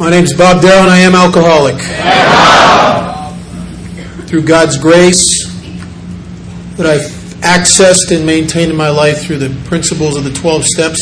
My 0.00 0.08
name 0.08 0.24
is 0.24 0.32
Bob 0.32 0.62
Darrow, 0.62 0.80
and 0.80 0.90
I 0.90 1.00
am 1.00 1.14
alcoholic. 1.14 1.76
Through 4.26 4.44
God's 4.44 4.78
grace 4.78 5.44
that 6.78 6.86
I've 6.86 7.04
accessed 7.42 8.10
and 8.10 8.24
maintained 8.24 8.70
in 8.70 8.78
my 8.78 8.88
life 8.88 9.20
through 9.20 9.36
the 9.36 9.54
principles 9.68 10.16
of 10.16 10.24
the 10.24 10.32
12 10.32 10.64
steps 10.64 10.98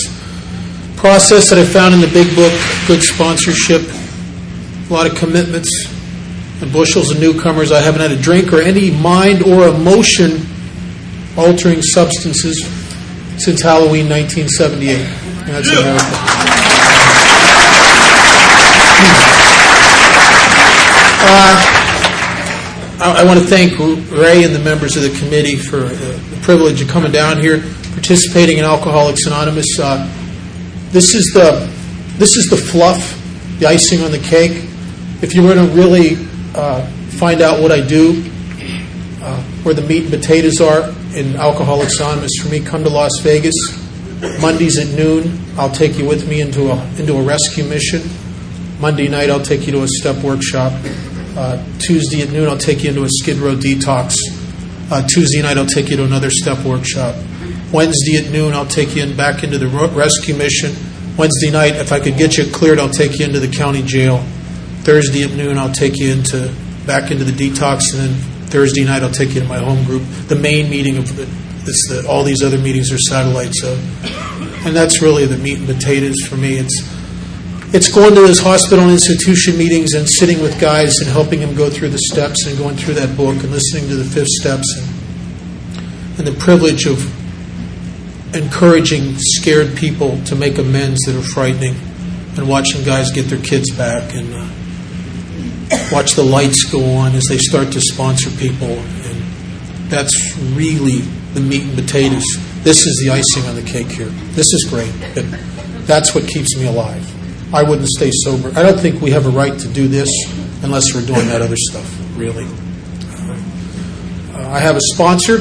process 0.97 1.49
that 1.51 1.61
I 1.61 1.65
found 1.65 1.95
in 1.95 2.01
the 2.01 2.09
big 2.09 2.35
book, 2.35 2.53
good 2.89 3.01
sponsorship, 3.01 3.83
a 4.91 4.93
lot 4.93 5.09
of 5.09 5.17
commitments, 5.17 5.71
and 6.61 6.73
bushels 6.73 7.13
of 7.13 7.21
newcomers. 7.21 7.71
I 7.71 7.81
haven't 7.81 8.01
had 8.01 8.11
a 8.11 8.21
drink 8.21 8.53
or 8.53 8.61
any 8.61 8.91
mind 8.91 9.45
or 9.45 9.69
emotion 9.69 10.45
altering 11.37 11.83
substances 11.83 12.67
since 13.37 13.63
Halloween 13.63 14.09
1978. 14.09 14.97
That's 15.47 15.71
a. 15.71 16.38
Uh, 23.01 23.19
I, 23.19 23.25
want 23.25 23.39
to 23.39 23.45
thank 23.45 23.79
Ray 24.11 24.45
and 24.45 24.55
the 24.55 24.59
members 24.59 24.97
of 24.97 25.03
the 25.03 25.17
committee 25.19 25.57
for 25.57 25.81
the 25.81 26.39
privilege 26.43 26.81
of 26.83 26.89
coming 26.89 27.13
down 27.13 27.41
here, 27.41 27.61
participating 27.93 28.59
in 28.59 28.65
Alcoholics 28.65 29.27
Anonymous. 29.27 29.67
Uh, 29.79 30.07
this 30.91 31.15
is 31.15 31.31
the 31.35 31.71
this 32.19 32.37
is 32.37 32.47
the 32.51 32.57
fluff, 32.57 32.99
the 33.61 33.67
icing 33.67 34.03
on 34.03 34.11
the 34.11 34.19
cake. 34.19 34.65
If 35.23 35.35
you 35.35 35.43
were 35.43 35.55
to 35.55 35.67
really 35.75 36.17
uh, 36.55 36.87
find 37.19 37.41
out 37.41 37.61
what 37.61 37.71
I 37.71 37.87
do, 37.87 38.23
where 39.63 39.75
the 39.75 39.83
meat 39.83 40.05
and 40.05 40.11
potatoes 40.11 40.61
are 40.61 40.89
in 41.15 41.37
Alcoholics 41.37 41.99
Anonymous, 42.01 42.33
for 42.41 42.49
me, 42.49 42.61
come 42.61 42.85
to 42.85 42.91
Las 42.91 43.21
Vegas 43.23 43.55
Mondays 44.41 44.79
at 44.79 44.89
noon. 44.97 45.39
I'll 45.59 45.71
take 45.71 45.99
you 45.99 46.07
with 46.07 46.29
me 46.29 46.41
into 46.41 46.71
a 46.71 46.77
into 46.99 47.17
a 47.17 47.23
rescue 47.23 47.65
mission. 47.65 48.01
Monday 48.81 49.09
night, 49.09 49.29
I'll 49.29 49.43
take 49.43 49.67
you 49.67 49.73
to 49.73 49.83
a 49.83 49.89
step 49.89 50.23
workshop. 50.23 50.73
Uh, 51.37 51.63
Tuesday 51.81 52.23
at 52.23 52.31
noon, 52.31 52.49
I'll 52.49 52.57
take 52.57 52.85
you 52.85 52.91
into 52.91 53.03
a 53.03 53.09
Skid 53.09 53.39
Row 53.39 53.57
detox. 53.57 54.15
Uh, 54.91 55.05
Tuesday 55.07 55.43
night, 55.43 55.59
I'll 55.59 55.67
take 55.67 55.91
you 55.91 55.97
to 55.97 56.05
another 56.05 56.31
step 56.31 56.65
workshop. 56.65 57.17
Wednesday 57.73 58.17
at 58.17 58.31
noon, 58.31 58.55
I'll 58.55 58.67
take 58.67 58.95
you 58.95 59.03
in 59.03 59.17
back 59.17 59.43
into 59.43 59.59
the 59.59 59.67
rescue 59.67 60.37
mission. 60.37 60.71
Wednesday 61.17 61.51
night, 61.51 61.75
if 61.75 61.91
I 61.91 61.99
could 61.99 62.17
get 62.17 62.39
you 62.39 62.45
cleared, 62.53 62.79
I'll 62.79 62.89
take 62.89 63.19
you 63.19 63.27
into 63.27 63.41
the 63.41 63.49
county 63.49 63.83
jail. 63.83 64.19
Thursday 64.83 65.25
at 65.25 65.33
noon, 65.33 65.59
I'll 65.59 65.73
take 65.73 65.99
you 65.99 66.13
into 66.13 66.55
back 66.87 67.11
into 67.11 67.25
the 67.25 67.33
detox, 67.33 67.83
and 67.93 68.01
then 68.01 68.15
Thursday 68.47 68.85
night, 68.85 69.03
I'll 69.03 69.11
take 69.11 69.35
you 69.35 69.41
to 69.41 69.49
my 69.49 69.59
home 69.59 69.85
group. 69.85 70.03
The 70.29 70.37
main 70.37 70.71
meeting 70.71 70.97
of 70.99 71.17
the, 71.17 71.25
the, 71.65 72.07
all 72.09 72.23
these 72.23 72.43
other 72.45 72.59
meetings 72.59 72.93
are 72.93 72.99
satellites 72.99 73.63
of, 73.65 74.67
and 74.67 74.75
that's 74.75 75.03
really 75.03 75.27
the 75.27 75.37
meat 75.37 75.59
and 75.59 75.67
potatoes 75.67 76.15
for 76.29 76.37
me. 76.37 76.59
It's 76.59 76.98
it's 77.71 77.93
going 77.93 78.15
to 78.15 78.23
those 78.23 78.41
hospital 78.41 78.89
institution 78.89 79.59
meetings 79.59 79.93
and 79.93 80.09
sitting 80.09 80.41
with 80.41 80.59
guys 80.59 80.95
and 81.01 81.11
helping 81.11 81.41
them 81.41 81.55
go 81.55 81.69
through 81.69 81.91
the 81.91 81.99
steps 81.99 82.47
and 82.47 82.57
going 82.57 82.75
through 82.75 82.95
that 82.95 83.15
book 83.15 83.37
and 83.43 83.51
listening 83.51 83.87
to 83.89 83.95
the 83.95 84.05
fifth 84.05 84.29
steps 84.41 84.65
and, 84.79 86.19
and 86.19 86.27
the 86.27 86.41
privilege 86.41 86.87
of 86.87 86.97
encouraging 88.35 89.15
scared 89.19 89.77
people 89.77 90.19
to 90.25 90.35
make 90.35 90.57
amends 90.57 91.01
that 91.01 91.15
are 91.15 91.23
frightening 91.35 91.75
and 92.39 92.49
watching 92.49 92.83
guys 92.85 93.13
get 93.13 93.25
their 93.25 93.43
kids 93.43 93.71
back 93.77 94.15
and 94.15 94.33
uh, 94.33 94.49
watch 95.93 96.15
the 96.15 96.25
lights 96.25 96.65
go 96.65 96.83
on 96.97 97.15
as 97.15 97.25
they 97.25 97.37
start 97.37 97.71
to 97.71 97.83
sponsor 97.83 98.31
people. 98.39 98.67
And 98.69 99.21
that's 99.91 100.39
really 100.55 101.01
the 101.35 101.41
meat 101.41 101.65
and 101.65 101.75
potatoes. 101.75 102.25
This 102.63 102.87
is 102.87 103.03
the 103.05 103.13
icing 103.13 103.47
on 103.47 103.57
the 103.57 103.71
cake 103.71 103.89
here. 103.89 104.09
This 104.33 104.47
is 104.55 104.67
great. 104.71 104.93
That's 105.87 106.15
what 106.15 106.27
keeps 106.27 106.57
me 106.57 106.67
alive 106.67 107.18
I 107.53 107.63
wouldn't 107.63 107.89
stay 107.89 108.11
sober. 108.13 108.49
I 108.59 108.63
don't 108.63 108.79
think 108.79 109.01
we 109.01 109.11
have 109.11 109.27
a 109.27 109.31
right 109.31 109.59
to 109.59 109.69
do 109.69 109.89
this 109.89 110.11
unless 110.63 110.95
we're 110.95 111.07
doing 111.07 111.27
that 111.29 111.41
other 111.41 111.57
stuff, 111.57 111.89
really. 112.17 112.45
Uh, 114.35 114.51
I 114.51 114.59
have 114.59 114.77
a 114.77 114.81
sponsor. 114.93 115.39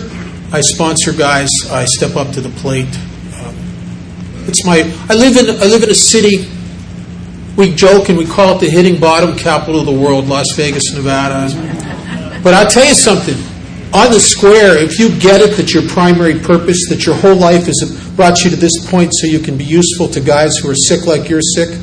I 0.53 0.61
sponsor 0.61 1.11
guys. 1.11 1.49
I 1.69 1.83
step 1.85 2.15
up 2.15 2.31
to 2.33 2.41
the 2.41 2.49
plate. 2.61 2.95
Um, 3.43 3.55
it's 4.47 4.65
my. 4.65 4.89
I 5.09 5.15
live 5.15 5.35
in. 5.35 5.49
I 5.61 5.65
live 5.65 5.83
in 5.83 5.89
a 5.89 5.95
city. 5.95 6.49
We 7.57 7.73
joke 7.75 8.07
and 8.09 8.17
we 8.17 8.25
call 8.25 8.55
it 8.55 8.61
the 8.61 8.69
hitting 8.69 8.99
bottom 8.99 9.35
capital 9.37 9.81
of 9.81 9.87
the 9.87 9.91
world, 9.91 10.27
Las 10.27 10.45
Vegas, 10.55 10.93
Nevada. 10.93 11.49
But 12.43 12.53
I'll 12.53 12.69
tell 12.69 12.85
you 12.85 12.93
something. 12.93 13.35
On 13.93 14.11
the 14.11 14.19
square, 14.19 14.77
if 14.77 14.99
you 14.99 15.09
get 15.19 15.41
it 15.41 15.57
that 15.57 15.73
your 15.73 15.83
primary 15.89 16.39
purpose, 16.39 16.87
that 16.89 17.05
your 17.05 17.15
whole 17.15 17.35
life 17.35 17.65
has 17.65 18.11
brought 18.15 18.43
you 18.43 18.49
to 18.51 18.55
this 18.55 18.89
point 18.89 19.13
so 19.13 19.27
you 19.27 19.39
can 19.39 19.57
be 19.57 19.63
useful 19.63 20.07
to 20.09 20.19
guys 20.19 20.57
who 20.57 20.69
are 20.69 20.75
sick 20.75 21.07
like 21.07 21.29
you're 21.29 21.41
sick, 21.41 21.79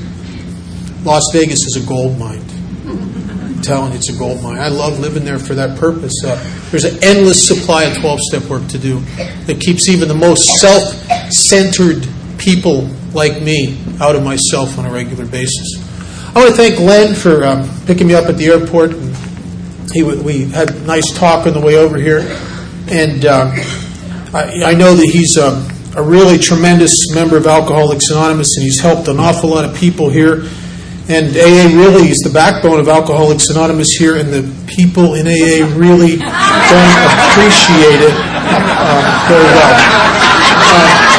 Las 1.05 1.23
Vegas 1.33 1.59
is 1.67 1.83
a 1.83 1.87
gold 1.87 2.19
mine. 2.19 2.43
I'm 2.87 3.61
telling 3.61 3.93
you, 3.93 3.99
it's 3.99 4.09
a 4.09 4.19
gold 4.19 4.43
mine. 4.43 4.59
I 4.59 4.69
love 4.69 4.99
living 4.99 5.25
there 5.25 5.39
for 5.39 5.55
that 5.55 5.79
purpose. 5.79 6.13
Uh, 6.25 6.37
there's 6.71 6.85
an 6.85 7.03
endless 7.05 7.47
supply 7.47 7.85
of 7.85 7.99
12 7.99 8.21
step 8.21 8.43
work 8.45 8.67
to 8.69 8.79
do 8.79 9.01
that 9.47 9.61
keeps 9.61 9.89
even 9.89 10.09
the 10.09 10.15
most 10.15 10.45
self 10.59 10.83
centered 11.31 12.09
people 12.39 12.89
like 13.13 13.43
me 13.43 13.79
out 14.01 14.17
of 14.17 14.25
myself 14.25 14.79
on 14.79 14.87
a 14.87 14.91
regular 14.91 15.27
basis. 15.27 15.77
I 16.35 16.41
want 16.41 16.51
to 16.51 16.57
thank 16.57 16.81
Len 16.81 17.15
for 17.15 17.45
um, 17.45 17.69
picking 17.87 18.09
me 18.09 18.15
up 18.15 18.25
at 18.25 18.37
the 18.37 18.47
airport. 18.47 18.93
He, 19.93 20.03
we 20.03 20.47
had 20.47 20.71
a 20.71 20.81
nice 20.81 21.13
talk 21.17 21.47
on 21.47 21.53
the 21.53 21.61
way 21.61 21.77
over 21.77 21.97
here. 21.97 22.21
And 22.89 23.25
uh, 23.25 23.51
I, 24.35 24.63
I, 24.65 24.75
know 24.75 24.95
that 24.95 25.07
he's 25.07 25.39
um, 25.39 25.69
a 25.97 26.03
really 26.03 26.39
tremendous 26.39 27.15
member 27.15 27.37
of 27.37 27.47
Alcoholics 27.47 28.11
Anonymous, 28.11 28.57
and 28.57 28.65
he's 28.65 28.81
helped 28.81 29.09
an 29.09 29.21
awful 29.21 29.51
lot 29.51 29.65
of 29.65 29.77
people 29.77 30.11
here. 30.11 30.43
And 31.07 31.37
AA 31.37 31.69
really 31.77 32.09
is 32.09 32.17
the 32.25 32.31
backbone 32.33 32.81
of 32.81 32.89
Alcoholics 32.89 33.51
Anonymous 33.51 33.91
here, 33.91 34.17
and 34.17 34.33
the 34.33 34.41
people 34.67 35.13
in 35.13 35.29
AA 35.29 35.69
really 35.77 36.17
don't 36.17 36.97
appreciate 37.29 38.01
it 38.01 38.17
uh, 38.17 39.29
very 39.29 39.45
well. 39.45 39.77
Uh, 40.65 41.01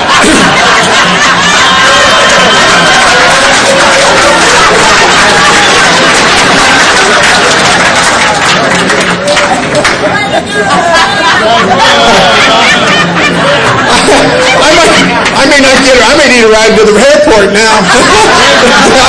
I, 14.57 14.75
might, 14.75 15.14
I 15.45 15.47
may 15.47 15.61
not 15.61 15.77
get 15.85 15.93
her. 15.93 16.05
I 16.09 16.13
may 16.17 16.27
need 16.33 16.41
a 16.41 16.49
ride 16.49 16.73
to 16.73 16.83
the 16.89 16.97
airport 16.97 17.53
now. 17.53 17.85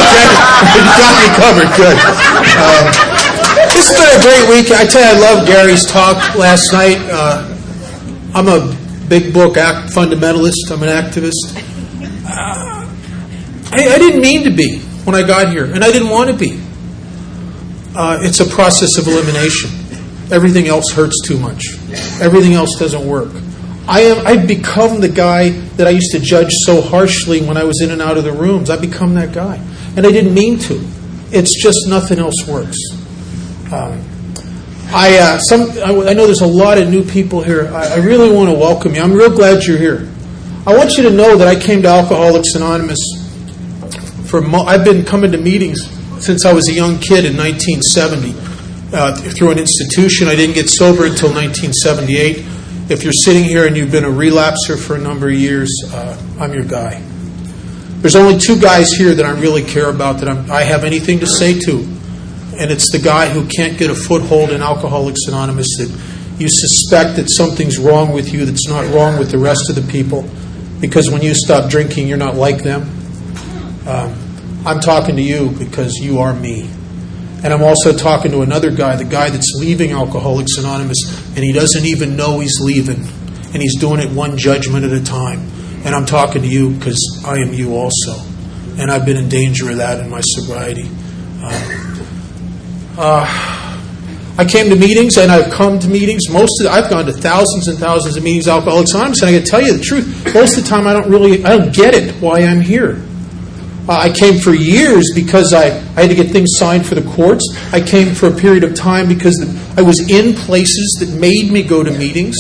okay, 0.04 0.28
you 0.76 0.84
got 1.00 1.16
me 1.16 1.28
covered. 1.32 1.70
Good. 1.72 1.97
Um, 2.60 2.84
this 3.72 3.88
has 3.88 3.97
been 3.97 4.12
a 4.12 4.20
great 4.20 4.44
week. 4.52 4.69
I 4.70 4.84
tell 4.84 5.00
you, 5.00 5.16
I 5.16 5.32
love 5.32 5.47
Gary's 5.47 5.86
talk 5.86 6.34
last 6.36 6.72
night. 6.74 6.98
Uh, 7.08 7.56
I'm 8.34 8.48
a 8.48 8.76
big 9.08 9.32
book 9.32 9.56
act 9.56 9.94
fundamentalist. 9.94 10.70
I'm 10.70 10.82
an 10.82 10.91
activist. 10.91 11.56
Uh, 12.28 12.84
I, 13.72 13.94
I, 13.94 13.98
didn't 13.98 14.20
mean 14.20 14.44
to 14.44 14.50
be 14.50 14.80
when 15.04 15.14
I 15.16 15.26
got 15.26 15.50
here, 15.50 15.64
and 15.64 15.82
I 15.82 15.91
didn't 15.91 16.10
want 16.10 16.28
to 16.30 16.36
be. 16.36 16.60
Uh, 17.97 18.18
it's 18.20 18.41
a 18.41 18.47
process 18.47 18.98
of 18.98 19.06
elimination. 19.06 19.70
Everything 20.30 20.66
else 20.66 20.92
hurts 20.92 21.18
too 21.24 21.38
much. 21.38 21.62
Everything 22.20 22.53
else 22.53 22.78
doesn't 22.78 23.06
work. 23.06 23.32
I 23.88 24.00
am, 24.00 24.26
I've 24.26 24.48
become 24.48 25.00
the 25.00 25.08
guy 25.08 25.50
that 25.50 25.86
I 25.86 25.91
used 25.91 26.10
to 26.12 26.19
judge 26.19 26.50
so 26.64 26.80
harshly 26.80 27.41
when 27.41 27.56
I 27.56 27.62
was 27.62 27.80
in 27.80 27.92
and 27.92 28.02
out 28.02 28.19
of 28.19 28.24
the 28.24 28.32
rooms. 28.32 28.69
I've 28.69 28.80
become 28.80 29.14
that 29.14 29.32
guy. 29.32 29.56
And 29.97 30.04
I 30.04 30.10
didn't 30.10 30.34
mean 30.34 30.58
to. 30.60 30.84
It's 31.30 31.62
just 31.62 31.86
nothing 31.86 32.19
else 32.19 32.47
works. 32.48 32.76
Um, 33.72 34.02
I, 34.88 35.19
uh, 35.19 35.38
some, 35.38 35.70
I, 35.78 36.10
I, 36.10 36.14
know 36.14 36.26
there's 36.26 36.41
a 36.41 36.47
lot 36.47 36.78
of 36.78 36.88
new 36.88 37.04
people 37.04 37.42
here. 37.42 37.69
I, 37.69 37.94
I 37.94 37.97
really 37.97 38.32
want 38.32 38.50
to 38.50 38.56
welcome 38.56 38.94
you. 38.94 39.02
I'm 39.02 39.12
real 39.12 39.34
glad 39.34 39.64
you're 39.64 39.78
here. 39.78 40.08
I 40.66 40.76
want 40.76 40.97
you 40.97 41.04
to 41.04 41.10
know 41.10 41.36
that 41.36 41.47
I 41.47 41.58
came 41.58 41.82
to 41.82 41.88
Alcoholics 41.88 42.54
Anonymous 42.54 42.98
for, 44.28 44.41
mo- 44.41 44.65
I've 44.65 44.84
been 44.84 45.04
coming 45.04 45.30
to 45.32 45.39
meetings 45.39 45.78
since 46.24 46.44
I 46.44 46.53
was 46.53 46.68
a 46.68 46.72
young 46.72 46.98
kid 46.98 47.24
in 47.24 47.36
1970 47.36 48.34
uh, 48.92 49.15
through 49.32 49.53
an 49.53 49.59
institution. 49.59 50.27
I 50.27 50.34
didn't 50.34 50.54
get 50.54 50.68
sober 50.68 51.06
until 51.06 51.32
1978 51.32 52.55
if 52.88 53.03
you're 53.03 53.12
sitting 53.12 53.42
here 53.42 53.66
and 53.66 53.77
you've 53.77 53.91
been 53.91 54.04
a 54.04 54.09
relapser 54.09 54.78
for 54.78 54.94
a 54.94 54.98
number 54.98 55.28
of 55.28 55.34
years, 55.34 55.71
uh, 55.92 56.16
I'm 56.38 56.54
your 56.54 56.65
guy. 56.65 57.03
There's 58.00 58.15
only 58.15 58.38
two 58.38 58.60
guys 58.60 58.92
here 58.92 59.12
that 59.12 59.24
I 59.24 59.30
really 59.41 59.65
care 59.65 59.91
about 59.91 60.21
that 60.21 60.28
I'm, 60.28 60.48
i 60.53 60.62
have 60.62 60.84
anything 60.84 61.18
to 61.21 61.27
say 61.27 61.59
to, 61.59 61.78
and 62.59 62.71
it's 62.71 62.92
the 62.92 63.00
guy 63.00 63.28
who 63.28 63.44
can't 63.48 63.77
get 63.77 63.91
a 63.91 63.94
foothold 63.94 64.50
in 64.50 64.62
Alcoholics 64.62 65.27
Anonymous 65.27 65.66
that 65.78 65.88
you 66.38 66.48
suspect 66.48 67.16
that 67.16 67.28
something's 67.28 67.77
wrong 67.77 68.12
with 68.12 68.33
you 68.33 68.44
that's 68.44 68.68
not 68.68 68.86
wrong 68.94 69.18
with 69.18 69.32
the 69.32 69.39
rest 69.39 69.68
of 69.68 69.74
the 69.74 69.91
people, 69.91 70.28
because 70.80 71.10
when 71.10 71.22
you 71.22 71.34
stop 71.34 71.68
drinking, 71.68 72.06
you're 72.06 72.18
not 72.18 72.36
like 72.36 72.62
them. 72.62 72.82
Um, 73.89 74.15
I'm 74.65 74.78
talking 74.78 75.16
to 75.16 75.22
you 75.22 75.50
because 75.59 75.94
you 75.94 76.21
are 76.21 76.34
me. 76.34 76.71
And 77.47 77.54
I'm 77.54 77.63
also 77.63 77.97
talking 77.97 78.33
to 78.33 78.43
another 78.43 78.72
guy, 78.72 78.97
the 78.97 79.04
guy 79.04 79.31
that's 79.31 79.54
leaving 79.57 79.93
Alcoholics 79.93 80.59
Anonymous, 80.59 80.98
and 81.37 81.45
he 81.45 81.53
doesn't 81.53 81.84
even 81.84 82.16
know 82.16 82.41
he's 82.41 82.59
leaving. 82.60 83.04
And 83.54 83.63
he's 83.63 83.78
doing 83.78 84.01
it 84.01 84.10
one 84.10 84.37
judgment 84.37 84.84
at 84.84 84.91
a 84.91 85.01
time. 85.01 85.48
And 85.84 85.95
I'm 85.95 86.07
talking 86.07 86.43
to 86.43 86.48
you 86.48 86.71
because 86.71 86.98
I 87.25 87.37
am 87.37 87.54
you 87.54 87.77
also. 87.77 88.21
And 88.81 88.91
I've 88.91 89.07
been 89.07 89.16
in 89.16 89.28
danger 89.28 89.71
of 89.71 89.77
that 89.77 90.01
in 90.01 90.10
my 90.10 90.22
sobriety. 90.22 90.91
Uh, 92.98 93.25
I 94.37 94.45
came 94.45 94.69
to 94.71 94.75
meetings 94.75 95.16
and 95.16 95.31
I've 95.31 95.53
come 95.53 95.78
to 95.78 95.87
meetings. 95.87 96.28
Most 96.28 96.60
of, 96.63 96.66
I've 96.66 96.91
gone 96.91 97.07
to 97.07 97.13
thousands 97.13 97.69
and 97.69 97.78
thousands 97.78 98.16
of 98.16 98.25
meetings, 98.25 98.49
Alcoholics 98.49 98.91
Anonymous, 98.91 99.22
and 99.22 99.28
I 99.28 99.39
can 99.39 99.47
tell 99.47 99.63
you 99.63 99.72
the 99.72 99.84
truth. 99.84 100.34
Most 100.34 100.59
of 100.59 100.65
the 100.65 100.69
time, 100.69 100.89
I 100.89 100.92
don't 100.95 101.09
really, 101.09 101.45
I 101.45 101.57
don't 101.57 101.72
get 101.72 101.95
it 101.95 102.13
why 102.21 102.41
I'm 102.41 102.60
here. 102.60 103.05
Uh, 103.88 103.92
I 103.92 104.10
came 104.10 104.41
for 104.41 104.53
years 104.53 105.12
because 105.15 105.53
I, 105.53 105.66
I 105.66 106.03
had 106.03 106.10
to 106.10 106.16
get 106.16 106.30
things 106.30 106.50
signed 106.56 106.84
for 106.84 106.97
the 106.97 107.09
courts. 107.12 107.44
I 107.72 107.80
came 107.80 108.15
for 108.15 108.27
a 108.27 108.33
period 108.33 108.65
of 108.65 108.74
time 108.74 109.06
because 109.06 109.36
I 109.77 109.83
was 109.83 110.10
in 110.10 110.34
places 110.34 110.97
that 111.00 111.21
made 111.21 111.53
me 111.53 111.62
go 111.62 111.84
to 111.84 111.91
meetings. 111.92 112.36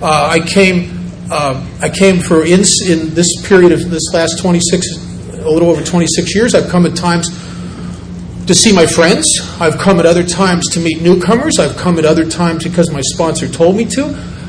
Uh, 0.00 0.28
I 0.30 0.40
came. 0.40 0.92
Uh, 1.28 1.66
I 1.82 1.88
came 1.88 2.20
for 2.20 2.44
in, 2.44 2.60
in 2.88 3.14
this 3.14 3.26
period 3.48 3.72
of 3.72 3.90
this 3.90 4.12
last 4.14 4.38
26, 4.40 4.86
a 5.32 5.50
little 5.50 5.70
over 5.70 5.82
26 5.82 6.36
years. 6.36 6.54
I've 6.54 6.70
come 6.70 6.86
at 6.86 6.94
times 6.94 7.28
to 8.46 8.54
see 8.54 8.72
my 8.72 8.86
friends. 8.86 9.26
I've 9.60 9.76
come 9.78 9.98
at 9.98 10.06
other 10.06 10.22
times 10.22 10.68
to 10.74 10.80
meet 10.80 11.02
newcomers. 11.02 11.58
I've 11.58 11.76
come 11.76 11.98
at 11.98 12.04
other 12.04 12.28
times 12.28 12.62
because 12.62 12.92
my 12.92 13.00
sponsor 13.00 13.48
told 13.48 13.74
me 13.76 13.86
to. 13.86 14.04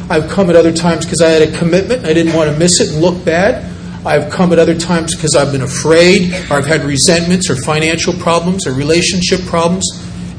I've 0.08 0.30
come 0.30 0.52
at 0.52 0.56
other 0.56 0.72
times 0.72 1.04
because 1.04 1.20
I 1.20 1.30
had 1.30 1.42
a 1.42 1.58
commitment. 1.58 2.06
I 2.06 2.14
didn't 2.14 2.36
want 2.36 2.52
to 2.52 2.60
miss 2.60 2.80
it 2.80 2.94
and 2.94 3.02
look 3.02 3.26
bad. 3.26 3.67
I've 4.08 4.32
come 4.32 4.54
at 4.54 4.60
other 4.60 4.78
times 4.78 5.16
because 5.16 5.36
I've 5.36 5.52
been 5.52 5.62
afraid, 5.62 6.34
or 6.50 6.54
I've 6.58 6.66
had 6.66 6.84
resentments, 6.84 7.50
or 7.50 7.56
financial 7.58 8.14
problems, 8.14 8.66
or 8.66 8.72
relationship 8.72 9.42
problems, 9.42 9.86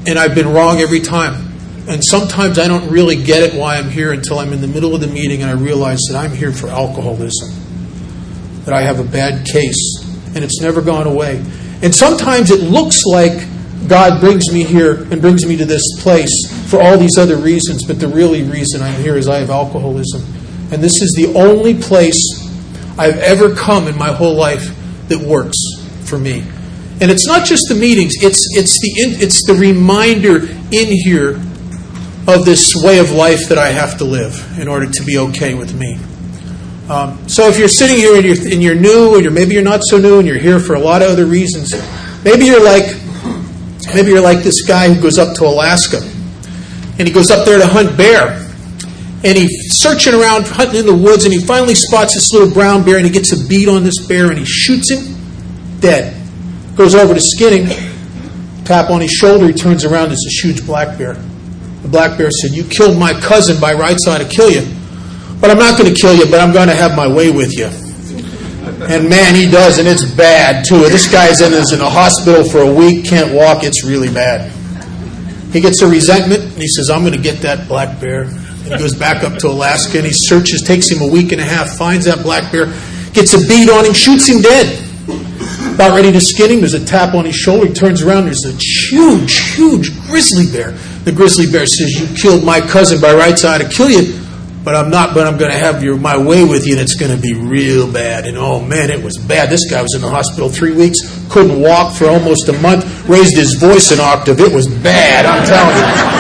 and 0.07 0.19
I've 0.19 0.35
been 0.35 0.49
wrong 0.49 0.79
every 0.79 1.01
time. 1.01 1.47
And 1.87 2.05
sometimes 2.05 2.59
I 2.59 2.67
don't 2.67 2.91
really 2.91 3.23
get 3.23 3.43
it 3.43 3.59
why 3.59 3.77
I'm 3.77 3.91
here 3.91 4.13
until 4.13 4.39
I'm 4.39 4.53
in 4.53 4.61
the 4.61 4.67
middle 4.67 4.95
of 4.95 5.01
the 5.01 5.07
meeting 5.07 5.43
and 5.43 5.51
I 5.51 5.55
realize 5.55 6.01
that 6.11 6.19
I'm 6.19 6.33
here 6.33 6.53
for 6.53 6.69
alcoholism, 6.69 7.51
that 8.65 8.75
I 8.75 8.83
have 8.83 9.01
a 9.01 9.05
bad 9.05 9.47
case, 9.47 10.05
and 10.35 10.45
it's 10.45 10.61
never 10.61 10.83
gone 10.83 11.07
away. 11.07 11.43
And 11.83 11.95
sometimes 11.95 12.51
it 12.51 12.61
looks 12.63 13.05
like 13.05 13.47
God 13.87 14.21
brings 14.21 14.53
me 14.53 14.65
here 14.65 15.03
and 15.11 15.21
brings 15.21 15.47
me 15.47 15.57
to 15.57 15.65
this 15.65 15.83
place 16.01 16.31
for 16.71 16.81
all 16.81 16.99
these 16.99 17.17
other 17.17 17.37
reasons, 17.37 17.87
but 17.87 18.01
the 18.01 18.09
really 18.09 18.43
reason 18.43 18.83
I'm 18.83 19.01
here 19.03 19.17
is 19.17 19.29
I 19.29 19.39
have 19.39 19.51
alcoholism. 19.51 20.23
And 20.73 20.83
this 20.83 21.01
is 21.01 21.15
the 21.17 21.33
only 21.35 21.75
place 21.75 22.48
I've 22.99 23.19
ever 23.19 23.55
come 23.55 23.87
in 23.89 23.97
my 23.97 24.13
whole 24.13 24.35
life 24.35 24.75
that 25.09 25.19
works 25.19 25.57
for 26.05 26.19
me. 26.19 26.41
And 27.01 27.11
it's 27.11 27.27
not 27.27 27.47
just 27.47 27.65
the 27.69 27.75
meetings, 27.75 28.15
it's, 28.21 28.45
it's, 28.57 28.81
the, 28.81 29.25
it's 29.25 29.47
the 29.47 29.55
reminder 29.55 30.43
in 30.73 30.93
here 31.05 31.37
of 32.27 32.45
this 32.45 32.75
way 32.77 32.99
of 32.99 33.13
life 33.13 33.49
that 33.49 33.57
I 33.57 33.69
have 33.69 33.99
to 33.99 34.05
live 34.05 34.59
in 34.59 34.69
order 34.69 34.91
to 34.91 35.03
be 35.05 35.19
okay 35.19 35.55
with 35.55 35.75
me. 35.75 35.99
Um, 36.91 37.29
so 37.29 37.47
if 37.49 37.59
you're 37.59 37.69
sitting 37.69 37.97
here 37.97 38.17
and 38.17 38.25
you're, 38.25 38.53
and 38.53 38.63
you're 38.63 38.75
new, 38.75 39.15
and 39.15 39.23
you're, 39.23 39.33
maybe 39.33 39.55
you're 39.55 39.63
not 39.63 39.83
so 39.83 39.99
new, 39.99 40.19
and 40.19 40.27
you're 40.27 40.39
here 40.39 40.59
for 40.59 40.75
a 40.75 40.81
lot 40.81 41.03
of 41.03 41.09
other 41.09 41.27
reasons, 41.27 41.73
maybe 42.25 42.47
you're 42.47 42.65
like 42.65 42.97
maybe 43.95 44.09
you're 44.09 44.21
like 44.21 44.39
this 44.39 44.67
guy 44.67 44.93
who 44.93 45.01
goes 45.01 45.19
up 45.19 45.37
to 45.37 45.45
Alaska, 45.45 45.99
and 46.99 47.07
he 47.07 47.13
goes 47.13 47.31
up 47.31 47.47
there 47.47 47.59
to 47.59 47.67
hunt 47.67 47.97
bear, 47.97 48.48
and 49.25 49.37
he's 49.37 49.51
searching 49.81 50.15
around, 50.15 50.47
hunting 50.47 50.81
in 50.81 50.87
the 50.87 50.95
woods, 50.95 51.25
and 51.25 51.33
he 51.33 51.41
finally 51.41 51.75
spots 51.75 52.15
this 52.15 52.33
little 52.33 52.51
brown 52.51 52.85
bear, 52.85 52.97
and 52.97 53.07
he 53.07 53.13
gets 53.13 53.33
a 53.33 53.49
bead 53.49 53.69
on 53.69 53.83
this 53.85 54.07
bear, 54.07 54.31
and 54.31 54.39
he 54.39 54.45
shoots 54.45 54.91
him 54.91 55.17
dead. 55.81 56.15
Goes 56.77 56.95
over 56.95 57.15
to 57.15 57.21
skin 57.21 57.67
him, 57.67 58.65
tap 58.65 58.91
on 58.91 59.01
his 59.01 59.11
shoulder, 59.11 59.47
he 59.47 59.53
turns 59.53 59.85
around, 59.85 60.13
it's 60.13 60.25
a 60.27 60.47
huge 60.47 60.65
black 60.65 60.97
bear. 60.97 61.15
The 61.83 61.89
black 61.89 62.19
bear 62.19 62.31
said, 62.31 62.53
"You 62.53 62.65
killed 62.65 62.99
my 62.99 63.13
cousin 63.13 63.61
by 63.61 63.73
rights, 63.73 64.07
I 64.07 64.17
ought 64.17 64.19
to 64.19 64.29
kill 64.29 64.51
you." 64.51 64.67
But 65.41 65.51
I'm 65.51 65.59
not 65.59 65.79
going 65.79 65.93
to 65.93 66.01
kill 66.01 66.15
you, 66.15 66.27
but 66.27 66.41
I'm 66.41 66.53
going 66.53 66.69
to 66.69 66.75
have 66.75 66.97
my 66.97 67.07
way 67.07 67.31
with 67.31 67.57
you. 67.57 67.67
And 68.87 69.09
man, 69.09 69.35
he 69.35 69.51
does, 69.51 69.79
and 69.79 69.87
it's 69.87 70.05
bad 70.05 70.65
too. 70.65 70.81
This 70.89 71.11
guy's 71.11 71.41
in, 71.41 71.53
is 71.53 71.73
in 71.73 71.81
a 71.81 71.89
hospital 71.89 72.45
for 72.45 72.61
a 72.61 72.73
week, 72.73 73.07
can't 73.07 73.33
walk, 73.33 73.63
it's 73.63 73.85
really 73.85 74.13
bad. 74.13 74.53
He 75.53 75.61
gets 75.61 75.81
a 75.83 75.89
resentment, 75.89 76.43
and 76.43 76.53
he 76.53 76.69
says, 76.69 76.91
I'm 76.91 77.01
going 77.01 77.15
to 77.15 77.21
get 77.21 77.41
that 77.43 77.69
black 77.69 78.01
bear. 78.01 78.29
He 78.69 78.79
goes 78.79 78.95
back 78.95 79.25
up 79.25 79.39
to 79.39 79.49
Alaska, 79.49 79.99
and 79.99 80.07
he 80.07 80.13
searches, 80.13 80.63
takes 80.63 80.91
him 80.91 81.03
a 81.03 81.07
week 81.07 81.33
and 81.33 81.41
a 81.41 81.45
half, 81.45 81.77
finds 81.77 82.07
that 82.07 82.23
black 82.23 82.53
bear, 82.53 82.67
gets 83.13 83.35
a 83.35 83.49
bead 83.49 83.71
on 83.71 83.85
him, 83.85 83.95
shoots 83.95 84.27
him 84.27 84.41
dead. 84.43 84.85
About 85.75 85.95
ready 85.95 86.13
to 86.13 86.21
skin 86.21 86.51
him, 86.51 86.61
there's 86.61 86.75
a 86.75 86.85
tap 86.85 87.15
on 87.15 87.25
his 87.25 87.37
shoulder, 87.37 87.67
he 87.67 87.73
turns 87.73 88.03
around, 88.03 88.25
there's 88.25 88.45
a 88.45 88.53
huge, 88.53 89.55
huge 89.55 89.91
grizzly 90.07 90.51
bear. 90.51 90.73
The 91.05 91.13
grizzly 91.13 91.47
bear 91.51 91.67
says, 91.67 91.99
You 91.99 92.15
killed 92.17 92.45
my 92.45 92.61
cousin 92.61 93.01
by 93.01 93.15
right 93.15 93.39
side 93.39 93.61
to 93.61 93.69
kill 93.69 93.91
you 93.91 94.25
but 94.69 94.77
I'm 94.77 94.91
not, 94.91 95.15
but 95.15 95.27
I'm 95.27 95.39
going 95.39 95.51
to 95.51 95.57
have 95.57 95.83
your, 95.83 95.97
my 95.97 96.19
way 96.19 96.45
with 96.45 96.67
you, 96.67 96.75
and 96.75 96.83
it's 96.83 96.95
going 96.95 97.15
to 97.15 97.17
be 97.17 97.33
real 97.33 97.91
bad. 97.91 98.27
And 98.27 98.37
oh 98.37 98.61
man, 98.61 98.91
it 98.91 99.03
was 99.03 99.17
bad. 99.17 99.49
This 99.49 99.71
guy 99.71 99.81
was 99.81 99.95
in 99.95 100.03
the 100.03 100.11
hospital 100.11 100.51
three 100.51 100.75
weeks, 100.75 100.99
couldn't 101.31 101.59
walk 101.59 101.97
for 101.97 102.07
almost 102.07 102.51
a 102.51 102.53
month, 102.61 102.85
raised 103.09 103.35
his 103.35 103.55
voice 103.55 103.91
an 103.93 104.01
octave. 104.01 104.41
It 104.41 104.53
was 104.53 104.67
bad, 104.67 105.25
I'm 105.25 105.47
telling 105.47 105.77
you. 106.13 106.18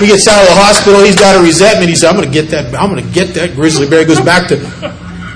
He 0.00 0.06
gets 0.06 0.26
out 0.28 0.42
of 0.42 0.48
the 0.48 0.54
hospital, 0.54 1.02
he's 1.02 1.16
got 1.16 1.36
a 1.36 1.42
resentment. 1.42 1.88
He 1.90 1.96
said, 1.96 2.10
I'm 2.10 2.16
going 2.16 2.28
to 2.28 2.34
get 2.34 2.50
that, 2.50 2.74
I'm 2.74 2.90
going 2.90 3.04
to 3.04 3.12
get 3.12 3.34
that 3.34 3.54
grizzly 3.54 3.88
bear. 3.88 4.00
He 4.00 4.06
goes 4.06 4.20
back 4.20 4.48
to 4.48 4.56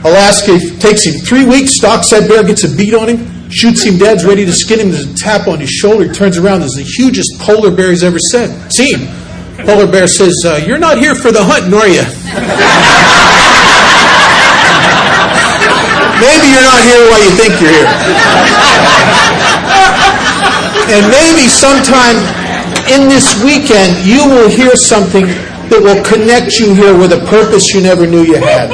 Alaska, 0.05 0.59
takes 0.79 1.05
him 1.05 1.15
three 1.23 1.45
weeks, 1.45 1.75
stalks 1.79 2.11
that 2.11 2.29
bear, 2.29 2.43
gets 2.43 2.65
a 2.65 2.77
beat 2.77 2.95
on 2.95 3.09
him, 3.09 3.51
shoots 3.51 3.83
him 3.85 3.99
dead, 3.99 4.23
ready 4.23 4.45
to 4.45 4.53
skin 4.53 4.81
him. 4.81 4.91
There's 4.91 5.07
a 5.07 5.15
tap 5.15 5.47
on 5.47 5.61
his 5.61 5.71
shoulder. 5.71 6.05
He 6.07 6.13
turns 6.13 6.37
around. 6.39 6.61
There's 6.61 6.75
the 6.75 6.83
hugest 6.83 7.39
polar 7.41 7.71
bear 7.71 7.91
he's 7.91 8.03
ever 8.03 8.19
seen. 8.19 9.07
Polar 9.63 9.87
bear 9.87 10.09
says, 10.09 10.35
uh, 10.45 10.61
You're 10.67 10.79
not 10.79 10.99
here 10.99 11.15
for 11.15 11.31
the 11.31 11.43
hunt, 11.43 11.71
nor 11.71 11.87
you? 11.87 12.03
maybe 16.19 16.47
you're 16.51 16.67
not 16.67 16.83
here 16.83 17.03
while 17.07 17.23
you 17.23 17.31
think 17.39 17.55
you're 17.63 17.71
here. 17.71 17.91
and 20.99 21.07
maybe 21.15 21.47
sometime 21.47 22.42
in 22.91 23.09
this 23.09 23.43
weekend, 23.43 24.05
you 24.07 24.29
will 24.29 24.49
hear 24.49 24.75
something 24.77 25.27
that 25.27 25.81
will 25.81 26.03
connect 26.05 26.59
you 26.59 26.75
here 26.75 26.97
with 26.97 27.13
a 27.13 27.25
purpose 27.27 27.73
you 27.73 27.81
never 27.81 28.07
knew 28.07 28.23
you 28.23 28.35
had. 28.35 28.71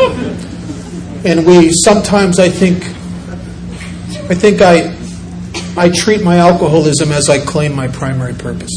And 1.25 1.46
we 1.46 1.70
sometimes, 1.72 2.38
I 2.38 2.49
think, 2.49 2.84
I 4.31 4.34
think 4.34 4.60
I, 4.62 4.96
I 5.76 5.90
treat 5.90 6.22
my 6.25 6.38
alcoholism 6.38 7.12
as 7.12 7.28
I 7.28 7.38
claim 7.38 7.75
my 7.75 7.88
primary 7.88 8.34
purpose. 8.34 8.72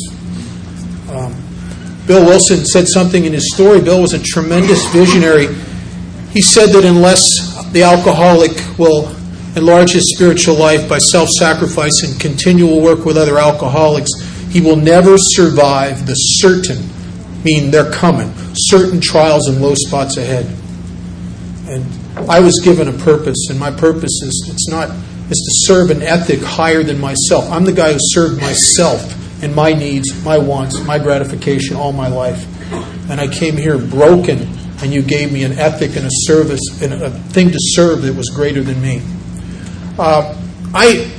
Um, 1.09 1.35
Bill 2.07 2.25
Wilson 2.25 2.65
said 2.65 2.87
something 2.87 3.25
in 3.25 3.33
his 3.33 3.53
story. 3.53 3.81
Bill 3.81 4.01
was 4.01 4.13
a 4.13 4.19
tremendous 4.19 4.85
visionary. 4.87 5.47
He 6.31 6.41
said 6.41 6.67
that 6.69 6.83
unless 6.85 7.27
the 7.71 7.83
alcoholic 7.83 8.51
will 8.77 9.15
enlarge 9.55 9.91
his 9.91 10.13
spiritual 10.15 10.55
life 10.55 10.87
by 10.89 10.97
self 10.97 11.29
sacrifice 11.29 12.03
and 12.03 12.19
continual 12.19 12.81
work 12.81 13.05
with 13.05 13.17
other 13.17 13.37
alcoholics, 13.37 14.09
he 14.51 14.61
will 14.61 14.75
never 14.75 15.15
survive 15.17 16.05
the 16.05 16.13
certain, 16.13 16.85
mean 17.43 17.71
they're 17.71 17.91
coming, 17.91 18.31
certain 18.53 18.99
trials 18.99 19.47
and 19.47 19.61
low 19.61 19.73
spots 19.75 20.17
ahead. 20.17 20.45
And 21.67 22.29
I 22.29 22.39
was 22.41 22.59
given 22.63 22.87
a 22.87 22.93
purpose, 23.03 23.47
and 23.49 23.57
my 23.59 23.71
purpose 23.71 24.21
is 24.23 24.49
it's 24.53 24.69
not 24.69 24.89
is 25.31 25.65
to 25.65 25.73
serve 25.73 25.91
an 25.91 26.01
ethic 26.01 26.41
higher 26.41 26.83
than 26.83 26.99
myself. 26.99 27.49
I'm 27.49 27.63
the 27.63 27.71
guy 27.71 27.93
who 27.93 27.99
served 28.01 28.41
myself 28.41 29.17
and 29.41 29.55
my 29.55 29.71
needs, 29.73 30.23
my 30.25 30.37
wants, 30.37 30.83
my 30.83 30.99
gratification 30.99 31.77
all 31.77 31.93
my 31.93 32.09
life. 32.09 32.45
And 33.09 33.19
I 33.19 33.27
came 33.27 33.55
here 33.55 33.77
broken, 33.77 34.39
and 34.81 34.93
you 34.93 35.01
gave 35.01 35.31
me 35.31 35.43
an 35.43 35.53
ethic 35.53 35.95
and 35.95 36.05
a 36.05 36.11
service 36.11 36.61
and 36.81 36.93
a 36.93 37.09
thing 37.09 37.49
to 37.49 37.57
serve 37.57 38.01
that 38.03 38.15
was 38.15 38.29
greater 38.29 38.61
than 38.61 38.81
me. 38.81 39.01
Uh, 39.97 40.37
I, 40.73 41.11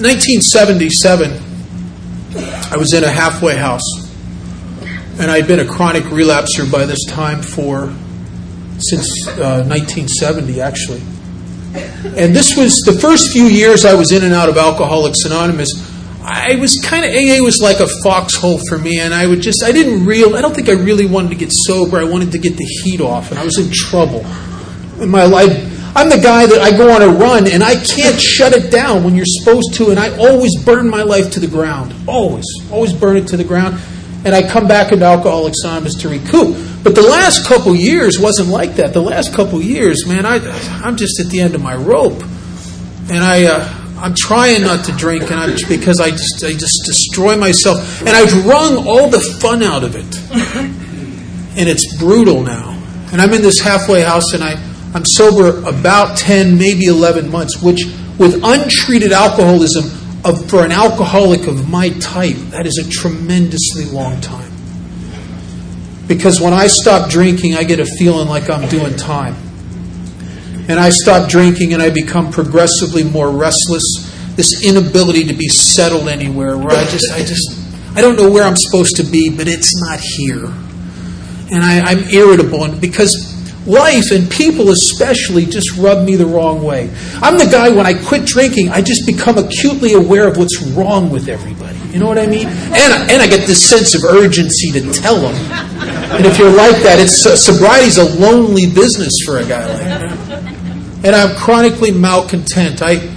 1977, 0.00 1.32
I 2.70 2.76
was 2.76 2.94
in 2.94 3.02
a 3.02 3.10
halfway 3.10 3.56
house, 3.56 3.82
and 5.18 5.28
I'd 5.28 5.48
been 5.48 5.58
a 5.58 5.66
chronic 5.66 6.04
relapser 6.04 6.70
by 6.70 6.86
this 6.86 7.04
time 7.08 7.42
for 7.42 7.92
since 8.78 9.26
uh, 9.26 9.66
1970, 9.66 10.60
actually. 10.60 11.02
And 12.16 12.34
this 12.34 12.56
was 12.56 12.78
the 12.86 12.96
first 13.00 13.32
few 13.32 13.46
years 13.46 13.84
I 13.84 13.94
was 13.94 14.12
in 14.12 14.22
and 14.22 14.32
out 14.32 14.48
of 14.48 14.56
Alcoholics 14.56 15.24
Anonymous. 15.24 15.68
I 16.22 16.54
was 16.60 16.80
kind 16.84 17.04
of 17.04 17.10
AA 17.10 17.42
was 17.42 17.58
like 17.60 17.80
a 17.80 17.88
foxhole 18.02 18.60
for 18.68 18.78
me, 18.78 19.00
and 19.00 19.12
I 19.12 19.26
would 19.26 19.40
just 19.40 19.64
I 19.64 19.72
didn't 19.72 20.06
real 20.06 20.36
I 20.36 20.42
don't 20.42 20.54
think 20.54 20.68
I 20.68 20.74
really 20.74 21.06
wanted 21.06 21.30
to 21.30 21.34
get 21.34 21.50
sober. 21.52 21.98
I 21.98 22.04
wanted 22.04 22.30
to 22.32 22.38
get 22.38 22.56
the 22.56 22.64
heat 22.64 23.00
off, 23.00 23.30
and 23.30 23.40
I 23.40 23.44
was 23.44 23.58
in 23.58 23.72
trouble 23.72 24.24
in 25.02 25.08
my 25.08 25.24
life. 25.24 25.74
I'm 25.94 26.08
the 26.10 26.18
guy 26.18 26.46
that 26.46 26.60
I 26.60 26.76
go 26.76 26.90
on 26.90 27.02
a 27.02 27.08
run 27.08 27.50
and 27.50 27.62
I 27.62 27.74
can't 27.74 28.20
shut 28.20 28.52
it 28.52 28.70
down 28.70 29.04
when 29.04 29.14
you're 29.14 29.26
supposed 29.26 29.74
to, 29.74 29.90
and 29.90 29.98
I 29.98 30.16
always 30.16 30.56
burn 30.64 30.88
my 30.88 31.02
life 31.02 31.32
to 31.32 31.40
the 31.40 31.46
ground. 31.46 31.94
Always, 32.06 32.46
always 32.70 32.92
burn 32.92 33.16
it 33.16 33.26
to 33.28 33.36
the 33.36 33.44
ground, 33.44 33.80
and 34.24 34.34
I 34.34 34.48
come 34.48 34.68
back 34.68 34.92
into 34.92 35.04
Alcoholics 35.04 35.58
Anonymous 35.64 35.94
to 36.02 36.08
recoup. 36.08 36.56
But 36.84 36.94
the 36.94 37.02
last 37.02 37.46
couple 37.46 37.74
years 37.74 38.18
wasn't 38.18 38.48
like 38.48 38.76
that. 38.76 38.92
The 38.92 39.02
last 39.02 39.34
couple 39.34 39.60
years, 39.60 40.06
man, 40.06 40.24
I 40.24 40.36
I'm 40.84 40.96
just 40.96 41.20
at 41.20 41.30
the 41.30 41.40
end 41.40 41.54
of 41.54 41.62
my 41.62 41.74
rope, 41.74 42.22
and 43.10 43.24
I. 43.24 43.44
Uh, 43.46 43.74
I'm 43.98 44.14
trying 44.16 44.62
not 44.62 44.84
to 44.84 44.92
drink, 44.92 45.24
and 45.24 45.34
I'm, 45.34 45.56
because 45.68 46.00
I 46.00 46.10
just 46.12 46.44
I 46.44 46.52
just 46.52 46.82
destroy 46.86 47.36
myself, 47.36 48.00
and 48.02 48.10
I've 48.10 48.46
wrung 48.46 48.86
all 48.86 49.10
the 49.10 49.18
fun 49.40 49.60
out 49.60 49.82
of 49.82 49.96
it, 49.96 50.06
and 51.58 51.68
it's 51.68 51.98
brutal 51.98 52.42
now. 52.44 52.80
And 53.10 53.20
I'm 53.20 53.32
in 53.32 53.42
this 53.42 53.58
halfway 53.58 54.02
house, 54.02 54.34
and 54.34 54.44
I 54.44 54.54
I'm 54.94 55.04
sober 55.04 55.58
about 55.68 56.16
ten, 56.16 56.58
maybe 56.58 56.86
eleven 56.86 57.30
months, 57.30 57.62
which 57.62 57.84
with 58.18 58.40
untreated 58.42 59.12
alcoholism 59.12 59.84
of, 60.24 60.48
for 60.50 60.64
an 60.64 60.72
alcoholic 60.72 61.46
of 61.46 61.68
my 61.68 61.90
type, 62.00 62.36
that 62.50 62.66
is 62.66 62.78
a 62.78 62.90
tremendously 62.90 63.84
long 63.86 64.20
time. 64.20 64.50
Because 66.06 66.40
when 66.40 66.52
I 66.52 66.66
stop 66.66 67.10
drinking, 67.10 67.54
I 67.54 67.64
get 67.64 67.80
a 67.80 67.84
feeling 67.84 68.28
like 68.28 68.50
I'm 68.50 68.68
doing 68.68 68.96
time. 68.96 69.36
And 70.68 70.78
I 70.80 70.90
stop 70.90 71.30
drinking 71.30 71.74
and 71.74 71.82
I 71.82 71.90
become 71.90 72.30
progressively 72.30 73.04
more 73.04 73.30
restless. 73.30 73.84
This 74.34 74.64
inability 74.64 75.24
to 75.24 75.34
be 75.34 75.48
settled 75.48 76.08
anywhere 76.08 76.56
where 76.56 76.76
I 76.76 76.84
just, 76.84 77.12
I 77.12 77.20
just, 77.20 77.96
I 77.96 78.00
don't 78.00 78.16
know 78.16 78.30
where 78.30 78.44
I'm 78.44 78.56
supposed 78.56 78.96
to 78.96 79.02
be, 79.02 79.30
but 79.34 79.48
it's 79.48 79.80
not 79.82 80.00
here. 80.00 80.46
And 81.50 81.64
I, 81.64 81.92
am 81.92 82.08
irritable 82.10 82.64
and 82.64 82.80
because 82.80 83.37
life 83.68 84.10
and 84.10 84.30
people 84.30 84.70
especially 84.70 85.44
just 85.44 85.76
rub 85.76 86.04
me 86.04 86.16
the 86.16 86.26
wrong 86.26 86.62
way. 86.62 86.90
I'm 87.20 87.38
the 87.38 87.48
guy 87.50 87.68
when 87.68 87.86
I 87.86 87.94
quit 87.94 88.24
drinking, 88.24 88.70
I 88.70 88.80
just 88.80 89.06
become 89.06 89.38
acutely 89.38 89.92
aware 89.92 90.26
of 90.26 90.36
what's 90.36 90.60
wrong 90.72 91.10
with 91.10 91.28
everybody. 91.28 91.78
You 91.92 91.98
know 91.98 92.08
what 92.08 92.18
I 92.18 92.26
mean? 92.26 92.46
And, 92.46 93.10
and 93.10 93.22
I 93.22 93.26
get 93.26 93.46
this 93.46 93.64
sense 93.64 93.94
of 93.94 94.04
urgency 94.04 94.72
to 94.72 94.92
tell 94.92 95.20
them. 95.20 95.34
And 96.10 96.24
if 96.24 96.38
you're 96.38 96.54
like 96.54 96.82
that, 96.82 96.98
it's 96.98 97.26
uh, 97.26 97.36
sobriety's 97.36 97.98
a 97.98 98.04
lonely 98.18 98.66
business 98.66 99.12
for 99.24 99.38
a 99.38 99.44
guy 99.44 99.66
like 99.66 99.84
that. 99.84 101.04
And 101.04 101.14
I'm 101.14 101.36
chronically 101.36 101.92
malcontent. 101.92 102.82
I, 102.82 103.14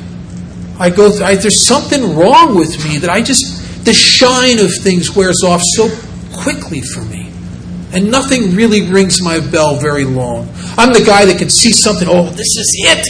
I 0.77 0.89
go. 0.89 1.09
Through, 1.09 1.25
I, 1.25 1.35
there's 1.35 1.65
something 1.65 2.15
wrong 2.15 2.55
with 2.55 2.83
me 2.85 2.97
that 2.99 3.09
I 3.09 3.21
just 3.21 3.85
the 3.85 3.93
shine 3.93 4.59
of 4.59 4.69
things 4.81 5.15
wears 5.15 5.41
off 5.43 5.61
so 5.75 5.89
quickly 6.31 6.81
for 6.81 7.01
me 7.01 7.30
and 7.93 8.09
nothing 8.09 8.55
really 8.55 8.89
rings 8.89 9.21
my 9.21 9.39
bell 9.39 9.77
very 9.77 10.05
long. 10.05 10.47
I'm 10.77 10.93
the 10.93 11.03
guy 11.05 11.25
that 11.25 11.37
can 11.37 11.49
see 11.49 11.71
something, 11.71 12.07
oh, 12.09 12.29
this 12.29 12.55
is 12.57 12.71
it. 12.85 13.05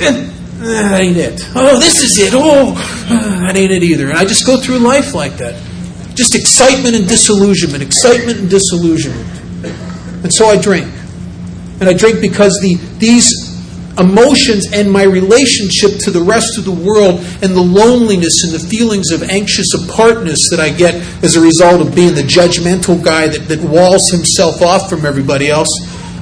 That 0.00 0.36
uh, 0.60 0.96
ain't 0.96 1.16
it. 1.16 1.40
Oh, 1.54 1.78
this 1.78 2.02
is 2.02 2.18
it. 2.18 2.32
Oh, 2.34 2.72
uh, 3.08 3.40
that 3.46 3.56
ain't 3.56 3.72
it 3.72 3.82
either. 3.82 4.08
And 4.08 4.18
I 4.18 4.24
just 4.24 4.46
go 4.46 4.58
through 4.60 4.78
life 4.78 5.14
like 5.14 5.36
that. 5.38 5.54
Just 6.14 6.34
excitement 6.34 6.96
and 6.96 7.06
disillusionment, 7.06 7.82
excitement 7.82 8.38
and 8.38 8.50
disillusionment. 8.50 9.28
And 10.24 10.32
so 10.32 10.46
I 10.46 10.60
drink. 10.60 10.90
And 11.80 11.88
I 11.88 11.92
drink 11.92 12.22
because 12.22 12.58
the, 12.62 12.76
these 12.98 13.45
emotions 13.98 14.66
and 14.72 14.90
my 14.90 15.02
relationship 15.02 15.98
to 16.00 16.10
the 16.10 16.20
rest 16.20 16.58
of 16.58 16.64
the 16.64 16.70
world 16.70 17.20
and 17.42 17.56
the 17.56 17.62
loneliness 17.62 18.44
and 18.44 18.52
the 18.54 18.58
feelings 18.58 19.10
of 19.10 19.22
anxious 19.22 19.74
apartness 19.74 20.38
that 20.50 20.60
I 20.60 20.70
get 20.70 20.94
as 21.24 21.36
a 21.36 21.40
result 21.40 21.80
of 21.80 21.94
being 21.94 22.14
the 22.14 22.22
judgmental 22.22 23.02
guy 23.02 23.28
that, 23.28 23.48
that 23.48 23.60
walls 23.60 24.10
himself 24.10 24.62
off 24.62 24.90
from 24.90 25.06
everybody 25.06 25.48
else 25.48 25.68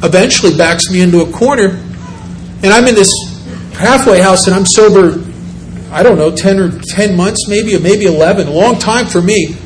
eventually 0.02 0.56
backs 0.56 0.90
me 0.90 1.00
into 1.00 1.22
a 1.22 1.32
corner. 1.32 1.80
And 2.62 2.66
I'm 2.66 2.86
in 2.86 2.94
this 2.94 3.12
halfway 3.74 4.20
house 4.20 4.46
and 4.46 4.54
I'm 4.54 4.66
sober, 4.66 5.22
I 5.90 6.02
don't 6.02 6.16
know, 6.16 6.34
10 6.34 6.58
or 6.60 6.78
10 6.78 7.16
months 7.16 7.48
maybe, 7.48 7.74
or 7.74 7.80
maybe 7.80 8.06
11, 8.06 8.46
a 8.46 8.50
long 8.50 8.78
time 8.78 9.06
for 9.06 9.20
me 9.20 9.56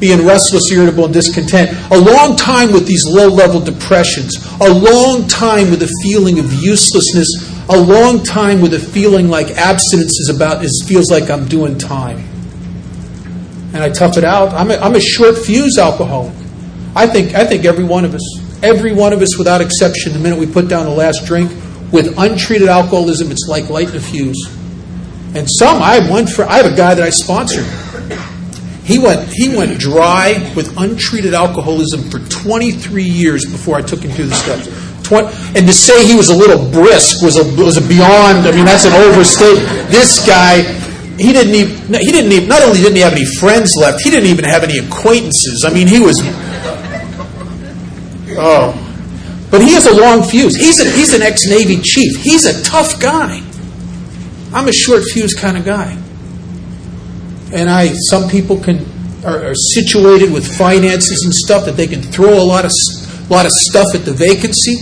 being 0.00 0.24
restless, 0.24 0.70
irritable, 0.72 1.06
and 1.06 1.14
discontent. 1.14 1.76
A 1.90 1.98
long 1.98 2.36
time 2.36 2.72
with 2.72 2.86
these 2.86 3.04
low 3.06 3.28
level 3.28 3.60
depressions. 3.60 4.36
A 4.60 4.72
long 4.72 5.26
time 5.28 5.70
with 5.70 5.82
a 5.82 5.92
feeling 6.02 6.38
of 6.38 6.52
uselessness 6.52 7.47
a 7.70 7.76
long 7.76 8.22
time 8.22 8.60
with 8.62 8.72
a 8.72 8.78
feeling 8.78 9.28
like 9.28 9.48
abstinence 9.48 10.18
is 10.18 10.32
about 10.34 10.64
is 10.64 10.84
feels 10.88 11.10
like 11.10 11.30
I'm 11.30 11.46
doing 11.46 11.76
time. 11.76 12.18
And 13.74 13.78
I 13.78 13.90
tough 13.90 14.16
it 14.16 14.24
out. 14.24 14.52
I'm 14.54 14.70
a, 14.70 14.76
I'm 14.76 14.94
a 14.94 15.00
short 15.00 15.36
fuse 15.36 15.76
alcoholic. 15.78 16.34
I 16.96 17.06
think 17.06 17.34
I 17.34 17.44
think 17.44 17.64
every 17.66 17.84
one 17.84 18.04
of 18.04 18.14
us, 18.14 18.62
every 18.62 18.94
one 18.94 19.12
of 19.12 19.20
us 19.20 19.36
without 19.36 19.60
exception, 19.60 20.14
the 20.14 20.18
minute 20.18 20.38
we 20.38 20.46
put 20.46 20.68
down 20.68 20.86
the 20.86 20.90
last 20.90 21.26
drink 21.26 21.50
with 21.92 22.18
untreated 22.18 22.68
alcoholism, 22.68 23.30
it's 23.30 23.46
like 23.48 23.68
lighting 23.68 23.96
a 23.96 24.00
fuse. 24.00 24.48
And 25.34 25.46
some 25.48 25.82
I 25.82 25.96
have 25.96 26.10
one 26.10 26.26
for 26.26 26.44
I 26.44 26.56
have 26.56 26.72
a 26.72 26.76
guy 26.76 26.94
that 26.94 27.04
I 27.04 27.10
sponsored. 27.10 27.66
He 28.84 28.98
went 28.98 29.28
he 29.30 29.54
went 29.54 29.78
dry 29.78 30.52
with 30.56 30.74
untreated 30.78 31.34
alcoholism 31.34 32.10
for 32.10 32.20
23 32.30 33.02
years 33.02 33.44
before 33.44 33.76
I 33.76 33.82
took 33.82 34.00
him 34.00 34.10
through 34.12 34.28
the 34.28 34.34
steps. 34.34 34.87
20, 35.08 35.28
and 35.56 35.66
to 35.66 35.72
say 35.72 36.06
he 36.06 36.14
was 36.14 36.28
a 36.28 36.36
little 36.36 36.60
brisk 36.70 37.22
was 37.22 37.40
a, 37.40 37.44
was 37.56 37.76
a 37.76 37.84
beyond, 37.88 38.44
I 38.46 38.52
mean, 38.52 38.64
that's 38.64 38.84
an 38.84 38.92
overstatement. 38.92 39.88
This 39.88 40.20
guy, 40.26 40.62
he 41.16 41.32
didn't 41.32 41.54
even, 41.54 41.94
he 41.94 42.12
didn't 42.12 42.30
even, 42.32 42.48
not 42.48 42.62
only 42.62 42.78
didn't 42.78 42.96
he 42.96 43.02
have 43.02 43.12
any 43.12 43.24
friends 43.24 43.74
left, 43.76 44.02
he 44.02 44.10
didn't 44.10 44.28
even 44.28 44.44
have 44.44 44.62
any 44.62 44.78
acquaintances. 44.78 45.64
I 45.66 45.72
mean, 45.72 45.88
he 45.88 45.98
was, 46.00 46.20
oh. 48.36 48.84
But 49.50 49.62
he 49.62 49.72
has 49.72 49.86
a 49.86 49.94
long 49.94 50.22
fuse. 50.22 50.54
He's, 50.54 50.78
a, 50.78 50.90
he's 50.90 51.14
an 51.14 51.22
ex 51.22 51.46
Navy 51.46 51.80
chief. 51.80 52.20
He's 52.20 52.44
a 52.44 52.62
tough 52.62 53.00
guy. 53.00 53.42
I'm 54.52 54.68
a 54.68 54.72
short 54.72 55.02
fuse 55.04 55.34
kind 55.34 55.56
of 55.56 55.64
guy. 55.64 55.96
And 57.52 57.70
I, 57.70 57.94
some 58.10 58.28
people 58.28 58.60
can, 58.60 58.84
are, 59.24 59.50
are 59.50 59.54
situated 59.54 60.30
with 60.32 60.46
finances 60.56 61.24
and 61.24 61.32
stuff 61.32 61.64
that 61.64 61.76
they 61.76 61.86
can 61.86 62.02
throw 62.02 62.34
a 62.34 62.44
lot 62.44 62.66
of, 62.66 62.72
a 63.28 63.32
lot 63.32 63.46
of 63.46 63.52
stuff 63.52 63.94
at 63.94 64.04
the 64.04 64.12
vacancy. 64.12 64.76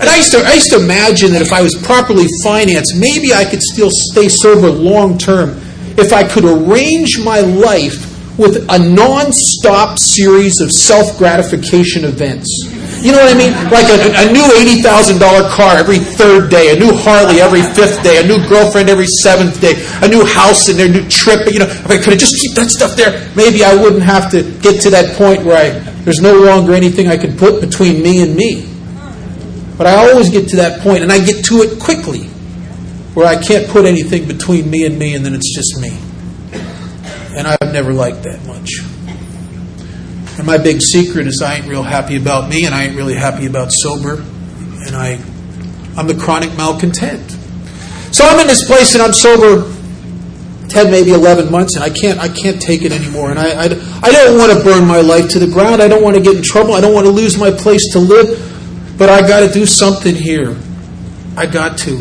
And 0.00 0.08
I 0.08 0.16
used, 0.16 0.32
to, 0.32 0.38
I 0.38 0.54
used 0.54 0.70
to 0.70 0.80
imagine 0.80 1.32
that 1.32 1.42
if 1.42 1.52
I 1.52 1.60
was 1.60 1.74
properly 1.76 2.24
financed, 2.42 2.96
maybe 2.96 3.34
I 3.34 3.44
could 3.44 3.62
still 3.62 3.90
stay 3.92 4.28
sober 4.28 4.70
long 4.70 5.18
term 5.18 5.60
if 6.00 6.12
I 6.12 6.26
could 6.26 6.44
arrange 6.44 7.20
my 7.20 7.40
life 7.40 8.08
with 8.38 8.64
a 8.70 8.78
non 8.78 9.28
stop 9.30 9.98
series 9.98 10.60
of 10.62 10.72
self 10.72 11.18
gratification 11.18 12.04
events. 12.04 12.48
You 13.04 13.12
know 13.12 13.20
what 13.20 13.34
I 13.34 13.36
mean? 13.36 13.52
Like 13.68 13.88
a, 13.92 14.28
a 14.28 14.32
new 14.32 14.44
$80,000 14.80 15.20
car 15.50 15.76
every 15.76 15.98
third 15.98 16.50
day, 16.50 16.74
a 16.74 16.78
new 16.78 16.92
Harley 16.92 17.40
every 17.40 17.60
fifth 17.60 18.02
day, 18.02 18.24
a 18.24 18.26
new 18.26 18.40
girlfriend 18.48 18.88
every 18.88 19.06
seventh 19.06 19.60
day, 19.60 19.74
a 20.00 20.08
new 20.08 20.24
house 20.24 20.68
and 20.68 20.78
their 20.78 20.88
new 20.88 21.06
trip. 21.08 21.44
You 21.52 21.60
know, 21.60 21.68
if 21.68 21.90
I 21.90 21.96
could 21.96 22.16
have 22.16 22.18
just 22.18 22.40
keep 22.40 22.56
that 22.56 22.70
stuff 22.70 22.96
there, 22.96 23.28
maybe 23.36 23.64
I 23.64 23.74
wouldn't 23.74 24.02
have 24.02 24.30
to 24.32 24.42
get 24.60 24.80
to 24.82 24.90
that 24.90 25.16
point 25.16 25.44
where 25.44 25.56
I, 25.56 25.78
there's 26.04 26.20
no 26.20 26.40
longer 26.40 26.72
anything 26.72 27.08
I 27.08 27.16
can 27.16 27.36
put 27.36 27.60
between 27.60 28.02
me 28.02 28.22
and 28.22 28.34
me. 28.34 28.69
But 29.80 29.86
I 29.86 30.10
always 30.10 30.28
get 30.28 30.50
to 30.50 30.56
that 30.56 30.82
point, 30.82 31.02
and 31.02 31.10
I 31.10 31.24
get 31.24 31.42
to 31.46 31.62
it 31.62 31.80
quickly, 31.80 32.24
where 33.14 33.26
I 33.26 33.42
can't 33.42 33.66
put 33.66 33.86
anything 33.86 34.28
between 34.28 34.68
me 34.68 34.84
and 34.84 34.98
me, 34.98 35.14
and 35.14 35.24
then 35.24 35.32
it's 35.32 35.54
just 35.54 35.80
me. 35.80 35.98
And 37.34 37.48
I've 37.48 37.72
never 37.72 37.94
liked 37.94 38.24
that 38.24 38.44
much. 38.44 38.68
And 40.36 40.46
my 40.46 40.58
big 40.58 40.82
secret 40.82 41.26
is 41.26 41.40
I 41.40 41.54
ain't 41.54 41.66
real 41.66 41.82
happy 41.82 42.16
about 42.16 42.50
me, 42.50 42.66
and 42.66 42.74
I 42.74 42.84
ain't 42.84 42.94
really 42.94 43.14
happy 43.14 43.46
about 43.46 43.72
sober, 43.72 44.16
and 44.20 44.94
I, 44.94 45.18
I'm 45.96 46.06
the 46.06 46.18
chronic 46.20 46.54
malcontent. 46.58 47.30
So 48.12 48.26
I'm 48.26 48.38
in 48.38 48.48
this 48.48 48.66
place, 48.66 48.92
and 48.92 49.02
I'm 49.02 49.14
sober 49.14 49.74
10, 50.68 50.90
maybe 50.90 51.12
11 51.12 51.50
months, 51.50 51.76
and 51.76 51.82
I 51.82 51.88
can't, 51.88 52.18
I 52.18 52.28
can't 52.28 52.60
take 52.60 52.82
it 52.82 52.92
anymore. 52.92 53.30
And 53.30 53.38
I, 53.38 53.48
I, 53.52 53.64
I 54.02 54.12
don't 54.12 54.36
want 54.36 54.52
to 54.52 54.62
burn 54.62 54.86
my 54.86 55.00
life 55.00 55.30
to 55.30 55.38
the 55.38 55.48
ground. 55.48 55.80
I 55.80 55.88
don't 55.88 56.02
want 56.02 56.16
to 56.16 56.22
get 56.22 56.36
in 56.36 56.42
trouble. 56.42 56.74
I 56.74 56.82
don't 56.82 56.92
want 56.92 57.06
to 57.06 57.12
lose 57.12 57.38
my 57.38 57.50
place 57.50 57.94
to 57.94 57.98
live. 57.98 58.49
But 59.00 59.08
I 59.08 59.26
got 59.26 59.40
to 59.40 59.50
do 59.50 59.64
something 59.64 60.14
here. 60.14 60.54
I 61.34 61.46
got 61.46 61.78
to. 61.78 61.96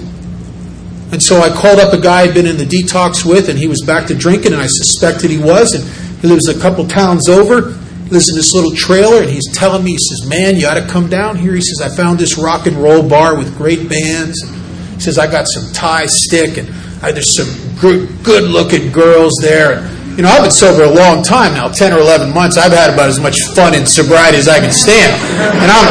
And 1.13 1.23
so 1.23 1.39
I 1.39 1.47
called 1.47 1.79
up 1.79 1.93
a 1.93 2.01
guy 2.01 2.23
I'd 2.23 2.33
been 2.33 2.45
in 2.45 2.57
the 2.57 2.65
detox 2.65 3.25
with, 3.25 3.47
and 3.47 3.57
he 3.57 3.67
was 3.67 3.81
back 3.87 4.07
to 4.07 4.15
drinking, 4.15 4.51
and 4.51 4.61
I 4.61 4.67
suspected 4.67 5.31
he 5.31 5.37
was. 5.37 5.73
And 5.75 6.19
he 6.19 6.27
lives 6.27 6.49
a 6.49 6.59
couple 6.59 6.85
towns 6.85 7.29
over. 7.29 7.71
He 7.71 8.09
lives 8.09 8.29
in 8.29 8.35
this 8.35 8.53
little 8.53 8.75
trailer, 8.75 9.21
and 9.21 9.29
he's 9.29 9.49
telling 9.53 9.85
me, 9.85 9.91
he 9.91 9.97
says, 9.97 10.29
Man, 10.29 10.57
you 10.57 10.67
ought 10.67 10.73
to 10.73 10.85
come 10.87 11.07
down 11.09 11.37
here. 11.37 11.55
He 11.55 11.61
says, 11.61 11.79
I 11.81 11.95
found 11.95 12.19
this 12.19 12.37
rock 12.37 12.67
and 12.67 12.75
roll 12.75 13.07
bar 13.07 13.37
with 13.37 13.57
great 13.57 13.87
bands. 13.87 14.37
He 14.95 14.99
says, 14.99 15.17
I 15.17 15.31
got 15.31 15.45
some 15.47 15.71
Thai 15.71 16.05
stick, 16.07 16.57
and 16.57 16.67
I, 17.01 17.13
there's 17.13 17.33
some 17.33 17.79
good 17.79 18.43
looking 18.43 18.91
girls 18.91 19.35
there. 19.41 19.89
You 20.19 20.27
know, 20.27 20.35
I've 20.35 20.43
been 20.43 20.51
sober 20.51 20.83
a 20.83 20.91
long 20.91 21.23
time 21.23 21.53
now, 21.53 21.69
10 21.71 21.93
or 21.93 21.99
11 21.99 22.33
months. 22.33 22.57
I've 22.57 22.73
had 22.73 22.93
about 22.93 23.07
as 23.07 23.21
much 23.21 23.39
fun 23.55 23.73
in 23.73 23.85
sobriety 23.85 24.35
as 24.35 24.49
I 24.49 24.59
can 24.59 24.73
stand. 24.73 25.15
And 25.63 25.71
I'm, 25.71 25.87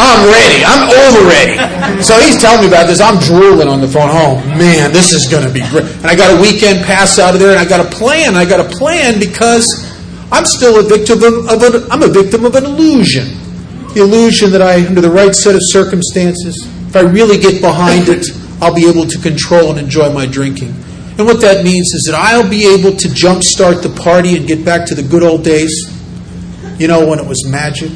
I'm 0.00 0.32
ready. 0.32 0.64
I'm 0.64 0.88
over 0.88 1.28
ready. 1.28 2.02
So 2.02 2.16
he's 2.18 2.40
telling 2.40 2.62
me 2.62 2.68
about 2.68 2.86
this. 2.86 3.02
I'm 3.02 3.20
drooling 3.20 3.68
on 3.68 3.82
the 3.82 3.86
phone. 3.86 4.08
Oh, 4.08 4.40
man, 4.56 4.92
this 4.96 5.12
is 5.12 5.28
going 5.28 5.46
to 5.46 5.52
be 5.52 5.60
great. 5.68 5.84
And 6.00 6.06
I 6.06 6.16
got 6.16 6.38
a 6.38 6.40
weekend 6.40 6.86
pass 6.86 7.18
out 7.18 7.34
of 7.34 7.38
there, 7.38 7.50
and 7.50 7.60
I 7.60 7.68
got 7.68 7.84
a 7.84 7.90
plan. 7.94 8.34
I 8.34 8.48
got 8.48 8.64
a 8.64 8.68
plan 8.78 9.20
because 9.20 9.68
I'm 10.32 10.46
still 10.46 10.80
a 10.80 10.82
victim 10.82 11.18
of, 11.22 11.44
of 11.44 11.60
a, 11.60 11.86
I'm 11.92 12.02
a 12.02 12.08
victim 12.08 12.46
of 12.46 12.54
an 12.54 12.64
illusion. 12.64 13.28
The 13.92 14.00
illusion 14.00 14.52
that 14.52 14.62
I, 14.62 14.86
under 14.86 15.02
the 15.02 15.10
right 15.10 15.34
set 15.34 15.54
of 15.54 15.60
circumstances, 15.64 16.64
if 16.88 16.96
I 16.96 17.00
really 17.00 17.36
get 17.36 17.60
behind 17.60 18.08
it, 18.08 18.24
I'll 18.62 18.74
be 18.74 18.88
able 18.88 19.06
to 19.06 19.18
control 19.20 19.68
and 19.68 19.78
enjoy 19.78 20.10
my 20.14 20.24
drinking. 20.24 20.72
And 21.18 21.26
what 21.26 21.40
that 21.40 21.64
means 21.64 21.92
is 21.94 22.08
that 22.10 22.14
I'll 22.14 22.48
be 22.48 22.66
able 22.66 22.94
to 22.94 23.08
jumpstart 23.08 23.82
the 23.82 23.88
party 23.88 24.36
and 24.36 24.46
get 24.46 24.64
back 24.64 24.86
to 24.88 24.94
the 24.94 25.02
good 25.02 25.22
old 25.22 25.44
days, 25.44 25.72
you 26.78 26.88
know, 26.88 27.08
when 27.08 27.18
it 27.18 27.26
was 27.26 27.46
magic. 27.48 27.92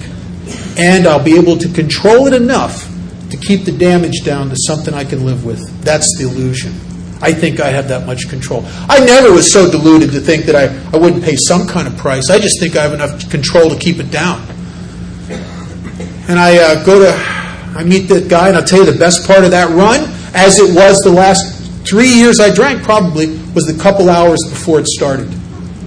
And 0.79 1.07
I'll 1.07 1.23
be 1.23 1.37
able 1.37 1.59
to 1.59 1.69
control 1.69 2.27
it 2.27 2.33
enough 2.33 2.89
to 3.31 3.37
keep 3.37 3.65
the 3.65 3.73
damage 3.73 4.25
down 4.25 4.49
to 4.49 4.57
something 4.57 4.95
I 4.95 5.05
can 5.05 5.27
live 5.27 5.45
with. 5.45 5.61
That's 5.85 6.17
the 6.19 6.25
illusion. 6.25 6.73
I 7.23 7.35
think 7.35 7.61
I 7.61 7.69
have 7.69 7.89
that 7.89 8.07
much 8.07 8.31
control. 8.31 8.65
I 8.89 9.05
never 9.05 9.31
was 9.31 9.53
so 9.53 9.71
deluded 9.71 10.13
to 10.13 10.21
think 10.21 10.47
that 10.47 10.57
I, 10.57 10.75
I 10.97 10.99
wouldn't 10.99 11.23
pay 11.23 11.37
some 11.37 11.69
kind 11.69 11.87
of 11.87 11.99
price. 11.99 12.31
I 12.31 12.39
just 12.39 12.59
think 12.59 12.77
I 12.77 12.83
have 12.83 12.95
enough 12.95 13.31
control 13.31 13.69
to 13.69 13.79
keep 13.79 13.99
it 13.99 14.11
down. 14.11 14.41
And 16.29 16.39
I 16.39 16.57
uh, 16.57 16.85
go 16.87 16.99
to, 17.01 17.13
I 17.77 17.85
meet 17.85 18.09
that 18.09 18.29
guy, 18.31 18.49
and 18.49 18.57
I'll 18.57 18.65
tell 18.65 18.79
you 18.79 18.91
the 18.91 18.99
best 18.99 19.27
part 19.27 19.45
of 19.45 19.51
that 19.51 19.69
run, 19.71 20.01
as 20.35 20.59
it 20.59 20.75
was 20.75 20.97
the 21.05 21.11
last 21.11 21.60
three 21.91 22.09
years 22.09 22.39
I 22.39 22.55
drank 22.55 22.85
probably 22.85 23.27
was 23.53 23.67
the 23.67 23.77
couple 23.83 24.09
hours 24.09 24.39
before 24.49 24.79
it 24.79 24.87
started. 24.87 25.29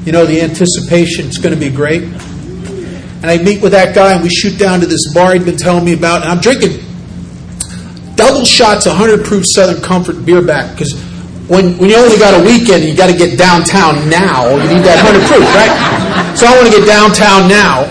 You 0.06 0.12
know, 0.12 0.26
the 0.26 0.42
anticipation, 0.42 1.28
it's 1.28 1.38
going 1.38 1.56
to 1.56 1.60
be 1.60 1.74
great. 1.74 2.04
And 2.04 3.32
I 3.32 3.38
meet 3.38 3.64
with 3.64 3.72
that 3.72 3.96
guy 3.96 4.12
and 4.12 4.22
we 4.22 4.28
shoot 4.28 4.60
down 4.60 4.82
to 4.82 4.86
this 4.86 5.14
bar 5.14 5.34
he'd 5.34 5.46
been 5.46 5.56
telling 5.56 5.86
me 5.86 5.94
about, 5.94 6.24
and 6.24 6.30
I'm 6.30 6.42
drinking 6.44 6.84
double 8.16 8.44
shots 8.44 8.86
of 8.86 9.00
100 9.00 9.26
proof 9.26 9.46
Southern 9.48 9.82
Comfort 9.82 10.26
beer 10.26 10.42
back 10.42 10.76
because 10.76 10.92
when, 11.48 11.78
when 11.78 11.90
you 11.90 11.96
only 11.96 12.20
got 12.20 12.36
a 12.36 12.44
weekend, 12.44 12.84
you 12.84 12.96
got 12.96 13.08
to 13.08 13.16
get 13.16 13.40
downtown 13.40 14.10
now. 14.12 14.52
You 14.52 14.68
need 14.68 14.84
that 14.84 15.00
100 15.00 15.24
proof, 15.32 15.48
right? 15.56 15.72
So 16.36 16.48
I 16.48 16.56
want 16.60 16.68
to 16.68 16.76
get 16.76 16.84
downtown 16.84 17.48
now. 17.48 17.88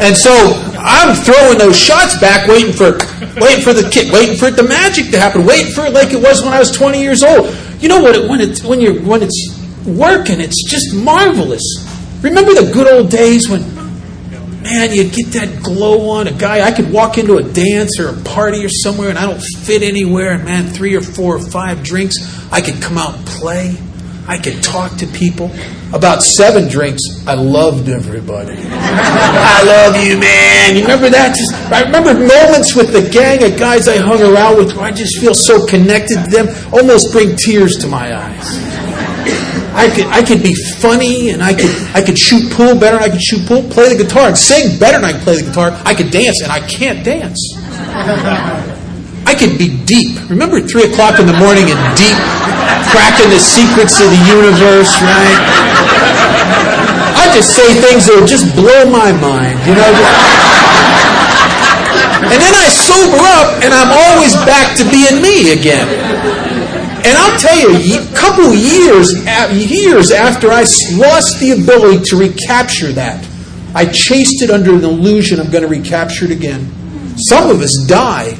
And 0.00 0.16
so 0.16 0.32
I'm 0.80 1.12
throwing 1.12 1.58
those 1.58 1.76
shots 1.76 2.18
back, 2.20 2.48
waiting 2.48 2.72
for 2.72 2.96
waiting 3.36 3.62
for 3.62 3.72
the 3.72 3.88
kid, 3.90 4.12
waiting 4.12 4.36
for 4.36 4.50
the 4.50 4.62
magic 4.62 5.10
to 5.10 5.18
happen, 5.18 5.44
waiting 5.44 5.72
for 5.72 5.86
it 5.86 5.92
like 5.92 6.12
it 6.12 6.22
was 6.22 6.42
when 6.42 6.52
I 6.52 6.58
was 6.58 6.70
20 6.70 7.00
years 7.00 7.22
old. 7.22 7.54
You 7.80 7.88
know 7.88 8.02
what? 8.02 8.16
It, 8.16 8.28
when 8.28 8.40
it's 8.40 8.62
when 8.62 8.80
you're 8.80 9.00
when 9.02 9.22
it's 9.22 9.60
working, 9.86 10.40
it's 10.40 10.62
just 10.68 10.94
marvelous. 10.94 11.62
Remember 12.22 12.52
the 12.52 12.70
good 12.72 12.86
old 12.86 13.10
days 13.10 13.48
when, 13.48 13.62
man, 14.62 14.92
you 14.92 15.04
get 15.08 15.32
that 15.32 15.62
glow 15.62 16.10
on 16.10 16.26
a 16.26 16.32
guy. 16.32 16.60
I 16.60 16.72
could 16.72 16.92
walk 16.92 17.16
into 17.16 17.38
a 17.38 17.42
dance 17.42 17.98
or 17.98 18.08
a 18.10 18.16
party 18.22 18.64
or 18.64 18.68
somewhere, 18.68 19.08
and 19.08 19.18
I 19.18 19.26
don't 19.26 19.40
fit 19.40 19.82
anywhere. 19.82 20.32
And 20.32 20.44
man, 20.44 20.66
three 20.66 20.94
or 20.96 21.00
four 21.00 21.36
or 21.36 21.50
five 21.50 21.82
drinks, 21.82 22.16
I 22.52 22.60
could 22.60 22.82
come 22.82 22.98
out 22.98 23.16
and 23.16 23.26
play. 23.26 23.76
I 24.30 24.38
could 24.38 24.62
talk 24.62 24.96
to 24.98 25.08
people. 25.08 25.50
About 25.92 26.22
seven 26.22 26.68
drinks, 26.68 27.02
I 27.26 27.34
loved 27.34 27.88
everybody. 27.88 28.54
I 28.62 29.60
love 29.66 29.96
you, 30.06 30.18
man. 30.20 30.76
You 30.76 30.82
remember 30.82 31.10
that? 31.10 31.34
Just, 31.34 31.52
I 31.72 31.82
remember 31.82 32.14
moments 32.14 32.76
with 32.76 32.92
the 32.92 33.10
gang 33.10 33.42
of 33.42 33.58
guys 33.58 33.88
I 33.88 33.96
hung 33.96 34.22
around 34.22 34.56
with 34.56 34.76
where 34.76 34.84
I 34.84 34.92
just 34.92 35.18
feel 35.18 35.34
so 35.34 35.66
connected 35.66 36.22
to 36.22 36.30
them, 36.30 36.46
almost 36.72 37.10
bring 37.10 37.34
tears 37.34 37.76
to 37.78 37.88
my 37.88 38.16
eyes. 38.16 38.46
I 39.74 39.90
could 39.92 40.06
I 40.06 40.22
could 40.22 40.44
be 40.44 40.54
funny 40.78 41.30
and 41.30 41.42
I 41.42 41.52
could 41.52 41.74
I 41.92 42.00
could 42.00 42.18
shoot 42.18 42.52
pool 42.52 42.78
better 42.78 42.98
than 42.98 43.02
I 43.02 43.08
could 43.08 43.22
shoot 43.22 43.44
pool, 43.48 43.62
play 43.64 43.92
the 43.92 44.04
guitar 44.04 44.28
and 44.28 44.38
sing 44.38 44.78
better 44.78 44.98
than 44.98 45.06
I 45.06 45.12
could 45.12 45.22
play 45.22 45.42
the 45.42 45.48
guitar. 45.48 45.70
I 45.84 45.92
could 45.94 46.12
dance 46.12 46.40
and 46.42 46.52
I 46.52 46.60
can't 46.68 47.04
dance. 47.04 48.79
I 49.30 49.38
could 49.38 49.54
be 49.62 49.70
deep. 49.86 50.18
Remember 50.26 50.58
three 50.58 50.90
o'clock 50.90 51.22
in 51.22 51.26
the 51.30 51.38
morning 51.38 51.70
and 51.70 51.78
deep, 51.94 52.18
cracking 52.90 53.30
the 53.30 53.38
secrets 53.38 54.02
of 54.02 54.10
the 54.10 54.22
universe, 54.26 54.90
right? 55.06 55.38
I 57.14 57.30
just 57.30 57.54
say 57.54 57.78
things 57.78 58.10
that 58.10 58.18
would 58.18 58.26
just 58.26 58.50
blow 58.58 58.90
my 58.90 59.14
mind, 59.14 59.54
you 59.70 59.78
know. 59.78 59.86
And 62.26 62.42
then 62.42 62.54
I 62.58 62.66
sober 62.74 63.22
up 63.38 63.62
and 63.62 63.70
I'm 63.70 63.94
always 63.94 64.34
back 64.42 64.74
to 64.82 64.84
being 64.90 65.22
me 65.22 65.54
again. 65.54 65.86
And 67.06 67.14
I'll 67.14 67.38
tell 67.38 67.54
you, 67.54 68.02
a 68.02 68.14
couple 68.18 68.50
years 68.50 69.14
years 69.54 70.10
after 70.10 70.50
I 70.50 70.66
lost 70.98 71.38
the 71.38 71.54
ability 71.54 72.02
to 72.10 72.18
recapture 72.18 72.90
that, 72.98 73.22
I 73.78 73.86
chased 73.86 74.42
it 74.42 74.50
under 74.50 74.74
an 74.74 74.82
illusion 74.82 75.38
I'm 75.38 75.54
going 75.54 75.62
to 75.62 75.70
recapture 75.70 76.24
it 76.24 76.32
again. 76.32 76.66
Some 77.14 77.48
of 77.48 77.62
us 77.62 77.86
die 77.86 78.34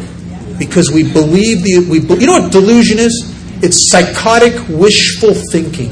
because 0.61 0.93
we 0.93 1.03
believe 1.03 1.65
the 1.65 1.89
we 1.91 1.99
you 2.21 2.27
know 2.27 2.39
what 2.39 2.53
delusion 2.53 3.01
is? 3.01 3.35
It's 3.65 3.91
psychotic 3.91 4.55
wishful 4.69 5.35
thinking. 5.51 5.91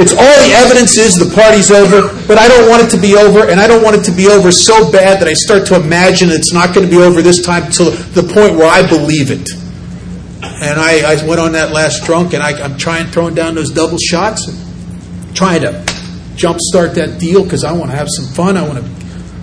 It's 0.00 0.12
all 0.12 0.36
the 0.46 0.54
evidence 0.54 0.96
is 0.96 1.16
the 1.16 1.34
party's 1.34 1.70
over, 1.70 2.08
but 2.26 2.38
I 2.38 2.48
don't 2.48 2.68
want 2.68 2.84
it 2.84 2.90
to 2.96 3.00
be 3.00 3.16
over, 3.16 3.48
and 3.48 3.60
I 3.60 3.66
don't 3.66 3.82
want 3.82 3.96
it 3.96 4.04
to 4.04 4.12
be 4.12 4.28
over 4.28 4.52
so 4.52 4.90
bad 4.92 5.20
that 5.20 5.28
I 5.28 5.32
start 5.32 5.66
to 5.68 5.74
imagine 5.74 6.30
it's 6.30 6.52
not 6.52 6.74
going 6.74 6.88
to 6.88 6.90
be 6.90 7.02
over 7.02 7.20
this 7.20 7.42
time 7.42 7.70
to 7.72 7.84
the 8.14 8.22
point 8.22 8.54
where 8.54 8.70
I 8.70 8.86
believe 8.86 9.30
it. 9.30 9.48
And 10.40 10.78
I, 10.78 11.14
I 11.14 11.26
went 11.26 11.40
on 11.40 11.52
that 11.52 11.72
last 11.72 12.04
drunk, 12.04 12.32
and 12.32 12.42
I, 12.42 12.52
am 12.60 12.78
trying 12.78 13.06
throwing 13.08 13.34
down 13.34 13.56
those 13.56 13.70
double 13.70 13.98
shots, 13.98 14.46
and 14.46 15.36
trying 15.36 15.62
to 15.62 15.72
jumpstart 16.38 16.94
that 16.94 17.18
deal 17.18 17.42
because 17.42 17.64
I 17.64 17.72
want 17.72 17.90
to 17.90 17.96
have 17.96 18.08
some 18.08 18.26
fun. 18.26 18.56
I 18.56 18.62
want 18.62 18.78
to. 18.78 18.90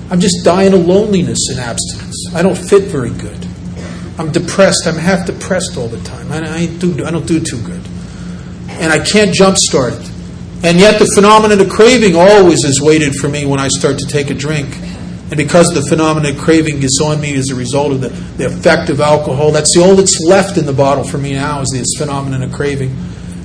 I'm 0.10 0.22
just 0.22 0.46
dying 0.46 0.74
of 0.74 0.86
loneliness 0.86 1.50
and 1.50 1.60
abstinence. 1.60 2.32
I 2.34 2.42
don't 2.42 2.58
fit 2.58 2.84
very 2.84 3.12
good. 3.12 3.45
I'm 4.18 4.32
depressed. 4.32 4.88
I'm 4.88 4.96
half 4.96 5.26
depressed 5.26 5.78
all 5.78 5.88
the 5.88 6.02
time. 6.02 6.32
I, 6.32 6.38
I, 6.48 6.66
do, 6.68 7.06
I 7.06 7.12
don't 7.12 7.28
do 7.28 7.40
too 7.40 7.62
good. 7.64 7.82
And 8.70 8.92
I 8.92 9.04
can't 9.04 9.32
jumpstart 9.32 10.00
it. 10.00 10.12
And 10.64 10.80
yet 10.80 11.00
the 11.00 11.12
phenomenon 11.16 11.60
of 11.60 11.70
craving 11.70 12.16
always 12.16 12.64
is 12.64 12.82
waited 12.82 13.14
for 13.16 13.28
me 13.28 13.46
when 13.46 13.60
I 13.60 13.68
start 13.68 14.00
to 14.00 14.08
take 14.08 14.30
a 14.30 14.34
drink. 14.34 14.76
And 14.78 15.38
because 15.38 15.68
the 15.68 15.82
phenomenon 15.82 16.34
of 16.34 16.38
craving 16.40 16.82
is 16.82 17.02
on 17.04 17.20
me 17.20 17.36
as 17.36 17.50
a 17.50 17.56
result 17.56 17.92
of 17.92 18.02
the, 18.02 18.10
the 18.10 18.46
effect 18.46 18.90
of 18.90 19.02
alcohol, 19.02 19.52
that's 19.52 19.76
the 19.76 19.84
all 19.84 19.96
that's 19.96 20.20
left 20.22 20.58
in 20.58 20.66
the 20.66 20.74
bottle 20.74 21.04
for 21.04 21.18
me 21.18 21.34
now 21.34 21.62
is 21.62 21.70
this 21.74 21.96
phenomenon 21.98 22.44
of 22.44 22.54
craving. 22.54 22.96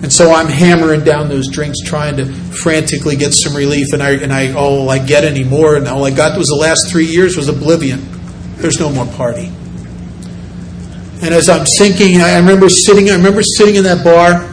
And 0.02 0.12
so 0.12 0.32
I'm 0.32 0.46
hammering 0.46 1.04
down 1.04 1.28
those 1.28 1.48
drinks, 1.48 1.78
trying 1.84 2.16
to 2.16 2.26
frantically 2.26 3.16
get 3.16 3.34
some 3.34 3.54
relief, 3.54 3.92
and 3.92 4.02
I 4.02 4.12
and 4.12 4.32
I 4.32 4.54
all 4.54 4.88
I 4.88 4.98
get 4.98 5.24
anymore, 5.24 5.76
and 5.76 5.86
all 5.86 6.06
I 6.06 6.10
got 6.10 6.38
was 6.38 6.46
the 6.46 6.54
last 6.54 6.88
three 6.90 7.04
years 7.04 7.36
was 7.36 7.48
oblivion. 7.48 8.00
There's 8.56 8.80
no 8.80 8.90
more 8.90 9.04
party. 9.04 9.52
And 11.22 11.34
as 11.34 11.50
I'm 11.50 11.66
sinking, 11.66 12.22
I 12.22 12.38
remember 12.38 12.70
sitting. 12.70 13.10
I 13.10 13.14
remember 13.14 13.42
sitting 13.42 13.76
in 13.76 13.84
that 13.84 14.02
bar, 14.02 14.48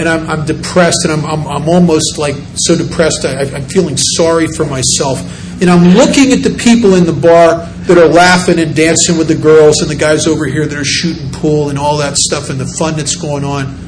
and 0.00 0.08
I'm, 0.08 0.28
I'm 0.28 0.44
depressed, 0.44 1.04
and 1.04 1.12
I'm, 1.12 1.24
I'm, 1.24 1.46
I'm, 1.46 1.68
almost 1.68 2.18
like 2.18 2.34
so 2.56 2.76
depressed. 2.76 3.24
I, 3.24 3.42
I'm 3.54 3.62
feeling 3.62 3.96
sorry 3.96 4.48
for 4.48 4.64
myself, 4.64 5.20
and 5.62 5.70
I'm 5.70 5.94
looking 5.94 6.32
at 6.32 6.42
the 6.42 6.58
people 6.58 6.96
in 6.96 7.06
the 7.06 7.12
bar 7.12 7.66
that 7.86 7.96
are 7.96 8.08
laughing 8.08 8.58
and 8.58 8.74
dancing 8.74 9.16
with 9.16 9.28
the 9.28 9.36
girls, 9.36 9.80
and 9.80 9.88
the 9.88 9.94
guys 9.94 10.26
over 10.26 10.44
here 10.44 10.66
that 10.66 10.76
are 10.76 10.84
shooting 10.84 11.30
pool 11.30 11.70
and 11.70 11.78
all 11.78 11.98
that 11.98 12.16
stuff, 12.16 12.50
and 12.50 12.58
the 12.58 12.66
fun 12.76 12.96
that's 12.96 13.14
going 13.14 13.44
on. 13.44 13.78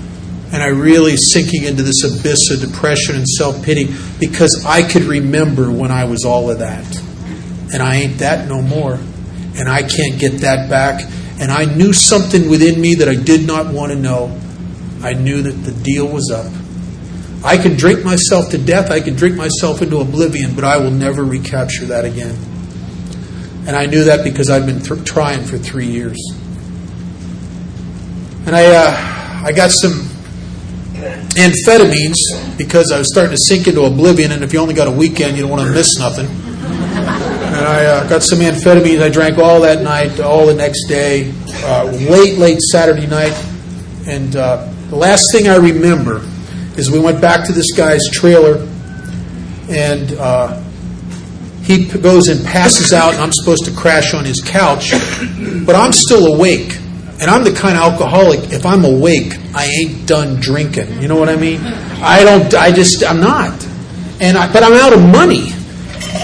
And 0.53 0.63
I 0.63 0.69
really 0.69 1.17
sinking 1.17 1.65
into 1.65 1.83
this 1.83 2.05
abyss 2.05 2.53
of 2.53 2.61
depression 2.61 3.17
and 3.17 3.27
self 3.27 3.61
pity 3.65 3.93
because 4.21 4.65
I 4.65 4.83
could 4.89 5.03
remember 5.03 5.69
when 5.69 5.91
I 5.91 6.05
was 6.05 6.25
all 6.25 6.49
of 6.49 6.61
that, 6.61 6.87
and 7.75 7.83
I 7.83 7.97
ain't 7.97 8.19
that 8.19 8.49
no 8.49 8.63
more 8.63 9.01
and 9.59 9.69
I 9.69 9.83
can't 9.83 10.19
get 10.19 10.41
that 10.41 10.71
back. 10.71 11.03
And 11.41 11.51
I 11.51 11.65
knew 11.65 11.93
something 11.93 12.49
within 12.49 12.81
me 12.81 12.95
that 12.97 13.09
I 13.09 13.15
did 13.15 13.47
not 13.47 13.73
want 13.73 13.93
to 13.93 13.99
know. 13.99 14.39
I 15.03 15.13
knew 15.13 15.43
that 15.43 15.51
the 15.51 15.73
deal 15.73 16.07
was 16.07 16.31
up. 16.31 16.53
I 17.45 17.57
can 17.57 17.77
drink 17.77 18.05
myself 18.05 18.51
to 18.51 18.59
death, 18.59 18.91
I 18.91 19.01
can 19.01 19.15
drink 19.15 19.37
myself 19.37 19.81
into 19.81 19.99
oblivion, 19.99 20.55
but 20.55 20.65
I 20.65 20.77
will 20.79 20.91
never 20.91 21.25
recapture 21.25 21.87
that 21.87 22.05
again. 22.05 22.37
And 23.67 23.77
I 23.77 23.87
knew 23.87 24.05
that 24.05 24.25
because 24.25 24.51
I'd 24.51 24.67
been 24.67 24.81
th- 24.81 25.05
trying 25.05 25.45
for 25.45 25.59
three 25.59 25.87
years. 25.87 26.17
And 28.47 28.57
I, 28.57 28.65
uh, 28.65 29.47
I 29.47 29.53
got 29.53 29.71
some 29.71 30.09
amphetamines 31.37 32.17
because 32.57 32.91
I 32.91 32.99
was 32.99 33.13
starting 33.13 33.33
to 33.33 33.39
sink 33.47 33.69
into 33.69 33.83
oblivion, 33.83 34.33
and 34.33 34.43
if 34.43 34.53
you 34.53 34.59
only 34.59 34.75
got 34.75 34.89
a 34.89 34.91
weekend, 34.91 35.37
you 35.37 35.43
don't 35.43 35.51
want 35.51 35.63
to 35.63 35.73
miss 35.73 35.99
nothing. 35.99 36.48
And 37.59 37.67
I 37.67 37.87
uh, 37.87 38.09
got 38.09 38.23
some 38.23 38.39
amphetamines. 38.39 39.03
I 39.03 39.09
drank 39.09 39.37
all 39.37 39.63
that 39.63 39.83
night, 39.83 40.21
all 40.21 40.47
the 40.47 40.55
next 40.55 40.87
day, 40.87 41.35
uh, 41.65 41.87
late, 42.09 42.39
late 42.39 42.61
Saturday 42.61 43.09
night. 43.09 43.35
And 44.07 44.37
uh, 44.37 44.73
the 44.91 44.95
last 44.95 45.27
thing 45.33 45.49
I 45.49 45.57
remember 45.57 46.23
is 46.77 46.89
we 46.89 47.01
went 47.01 47.21
back 47.21 47.45
to 47.49 47.53
this 47.53 47.73
guy's 47.77 48.09
trailer, 48.13 48.65
and 49.69 50.13
uh, 50.21 50.63
he 51.65 51.87
goes 51.87 52.29
and 52.29 52.47
passes 52.47 52.93
out, 52.93 53.15
and 53.15 53.23
I'm 53.25 53.33
supposed 53.33 53.65
to 53.65 53.73
crash 53.73 54.15
on 54.15 54.25
his 54.25 54.41
couch, 54.41 54.93
but 55.67 55.75
I'm 55.75 55.93
still 55.93 56.33
awake. 56.37 56.77
And 57.21 57.25
I'm 57.25 57.43
the 57.43 57.53
kind 57.53 57.77
of 57.77 57.83
alcoholic, 57.83 58.53
if 58.53 58.65
I'm 58.65 58.85
awake, 58.85 59.33
I 59.53 59.67
ain't 59.81 60.07
done 60.07 60.37
drinking. 60.37 61.03
You 61.03 61.09
know 61.09 61.17
what 61.17 61.29
I 61.29 61.35
mean? 61.35 61.59
I 61.61 62.23
don't, 62.23 62.55
I 62.55 62.71
just, 62.71 63.03
I'm 63.03 63.19
not. 63.19 63.67
And 64.21 64.39
I, 64.39 64.53
but 64.53 64.63
I'm 64.63 64.75
out 64.75 64.93
of 64.93 65.03
money 65.03 65.58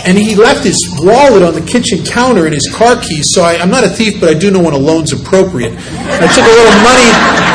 and 0.05 0.19
he 0.19 0.35
left 0.35 0.65
his 0.65 0.77
wallet 1.01 1.43
on 1.43 1.55
the 1.55 1.65
kitchen 1.65 2.05
counter 2.05 2.45
and 2.45 2.55
his 2.55 2.69
car 2.73 3.01
keys. 3.01 3.29
So 3.33 3.43
I, 3.43 3.55
am 3.55 3.71
not 3.71 3.85
a 3.85 3.89
thief, 3.89 4.21
but 4.21 4.29
I 4.29 4.35
do 4.35 4.51
know 4.51 4.63
when 4.63 4.75
a 4.75 4.79
loan's 4.79 5.13
appropriate. 5.13 5.73
I 5.73 6.27
took 6.29 6.45
a 6.45 6.55
little 6.55 6.79
money 6.85 7.09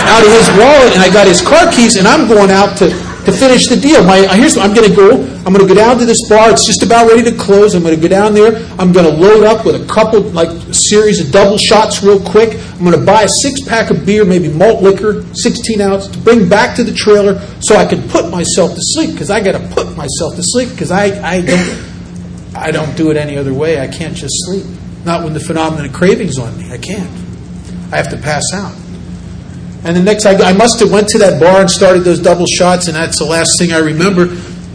out 0.09 0.25
of 0.25 0.31
his 0.33 0.49
wallet 0.57 0.93
and 0.97 1.01
I 1.01 1.13
got 1.13 1.27
his 1.27 1.41
car 1.41 1.71
keys, 1.71 1.95
and 1.95 2.07
I'm 2.07 2.27
going 2.27 2.49
out 2.49 2.77
to, 2.79 2.89
to 2.89 3.31
finish 3.31 3.67
the 3.67 3.77
deal. 3.77 4.03
My, 4.03 4.25
uh, 4.25 4.33
here's 4.33 4.57
what 4.57 4.65
I'm 4.65 4.75
going 4.75 4.89
to 4.89 4.95
go. 4.95 5.21
I'm 5.45 5.53
going 5.53 5.65
to 5.65 5.67
go 5.67 5.75
down 5.75 5.97
to 5.99 6.05
this 6.05 6.27
bar. 6.27 6.49
It's 6.49 6.65
just 6.65 6.81
about 6.81 7.07
ready 7.07 7.23
to 7.29 7.35
close. 7.37 7.75
I'm 7.75 7.83
going 7.83 7.95
to 7.95 8.01
go 8.01 8.07
down 8.07 8.33
there. 8.33 8.57
I'm 8.79 8.91
going 8.91 9.05
to 9.05 9.13
load 9.13 9.45
up 9.45 9.65
with 9.65 9.81
a 9.81 9.85
couple, 9.85 10.21
like 10.21 10.49
a 10.49 10.73
series 10.73 11.23
of 11.23 11.31
double 11.31 11.57
shots, 11.57 12.03
real 12.03 12.19
quick. 12.19 12.57
I'm 12.73 12.83
going 12.83 12.97
to 12.97 13.05
buy 13.05 13.23
a 13.23 13.29
six 13.41 13.61
pack 13.61 13.91
of 13.91 14.05
beer, 14.05 14.25
maybe 14.25 14.49
malt 14.49 14.81
liquor, 14.81 15.23
16 15.33 15.81
ounce, 15.81 16.07
to 16.07 16.17
bring 16.19 16.49
back 16.49 16.75
to 16.77 16.83
the 16.83 16.93
trailer 16.93 17.39
so 17.61 17.75
I 17.75 17.85
can 17.85 18.01
put 18.09 18.31
myself 18.31 18.73
to 18.73 18.81
sleep 18.81 19.11
because 19.11 19.29
I 19.29 19.43
got 19.43 19.53
to 19.53 19.75
put 19.75 19.95
myself 19.95 20.35
to 20.35 20.41
sleep 20.43 20.69
because 20.69 20.91
I, 20.91 21.05
I 21.21 21.41
don't. 21.41 21.88
I 22.55 22.71
don't 22.71 22.95
do 22.97 23.11
it 23.11 23.17
any 23.17 23.37
other 23.37 23.53
way. 23.53 23.79
I 23.79 23.87
can't 23.87 24.15
just 24.15 24.33
sleep. 24.45 24.65
Not 25.05 25.23
when 25.23 25.33
the 25.33 25.39
phenomenon 25.39 25.85
of 25.85 25.93
craving's 25.93 26.37
on 26.37 26.57
me. 26.57 26.71
I 26.71 26.77
can't. 26.77 27.09
I 27.91 27.97
have 27.97 28.09
to 28.09 28.17
pass 28.17 28.43
out. 28.53 28.75
And 29.83 29.95
the 29.95 30.03
next, 30.03 30.25
I, 30.25 30.35
I 30.35 30.53
must 30.53 30.79
have 30.81 30.91
went 30.91 31.07
to 31.09 31.19
that 31.19 31.39
bar 31.39 31.61
and 31.61 31.69
started 31.69 32.01
those 32.01 32.19
double 32.19 32.45
shots, 32.45 32.87
and 32.87 32.95
that's 32.95 33.19
the 33.19 33.25
last 33.25 33.57
thing 33.57 33.71
I 33.71 33.79
remember. 33.79 34.23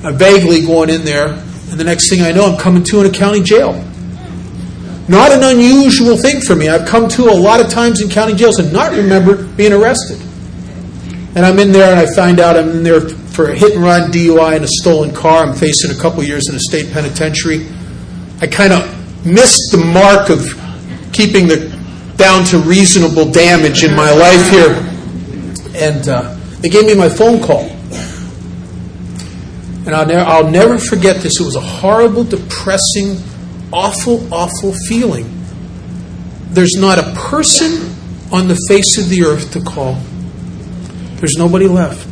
I 0.03 0.13
vaguely 0.13 0.65
going 0.65 0.89
in 0.89 1.05
there, 1.05 1.29
and 1.29 1.79
the 1.79 1.85
next 1.85 2.09
thing 2.09 2.23
I 2.23 2.33
know, 2.33 2.51
I'm 2.51 2.59
coming 2.59 2.83
to 2.85 3.01
in 3.01 3.07
a 3.07 3.11
county 3.11 3.43
jail. 3.43 3.73
Not 5.07 5.33
an 5.33 5.43
unusual 5.43 6.17
thing 6.17 6.41
for 6.41 6.57
me. 6.57 6.71
I've 6.71 6.89
come 6.89 7.09
to 7.11 7.25
a 7.25 7.37
lot 7.37 7.61
of 7.61 7.69
times 7.69 8.01
in 8.01 8.09
county 8.09 8.35
jails 8.35 8.59
and 8.59 8.73
not 8.73 8.93
remember 8.93 9.45
being 9.45 9.75
arrested. 9.75 10.19
And 11.37 11.45
I'm 11.45 11.59
in 11.59 11.73
there 11.73 11.91
and 11.91 11.99
I 11.99 12.15
find 12.15 12.39
out 12.39 12.57
I'm 12.57 12.71
in 12.71 12.83
there 12.85 13.01
for 13.01 13.51
a 13.51 13.55
hit 13.55 13.75
and 13.75 13.83
run, 13.83 14.13
DUI, 14.13 14.55
and 14.57 14.65
a 14.65 14.69
stolen 14.69 15.13
car. 15.13 15.45
I'm 15.45 15.55
facing 15.55 15.91
a 15.91 16.01
couple 16.01 16.23
years 16.23 16.49
in 16.49 16.55
a 16.55 16.61
state 16.61 16.93
penitentiary. 16.93 17.67
I 18.41 18.47
kind 18.47 18.73
of 18.73 19.27
missed 19.27 19.73
the 19.73 19.79
mark 19.79 20.31
of 20.31 20.43
keeping 21.13 21.49
the 21.49 21.75
down 22.17 22.45
to 22.47 22.59
reasonable 22.59 23.31
damage 23.33 23.83
in 23.83 23.97
my 23.97 24.13
life 24.13 24.51
here. 24.51 24.75
And 25.75 26.09
uh, 26.09 26.37
they 26.61 26.69
gave 26.69 26.87
me 26.87 26.95
my 26.95 27.09
phone 27.09 27.43
call. 27.43 27.65
And 29.87 29.95
I'll, 29.95 30.07
ne- 30.07 30.15
I'll 30.15 30.51
never 30.51 30.79
forget 30.79 31.17
this. 31.17 31.41
It 31.41 31.45
was 31.45 31.57
a 31.57 31.61
horrible, 31.61 32.25
depressing, 32.25 33.17
awful, 33.73 34.33
awful 34.33 34.73
feeling. 34.89 35.29
There's 36.51 36.77
not 36.77 36.99
a 36.99 37.13
person 37.17 37.93
on 38.33 38.47
the 38.47 38.59
face 38.69 38.99
of 38.99 39.09
the 39.09 39.25
earth 39.25 39.53
to 39.53 39.61
call. 39.61 39.99
There's 41.25 41.39
nobody 41.39 41.69
left. 41.69 42.07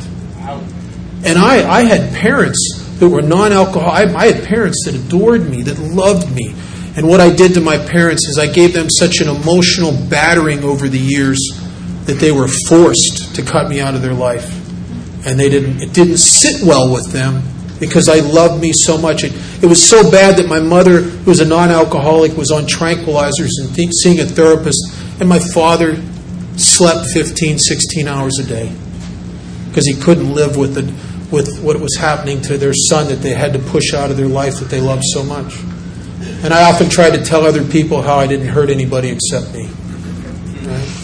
And 1.23 1.37
I, 1.37 1.69
I 1.69 1.83
had 1.83 2.15
parents 2.15 2.57
that 2.97 3.07
were 3.07 3.21
non 3.21 3.53
alcoholic. 3.53 4.09
I, 4.09 4.15
I 4.15 4.31
had 4.31 4.43
parents 4.43 4.85
that 4.85 4.95
adored 4.95 5.47
me, 5.47 5.61
that 5.61 5.77
loved 5.77 6.33
me. 6.33 6.55
And 6.97 7.07
what 7.07 7.21
I 7.21 7.31
did 7.31 7.53
to 7.53 7.61
my 7.61 7.77
parents 7.77 8.27
is 8.27 8.39
I 8.39 8.47
gave 8.51 8.73
them 8.73 8.89
such 8.89 9.21
an 9.21 9.27
emotional 9.27 9.91
battering 10.09 10.63
over 10.63 10.89
the 10.89 10.97
years 10.97 11.39
that 12.05 12.15
they 12.15 12.31
were 12.31 12.47
forced 12.67 13.35
to 13.35 13.43
cut 13.43 13.69
me 13.69 13.79
out 13.79 13.93
of 13.93 14.01
their 14.01 14.15
life. 14.15 14.49
And 15.27 15.39
they 15.39 15.47
didn't 15.47 15.83
it 15.83 15.93
didn't 15.93 16.17
sit 16.17 16.65
well 16.65 16.91
with 16.91 17.11
them 17.11 17.43
because 17.79 18.09
I 18.09 18.15
loved 18.15 18.63
me 18.63 18.71
so 18.73 18.97
much. 18.97 19.23
It, 19.23 19.33
it 19.61 19.67
was 19.67 19.87
so 19.87 20.09
bad 20.09 20.37
that 20.37 20.47
my 20.47 20.59
mother, 20.59 21.01
who 21.01 21.29
was 21.29 21.39
a 21.39 21.45
non-alcoholic, 21.45 22.35
was 22.35 22.49
on 22.49 22.63
tranquilizers 22.63 23.51
and 23.59 23.75
th- 23.75 23.91
seeing 23.93 24.21
a 24.21 24.25
therapist, 24.25 24.81
and 25.19 25.29
my 25.29 25.37
father 25.53 26.01
slept 26.57 27.11
15, 27.13 27.59
16 27.59 28.07
hours 28.07 28.39
a 28.39 28.43
day 28.43 28.75
because 29.73 29.87
he 29.87 29.95
couldn't 29.95 30.31
live 30.31 30.55
with 30.55 30.75
the 30.75 30.83
with 31.33 31.59
what 31.63 31.79
was 31.79 31.97
happening 31.97 32.39
to 32.39 32.59
their 32.59 32.73
son 32.73 33.07
that 33.07 33.15
they 33.15 33.33
had 33.33 33.53
to 33.53 33.59
push 33.59 33.95
out 33.95 34.11
of 34.11 34.17
their 34.17 34.27
life 34.27 34.59
that 34.59 34.69
they 34.69 34.79
loved 34.79 35.01
so 35.13 35.23
much. 35.23 35.57
And 36.45 36.53
I 36.53 36.69
often 36.69 36.89
tried 36.89 37.17
to 37.17 37.25
tell 37.25 37.43
other 37.43 37.65
people 37.65 38.03
how 38.03 38.17
I 38.17 38.27
didn't 38.27 38.49
hurt 38.49 38.69
anybody 38.69 39.09
except 39.09 39.51
me. 39.51 39.65
Right? 39.65 41.03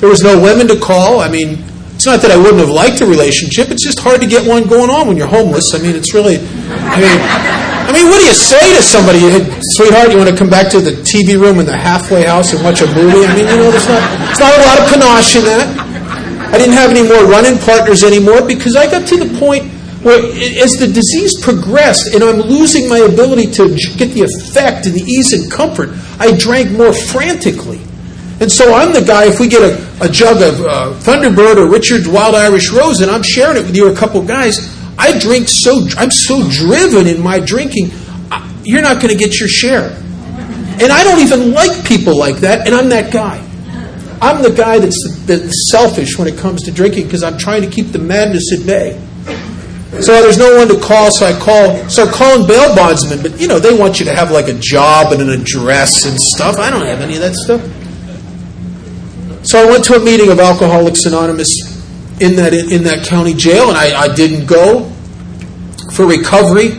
There 0.00 0.08
was 0.08 0.24
no 0.24 0.34
women 0.42 0.66
to 0.66 0.80
call. 0.80 1.20
I 1.20 1.30
mean, 1.30 1.62
it's 1.94 2.06
not 2.06 2.22
that 2.22 2.32
I 2.32 2.36
wouldn't 2.36 2.58
have 2.58 2.70
liked 2.70 3.02
a 3.02 3.06
relationship. 3.06 3.70
It's 3.70 3.86
just 3.86 4.00
hard 4.00 4.20
to 4.20 4.26
get 4.26 4.42
one 4.48 4.66
going 4.66 4.90
on 4.90 5.06
when 5.06 5.16
you're 5.16 5.30
homeless. 5.30 5.74
I 5.74 5.78
mean, 5.78 5.94
it's 5.94 6.12
really. 6.12 6.36
I 6.40 6.98
mean, 6.98 7.18
I 7.86 7.92
mean, 7.92 8.10
what 8.10 8.18
do 8.18 8.26
you 8.26 8.34
say 8.34 8.74
to 8.74 8.82
somebody, 8.82 9.20
sweetheart? 9.76 10.10
You 10.10 10.18
want 10.18 10.30
to 10.30 10.36
come 10.36 10.50
back 10.50 10.70
to 10.72 10.80
the 10.80 10.92
TV 11.06 11.38
room 11.38 11.60
in 11.60 11.66
the 11.66 11.76
halfway 11.76 12.24
house 12.24 12.52
and 12.52 12.64
watch 12.64 12.82
a 12.82 12.86
movie? 12.86 13.26
I 13.26 13.34
mean, 13.36 13.46
you 13.46 13.56
know, 13.62 13.70
there's 13.70 13.86
not, 13.86 14.02
there's 14.26 14.40
not 14.40 14.58
a 14.58 14.62
lot 14.62 14.78
of 14.80 14.84
panache 14.90 15.36
in 15.36 15.44
that. 15.44 15.79
I 16.50 16.58
didn't 16.58 16.74
have 16.74 16.90
any 16.90 17.06
more 17.06 17.24
running 17.30 17.58
partners 17.58 18.02
anymore 18.02 18.46
because 18.46 18.74
I 18.76 18.90
got 18.90 19.06
to 19.08 19.16
the 19.16 19.38
point 19.38 19.70
where, 20.02 20.18
as 20.62 20.72
the 20.78 20.86
disease 20.86 21.40
progressed 21.40 22.14
and 22.14 22.24
I'm 22.24 22.40
losing 22.40 22.88
my 22.88 22.98
ability 22.98 23.52
to 23.52 23.68
get 23.96 24.14
the 24.14 24.22
effect 24.22 24.86
and 24.86 24.94
the 24.94 25.02
ease 25.02 25.32
and 25.32 25.50
comfort, 25.50 25.90
I 26.18 26.36
drank 26.36 26.72
more 26.72 26.92
frantically. 26.92 27.80
And 28.40 28.50
so 28.50 28.74
I'm 28.74 28.92
the 28.92 29.02
guy, 29.02 29.26
if 29.26 29.38
we 29.38 29.48
get 29.48 29.62
a, 29.62 30.04
a 30.04 30.08
jug 30.08 30.40
of 30.42 30.60
uh, 30.64 30.94
Thunderbird 31.00 31.56
or 31.56 31.66
Richard 31.66 32.06
Wild 32.06 32.34
Irish 32.34 32.72
Rose 32.72 33.00
and 33.00 33.10
I'm 33.10 33.22
sharing 33.22 33.58
it 33.58 33.66
with 33.66 33.76
you 33.76 33.88
or 33.88 33.92
a 33.92 33.96
couple 33.96 34.22
guys, 34.22 34.74
I 34.98 35.18
drink 35.18 35.48
so, 35.48 35.86
I'm 35.98 36.10
so 36.10 36.48
driven 36.50 37.06
in 37.06 37.22
my 37.22 37.38
drinking, 37.38 37.90
you're 38.64 38.82
not 38.82 38.96
going 39.00 39.12
to 39.12 39.18
get 39.18 39.38
your 39.38 39.48
share. 39.48 39.90
And 40.80 40.90
I 40.90 41.04
don't 41.04 41.20
even 41.20 41.52
like 41.52 41.84
people 41.84 42.18
like 42.18 42.36
that, 42.36 42.66
and 42.66 42.74
I'm 42.74 42.88
that 42.88 43.12
guy. 43.12 43.46
I'm 44.20 44.42
the 44.42 44.50
guy 44.50 44.78
that's, 44.78 45.24
that's 45.26 45.70
selfish 45.70 46.18
when 46.18 46.28
it 46.28 46.38
comes 46.38 46.62
to 46.64 46.70
drinking 46.70 47.04
because 47.04 47.22
I'm 47.22 47.38
trying 47.38 47.62
to 47.62 47.70
keep 47.70 47.86
the 47.88 47.98
madness 47.98 48.52
at 48.58 48.66
bay. 48.66 49.00
So 50.00 50.12
there's 50.22 50.38
no 50.38 50.56
one 50.56 50.68
to 50.68 50.78
call, 50.78 51.10
so 51.10 51.26
I 51.26 51.38
call, 51.38 51.88
start 51.88 52.14
calling 52.14 52.46
bail 52.46 52.74
bondsmen. 52.76 53.22
But 53.22 53.40
you 53.40 53.48
know, 53.48 53.58
they 53.58 53.76
want 53.76 53.98
you 53.98 54.06
to 54.06 54.14
have 54.14 54.30
like 54.30 54.48
a 54.48 54.54
job 54.54 55.12
and 55.12 55.20
an 55.20 55.30
address 55.30 56.06
and 56.06 56.16
stuff. 56.20 56.58
I 56.58 56.70
don't 56.70 56.86
have 56.86 57.00
any 57.00 57.16
of 57.16 57.22
that 57.22 57.34
stuff. 57.34 57.60
So 59.44 59.58
I 59.58 59.70
went 59.70 59.84
to 59.86 59.94
a 59.94 59.98
meeting 59.98 60.30
of 60.30 60.38
Alcoholics 60.38 61.06
Anonymous 61.06 61.80
in 62.20 62.36
that 62.36 62.52
in 62.52 62.84
that 62.84 63.06
county 63.06 63.34
jail, 63.34 63.68
and 63.68 63.76
I, 63.76 64.02
I 64.02 64.14
didn't 64.14 64.46
go 64.46 64.84
for 65.94 66.06
recovery. 66.06 66.72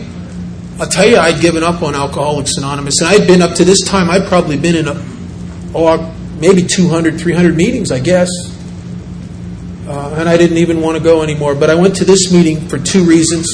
I'll 0.80 0.88
tell 0.88 1.06
you, 1.06 1.16
I'd 1.18 1.40
given 1.40 1.62
up 1.62 1.82
on 1.82 1.94
Alcoholics 1.94 2.56
Anonymous, 2.56 3.00
and 3.00 3.08
I'd 3.08 3.26
been 3.26 3.42
up 3.42 3.54
to 3.56 3.64
this 3.64 3.82
time. 3.84 4.08
I'd 4.10 4.26
probably 4.26 4.58
been 4.58 4.74
in 4.74 4.88
a, 4.88 4.94
oh, 5.74 6.14
maybe 6.42 6.62
200, 6.64 7.20
300 7.20 7.56
meetings, 7.56 7.92
I 7.92 8.00
guess. 8.00 8.28
Uh, 9.86 10.16
and 10.18 10.28
I 10.28 10.36
didn't 10.36 10.58
even 10.58 10.80
want 10.80 10.98
to 10.98 11.02
go 11.02 11.22
anymore. 11.22 11.54
But 11.54 11.70
I 11.70 11.76
went 11.76 11.94
to 11.96 12.04
this 12.04 12.32
meeting 12.32 12.68
for 12.68 12.78
two 12.78 13.04
reasons. 13.04 13.46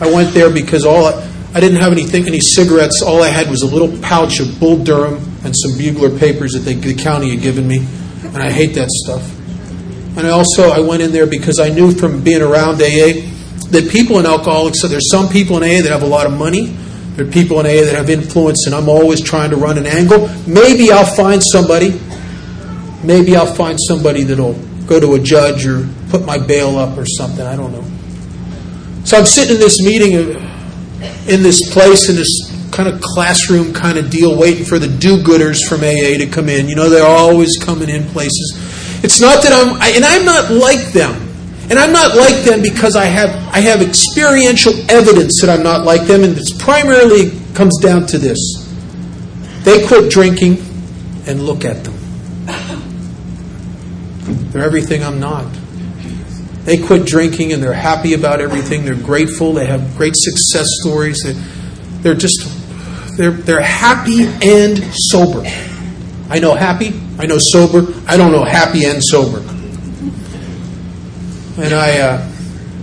I 0.00 0.10
went 0.10 0.32
there 0.32 0.50
because 0.50 0.86
all 0.86 1.06
I, 1.06 1.30
I 1.54 1.60
didn't 1.60 1.78
have 1.78 1.92
anything, 1.92 2.26
any 2.26 2.40
cigarettes. 2.40 3.02
All 3.04 3.22
I 3.22 3.28
had 3.28 3.50
was 3.50 3.60
a 3.62 3.66
little 3.66 3.96
pouch 4.00 4.40
of 4.40 4.58
Bull 4.58 4.82
Durham 4.82 5.16
and 5.44 5.54
some 5.54 5.76
bugler 5.76 6.18
papers 6.18 6.52
that 6.52 6.60
they, 6.60 6.72
the 6.72 6.94
county 6.94 7.30
had 7.30 7.42
given 7.42 7.68
me, 7.68 7.78
and 8.24 8.38
I 8.38 8.50
hate 8.50 8.74
that 8.74 8.88
stuff. 8.88 9.22
And 10.16 10.26
I 10.26 10.30
also 10.30 10.70
I 10.70 10.80
went 10.80 11.02
in 11.02 11.12
there 11.12 11.26
because 11.26 11.60
I 11.60 11.68
knew 11.68 11.92
from 11.92 12.24
being 12.24 12.40
around 12.40 12.76
AA 12.76 13.28
that 13.72 13.88
people 13.90 14.18
in 14.18 14.26
alcoholics. 14.26 14.80
So 14.80 14.88
there's 14.88 15.10
some 15.10 15.28
people 15.28 15.56
in 15.58 15.62
AA 15.62 15.82
that 15.82 15.90
have 15.92 16.02
a 16.02 16.06
lot 16.06 16.26
of 16.26 16.32
money. 16.32 16.66
There 17.16 17.26
are 17.26 17.30
people 17.30 17.60
in 17.60 17.66
AA 17.66 17.84
that 17.84 17.94
have 17.94 18.08
influence, 18.08 18.64
and 18.66 18.74
I'm 18.74 18.88
always 18.88 19.22
trying 19.22 19.50
to 19.50 19.56
run 19.56 19.76
an 19.76 19.86
angle. 19.86 20.28
Maybe 20.46 20.90
I'll 20.90 21.04
find 21.04 21.42
somebody 21.42 22.00
maybe 23.04 23.36
I'll 23.36 23.54
find 23.54 23.78
somebody 23.88 24.24
that'll 24.24 24.58
go 24.86 25.00
to 25.00 25.14
a 25.14 25.18
judge 25.18 25.66
or 25.66 25.88
put 26.10 26.24
my 26.24 26.38
bail 26.38 26.78
up 26.78 26.96
or 26.98 27.06
something. 27.06 27.44
I 27.44 27.56
don't 27.56 27.72
know. 27.72 27.84
So 29.04 29.18
I'm 29.18 29.26
sitting 29.26 29.56
in 29.56 29.60
this 29.60 29.82
meeting 29.82 30.12
in 31.26 31.42
this 31.42 31.72
place, 31.72 32.08
in 32.08 32.16
this 32.16 32.28
kind 32.70 32.88
of 32.88 33.00
classroom 33.00 33.72
kind 33.72 33.98
of 33.98 34.10
deal, 34.10 34.38
waiting 34.38 34.64
for 34.64 34.78
the 34.78 34.88
do 34.88 35.22
gooders 35.22 35.58
from 35.68 35.80
AA 35.80 36.18
to 36.18 36.26
come 36.26 36.48
in. 36.48 36.68
You 36.68 36.76
know, 36.76 36.88
they're 36.88 37.06
always 37.06 37.56
coming 37.60 37.88
in 37.88 38.04
places. 38.04 38.58
It's 39.04 39.20
not 39.20 39.42
that 39.42 39.52
I'm, 39.52 39.80
I, 39.80 39.88
and 39.90 40.04
I'm 40.04 40.24
not 40.24 40.50
like 40.50 40.92
them. 40.92 41.28
And 41.70 41.78
I'm 41.78 41.92
not 41.92 42.16
like 42.16 42.44
them 42.44 42.60
because 42.60 42.96
I 42.96 43.04
have, 43.04 43.30
I 43.54 43.60
have 43.60 43.82
experiential 43.82 44.72
evidence 44.90 45.40
that 45.40 45.48
I'm 45.48 45.62
not 45.62 45.84
like 45.84 46.02
them, 46.02 46.22
and 46.24 46.36
it's 46.36 46.52
primarily 46.52 47.30
comes 47.54 47.78
down 47.80 48.06
to 48.08 48.18
this. 48.18 48.38
They 49.62 49.86
quit 49.86 50.10
drinking, 50.10 50.58
and 51.26 51.40
look 51.46 51.64
at 51.64 51.84
them. 51.84 51.94
They're 54.52 54.64
everything 54.64 55.02
I'm 55.02 55.18
not. 55.18 55.46
They 56.64 56.78
quit 56.78 57.06
drinking 57.06 57.52
and 57.52 57.62
they're 57.62 57.72
happy 57.72 58.12
about 58.14 58.40
everything. 58.40 58.84
They're 58.84 58.94
grateful. 58.94 59.52
They 59.54 59.66
have 59.66 59.96
great 59.96 60.14
success 60.14 60.66
stories. 60.80 61.18
They're 62.02 62.14
just, 62.14 62.46
they're, 63.16 63.32
they're 63.32 63.62
happy 63.62 64.24
and 64.24 64.78
sober. 64.92 65.42
I 66.28 66.38
know 66.38 66.54
happy, 66.54 66.98
I 67.18 67.26
know 67.26 67.38
sober, 67.38 67.92
I 68.06 68.16
don't 68.16 68.32
know 68.32 68.44
happy 68.44 68.84
and 68.84 69.02
sober. 69.02 69.38
And 71.60 71.74
I, 71.74 71.98
uh, 71.98 72.28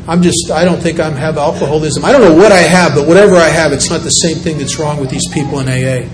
I'm 0.07 0.21
just, 0.21 0.51
I 0.51 0.65
don't 0.65 0.79
think 0.79 0.99
I 0.99 1.09
have 1.09 1.37
alcoholism. 1.37 2.03
I 2.03 2.11
don't 2.11 2.21
know 2.21 2.35
what 2.35 2.51
I 2.51 2.59
have, 2.59 2.95
but 2.95 3.07
whatever 3.07 3.37
I 3.37 3.47
have, 3.47 3.73
it's 3.73 3.89
not 3.89 4.01
the 4.01 4.09
same 4.09 4.37
thing 4.37 4.57
that's 4.57 4.77
wrong 4.77 4.99
with 4.99 5.09
these 5.09 5.27
people 5.33 5.59
in 5.59 5.67
AA. 5.67 6.07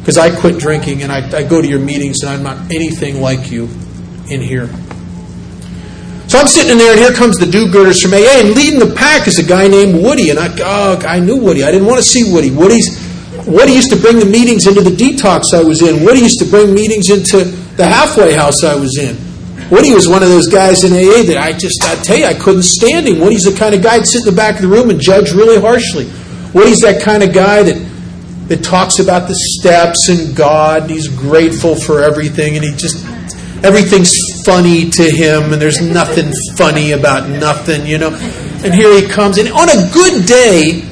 Because 0.00 0.18
I 0.18 0.34
quit 0.34 0.58
drinking 0.58 1.02
and 1.02 1.12
I, 1.12 1.38
I 1.38 1.42
go 1.42 1.62
to 1.62 1.68
your 1.68 1.80
meetings 1.80 2.22
and 2.22 2.30
I'm 2.30 2.42
not 2.42 2.72
anything 2.72 3.20
like 3.20 3.50
you 3.50 3.68
in 4.30 4.40
here. 4.40 4.68
So 6.28 6.38
I'm 6.38 6.46
sitting 6.46 6.72
in 6.72 6.78
there, 6.78 6.92
and 6.92 7.00
here 7.00 7.12
comes 7.12 7.38
the 7.38 7.46
do-gooders 7.46 8.02
from 8.02 8.12
AA, 8.12 8.44
and 8.44 8.54
leading 8.54 8.78
the 8.78 8.94
pack 8.94 9.26
is 9.26 9.38
a 9.38 9.42
guy 9.42 9.66
named 9.66 10.02
Woody. 10.02 10.30
And 10.30 10.38
I, 10.38 10.48
oh, 10.60 11.00
I 11.06 11.20
knew 11.20 11.36
Woody. 11.36 11.64
I 11.64 11.70
didn't 11.70 11.86
want 11.86 11.98
to 11.98 12.06
see 12.06 12.30
Woody. 12.32 12.50
Woody's, 12.50 13.00
Woody 13.46 13.72
used 13.72 13.90
to 13.90 13.96
bring 13.96 14.18
the 14.18 14.26
meetings 14.26 14.66
into 14.66 14.82
the 14.82 14.90
detox 14.90 15.54
I 15.54 15.62
was 15.62 15.80
in. 15.80 16.04
Woody 16.04 16.20
used 16.20 16.38
to 16.40 16.44
bring 16.44 16.74
meetings 16.74 17.08
into 17.08 17.44
the 17.76 17.86
halfway 17.86 18.34
house 18.34 18.62
I 18.62 18.74
was 18.74 18.98
in. 18.98 19.16
Woody 19.70 19.94
was 19.94 20.06
one 20.06 20.22
of 20.22 20.28
those 20.28 20.48
guys 20.48 20.84
in 20.84 20.92
AA 20.92 21.24
that 21.28 21.38
I 21.38 21.52
just, 21.52 21.82
I 21.84 21.94
tell 22.02 22.18
you, 22.18 22.26
I 22.26 22.34
couldn't 22.34 22.64
stand 22.64 23.08
him. 23.08 23.20
Woody's 23.20 23.44
the 23.44 23.56
kind 23.58 23.74
of 23.74 23.82
guy 23.82 23.98
that 23.98 24.06
sit 24.06 24.26
in 24.26 24.34
the 24.34 24.36
back 24.36 24.56
of 24.56 24.62
the 24.62 24.68
room 24.68 24.90
and 24.90 25.00
judge 25.00 25.32
really 25.32 25.60
harshly. 25.60 26.10
Woody's 26.52 26.80
that 26.80 27.02
kind 27.02 27.22
of 27.22 27.32
guy 27.32 27.62
that 27.62 27.88
that 28.48 28.64
talks 28.64 28.98
about 28.98 29.28
the 29.28 29.34
steps 29.34 30.08
and 30.08 30.34
God. 30.34 30.82
And 30.82 30.90
he's 30.90 31.08
grateful 31.08 31.76
for 31.76 32.02
everything, 32.02 32.56
and 32.56 32.64
he 32.64 32.72
just 32.72 33.04
everything's 33.62 34.14
funny 34.44 34.90
to 34.90 35.02
him, 35.02 35.52
and 35.52 35.60
there's 35.60 35.80
nothing 35.80 36.32
funny 36.56 36.92
about 36.92 37.28
nothing, 37.28 37.86
you 37.86 37.98
know. 37.98 38.10
And 38.64 38.74
here 38.74 38.92
he 39.00 39.06
comes, 39.06 39.38
and 39.38 39.48
on 39.50 39.68
a 39.68 39.90
good 39.92 40.26
day, 40.26 40.82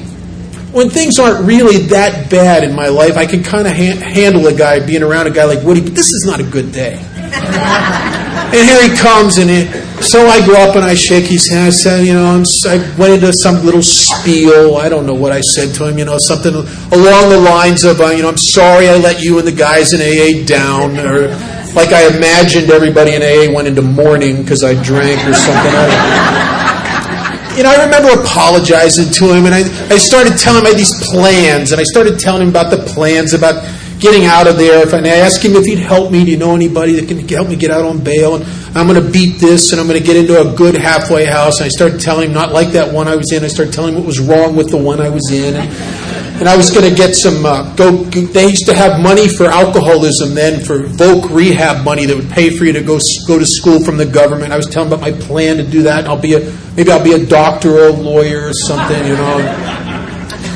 when 0.71 0.89
things 0.89 1.17
aren't 1.17 1.45
really 1.45 1.77
that 1.87 2.29
bad 2.29 2.63
in 2.63 2.75
my 2.75 2.87
life, 2.87 3.17
I 3.17 3.25
can 3.25 3.43
kind 3.43 3.67
of 3.67 3.73
ha- 3.73 3.99
handle 4.05 4.47
a 4.47 4.53
guy 4.53 4.85
being 4.85 5.01
around 5.01 5.27
a 5.27 5.31
guy 5.31 5.45
like 5.45 5.63
Woody, 5.63 5.81
but 5.81 5.95
this 5.95 6.07
is 6.07 6.25
not 6.27 6.39
a 6.39 6.43
good 6.43 6.71
day. 6.71 6.99
and 7.17 8.67
here 8.67 8.87
he 8.87 8.95
comes, 8.95 9.37
and 9.37 9.49
it, 9.49 10.03
so 10.03 10.27
I 10.27 10.45
go 10.45 10.53
up 10.53 10.75
and 10.75 10.85
I 10.85 10.93
shake 10.93 11.25
his 11.25 11.49
hand. 11.49 11.67
I 11.67 11.69
said, 11.71 12.05
you 12.05 12.13
know, 12.13 12.25
I'm, 12.25 12.43
I 12.67 12.77
went 12.97 13.13
into 13.13 13.33
some 13.33 13.65
little 13.65 13.81
spiel. 13.81 14.77
I 14.77 14.89
don't 14.89 15.07
know 15.07 15.15
what 15.15 15.31
I 15.31 15.41
said 15.41 15.73
to 15.75 15.87
him, 15.87 15.97
you 15.97 16.05
know, 16.05 16.17
something 16.19 16.53
along 16.53 17.29
the 17.29 17.41
lines 17.43 17.83
of, 17.83 17.99
uh, 17.99 18.07
you 18.09 18.21
know, 18.21 18.29
I'm 18.29 18.37
sorry 18.37 18.87
I 18.89 18.97
let 18.97 19.21
you 19.21 19.39
and 19.39 19.47
the 19.47 19.51
guys 19.51 19.93
in 19.93 20.01
AA 20.01 20.45
down, 20.45 20.99
or 20.99 21.29
like 21.77 21.93
I 21.93 22.09
imagined 22.17 22.71
everybody 22.71 23.13
in 23.13 23.21
AA 23.21 23.53
went 23.53 23.67
into 23.67 23.83
mourning 23.83 24.41
because 24.41 24.63
I 24.63 24.73
drank 24.81 25.21
or 25.21 25.33
something. 25.33 25.73
I, 25.77 27.53
you 27.55 27.63
know, 27.63 27.69
I 27.69 27.85
remember 27.85 28.09
apologizing 28.19 29.13
to 29.13 29.33
him, 29.33 29.45
and 29.45 29.53
I, 29.53 29.61
I 29.93 29.97
started 29.97 30.37
telling 30.37 30.61
him 30.61 30.65
I 30.65 30.69
had 30.69 30.77
these 30.77 30.97
plans, 31.05 31.71
and 31.71 31.79
I 31.79 31.83
started 31.83 32.19
telling 32.19 32.41
him 32.41 32.49
about 32.49 32.71
the 32.71 32.77
plans 32.77 33.33
about 33.33 33.61
getting 33.99 34.25
out 34.25 34.47
of 34.47 34.57
there. 34.57 34.83
And 34.83 35.05
I 35.05 35.17
asked 35.21 35.45
him 35.45 35.55
if 35.55 35.65
he'd 35.65 35.79
help 35.79 36.11
me. 36.11 36.25
Do 36.25 36.31
you 36.31 36.37
know 36.37 36.55
anybody 36.55 36.93
that 36.99 37.07
can 37.07 37.27
help 37.27 37.49
me 37.49 37.55
get 37.55 37.69
out 37.69 37.85
on 37.85 38.03
bail? 38.03 38.35
And 38.35 38.45
I'm 38.75 38.87
going 38.87 39.01
to 39.01 39.09
beat 39.09 39.37
this, 39.37 39.71
and 39.71 39.79
I'm 39.79 39.87
going 39.87 39.99
to 39.99 40.05
get 40.05 40.17
into 40.17 40.39
a 40.39 40.55
good 40.55 40.75
halfway 40.75 41.25
house. 41.25 41.59
And 41.59 41.65
I 41.65 41.69
started 41.69 42.01
telling 42.01 42.29
him, 42.29 42.33
not 42.33 42.53
like 42.53 42.69
that 42.73 42.91
one 42.91 43.07
I 43.07 43.15
was 43.15 43.31
in. 43.31 43.43
I 43.43 43.47
started 43.47 43.73
telling 43.73 43.93
him 43.93 44.01
what 44.01 44.07
was 44.07 44.19
wrong 44.19 44.55
with 44.55 44.69
the 44.69 44.77
one 44.77 44.99
I 44.99 45.09
was 45.09 45.29
in. 45.31 45.55
And, 45.55 46.06
and 46.39 46.47
I 46.47 46.55
was 46.55 46.69
going 46.69 46.87
to 46.87 46.95
get 46.95 47.15
some. 47.15 47.45
Uh, 47.45 47.73
go. 47.75 48.03
They 48.03 48.47
used 48.47 48.67
to 48.67 48.73
have 48.73 49.01
money 49.01 49.27
for 49.27 49.45
alcoholism 49.45 50.35
then, 50.35 50.63
for 50.63 50.83
voc 50.83 51.29
rehab 51.33 51.83
money 51.83 52.05
that 52.05 52.15
would 52.15 52.29
pay 52.29 52.49
for 52.49 52.65
you 52.65 52.73
to 52.73 52.83
go 52.83 52.99
go 53.27 53.39
to 53.39 53.45
school 53.45 53.83
from 53.83 53.97
the 53.97 54.05
government. 54.05 54.53
I 54.53 54.57
was 54.57 54.67
telling 54.67 54.91
about 54.91 55.01
my 55.01 55.11
plan 55.11 55.57
to 55.57 55.63
do 55.63 55.83
that. 55.83 56.05
I'll 56.05 56.21
be 56.21 56.35
a 56.35 56.39
maybe 56.75 56.91
I'll 56.91 57.03
be 57.03 57.13
a 57.13 57.25
doctor 57.25 57.71
or 57.77 57.87
a 57.87 57.91
lawyer 57.91 58.47
or 58.47 58.53
something, 58.53 59.05
you 59.05 59.15
know. 59.15 59.39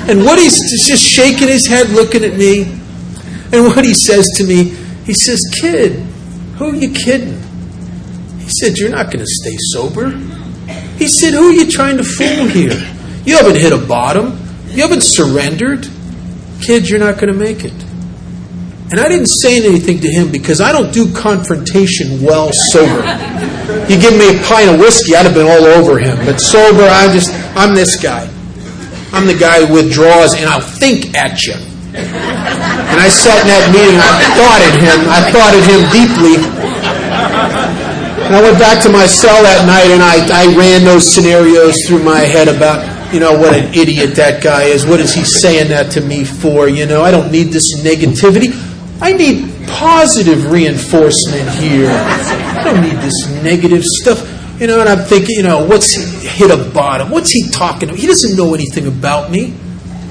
And 0.08 0.20
Woody's 0.20 0.60
just 0.88 1.04
shaking 1.04 1.48
his 1.48 1.68
head, 1.68 1.90
looking 1.90 2.24
at 2.24 2.38
me. 2.38 2.64
And 3.54 3.66
what 3.66 3.86
he 3.86 3.94
says 3.94 4.28
to 4.38 4.44
me, 4.44 4.76
he 5.06 5.14
says, 5.14 5.40
Kid, 5.62 6.00
who 6.58 6.70
are 6.70 6.76
you 6.76 6.92
kidding? 6.92 7.40
He 8.40 8.50
said, 8.50 8.78
You're 8.78 8.90
not 8.90 9.08
going 9.08 9.20
to 9.20 9.28
stay 9.28 9.56
sober. 9.74 10.10
He 10.98 11.08
said, 11.08 11.34
Who 11.34 11.50
are 11.50 11.52
you 11.52 11.70
trying 11.70 11.98
to 11.98 12.04
fool 12.04 12.48
here? 12.48 12.78
You 13.26 13.38
haven't 13.38 13.58
hit 13.58 13.74
a 13.74 13.78
bottom. 13.78 14.41
You 14.72 14.82
haven't 14.84 15.04
surrendered. 15.04 15.88
Kid, 16.62 16.90
you're 16.90 17.00
not 17.00 17.16
going 17.16 17.28
to 17.28 17.38
make 17.38 17.64
it. 17.66 17.74
And 18.92 19.00
I 19.00 19.08
didn't 19.08 19.28
say 19.28 19.58
anything 19.66 20.00
to 20.02 20.10
him 20.10 20.32
because 20.32 20.60
I 20.60 20.72
don't 20.72 20.94
do 20.94 21.12
confrontation 21.14 22.22
well 22.22 22.52
sober. 22.72 23.04
You 23.88 24.00
give 24.00 24.14
me 24.20 24.36
a 24.36 24.44
pint 24.44 24.70
of 24.70 24.80
whiskey, 24.80 25.16
I'd 25.16 25.26
have 25.26 25.34
been 25.34 25.48
all 25.48 25.64
over 25.64 25.98
him. 25.98 26.18
But 26.26 26.38
sober, 26.40 26.84
I'm 26.84 27.12
just, 27.16 27.32
I'm 27.56 27.74
this 27.74 28.02
guy. 28.02 28.30
I'm 29.14 29.28
the 29.28 29.38
guy 29.38 29.66
who 29.66 29.74
withdraws 29.74 30.34
and 30.36 30.46
I'll 30.48 30.60
think 30.60 31.16
at 31.16 31.44
you. 31.44 31.56
And 31.96 33.00
I 33.00 33.08
sat 33.08 33.40
in 33.44 33.48
that 33.48 33.68
meeting, 33.72 33.96
and 33.96 34.04
I 34.04 34.24
thought 34.40 34.60
at 34.64 34.76
him, 34.80 35.00
I 35.08 35.20
thought 35.32 35.52
at 35.56 35.64
him 35.68 35.82
deeply. 35.92 36.36
And 38.28 38.36
I 38.36 38.42
went 38.44 38.60
back 38.60 38.84
to 38.84 38.90
my 38.90 39.08
cell 39.08 39.44
that 39.44 39.68
night 39.68 39.92
and 39.92 40.04
I, 40.04 40.24
I 40.32 40.56
ran 40.56 40.84
those 40.84 41.04
scenarios 41.04 41.76
through 41.88 42.04
my 42.04 42.20
head 42.20 42.48
about, 42.48 42.80
you 43.14 43.20
know, 43.20 43.38
what 43.38 43.54
an 43.54 43.74
idiot 43.74 44.16
that 44.16 44.42
guy 44.42 44.64
is. 44.64 44.86
What 44.86 45.00
is 45.00 45.14
he 45.14 45.24
saying 45.24 45.70
that 45.70 45.92
to 45.94 46.02
me 46.02 46.24
for? 46.24 46.68
You 46.70 46.86
know, 46.86 47.04
I 47.04 47.12
don't 47.12 47.32
need 47.32 47.48
this 47.48 47.82
negativity. 47.82 48.52
I 49.02 49.14
need 49.14 49.68
positive 49.68 50.52
reinforcement 50.52 51.50
here. 51.50 51.90
I 51.90 52.64
don't 52.64 52.82
need 52.82 52.98
this 52.98 53.28
negative 53.44 53.84
stuff. 53.84 54.20
You 54.62 54.68
know, 54.68 54.80
and 54.80 54.88
I'm 54.88 55.00
thinking, 55.00 55.38
you 55.38 55.44
know, 55.44 55.66
what's 55.66 55.96
he 55.96 56.28
hit 56.28 56.52
a 56.52 56.70
bottom? 56.72 57.10
What's 57.10 57.32
he 57.32 57.50
talking 57.50 57.90
about? 57.90 58.00
He 58.00 58.08
doesn't 58.08 58.38
know 58.38 58.54
anything 58.54 58.88
about 58.88 59.32
me. 59.32 59.56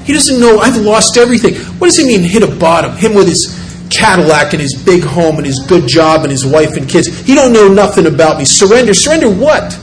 He 0.04 0.12
doesn't 0.12 0.40
know 0.40 0.58
I've 0.58 0.76
lost 0.76 1.16
everything. 1.16 1.54
What 1.78 1.86
does 1.86 1.96
he 1.96 2.04
mean 2.04 2.22
hit 2.22 2.42
a 2.42 2.52
bottom? 2.58 2.96
Him 2.96 3.14
with 3.14 3.28
his 3.28 3.56
Cadillac 3.90 4.52
and 4.52 4.60
his 4.60 4.74
big 4.84 5.04
home 5.04 5.36
and 5.36 5.46
his 5.46 5.64
good 5.68 5.86
job 5.86 6.22
and 6.22 6.30
his 6.30 6.44
wife 6.44 6.76
and 6.76 6.88
kids. 6.88 7.06
He 7.20 7.34
don't 7.34 7.52
know 7.52 7.68
nothing 7.68 8.06
about 8.06 8.38
me. 8.38 8.44
Surrender. 8.44 8.92
Surrender 8.92 9.30
what? 9.30 9.78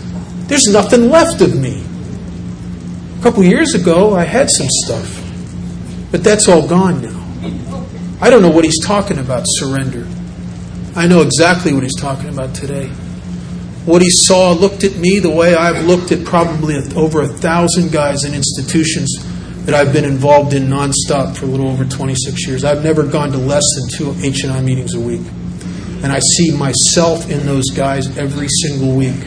There's 0.48 0.68
nothing 0.68 1.10
left 1.10 1.42
of 1.42 1.56
me. 1.58 1.87
A 3.18 3.24
couple 3.24 3.44
years 3.44 3.74
ago, 3.74 4.16
I 4.16 4.26
had 4.26 4.50
some 4.50 4.68
stuff. 4.70 5.24
But 6.12 6.24
that's 6.24 6.48
all 6.48 6.68
gone 6.68 7.02
now. 7.02 7.18
I 8.22 8.30
don't 8.30 8.42
know 8.42 8.50
what 8.50 8.64
he's 8.64 8.80
talking 8.84 9.18
about, 9.18 9.44
surrender. 9.48 10.08
I 10.96 11.08
know 11.08 11.22
exactly 11.22 11.74
what 11.74 11.84
he's 11.84 12.00
talking 12.00 12.30
about 12.30 12.54
today. 12.56 12.88
What 13.86 14.02
he 14.02 14.10
saw 14.10 14.52
looked 14.52 14.84
at 14.84 14.96
me 14.98 15.20
the 15.20 15.30
way 15.30 15.56
I've 15.56 15.86
looked 15.86 16.12
at 16.12 16.26
probably 16.26 16.76
over 16.96 17.22
a 17.22 17.28
thousand 17.28 17.92
guys 17.92 18.24
in 18.24 18.34
institutions 18.34 19.16
that 19.66 19.74
I've 19.74 19.94
been 19.94 20.06
involved 20.06 20.54
in 20.54 20.64
nonstop 20.64 21.38
for 21.38 21.46
a 21.46 21.50
little 21.50 21.70
over 21.70 21.86
26 21.86 22.48
years. 22.48 22.64
I've 22.64 22.84
never 22.84 23.04
gone 23.04 23.32
to 23.32 23.38
less 23.38 23.64
than 23.76 23.98
two 23.98 24.26
H&I 24.26 24.62
meetings 24.62 24.94
a 24.94 25.00
week. 25.00 25.22
And 26.04 26.12
I 26.12 26.20
see 26.20 26.52
myself 26.52 27.30
in 27.30 27.46
those 27.46 27.66
guys 27.76 28.18
every 28.18 28.48
single 28.48 28.96
week. 28.96 29.18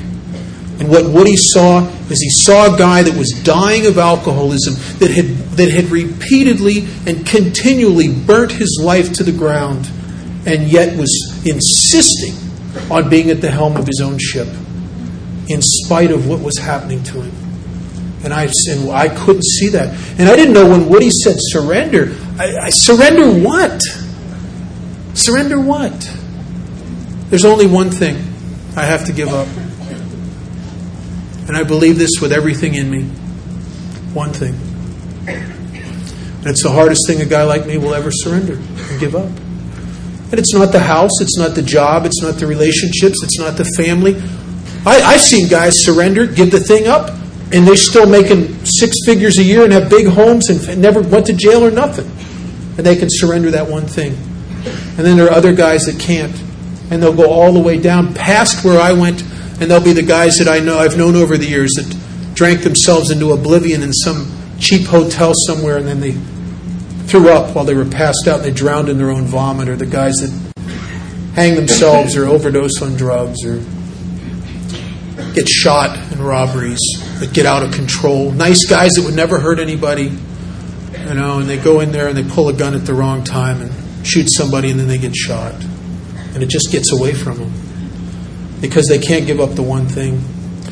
And 0.80 0.88
what 0.88 1.04
Woody 1.04 1.36
saw 1.36 1.86
is 2.08 2.22
he 2.22 2.30
saw 2.30 2.74
a 2.74 2.78
guy 2.78 3.02
that 3.02 3.14
was 3.14 3.30
dying 3.44 3.86
of 3.86 3.98
alcoholism, 3.98 4.74
that 4.98 5.10
had, 5.10 5.26
that 5.58 5.70
had 5.70 5.84
repeatedly 5.90 6.88
and 7.06 7.26
continually 7.26 8.08
burnt 8.10 8.50
his 8.50 8.80
life 8.82 9.12
to 9.14 9.22
the 9.22 9.30
ground, 9.30 9.90
and 10.46 10.68
yet 10.68 10.96
was 10.96 11.44
insisting 11.44 12.34
on 12.90 13.10
being 13.10 13.28
at 13.28 13.42
the 13.42 13.50
helm 13.50 13.76
of 13.76 13.86
his 13.86 14.00
own 14.02 14.18
ship, 14.18 14.48
in 15.48 15.60
spite 15.60 16.10
of 16.10 16.26
what 16.26 16.40
was 16.40 16.56
happening 16.56 17.02
to 17.02 17.20
him. 17.20 17.34
And 18.24 18.32
I 18.32 18.46
said, 18.46 18.78
well, 18.78 18.96
I 18.96 19.08
couldn't 19.08 19.44
see 19.44 19.68
that. 19.68 19.94
And 20.18 20.30
I 20.30 20.36
didn't 20.36 20.54
know 20.54 20.68
when 20.70 20.88
Woody 20.88 21.10
said 21.10 21.36
surrender. 21.38 22.16
I, 22.38 22.56
I 22.56 22.70
surrender 22.70 23.30
what? 23.30 23.82
Surrender 25.12 25.60
what? 25.60 26.10
There's 27.28 27.44
only 27.44 27.66
one 27.66 27.90
thing 27.90 28.16
I 28.76 28.84
have 28.84 29.04
to 29.06 29.12
give 29.12 29.28
up. 29.28 29.48
And 31.50 31.56
I 31.56 31.64
believe 31.64 31.98
this 31.98 32.20
with 32.22 32.30
everything 32.32 32.76
in 32.76 32.88
me. 32.88 33.02
One 34.14 34.32
thing. 34.32 34.54
And 35.26 36.46
it's 36.46 36.62
the 36.62 36.70
hardest 36.70 37.08
thing 37.08 37.20
a 37.22 37.24
guy 37.24 37.42
like 37.42 37.66
me 37.66 37.76
will 37.76 37.92
ever 37.92 38.12
surrender 38.12 38.52
and 38.54 39.00
give 39.00 39.16
up. 39.16 39.26
And 39.26 40.34
it's 40.34 40.54
not 40.54 40.70
the 40.70 40.78
house, 40.78 41.10
it's 41.20 41.36
not 41.36 41.56
the 41.56 41.62
job, 41.62 42.06
it's 42.06 42.22
not 42.22 42.36
the 42.36 42.46
relationships, 42.46 43.20
it's 43.24 43.36
not 43.40 43.56
the 43.56 43.64
family. 43.76 44.14
I, 44.86 45.00
I've 45.02 45.20
seen 45.20 45.48
guys 45.48 45.74
surrender, 45.84 46.24
give 46.24 46.52
the 46.52 46.60
thing 46.60 46.86
up, 46.86 47.10
and 47.52 47.66
they're 47.66 47.74
still 47.74 48.08
making 48.08 48.64
six 48.64 48.98
figures 49.04 49.38
a 49.38 49.42
year 49.42 49.64
and 49.64 49.72
have 49.72 49.90
big 49.90 50.06
homes 50.06 50.50
and 50.50 50.80
never 50.80 51.02
went 51.02 51.26
to 51.26 51.32
jail 51.32 51.66
or 51.66 51.72
nothing. 51.72 52.06
And 52.76 52.86
they 52.86 52.94
can 52.94 53.08
surrender 53.10 53.50
that 53.50 53.66
one 53.68 53.88
thing. 53.88 54.12
And 54.12 55.04
then 55.04 55.16
there 55.16 55.26
are 55.26 55.32
other 55.32 55.52
guys 55.52 55.86
that 55.86 55.98
can't. 55.98 56.40
And 56.92 57.02
they'll 57.02 57.12
go 57.12 57.28
all 57.28 57.52
the 57.52 57.58
way 57.58 57.80
down 57.80 58.14
past 58.14 58.64
where 58.64 58.80
I 58.80 58.92
went, 58.92 59.24
and 59.60 59.70
they'll 59.70 59.84
be 59.84 59.92
the 59.92 60.02
guys 60.02 60.36
that 60.36 60.48
I 60.48 60.58
know 60.58 60.78
I've 60.78 60.96
known 60.96 61.14
over 61.14 61.36
the 61.36 61.46
years 61.46 61.70
that 61.76 62.34
drank 62.34 62.62
themselves 62.62 63.10
into 63.10 63.32
oblivion 63.32 63.82
in 63.82 63.92
some 63.92 64.32
cheap 64.58 64.86
hotel 64.86 65.32
somewhere 65.46 65.76
and 65.76 65.86
then 65.86 66.00
they 66.00 66.12
threw 67.06 67.28
up 67.28 67.54
while 67.54 67.66
they 67.66 67.74
were 67.74 67.84
passed 67.84 68.26
out 68.26 68.36
and 68.36 68.44
they 68.44 68.50
drowned 68.52 68.88
in 68.88 68.96
their 68.96 69.10
own 69.10 69.24
vomit, 69.24 69.68
or 69.68 69.76
the 69.76 69.84
guys 69.84 70.14
that 70.16 70.54
hang 71.34 71.56
themselves 71.56 72.16
or 72.16 72.26
overdose 72.26 72.80
on 72.80 72.96
drugs 72.96 73.44
or 73.44 73.56
get 75.34 75.48
shot 75.48 75.96
in 76.12 76.22
robberies 76.22 76.80
that 77.18 77.32
get 77.34 77.44
out 77.44 77.62
of 77.62 77.72
control. 77.72 78.30
Nice 78.30 78.64
guys 78.64 78.92
that 78.92 79.04
would 79.04 79.14
never 79.14 79.40
hurt 79.40 79.58
anybody, 79.58 80.16
you 81.06 81.14
know, 81.14 81.40
and 81.40 81.48
they 81.48 81.58
go 81.58 81.80
in 81.80 81.92
there 81.92 82.08
and 82.08 82.16
they 82.16 82.24
pull 82.24 82.48
a 82.48 82.52
gun 82.52 82.74
at 82.74 82.86
the 82.86 82.94
wrong 82.94 83.24
time 83.24 83.60
and 83.60 84.06
shoot 84.06 84.28
somebody 84.30 84.70
and 84.70 84.80
then 84.80 84.88
they 84.88 84.98
get 84.98 85.14
shot. 85.14 85.54
And 86.32 86.42
it 86.42 86.48
just 86.48 86.72
gets 86.72 86.92
away 86.92 87.12
from 87.12 87.38
them 87.38 87.69
because 88.60 88.86
they 88.86 88.98
can't 88.98 89.26
give 89.26 89.40
up 89.40 89.54
the 89.54 89.62
one 89.62 89.86
thing. 89.86 90.22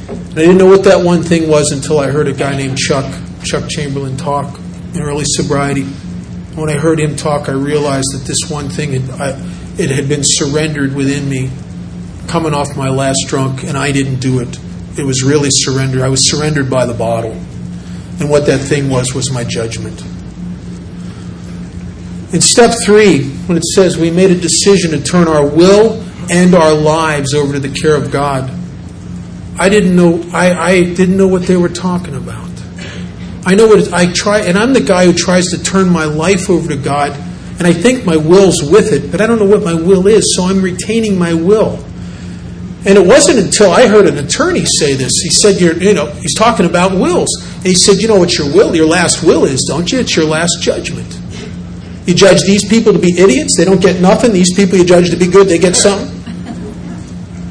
And 0.09 0.38
I 0.38 0.42
didn't 0.42 0.59
know 0.59 0.66
what 0.66 0.85
that 0.85 1.05
one 1.05 1.22
thing 1.22 1.48
was 1.48 1.70
until 1.72 1.98
I 1.98 2.11
heard 2.11 2.29
a 2.29 2.33
guy 2.33 2.57
named 2.57 2.79
Chuck, 2.79 3.12
Chuck 3.44 3.68
Chamberlain, 3.68 4.16
talk 4.16 4.59
in 4.94 5.03
early 5.03 5.24
sobriety. 5.27 5.85
When 5.85 6.70
I 6.70 6.74
heard 6.74 6.98
him 6.98 7.16
talk, 7.16 7.48
I 7.48 7.53
realized 7.53 8.09
that 8.12 8.24
this 8.27 8.51
one 8.51 8.68
thing, 8.68 8.92
had, 8.92 9.11
I, 9.20 9.29
it 9.79 9.90
had 9.90 10.09
been 10.09 10.22
surrendered 10.22 10.94
within 10.94 11.29
me 11.29 11.51
coming 12.27 12.53
off 12.53 12.77
my 12.77 12.88
last 12.88 13.27
drunk, 13.29 13.64
and 13.64 13.77
I 13.77 13.92
didn't 13.92 14.20
do 14.20 14.40
it. 14.40 14.59
It 14.98 15.05
was 15.05 15.22
really 15.22 15.51
surrender. 15.51 16.05
I 16.05 16.09
was 16.09 16.31
surrendered 16.31 16.68
by 16.68 16.85
the 16.87 16.94
bottle. 16.94 17.33
And 18.20 18.29
what 18.29 18.46
that 18.46 18.59
thing 18.59 18.90
was, 18.90 19.14
was 19.14 19.31
my 19.33 19.44
judgment. 19.44 20.01
In 22.33 22.40
step 22.42 22.74
three, 22.85 23.31
when 23.46 23.57
it 23.57 23.64
says 23.64 23.96
we 23.96 24.11
made 24.11 24.31
a 24.31 24.38
decision 24.38 24.90
to 24.90 25.03
turn 25.03 25.29
our 25.29 25.46
will 25.46 26.05
and 26.30 26.54
our 26.54 26.74
lives 26.74 27.34
over 27.34 27.54
to 27.54 27.60
the 27.60 27.70
care 27.70 27.94
of 27.94 28.10
God, 28.10 28.50
I 29.58 29.68
didn't 29.68 29.96
know 29.96 30.22
I, 30.32 30.52
I 30.52 30.82
didn't 30.84 31.16
know 31.16 31.28
what 31.28 31.42
they 31.42 31.56
were 31.56 31.68
talking 31.68 32.14
about. 32.14 32.48
I 33.44 33.54
know 33.54 33.66
what 33.66 33.92
I 33.92 34.12
try, 34.12 34.40
and 34.40 34.58
I'm 34.58 34.72
the 34.72 34.80
guy 34.80 35.06
who 35.06 35.12
tries 35.12 35.48
to 35.48 35.62
turn 35.62 35.88
my 35.88 36.04
life 36.04 36.50
over 36.50 36.68
to 36.68 36.76
God, 36.76 37.12
and 37.58 37.66
I 37.66 37.72
think 37.72 38.04
my 38.04 38.16
will's 38.16 38.62
with 38.62 38.92
it, 38.92 39.10
but 39.10 39.20
I 39.20 39.26
don't 39.26 39.38
know 39.38 39.46
what 39.46 39.64
my 39.64 39.74
will 39.74 40.06
is, 40.06 40.36
so 40.36 40.44
I'm 40.44 40.60
retaining 40.60 41.18
my 41.18 41.34
will. 41.34 41.82
And 42.86 42.96
it 42.96 43.04
wasn't 43.04 43.38
until 43.38 43.70
I 43.70 43.88
heard 43.88 44.06
an 44.06 44.18
attorney 44.18 44.64
say 44.64 44.94
this. 44.94 45.12
He 45.22 45.30
said, 45.30 45.60
"You're, 45.60 45.74
you 45.82 45.94
know, 45.94 46.06
he's 46.06 46.34
talking 46.34 46.66
about 46.66 46.92
wills." 46.92 47.28
And 47.56 47.66
he 47.66 47.74
said, 47.74 47.96
"You 47.96 48.06
know 48.06 48.18
what 48.18 48.38
your 48.38 48.46
will, 48.52 48.76
your 48.76 48.86
last 48.86 49.24
will 49.24 49.44
is, 49.44 49.64
don't 49.66 49.90
you? 49.90 50.00
It's 50.00 50.14
your 50.14 50.26
last 50.26 50.58
judgment. 50.60 51.18
You 52.06 52.14
judge 52.14 52.40
these 52.42 52.64
people 52.64 52.92
to 52.92 52.98
be 52.98 53.18
idiots; 53.18 53.56
they 53.56 53.64
don't 53.64 53.80
get 53.80 54.00
nothing. 54.00 54.32
These 54.32 54.54
people 54.54 54.78
you 54.78 54.84
judge 54.84 55.10
to 55.10 55.16
be 55.16 55.26
good; 55.26 55.48
they 55.48 55.58
get 55.58 55.74
something." 55.74 56.17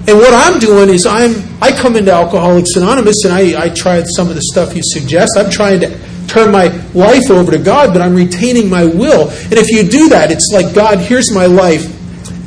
And 0.08 0.18
what 0.18 0.34
I'm 0.34 0.60
doing 0.60 0.90
is 0.90 1.06
I'm 1.06 1.36
I 1.62 1.72
come 1.72 1.98
into 1.98 2.14
Alcoholics 2.14 2.76
Anonymous 2.78 3.26
and 3.26 3.34
I, 3.34 3.66
I 3.66 3.70
try 3.70 4.02
some 4.04 4.30
of 4.30 4.36
the 4.36 4.42
stuff 4.42 4.74
you 4.74 4.82
suggest. 4.84 5.34
I'm 5.38 5.52
trying 5.52 5.82
to 5.82 6.00
turn 6.28 6.52
my 6.52 6.68
life 6.94 7.30
over 7.30 7.52
to 7.52 7.58
God, 7.58 7.94
but 7.94 8.02
I'm 8.02 8.14
retaining 8.14 8.70
my 8.70 8.86
will. 8.86 9.30
And 9.30 9.54
if 9.54 9.70
you 9.70 9.84
do 9.84 10.10
that, 10.10 10.32
it's 10.32 10.50
like 10.54 10.74
God, 10.74 11.00
here's 11.00 11.34
my 11.34 11.46
life 11.46 11.86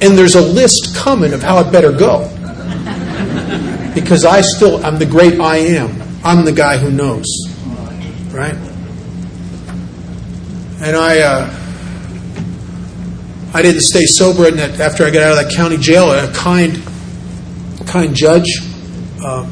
And 0.03 0.16
there's 0.16 0.35
a 0.37 0.40
list 0.40 0.94
coming 0.96 1.33
of 1.35 1.42
how 1.42 1.59
it 1.59 1.70
better 1.70 1.92
go. 1.92 2.29
Because 3.94 4.25
I 4.25 4.40
still, 4.40 4.85
I'm 4.85 4.99
the 4.99 5.07
great 5.07 5.40
I 5.40 5.57
am. 5.59 6.01
I'm 6.25 6.44
the 6.44 6.53
guy 6.53 6.79
who 6.79 6.90
knows. 6.90 7.27
Right? 8.31 8.55
And 10.81 10.96
I, 10.96 11.18
uh, 11.18 11.57
I 13.53 13.62
didn't 13.62 13.83
stay 13.83 14.05
sober 14.07 14.46
and 14.46 14.59
after 14.61 15.05
I 15.05 15.11
got 15.11 15.23
out 15.23 15.38
of 15.38 15.44
that 15.44 15.55
county 15.55 15.77
jail. 15.77 16.11
A 16.12 16.33
kind, 16.33 16.83
kind 17.90 18.14
judge 18.14 18.46
uh, 19.24 19.44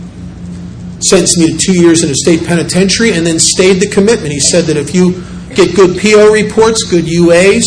sentenced 1.01 1.38
me 1.38 1.53
to 1.53 1.59
two 1.59 1.74
years 1.74 2.05
in 2.05 2.11
a 2.11 2.14
state 2.14 2.46
penitentiary 2.46 3.12
and 3.12 3.27
then 3.27 3.38
stayed 3.38 3.74
the 3.74 3.88
commitment. 3.88 4.33
He 4.33 4.40
said 4.40 4.64
that 4.64 4.77
if 4.77 4.94
you 4.94 5.22
get 5.55 5.74
good 5.74 5.98
PO 5.98 6.33
reports, 6.33 6.85
good 6.85 7.05
UAs, 7.05 7.66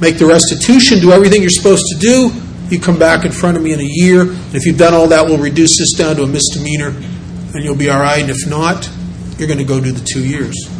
make 0.00 0.18
the 0.18 0.26
restitution, 0.26 1.00
do 1.00 1.12
everything 1.12 1.42
you're 1.42 1.50
supposed 1.50 1.84
to 1.92 1.98
do, 1.98 2.30
you 2.68 2.80
come 2.80 2.98
back 2.98 3.24
in 3.24 3.32
front 3.32 3.56
of 3.56 3.62
me 3.62 3.72
in 3.72 3.80
a 3.80 3.88
year. 3.88 4.22
And 4.22 4.54
if 4.54 4.66
you've 4.66 4.78
done 4.78 4.94
all 4.94 5.08
that, 5.08 5.24
we'll 5.24 5.38
reduce 5.38 5.78
this 5.78 5.92
down 5.92 6.16
to 6.16 6.22
a 6.22 6.26
misdemeanor 6.26 6.88
and 6.88 7.64
you'll 7.64 7.76
be 7.76 7.90
all 7.90 8.00
right. 8.00 8.20
And 8.20 8.30
if 8.30 8.48
not, 8.48 8.90
you're 9.38 9.48
going 9.48 9.58
to 9.58 9.64
go 9.64 9.80
do 9.80 9.92
the 9.92 10.04
two 10.04 10.26
years. 10.26 10.75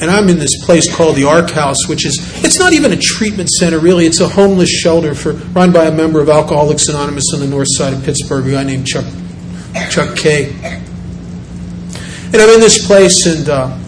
And 0.00 0.10
I'm 0.10 0.28
in 0.28 0.38
this 0.38 0.64
place 0.64 0.94
called 0.94 1.16
the 1.16 1.24
Ark 1.24 1.50
House, 1.50 1.88
which 1.88 2.04
is, 2.04 2.18
it's 2.44 2.58
not 2.58 2.72
even 2.72 2.92
a 2.92 2.96
treatment 2.96 3.48
center, 3.48 3.78
really. 3.78 4.06
It's 4.06 4.20
a 4.20 4.28
homeless 4.28 4.68
shelter 4.68 5.14
for, 5.14 5.32
run 5.32 5.72
by 5.72 5.84
a 5.84 5.92
member 5.92 6.20
of 6.20 6.28
Alcoholics 6.28 6.88
Anonymous 6.88 7.32
on 7.32 7.40
the 7.40 7.46
north 7.46 7.68
side 7.70 7.92
of 7.94 8.04
Pittsburgh, 8.04 8.46
a 8.48 8.52
guy 8.52 8.64
named 8.64 8.86
Chuck, 8.86 9.04
Chuck 9.90 10.16
Kay. 10.16 10.52
And 12.26 12.36
I'm 12.36 12.50
in 12.50 12.60
this 12.60 12.84
place 12.84 13.26
and 13.26 13.48
uh, 13.48 13.78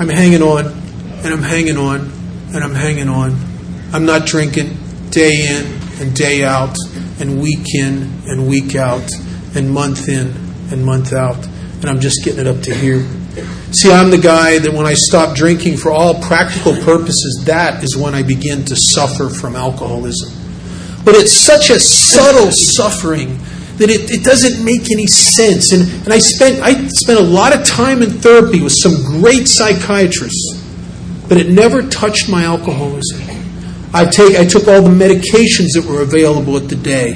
I'm 0.00 0.08
hanging 0.08 0.42
on, 0.42 0.66
and 0.66 1.26
I'm 1.26 1.42
hanging 1.42 1.76
on, 1.76 2.00
and 2.54 2.62
I'm 2.62 2.74
hanging 2.74 3.08
on. 3.08 3.36
I'm 3.92 4.04
not 4.04 4.26
drinking 4.26 4.76
day 5.10 5.46
in 5.48 5.66
and 6.00 6.14
day 6.14 6.44
out, 6.44 6.76
and 7.20 7.40
week 7.40 7.66
in 7.74 8.22
and 8.26 8.48
week 8.48 8.76
out, 8.76 9.08
and 9.56 9.70
month 9.70 10.08
in 10.08 10.28
and 10.70 10.84
month 10.84 11.12
out. 11.12 11.44
And 11.46 11.86
I'm 11.86 11.98
just 12.00 12.24
getting 12.24 12.40
it 12.40 12.46
up 12.46 12.62
to 12.62 12.74
here. 12.74 13.04
See, 13.70 13.92
I'm 13.92 14.10
the 14.10 14.18
guy 14.18 14.58
that 14.58 14.72
when 14.72 14.86
I 14.86 14.94
stop 14.94 15.36
drinking 15.36 15.76
for 15.76 15.90
all 15.90 16.22
practical 16.22 16.72
purposes, 16.74 17.42
that 17.44 17.84
is 17.84 17.96
when 17.96 18.14
I 18.14 18.22
begin 18.22 18.64
to 18.64 18.74
suffer 18.74 19.28
from 19.28 19.56
alcoholism. 19.56 20.32
But 21.04 21.14
it's 21.14 21.32
such 21.32 21.68
a 21.68 21.78
subtle 21.78 22.50
suffering 22.50 23.38
that 23.76 23.90
it, 23.90 24.10
it 24.10 24.24
doesn't 24.24 24.64
make 24.64 24.90
any 24.90 25.06
sense. 25.06 25.72
And, 25.72 25.82
and 26.04 26.12
I 26.12 26.18
spent 26.18 26.62
I 26.62 26.88
spent 26.88 27.20
a 27.20 27.22
lot 27.22 27.54
of 27.54 27.64
time 27.64 28.02
in 28.02 28.10
therapy 28.10 28.62
with 28.62 28.72
some 28.74 29.20
great 29.20 29.48
psychiatrists, 29.48 30.64
but 31.28 31.36
it 31.36 31.50
never 31.50 31.82
touched 31.82 32.28
my 32.28 32.44
alcoholism. 32.44 33.20
I 33.92 34.06
take 34.06 34.36
I 34.36 34.46
took 34.46 34.66
all 34.66 34.80
the 34.80 34.90
medications 34.90 35.76
that 35.76 35.84
were 35.86 36.00
available 36.00 36.56
at 36.56 36.68
the 36.68 36.76
day, 36.76 37.14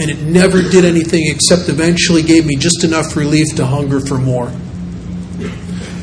and 0.00 0.10
it 0.10 0.22
never 0.22 0.62
did 0.62 0.86
anything 0.86 1.24
except 1.26 1.68
eventually 1.68 2.22
gave 2.22 2.46
me 2.46 2.56
just 2.56 2.82
enough 2.82 3.14
relief 3.14 3.56
to 3.56 3.66
hunger 3.66 4.00
for 4.00 4.16
more. 4.16 4.50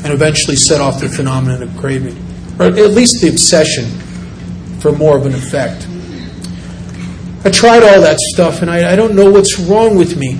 And 0.02 0.12
eventually 0.12 0.56
set 0.56 0.80
off 0.80 1.00
the 1.00 1.08
phenomenon 1.08 1.62
of 1.62 1.76
craving. 1.76 2.16
Or 2.58 2.66
at 2.66 2.90
least 2.90 3.20
the 3.20 3.28
obsession 3.28 3.84
for 4.80 4.92
more 4.92 5.16
of 5.16 5.26
an 5.26 5.34
effect. 5.34 5.86
I 7.44 7.50
tried 7.50 7.82
all 7.82 8.00
that 8.02 8.18
stuff, 8.18 8.60
and 8.62 8.70
I, 8.70 8.92
I 8.92 8.96
don't 8.96 9.14
know 9.14 9.30
what's 9.30 9.58
wrong 9.58 9.96
with 9.96 10.16
me. 10.16 10.38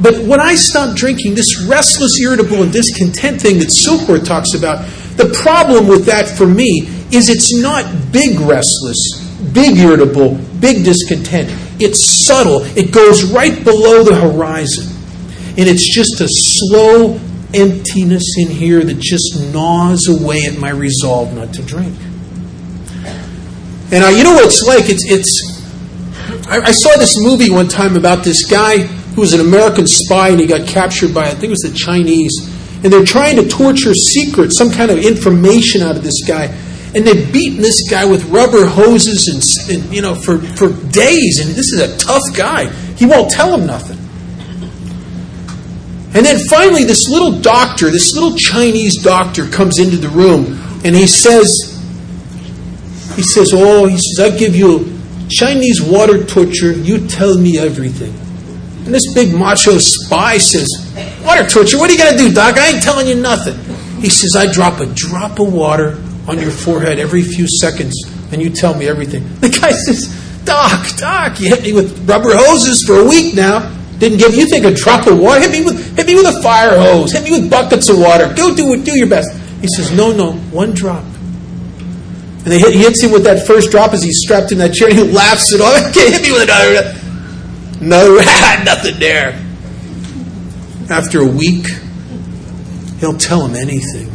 But 0.00 0.18
when 0.26 0.40
I 0.40 0.54
stopped 0.54 0.96
drinking, 0.96 1.34
this 1.34 1.64
restless, 1.66 2.20
irritable, 2.22 2.62
and 2.62 2.72
discontent 2.72 3.40
thing 3.40 3.58
that 3.58 3.68
Silkworth 3.68 4.26
talks 4.26 4.54
about, 4.54 4.86
the 5.16 5.34
problem 5.42 5.88
with 5.88 6.04
that 6.06 6.28
for 6.28 6.46
me 6.46 6.82
is 7.10 7.28
it's 7.28 7.56
not 7.56 8.12
big 8.12 8.38
restless, 8.40 8.98
big 9.52 9.78
irritable, 9.78 10.34
big 10.60 10.84
discontent. 10.84 11.48
It's 11.80 12.24
subtle. 12.26 12.60
It 12.76 12.92
goes 12.92 13.24
right 13.24 13.64
below 13.64 14.02
the 14.02 14.14
horizon. 14.14 14.86
And 15.58 15.68
it's 15.68 15.92
just 15.92 16.20
a 16.20 16.28
slow 16.28 17.18
emptiness 17.54 18.24
in 18.38 18.48
here 18.48 18.82
that 18.82 18.98
just 18.98 19.52
gnaws 19.52 20.08
away 20.08 20.42
at 20.44 20.58
my 20.58 20.70
resolve 20.70 21.34
not 21.34 21.54
to 21.54 21.62
drink. 21.62 21.96
And 23.92 24.16
you 24.16 24.24
know 24.24 24.34
what 24.34 24.46
it's 24.46 24.66
like? 24.66 24.90
It's, 24.90 25.04
it's 25.08 25.56
I, 26.48 26.60
I 26.60 26.72
saw 26.72 26.96
this 26.98 27.16
movie 27.18 27.50
one 27.50 27.68
time 27.68 27.96
about 27.96 28.24
this 28.24 28.44
guy 28.44 28.78
who 28.78 29.20
was 29.20 29.32
an 29.32 29.40
American 29.40 29.86
spy 29.86 30.28
and 30.28 30.40
he 30.40 30.46
got 30.46 30.66
captured 30.66 31.14
by, 31.14 31.22
I 31.22 31.30
think 31.30 31.44
it 31.44 31.50
was 31.50 31.60
the 31.60 31.74
Chinese. 31.74 32.32
And 32.84 32.92
they're 32.92 33.04
trying 33.04 33.36
to 33.36 33.48
torture 33.48 33.94
secrets, 33.94 34.58
some 34.58 34.70
kind 34.70 34.90
of 34.90 34.98
information 34.98 35.82
out 35.82 35.96
of 35.96 36.04
this 36.04 36.22
guy. 36.26 36.46
And 36.94 37.06
they've 37.06 37.32
beaten 37.32 37.62
this 37.62 37.88
guy 37.90 38.04
with 38.04 38.24
rubber 38.26 38.66
hoses 38.66 39.28
and, 39.28 39.76
and 39.76 39.94
you 39.94 40.02
know 40.02 40.14
for, 40.14 40.38
for 40.38 40.68
days. 40.90 41.40
And 41.40 41.50
this 41.50 41.72
is 41.72 41.80
a 41.80 41.96
tough 41.98 42.22
guy. 42.36 42.70
He 42.96 43.06
won't 43.06 43.30
tell 43.30 43.56
him 43.56 43.66
nothing. 43.66 43.95
And 46.16 46.24
then 46.24 46.38
finally, 46.48 46.84
this 46.84 47.10
little 47.10 47.40
doctor, 47.40 47.90
this 47.90 48.14
little 48.14 48.34
Chinese 48.38 49.02
doctor, 49.02 49.46
comes 49.46 49.78
into 49.78 49.98
the 49.98 50.08
room 50.08 50.46
and 50.82 50.96
he 50.96 51.06
says, 51.06 51.46
he 53.14 53.22
says, 53.22 53.52
Oh, 53.54 53.84
he 53.84 53.98
says, 53.98 54.32
I 54.32 54.38
give 54.38 54.56
you 54.56 54.98
Chinese 55.28 55.82
water 55.82 56.24
torture, 56.24 56.72
you 56.72 57.06
tell 57.06 57.36
me 57.36 57.58
everything. 57.58 58.14
And 58.86 58.94
this 58.94 59.12
big 59.12 59.34
macho 59.34 59.76
spy 59.76 60.38
says, 60.38 60.66
Water 61.22 61.46
torture? 61.46 61.76
What 61.76 61.90
are 61.90 61.92
you 61.92 61.98
going 61.98 62.16
to 62.16 62.18
do, 62.18 62.32
Doc? 62.32 62.56
I 62.56 62.68
ain't 62.68 62.82
telling 62.82 63.06
you 63.06 63.16
nothing. 63.16 63.58
He 64.00 64.08
says, 64.08 64.34
I 64.34 64.50
drop 64.50 64.80
a 64.80 64.86
drop 64.86 65.38
of 65.38 65.52
water 65.52 66.02
on 66.26 66.38
your 66.38 66.50
forehead 66.50 66.98
every 66.98 67.24
few 67.24 67.46
seconds, 67.46 67.94
and 68.32 68.40
you 68.40 68.48
tell 68.48 68.74
me 68.74 68.88
everything. 68.88 69.22
The 69.40 69.50
guy 69.50 69.72
says, 69.72 70.08
Doc, 70.46 70.96
Doc, 70.96 71.40
you 71.40 71.50
hit 71.50 71.62
me 71.62 71.74
with 71.74 72.08
rubber 72.08 72.34
hoses 72.34 72.84
for 72.86 73.00
a 73.00 73.04
week 73.04 73.34
now. 73.34 73.75
Didn't 73.98 74.18
give 74.18 74.34
you 74.34 74.46
think 74.46 74.64
a 74.66 74.72
drop 74.72 75.06
of 75.06 75.18
water? 75.18 75.40
Hit 75.40 75.52
me 75.52 75.64
with 75.64 75.96
hit 75.96 76.06
me 76.06 76.14
with 76.14 76.26
a 76.26 76.42
fire 76.42 76.78
hose. 76.78 77.12
Hit 77.12 77.24
me 77.24 77.30
with 77.32 77.50
buckets 77.50 77.88
of 77.88 77.98
water. 77.98 78.32
Go 78.36 78.54
do 78.54 78.74
it. 78.74 78.84
Do 78.84 78.96
your 78.96 79.08
best. 79.08 79.32
He 79.60 79.68
says, 79.68 79.90
No, 79.92 80.12
no, 80.12 80.32
one 80.32 80.72
drop. 80.72 81.04
And 82.44 82.54
hit, 82.54 82.74
he 82.74 82.80
hits 82.80 83.02
him 83.02 83.10
with 83.10 83.24
that 83.24 83.46
first 83.46 83.70
drop 83.70 83.92
as 83.92 84.02
he's 84.02 84.20
strapped 84.22 84.52
in 84.52 84.58
that 84.58 84.74
chair. 84.74 84.88
And 84.88 84.98
he 84.98 85.04
laughs 85.04 85.52
it 85.52 85.60
off. 85.60 85.94
Can't 85.94 86.12
hit 86.14 86.22
me 86.22 86.32
with 86.32 86.42
another. 86.42 86.94
No, 87.80 88.16
nothing 88.64 89.00
there. 89.00 89.42
After 90.88 91.20
a 91.20 91.26
week, 91.26 91.66
he'll 93.00 93.16
tell 93.16 93.44
him 93.46 93.56
anything. 93.56 94.12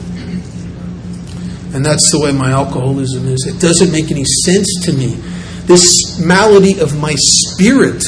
And 1.74 1.86
that's 1.86 2.12
the 2.12 2.20
way 2.22 2.32
my 2.32 2.52
alcoholism 2.52 3.28
is. 3.28 3.46
It 3.48 3.60
doesn't 3.60 3.92
make 3.92 4.12
any 4.12 4.26
sense 4.46 4.68
to 4.86 4.94
me. 4.94 5.16
This 5.66 6.20
malady 6.20 6.80
of 6.80 7.00
my 7.00 7.14
spirit, 7.16 8.04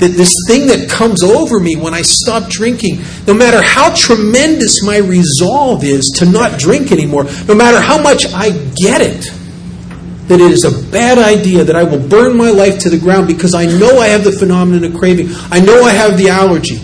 that 0.00 0.08
this 0.16 0.34
thing 0.48 0.66
that 0.68 0.88
comes 0.90 1.22
over 1.22 1.60
me 1.60 1.76
when 1.76 1.94
I 1.94 2.02
stop 2.02 2.48
drinking, 2.48 3.02
no 3.26 3.34
matter 3.34 3.60
how 3.62 3.94
tremendous 3.94 4.84
my 4.84 4.96
resolve 4.96 5.84
is 5.84 6.10
to 6.16 6.26
not 6.26 6.58
drink 6.58 6.90
anymore, 6.90 7.24
no 7.46 7.54
matter 7.54 7.80
how 7.80 8.02
much 8.02 8.26
I 8.32 8.50
get 8.50 9.00
it, 9.02 9.26
that 10.28 10.40
it 10.40 10.50
is 10.52 10.64
a 10.64 10.90
bad 10.90 11.18
idea, 11.18 11.64
that 11.64 11.76
I 11.76 11.82
will 11.82 11.98
burn 11.98 12.36
my 12.36 12.50
life 12.50 12.78
to 12.80 12.90
the 12.90 12.98
ground 12.98 13.26
because 13.26 13.54
I 13.54 13.66
know 13.66 13.98
I 13.98 14.08
have 14.08 14.24
the 14.24 14.32
phenomenon 14.32 14.84
of 14.84 14.98
craving. 14.98 15.28
I 15.50 15.60
know 15.60 15.82
I 15.82 15.90
have 15.90 16.16
the 16.16 16.28
allergy. 16.28 16.78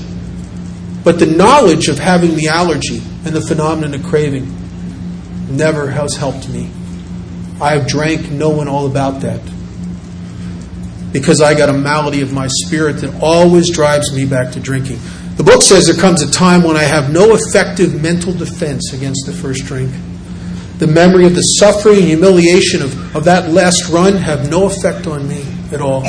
But 1.04 1.20
the 1.20 1.26
knowledge 1.26 1.88
of 1.88 1.98
having 1.98 2.34
the 2.34 2.48
allergy 2.48 3.00
and 3.24 3.34
the 3.34 3.40
phenomenon 3.40 3.94
of 3.94 4.04
craving 4.04 4.52
never 5.48 5.88
has 5.88 6.16
helped 6.16 6.48
me. 6.48 6.68
I 7.60 7.76
have 7.76 7.86
drank 7.86 8.30
knowing 8.30 8.68
all 8.68 8.86
about 8.86 9.20
that. 9.20 9.40
Because 11.18 11.40
I 11.40 11.54
got 11.54 11.68
a 11.68 11.72
malady 11.72 12.20
of 12.20 12.32
my 12.32 12.46
spirit 12.46 12.94
that 13.00 13.22
always 13.22 13.70
drives 13.70 14.14
me 14.14 14.26
back 14.26 14.52
to 14.52 14.60
drinking. 14.60 14.98
The 15.36 15.44
book 15.44 15.62
says 15.62 15.86
there 15.86 15.96
comes 15.96 16.20
a 16.20 16.30
time 16.30 16.62
when 16.62 16.76
I 16.76 16.82
have 16.82 17.10
no 17.10 17.34
effective 17.34 18.00
mental 18.02 18.32
defense 18.32 18.92
against 18.92 19.24
the 19.26 19.32
first 19.32 19.64
drink 19.64 19.92
the 20.78 20.86
memory 20.86 21.24
of 21.24 21.34
the 21.34 21.40
suffering 21.40 22.00
and 22.00 22.04
humiliation 22.04 22.82
of, 22.82 23.16
of 23.16 23.24
that 23.24 23.48
last 23.50 23.88
run 23.88 24.14
have 24.14 24.50
no 24.50 24.66
effect 24.66 25.06
on 25.06 25.26
me 25.26 25.42
at 25.72 25.80
all. 25.80 26.02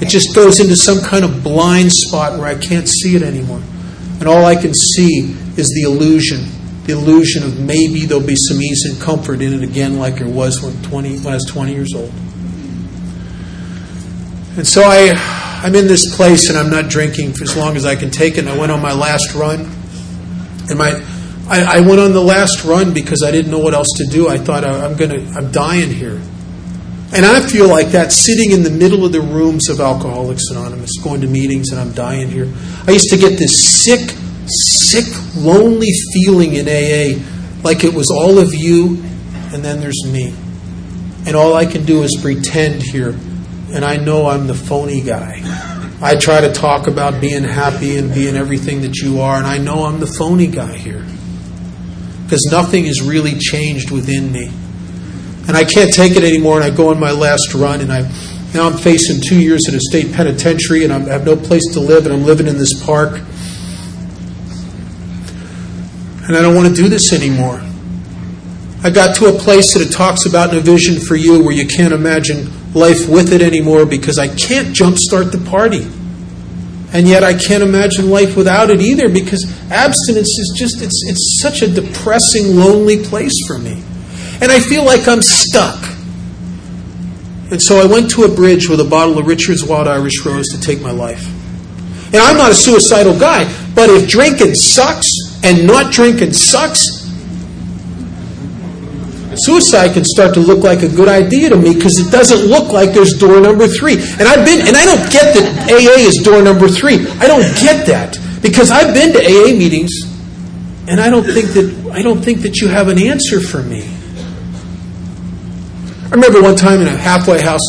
It 0.00 0.08
just 0.08 0.34
goes 0.34 0.60
into 0.60 0.76
some 0.76 1.00
kind 1.00 1.26
of 1.26 1.42
blind 1.42 1.92
spot 1.92 2.38
where 2.38 2.48
I 2.48 2.54
can't 2.54 2.88
see 2.88 3.16
it 3.16 3.22
anymore. 3.22 3.60
And 4.18 4.26
all 4.26 4.46
I 4.46 4.56
can 4.56 4.72
see 4.72 5.36
is 5.58 5.68
the 5.74 5.82
illusion 5.84 6.40
the 6.84 6.94
illusion 6.94 7.44
of 7.44 7.60
maybe 7.60 8.06
there'll 8.06 8.26
be 8.26 8.34
some 8.36 8.60
ease 8.60 8.84
and 8.90 9.00
comfort 9.00 9.40
in 9.40 9.52
it 9.52 9.62
again, 9.62 9.98
like 9.98 10.16
there 10.16 10.26
was 10.28 10.60
when, 10.62 10.74
20, 10.82 11.18
when 11.18 11.28
I 11.28 11.34
was 11.34 11.44
20 11.44 11.72
years 11.72 11.94
old. 11.94 12.12
And 14.56 14.66
so 14.66 14.82
I, 14.82 15.12
I'm 15.64 15.74
in 15.74 15.86
this 15.86 16.14
place 16.14 16.48
and 16.48 16.58
I'm 16.58 16.70
not 16.70 16.90
drinking 16.90 17.32
for 17.32 17.44
as 17.44 17.56
long 17.56 17.76
as 17.76 17.86
I 17.86 17.96
can 17.96 18.10
take 18.10 18.34
it. 18.34 18.40
And 18.40 18.48
I 18.48 18.58
went 18.58 18.72
on 18.72 18.82
my 18.82 18.92
last 18.92 19.34
run. 19.34 19.60
And 20.68 20.78
my, 20.78 21.02
I, 21.48 21.78
I, 21.78 21.80
went 21.80 22.00
on 22.00 22.12
the 22.12 22.20
last 22.20 22.64
run 22.64 22.94
because 22.94 23.22
I 23.22 23.30
didn't 23.30 23.50
know 23.50 23.58
what 23.58 23.74
else 23.74 23.88
to 23.96 24.06
do. 24.06 24.28
I 24.28 24.38
thought 24.38 24.64
uh, 24.64 24.86
I'm 24.86 24.96
gonna, 24.96 25.20
I'm 25.36 25.50
dying 25.50 25.90
here, 25.90 26.20
and 27.12 27.26
I 27.26 27.40
feel 27.40 27.68
like 27.68 27.88
that 27.88 28.12
sitting 28.12 28.52
in 28.52 28.62
the 28.62 28.70
middle 28.70 29.04
of 29.04 29.12
the 29.12 29.20
rooms 29.20 29.68
of 29.68 29.80
Alcoholics 29.80 30.44
Anonymous, 30.50 30.90
going 31.02 31.20
to 31.20 31.26
meetings, 31.26 31.70
and 31.70 31.80
I'm 31.80 31.92
dying 31.92 32.28
here. 32.28 32.50
I 32.86 32.92
used 32.92 33.10
to 33.10 33.18
get 33.18 33.38
this 33.38 33.84
sick, 33.84 34.16
sick, 34.46 35.04
lonely 35.36 35.90
feeling 36.14 36.54
in 36.54 36.68
AA, 36.68 37.20
like 37.64 37.82
it 37.82 37.92
was 37.92 38.10
all 38.10 38.38
of 38.38 38.54
you, 38.54 39.02
and 39.52 39.64
then 39.64 39.80
there's 39.80 40.04
me, 40.06 40.32
and 41.26 41.34
all 41.34 41.54
I 41.54 41.66
can 41.66 41.84
do 41.84 42.02
is 42.04 42.16
pretend 42.22 42.82
here 42.82 43.16
and 43.72 43.84
I 43.84 43.96
know 43.96 44.26
I'm 44.26 44.46
the 44.46 44.54
phony 44.54 45.00
guy. 45.00 45.40
I 46.02 46.16
try 46.16 46.40
to 46.40 46.52
talk 46.52 46.88
about 46.88 47.20
being 47.20 47.44
happy 47.44 47.96
and 47.96 48.12
being 48.12 48.36
everything 48.36 48.82
that 48.82 48.96
you 48.96 49.20
are, 49.20 49.36
and 49.36 49.46
I 49.46 49.58
know 49.58 49.84
I'm 49.84 50.00
the 50.00 50.06
phony 50.06 50.48
guy 50.48 50.76
here. 50.76 51.06
Because 52.24 52.46
nothing 52.50 52.86
has 52.86 53.00
really 53.00 53.38
changed 53.38 53.90
within 53.90 54.32
me. 54.32 54.50
And 55.48 55.56
I 55.56 55.64
can't 55.64 55.92
take 55.92 56.16
it 56.16 56.24
anymore, 56.24 56.56
and 56.56 56.64
I 56.64 56.74
go 56.74 56.90
on 56.90 57.00
my 57.00 57.12
last 57.12 57.54
run, 57.54 57.80
and 57.80 57.92
I 57.92 58.02
now 58.52 58.68
I'm 58.68 58.76
facing 58.76 59.22
two 59.26 59.40
years 59.40 59.62
in 59.68 59.74
a 59.74 59.80
state 59.80 60.12
penitentiary, 60.12 60.84
and 60.84 60.92
I 60.92 60.98
have 60.98 61.24
no 61.24 61.36
place 61.36 61.64
to 61.72 61.80
live, 61.80 62.04
and 62.04 62.14
I'm 62.14 62.24
living 62.24 62.46
in 62.46 62.58
this 62.58 62.84
park. 62.84 63.20
And 66.26 66.36
I 66.36 66.42
don't 66.42 66.54
want 66.54 66.68
to 66.68 66.74
do 66.74 66.88
this 66.88 67.12
anymore. 67.12 67.62
I 68.84 68.90
got 68.90 69.16
to 69.16 69.26
a 69.26 69.32
place 69.32 69.72
that 69.74 69.82
it 69.86 69.92
talks 69.92 70.26
about 70.26 70.52
in 70.52 70.58
a 70.58 70.60
vision 70.60 71.00
for 71.00 71.16
you 71.16 71.42
where 71.42 71.54
you 71.54 71.66
can't 71.66 71.94
imagine 71.94 72.50
life 72.74 73.08
with 73.08 73.32
it 73.32 73.42
anymore 73.42 73.86
because 73.86 74.18
I 74.18 74.28
can't 74.28 74.74
jumpstart 74.74 75.32
the 75.32 75.42
party. 75.50 75.86
And 76.94 77.08
yet 77.08 77.24
I 77.24 77.32
can't 77.32 77.62
imagine 77.62 78.10
life 78.10 78.36
without 78.36 78.70
it 78.70 78.80
either 78.80 79.08
because 79.08 79.44
abstinence 79.70 80.28
is 80.28 80.54
just, 80.56 80.82
it's, 80.82 81.04
it's 81.06 81.40
such 81.40 81.62
a 81.62 81.68
depressing, 81.68 82.56
lonely 82.56 83.02
place 83.02 83.34
for 83.46 83.58
me. 83.58 83.82
And 84.42 84.52
I 84.52 84.60
feel 84.60 84.84
like 84.84 85.08
I'm 85.08 85.22
stuck. 85.22 85.82
And 87.50 87.62
so 87.62 87.80
I 87.80 87.86
went 87.86 88.10
to 88.12 88.24
a 88.24 88.34
bridge 88.34 88.68
with 88.68 88.80
a 88.80 88.84
bottle 88.84 89.18
of 89.18 89.26
Richard's 89.26 89.64
Wild 89.64 89.88
Irish 89.88 90.24
Rose 90.24 90.48
to 90.48 90.60
take 90.60 90.80
my 90.80 90.90
life. 90.90 91.26
And 92.06 92.16
I'm 92.16 92.36
not 92.36 92.50
a 92.50 92.54
suicidal 92.54 93.18
guy, 93.18 93.44
but 93.74 93.88
if 93.88 94.08
drinking 94.08 94.54
sucks 94.54 95.08
and 95.42 95.66
not 95.66 95.92
drinking 95.92 96.34
sucks, 96.34 97.01
suicide 99.36 99.94
can 99.94 100.04
start 100.04 100.34
to 100.34 100.40
look 100.40 100.62
like 100.62 100.82
a 100.82 100.88
good 100.88 101.08
idea 101.08 101.50
to 101.50 101.56
me 101.56 101.74
because 101.74 101.98
it 101.98 102.10
doesn't 102.10 102.48
look 102.48 102.72
like 102.72 102.92
there's 102.92 103.14
door 103.14 103.40
number 103.40 103.66
three. 103.66 103.94
And 103.94 104.22
I've 104.22 104.44
been, 104.44 104.66
and 104.66 104.76
I 104.76 104.84
don't 104.84 105.10
get 105.10 105.34
that 105.34 105.70
AA 105.70 106.00
is 106.00 106.16
door 106.18 106.42
number 106.42 106.68
three. 106.68 107.06
I 107.18 107.26
don't 107.26 107.46
get 107.60 107.86
that 107.86 108.18
because 108.42 108.70
I've 108.70 108.94
been 108.94 109.12
to 109.12 109.20
AA 109.20 109.56
meetings, 109.56 109.90
and 110.88 111.00
I 111.00 111.10
don't 111.10 111.24
think 111.24 111.50
that 111.54 111.92
I 111.92 112.02
don't 112.02 112.20
think 112.20 112.40
that 112.42 112.60
you 112.60 112.68
have 112.68 112.88
an 112.88 113.00
answer 113.00 113.40
for 113.40 113.62
me. 113.62 113.82
I 116.06 116.14
remember 116.14 116.42
one 116.42 116.56
time 116.56 116.80
in 116.80 116.88
a 116.88 116.96
halfway 116.96 117.40
house 117.40 117.60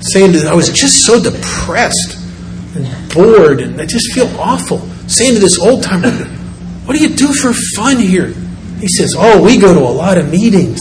saying 0.00 0.32
that 0.32 0.46
I 0.46 0.54
was 0.54 0.68
just 0.70 1.04
so 1.04 1.20
depressed 1.22 2.18
and 2.76 3.14
bored, 3.14 3.60
and 3.60 3.80
I 3.80 3.86
just 3.86 4.12
feel 4.12 4.28
awful. 4.38 4.78
Saying 5.08 5.34
to 5.34 5.40
this 5.40 5.58
old 5.58 5.82
timer, 5.82 6.10
"What 6.84 6.96
do 6.96 7.02
you 7.02 7.16
do 7.16 7.32
for 7.32 7.52
fun 7.74 7.98
here?" 7.98 8.32
He 8.80 8.88
says, 8.88 9.14
Oh, 9.16 9.42
we 9.42 9.58
go 9.58 9.74
to 9.74 9.80
a 9.80 9.94
lot 9.94 10.16
of 10.16 10.30
meetings. 10.30 10.80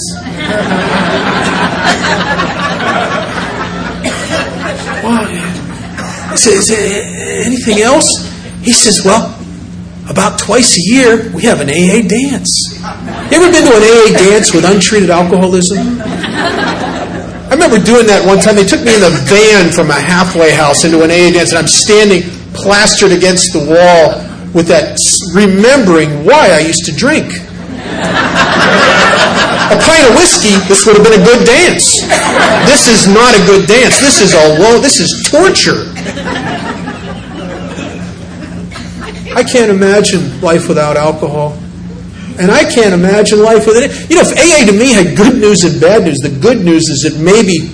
said, 6.39 6.53
Is 6.53 6.67
there 6.67 7.43
anything 7.45 7.81
else? 7.81 8.07
He 8.63 8.71
says, 8.71 9.01
Well, 9.03 9.35
about 10.09 10.39
twice 10.39 10.77
a 10.77 10.81
year, 10.81 11.31
we 11.35 11.43
have 11.43 11.59
an 11.59 11.69
AA 11.69 12.07
dance. 12.07 12.79
You 13.29 13.37
ever 13.37 13.51
been 13.51 13.67
to 13.67 13.75
an 13.75 13.83
AA 13.83 14.17
dance 14.17 14.53
with 14.53 14.65
untreated 14.65 15.09
alcoholism? 15.09 15.99
I 15.99 17.51
remember 17.51 17.83
doing 17.83 18.07
that 18.07 18.25
one 18.25 18.39
time. 18.39 18.55
They 18.55 18.65
took 18.65 18.83
me 18.83 18.95
in 18.95 19.01
the 19.01 19.11
van 19.27 19.71
from 19.71 19.89
a 19.89 19.99
halfway 19.99 20.51
house 20.51 20.85
into 20.85 21.03
an 21.03 21.11
AA 21.11 21.33
dance, 21.33 21.49
and 21.49 21.59
I'm 21.59 21.67
standing 21.67 22.23
plastered 22.53 23.11
against 23.11 23.53
the 23.53 23.59
wall 23.59 24.23
with 24.53 24.67
that, 24.67 24.97
remembering 25.35 26.25
why 26.25 26.49
I 26.55 26.59
used 26.59 26.85
to 26.85 26.95
drink 26.95 27.29
a 29.69 29.77
pint 29.77 30.03
of 30.09 30.15
whiskey, 30.15 30.55
this 30.67 30.85
would 30.85 30.95
have 30.97 31.05
been 31.05 31.19
a 31.19 31.25
good 31.25 31.45
dance. 31.45 32.01
This 32.65 32.87
is 32.87 33.07
not 33.07 33.35
a 33.35 33.41
good 33.45 33.67
dance. 33.67 33.99
This 33.99 34.21
is 34.21 34.33
a 34.33 34.59
low, 34.59 34.79
this 34.79 34.99
is 34.99 35.27
torture. 35.29 35.85
I 39.35 39.43
can't 39.43 39.71
imagine 39.71 40.41
life 40.41 40.67
without 40.67 40.97
alcohol. 40.97 41.57
And 42.39 42.49
I 42.51 42.63
can't 42.63 42.93
imagine 42.93 43.43
life 43.43 43.67
without 43.67 43.83
it. 43.83 44.09
You 44.09 44.15
know, 44.15 44.23
if 44.25 44.31
AA 44.31 44.65
to 44.71 44.77
me 44.77 44.93
had 44.93 45.15
good 45.15 45.35
news 45.35 45.63
and 45.63 45.79
bad 45.79 46.03
news, 46.03 46.19
the 46.19 46.29
good 46.29 46.63
news 46.63 46.87
is 46.87 47.01
that 47.03 47.21
maybe 47.21 47.69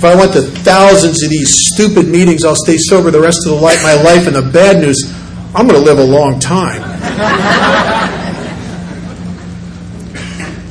if 0.00 0.04
I 0.04 0.14
went 0.14 0.32
to 0.32 0.42
thousands 0.42 1.22
of 1.22 1.30
these 1.30 1.68
stupid 1.72 2.08
meetings, 2.08 2.44
I'll 2.44 2.56
stay 2.56 2.76
sober 2.76 3.10
the 3.10 3.20
rest 3.20 3.46
of 3.46 3.54
the 3.54 3.60
life, 3.60 3.82
my 3.82 3.94
life. 3.94 4.26
And 4.26 4.34
the 4.34 4.42
bad 4.42 4.80
news, 4.80 4.98
I'm 5.54 5.68
going 5.68 5.78
to 5.78 5.84
live 5.84 5.98
a 5.98 6.04
long 6.04 6.40
time. 6.40 6.80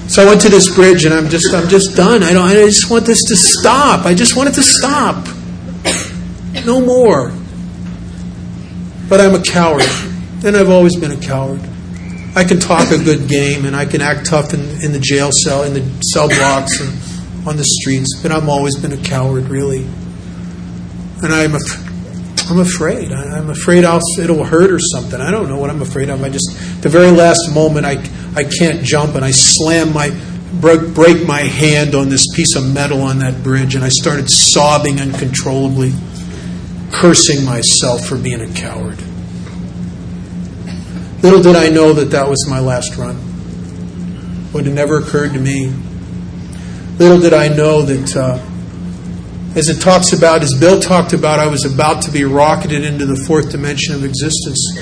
So 0.10 0.24
I 0.24 0.26
went 0.26 0.42
to 0.42 0.50
this 0.50 0.74
bridge 0.74 1.06
and 1.06 1.14
I'm 1.14 1.30
just 1.30 1.54
I'm 1.54 1.70
just 1.70 1.96
done. 1.96 2.24
I 2.24 2.34
don't 2.34 2.44
I 2.48 2.54
just 2.56 2.90
want 2.90 3.06
this 3.06 3.24
to 3.26 3.36
stop. 3.36 4.06
I 4.06 4.16
just 4.16 4.36
want 4.36 4.50
it 4.50 4.56
to 4.56 4.64
stop. 4.64 5.28
No 6.66 6.82
more. 6.82 7.32
But 9.08 9.22
I'm 9.22 9.36
a 9.36 9.42
coward. 9.42 9.84
And 10.44 10.58
I've 10.58 10.70
always 10.70 10.96
been 10.96 11.12
a 11.12 11.18
coward. 11.18 11.62
I 12.36 12.44
can 12.44 12.60
talk 12.60 12.92
a 12.92 12.98
good 12.98 13.28
game 13.28 13.66
and 13.66 13.76
I 13.76 13.86
can 13.86 14.02
act 14.02 14.26
tough 14.26 14.54
in, 14.54 14.62
in 14.84 14.94
the 14.94 15.00
jail 15.00 15.30
cell, 15.32 15.64
in 15.64 15.74
the 15.74 16.04
cell 16.04 16.28
blocks 16.28 16.80
and 16.80 17.48
on 17.48 17.58
the 17.58 17.64
streets, 17.64 18.20
but 18.22 18.32
I've 18.32 18.48
always 18.50 18.76
been 18.78 18.94
a 18.94 18.98
coward, 19.02 19.46
really. 19.46 19.84
And 21.22 21.34
I'm 21.34 21.56
af- 21.56 22.50
I'm 22.50 22.60
afraid. 22.60 23.12
I'm 23.12 23.50
afraid 23.50 23.86
I'll, 23.86 24.02
it'll 24.20 24.44
hurt 24.44 24.72
or 24.72 24.80
something. 24.80 25.20
I 25.22 25.30
don't 25.32 25.50
know 25.50 25.58
what 25.58 25.70
I'm 25.70 25.82
afraid 25.82 26.10
of. 26.10 26.24
I 26.24 26.30
just, 26.30 26.50
the 26.82 26.90
very 26.90 27.12
last 27.12 27.54
moment, 27.54 27.86
I, 27.86 27.96
I 28.36 28.44
can't 28.44 28.84
jump, 28.84 29.16
and 29.16 29.26
I 29.26 29.32
slam 29.32 29.94
my 29.94 30.12
break, 30.54 30.94
break 30.94 31.28
my 31.28 31.42
hand 31.42 31.96
on 31.96 32.10
this 32.10 32.26
piece 32.36 32.56
of 32.56 32.64
metal 32.66 33.02
on 33.02 33.20
that 33.20 33.44
bridge, 33.44 33.76
and 33.76 33.84
I 33.84 33.90
started 33.90 34.30
sobbing 34.30 35.00
uncontrollably, 35.00 35.94
cursing 36.92 37.46
myself 37.46 38.06
for 38.06 38.18
being 38.18 38.42
a 38.42 38.54
coward. 38.54 39.02
Little 41.22 41.42
did 41.42 41.56
I 41.56 41.70
know 41.70 41.94
that 41.94 42.12
that 42.12 42.30
was 42.30 42.48
my 42.48 42.60
last 42.60 42.96
run. 42.96 43.18
Would 44.54 44.66
have 44.66 44.74
never 44.74 45.00
occurred 45.00 45.34
to 45.34 45.40
me. 45.40 45.74
Little 46.98 47.20
did 47.20 47.34
I 47.34 47.50
know 47.50 47.82
that, 47.84 48.16
uh, 48.16 48.40
as 49.56 49.70
it 49.70 49.82
talks 49.82 50.14
about, 50.14 50.44
as 50.44 50.54
Bill 50.60 50.80
talked 50.80 51.14
about, 51.14 51.40
I 51.40 51.48
was 51.48 51.66
about 51.66 52.04
to 52.04 52.12
be 52.12 52.24
rocketed 52.24 52.84
into 52.84 53.06
the 53.06 53.16
fourth 53.28 53.52
dimension 53.52 53.96
of 53.96 54.04
existence. 54.04 54.78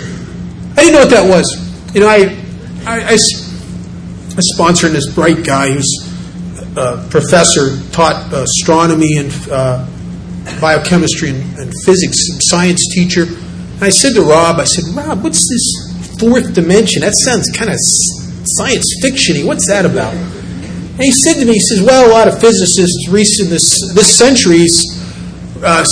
I 0.76 0.84
didn't 0.84 0.94
know 0.94 1.00
what 1.00 1.10
that 1.10 1.30
was. 1.30 1.94
You 1.94 2.02
know, 2.02 2.08
I 2.08 2.47
I, 2.88 3.14
I, 3.14 3.18
sponsored 4.40 4.92
this 4.92 5.14
bright 5.14 5.44
guy 5.44 5.72
who's 5.72 6.08
a 6.78 7.06
professor, 7.10 7.76
taught 7.92 8.32
astronomy 8.32 9.18
and 9.18 9.32
uh, 9.52 9.86
biochemistry 10.62 11.32
and, 11.32 11.60
and 11.60 11.74
physics, 11.86 12.18
science 12.50 12.88
teacher. 12.94 13.24
And 13.24 13.84
I 13.84 13.90
said 13.90 14.14
to 14.14 14.22
Rob, 14.22 14.60
I 14.60 14.64
said, 14.64 14.86
Rob, 14.96 15.22
what's 15.22 15.50
this 15.50 16.18
fourth 16.20 16.54
dimension? 16.54 17.02
That 17.02 17.16
sounds 17.16 17.52
kind 17.52 17.70
of 17.70 17.76
science 17.80 18.96
fictiony. 19.04 19.46
What's 19.46 19.68
that 19.68 19.86
about? 19.86 20.14
And 20.14 21.04
he 21.04 21.12
said 21.12 21.34
to 21.42 21.46
me, 21.46 21.54
he 21.54 21.60
says, 21.60 21.82
well, 21.82 22.10
a 22.10 22.12
lot 22.12 22.30
of 22.30 22.40
physicists 22.40 23.10
recent 23.10 23.50
this 23.50 23.94
this 23.94 24.22
uh, 25.62 25.84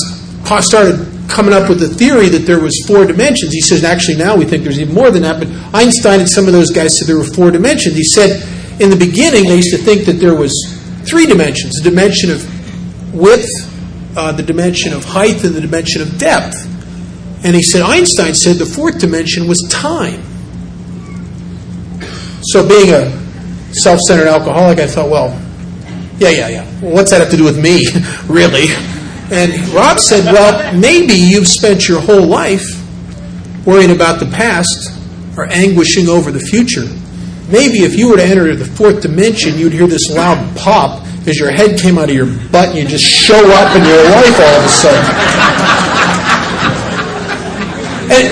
started 0.62 1.15
coming 1.28 1.54
up 1.54 1.70
with 1.70 1.80
the 1.80 1.88
theory 1.88 2.30
that 2.30 2.46
there 2.46 2.60
was 2.60 2.84
four 2.88 3.06
dimensions. 3.06 3.54
He 3.54 3.62
says, 3.62 3.84
actually, 3.84 4.18
now 4.18 4.36
we 4.36 4.46
think 4.46 4.64
there's 4.64 4.80
even 4.80 4.94
more 4.94 5.12
than 5.12 5.24
that. 5.24 5.40
But 5.40 5.50
Einstein 5.74 6.20
and 6.20 6.30
some 6.30 6.48
of 6.48 6.54
those 6.54 6.72
guys 6.72 6.98
said 6.98 7.08
there 7.08 7.18
were 7.18 7.24
four 7.24 7.52
dimensions. 7.52 7.96
He 7.96 8.04
said, 8.04 8.42
in 8.82 8.90
the 8.90 8.96
beginning, 8.96 9.46
they 9.46 9.58
used 9.58 9.72
to 9.72 9.78
think 9.78 10.06
that 10.06 10.14
there 10.14 10.36
was 10.36 10.52
three 11.08 11.26
dimensions: 11.26 11.74
the 11.82 11.90
dimension 11.90 12.30
of 12.30 13.14
width, 13.14 13.50
uh, 14.18 14.32
the 14.34 14.44
dimension 14.44 14.94
of 14.94 15.06
height, 15.06 15.44
and 15.44 15.56
the 15.56 15.62
dimension 15.62 16.02
of 16.02 16.18
depth. 16.18 16.56
And 17.46 17.56
he 17.56 17.62
said, 17.62 17.82
Einstein 17.84 18.34
said 18.34 18.58
the 18.58 18.66
fourth 18.66 19.00
dimension 19.00 19.48
was 19.48 19.66
time. 19.70 20.22
So, 22.42 22.68
being 22.68 22.90
a 22.94 23.12
self-centered 23.74 24.28
alcoholic, 24.28 24.80
I 24.80 24.88
thought, 24.88 25.10
well, 25.10 25.30
yeah, 26.18 26.30
yeah, 26.30 26.48
yeah. 26.50 26.82
Well, 26.82 26.94
what's 26.94 27.12
that 27.12 27.22
have 27.22 27.30
to 27.32 27.38
do 27.38 27.44
with 27.44 27.58
me, 27.58 27.86
really? 28.28 28.66
And 29.32 29.68
Rob 29.74 30.00
said, 30.00 30.26
Well, 30.26 30.74
maybe 30.80 31.14
you've 31.14 31.48
spent 31.48 31.88
your 31.88 32.00
whole 32.00 32.26
life 32.26 32.66
worrying 33.66 33.92
about 33.92 34.20
the 34.20 34.28
past 34.28 34.92
or 35.38 35.48
anguishing 35.52 36.08
over 36.08 36.32
the 36.32 36.40
future. 36.40 36.86
Maybe 37.50 37.80
if 37.84 37.98
you 37.98 38.10
were 38.10 38.18
to 38.18 38.24
enter 38.24 38.56
the 38.56 38.66
fourth 38.66 39.02
dimension, 39.02 39.58
you'd 39.58 39.74
hear 39.74 39.88
this 39.88 40.10
loud 40.12 40.56
pop 40.58 41.06
as 41.28 41.40
your 41.40 41.52
head 41.52 41.80
came 41.80 41.98
out 41.98 42.10
of 42.10 42.16
your 42.16 42.28
butt 42.52 42.70
and 42.70 42.78
you 42.78 42.88
just 42.88 43.04
show 43.04 43.40
up 43.54 43.76
in 43.76 43.84
your 43.86 44.04
life 44.04 44.40
all 44.40 44.56
of 44.58 44.66
a 44.66 44.70
sudden. 44.70 45.06
And, 48.06 48.28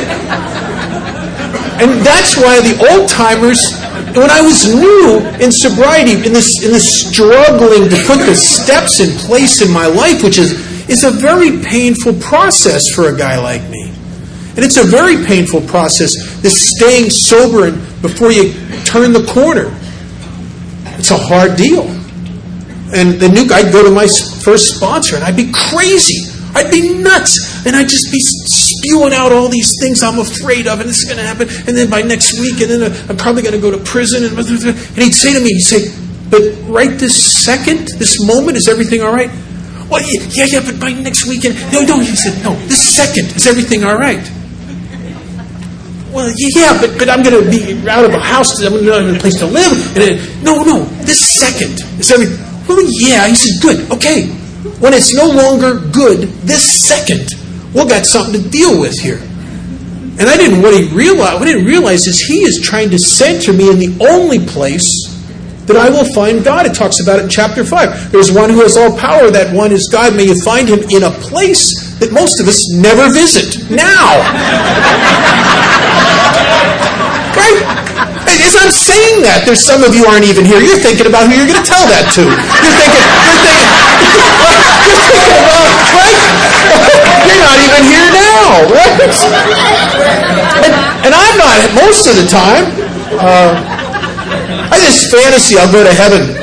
and 1.81 2.05
that's 2.05 2.37
why 2.37 2.61
the 2.61 2.77
old 2.91 3.09
timers, 3.09 3.73
when 4.15 4.29
I 4.29 4.41
was 4.41 4.73
new 4.73 5.19
in 5.43 5.51
sobriety, 5.51 6.13
in 6.13 6.33
this 6.33 6.63
in 6.63 6.71
this 6.71 7.09
struggling 7.09 7.89
to 7.89 7.97
put 8.05 8.19
the 8.19 8.35
steps 8.35 8.99
in 8.99 9.09
place 9.25 9.61
in 9.61 9.71
my 9.71 9.87
life, 9.87 10.21
which 10.21 10.37
is 10.37 10.72
is 10.89 11.03
a 11.03 11.11
very 11.11 11.63
painful 11.63 12.13
process 12.15 12.89
for 12.93 13.13
a 13.13 13.17
guy 13.17 13.37
like 13.39 13.61
me. 13.69 13.89
And 14.55 14.63
it's 14.63 14.77
a 14.77 14.83
very 14.83 15.25
painful 15.25 15.61
process, 15.61 16.11
this 16.41 16.69
staying 16.69 17.09
sober 17.09 17.67
and 17.67 17.81
before 18.01 18.31
you 18.31 18.53
turn 18.85 19.13
the 19.13 19.25
corner. 19.25 19.73
It's 20.99 21.09
a 21.09 21.17
hard 21.17 21.57
deal. 21.57 21.89
And 22.93 23.19
the 23.19 23.29
new 23.29 23.49
I'd 23.51 23.73
go 23.73 23.83
to 23.83 23.89
my 23.89 24.05
first 24.43 24.75
sponsor, 24.75 25.15
and 25.15 25.23
I'd 25.23 25.35
be 25.35 25.51
crazy. 25.51 26.29
I'd 26.53 26.69
be 26.69 27.01
nuts, 27.01 27.65
and 27.65 27.75
I'd 27.75 27.89
just 27.89 28.11
be 28.11 28.19
spewing 28.21 29.11
out 29.11 29.31
all 29.31 29.49
these 29.49 29.73
things 29.81 30.03
I'm 30.03 30.19
afraid 30.19 30.67
of, 30.67 30.79
and 30.79 30.87
this 30.87 30.99
is 30.99 31.05
going 31.05 31.17
to 31.17 31.25
happen. 31.25 31.49
And 31.67 31.75
then 31.75 31.89
by 31.89 32.03
next 32.03 32.39
week, 32.39 32.61
and 32.61 32.69
then 32.69 32.91
uh, 32.91 33.07
I'm 33.09 33.17
probably 33.17 33.41
going 33.41 33.55
to 33.55 33.61
go 33.61 33.71
to 33.71 33.79
prison. 33.83 34.23
And 34.23 34.37
he'd 35.01 35.15
say 35.15 35.33
to 35.33 35.39
me, 35.39 35.49
he'd 35.49 35.61
say, 35.61 35.91
"But 36.29 36.43
right 36.69 36.91
this 36.99 37.17
second, 37.17 37.87
this 37.97 38.23
moment, 38.23 38.57
is 38.57 38.67
everything 38.69 39.01
all 39.01 39.11
right?" 39.11 39.31
Well, 39.89 40.01
yeah, 40.01 40.45
yeah, 40.47 40.61
but 40.65 40.79
by 40.79 40.93
next 40.93 41.27
weekend, 41.27 41.55
no, 41.71 41.81
no. 41.81 41.99
He 41.99 42.15
said, 42.15 42.43
"No, 42.43 42.55
this 42.67 42.81
second, 42.81 43.35
is 43.35 43.47
everything 43.47 43.83
all 43.83 43.97
right?" 43.97 44.23
Well, 46.13 46.31
yeah, 46.37 46.79
but, 46.79 46.99
but 46.99 47.09
I'm 47.09 47.23
going 47.23 47.43
to 47.43 47.49
be 47.49 47.89
out 47.89 48.05
of 48.05 48.13
a 48.13 48.19
house. 48.19 48.61
I'm 48.61 48.71
going 48.71 48.85
to 48.85 49.01
have 49.01 49.15
a 49.15 49.19
place 49.19 49.39
to 49.39 49.47
live. 49.47 49.97
And 49.97 50.05
then, 50.05 50.43
no, 50.43 50.61
no, 50.61 50.85
this 51.01 51.19
second 51.19 51.81
is 51.99 52.11
everything. 52.11 52.37
Well, 52.67 52.85
yeah. 53.01 53.27
He 53.27 53.33
said, 53.33 53.59
good. 53.63 53.91
Okay. 53.91 54.27
When 54.77 54.93
it's 54.93 55.15
no 55.15 55.25
longer 55.25 55.79
good, 55.91 56.29
this 56.45 56.63
second, 56.87 57.29
we'll 57.73 57.87
got 57.89 58.05
something 58.05 58.43
to 58.43 58.49
deal 58.49 58.79
with 58.79 58.93
here. 58.99 59.17
And 60.19 60.29
I 60.29 60.37
didn't 60.37 60.61
what 60.61 60.75
he 60.75 60.87
realize 60.95 61.33
what 61.33 61.41
I 61.41 61.45
didn't 61.45 61.65
realize 61.65 62.05
is 62.05 62.19
he 62.19 62.43
is 62.43 62.61
trying 62.63 62.91
to 62.91 62.99
center 62.99 63.51
me 63.51 63.71
in 63.71 63.79
the 63.79 63.97
only 64.07 64.45
place 64.45 64.87
that 65.67 65.77
I 65.77 65.89
will 65.89 66.05
find 66.13 66.43
God. 66.43 66.65
It 66.65 66.75
talks 66.75 66.99
about 66.99 67.19
it 67.19 67.23
in 67.23 67.29
chapter 67.29 67.63
5. 67.63 68.11
There's 68.11 68.31
one 68.31 68.49
who 68.49 68.61
has 68.61 68.75
all 68.75 68.97
power, 68.97 69.31
that 69.31 69.55
one 69.55 69.71
is 69.71 69.87
God. 69.91 70.15
May 70.15 70.27
you 70.27 70.35
find 70.43 70.67
him 70.67 70.79
in 70.91 71.03
a 71.03 71.11
place 71.23 71.97
that 71.99 72.11
most 72.11 72.41
of 72.41 72.47
us 72.47 72.69
never 72.71 73.09
visit. 73.11 73.69
Now! 73.71 74.19
right? 77.39 77.63
As 78.27 78.55
I'm 78.59 78.73
saying 78.73 79.23
that, 79.23 79.47
there's 79.47 79.63
some 79.63 79.83
of 79.87 79.95
you 79.95 80.03
aren't 80.03 80.27
even 80.27 80.43
here. 80.43 80.59
You're 80.59 80.83
thinking 80.83 81.07
about 81.07 81.31
who 81.31 81.37
you're 81.37 81.47
going 81.47 81.59
to 81.59 81.67
tell 81.67 81.83
that 81.87 82.11
to. 82.17 82.23
You're 82.27 82.75
thinking, 82.75 83.07
you're 83.23 83.39
thinking, 83.39 83.63
you're 84.83 85.03
thinking 85.07 85.39
about, 85.47 85.71
right? 85.95 86.19
You're 87.23 87.39
not 87.39 87.55
even 87.63 87.87
here 87.87 88.03
now, 88.11 88.67
right? 88.67 88.99
And, 90.59 90.75
and 91.07 91.15
I'm 91.15 91.35
not 91.39 91.55
most 91.75 92.07
of 92.07 92.15
the 92.19 92.27
time. 92.27 92.67
Uh, 93.15 93.82
I 94.49 94.75
just 94.79 95.11
fantasy 95.11 95.57
I'll 95.57 95.71
go 95.71 95.83
to 95.83 95.93
heaven, 95.93 96.35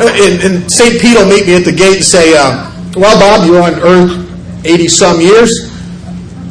and, 0.00 0.34
and 0.42 0.70
St. 0.70 1.00
Pete 1.00 1.16
will 1.16 1.28
meet 1.28 1.46
me 1.46 1.54
at 1.56 1.64
the 1.64 1.72
gate 1.72 1.96
and 1.96 2.04
say, 2.04 2.36
uh, 2.36 2.70
"Well, 2.96 3.18
Bob, 3.18 3.46
you're 3.46 3.62
on 3.62 3.74
Earth 3.80 4.14
80 4.64 4.88
some 4.88 5.20
years. 5.20 5.50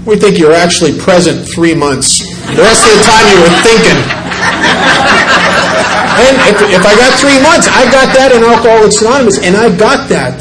We 0.05 0.16
think 0.16 0.39
you're 0.39 0.53
actually 0.55 0.97
present 0.97 1.47
three 1.53 1.76
months. 1.76 2.20
The 2.24 2.64
rest 2.64 2.84
of 2.88 2.91
the 2.95 3.03
time 3.03 3.24
you 3.32 3.39
were 3.43 3.55
thinking." 3.64 3.99
and 6.18 6.36
if, 6.49 6.82
if 6.82 6.86
I 6.86 6.95
got 6.97 7.20
three 7.20 7.39
months, 7.43 7.68
I 7.68 7.86
got 7.91 8.14
that 8.16 8.32
in 8.34 8.43
Alcoholics 8.43 9.01
Anonymous, 9.01 9.38
and 9.43 9.55
I 9.55 9.70
got 9.76 10.10
that. 10.10 10.34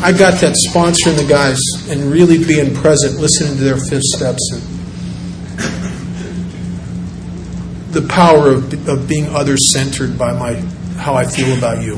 I 0.00 0.12
got 0.12 0.38
that 0.40 0.54
sponsoring 0.70 1.18
the 1.18 1.26
guys 1.28 1.58
and 1.90 2.12
really 2.12 2.38
being 2.38 2.72
present, 2.74 3.18
listening 3.18 3.56
to 3.58 3.64
their 3.64 3.78
fifth 3.78 4.06
steps, 4.14 4.38
and 4.54 4.77
the 7.90 8.02
power 8.02 8.48
of, 8.48 8.88
of 8.88 9.08
being 9.08 9.26
other 9.28 9.56
centered 9.56 10.18
by 10.18 10.32
my 10.32 10.54
how 10.98 11.14
I 11.14 11.24
feel 11.24 11.56
about 11.56 11.82
you. 11.82 11.94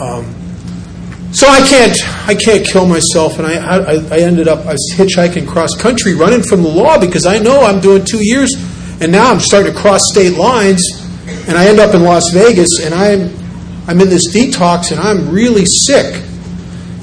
Um, 0.00 0.34
so 1.32 1.48
I 1.48 1.66
can't 1.68 2.28
I 2.28 2.34
can't 2.34 2.66
kill 2.66 2.86
myself, 2.86 3.38
and 3.38 3.46
I, 3.46 3.54
I 3.54 3.94
I 4.10 4.18
ended 4.20 4.48
up 4.48 4.60
I 4.66 4.72
was 4.72 4.94
hitchhiking 4.96 5.48
cross 5.48 5.74
country, 5.74 6.14
running 6.14 6.42
from 6.42 6.62
the 6.62 6.68
law 6.68 6.98
because 6.98 7.26
I 7.26 7.38
know 7.38 7.62
I'm 7.62 7.80
doing 7.80 8.04
two 8.04 8.24
years 8.24 8.54
and 9.00 9.12
now 9.12 9.30
I'm 9.30 9.40
starting 9.40 9.72
to 9.72 9.78
cross 9.78 10.00
state 10.10 10.36
lines, 10.38 10.82
and 11.48 11.58
I 11.58 11.66
end 11.66 11.78
up 11.78 11.94
in 11.94 12.02
Las 12.02 12.30
Vegas, 12.32 12.80
and 12.82 12.94
I'm 12.94 13.34
I'm 13.88 14.00
in 14.00 14.08
this 14.08 14.34
detox, 14.34 14.90
and 14.90 15.00
I'm 15.00 15.30
really 15.30 15.64
sick. 15.66 16.22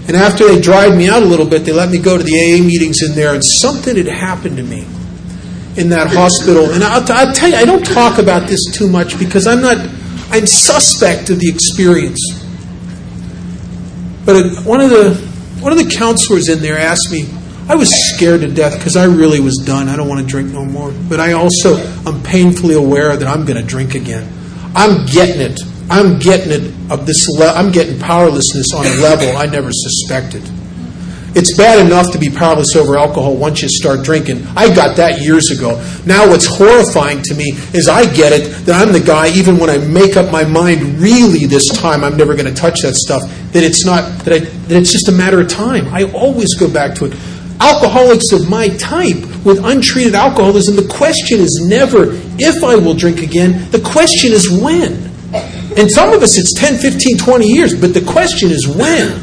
And 0.06 0.18
after 0.18 0.48
they 0.48 0.60
dried 0.60 0.98
me 0.98 1.08
out 1.08 1.24
a 1.24 1.26
little 1.26 1.46
bit, 1.46 1.64
they 1.64 1.72
let 1.72 1.90
me 1.90 1.98
go 1.98 2.18
to 2.18 2.24
the 2.24 2.34
AA 2.34 2.62
meetings 2.62 3.02
in 3.08 3.16
there, 3.16 3.34
and 3.34 3.44
something 3.44 3.96
had 3.96 4.08
happened 4.08 4.58
to 4.58 4.64
me 4.64 4.86
in 5.78 5.90
that 5.90 6.08
hospital. 6.08 6.72
And 6.72 6.84
I'll, 6.84 7.04
I'll 7.12 7.34
tell 7.34 7.50
you, 7.50 7.56
I 7.56 7.66
don't 7.66 7.86
talk 7.86 8.20
about 8.20 8.48
this 8.48 8.60
too 8.74 8.88
much 8.88 9.18
because 9.18 9.48
I'm 9.48 9.62
not, 9.62 9.78
I'm 10.30 10.46
suspect 10.46 11.30
of 11.30 11.40
the 11.40 11.50
experience. 11.50 12.20
But 14.26 14.64
one 14.66 14.80
of 14.80 14.90
the 14.90 15.16
one 15.60 15.72
of 15.72 15.78
the 15.78 15.94
counselors 15.98 16.50
in 16.50 16.60
there 16.60 16.78
asked 16.78 17.10
me, 17.12 17.26
I 17.68 17.76
was 17.76 17.90
scared 18.14 18.42
to 18.42 18.52
death 18.52 18.78
because 18.78 18.96
I 18.96 19.06
really 19.06 19.40
was 19.40 19.58
done. 19.66 19.88
I 19.88 19.96
don't 19.96 20.08
want 20.08 20.22
to 20.22 20.28
drink 20.28 20.52
no 20.52 20.66
more. 20.66 20.92
But 21.10 21.20
I 21.20 21.34
also 21.34 21.76
I'm 22.06 22.22
painfully 22.24 22.76
aware 22.76 23.16
that 23.16 23.28
I'm 23.28 23.46
going 23.46 23.62
to 23.62 23.68
drink 23.68 23.96
again. 23.96 24.32
I'm 24.76 25.06
getting 25.06 25.42
it. 25.42 25.60
I'm 25.90 26.20
getting 26.20 26.52
it 26.52 26.92
of 26.92 27.06
this. 27.06 27.28
Le- 27.30 27.54
I'm 27.54 27.72
getting 27.72 28.00
powerlessness 28.00 28.74
on 28.74 28.86
a 28.86 28.96
level 29.02 29.38
I 29.38 29.46
never 29.46 29.70
suspected. 29.72 30.44
It's 31.36 31.58
bad 31.58 31.86
enough 31.86 32.12
to 32.12 32.20
be 32.20 32.30
powerless 32.30 32.76
over 32.76 32.98
alcohol 32.98 33.36
once 33.36 33.62
you 33.62 33.70
start 33.70 34.04
drinking. 34.04 34.46
I 34.56 34.74
got 34.74 34.98
that 34.98 35.22
years 35.22 35.50
ago. 35.50 35.84
Now, 36.06 36.30
what's 36.30 36.46
horrifying 36.46 37.22
to 37.24 37.34
me 37.34 37.52
is 37.74 37.90
I 37.90 38.12
get 38.14 38.34
it 38.34 38.66
that 38.66 38.80
I'm 38.80 38.94
the 38.94 39.00
guy, 39.00 39.30
even 39.36 39.58
when 39.58 39.70
I 39.70 39.80
make 39.80 40.16
up 40.16 40.32
my 40.32 40.44
mind, 40.44 41.00
really 41.00 41.46
this 41.46 41.70
time 41.70 42.04
I'm 42.04 42.18
never 42.18 42.36
going 42.36 42.46
to 42.46 42.54
touch 42.54 42.82
that 42.82 42.96
stuff, 42.96 43.24
that 43.52 43.64
it's 43.64 43.86
not, 43.86 44.04
that, 44.26 44.34
I, 44.34 44.40
that 44.40 44.78
it's 44.78 44.92
just 44.92 45.10
a 45.10 45.12
matter 45.12 45.42
of 45.42 45.48
time. 45.48 45.88
I 45.94 46.12
always 46.12 46.54
go 46.56 46.72
back 46.72 46.96
to 46.96 47.06
it 47.06 47.14
alcoholics 47.64 48.32
of 48.34 48.50
my 48.50 48.68
type 48.78 49.24
with 49.46 49.64
untreated 49.64 50.16
alcoholism, 50.16 50.76
the 50.76 50.88
question 50.88 51.40
is 51.40 51.66
never 51.66 52.08
if 52.38 52.64
I 52.64 52.76
will 52.76 52.94
drink 52.94 53.22
again, 53.22 53.72
the 53.72 53.80
question 53.80 54.34
is 54.34 54.52
when. 54.52 55.12
And 55.78 55.90
some 55.90 56.14
of 56.14 56.22
us 56.22 56.38
it's 56.38 56.54
10, 56.60 56.78
15, 56.78 57.18
20 57.18 57.48
years, 57.48 57.74
but 57.74 57.94
the 57.94 58.02
question 58.02 58.52
is 58.52 58.68
when. 58.68 59.23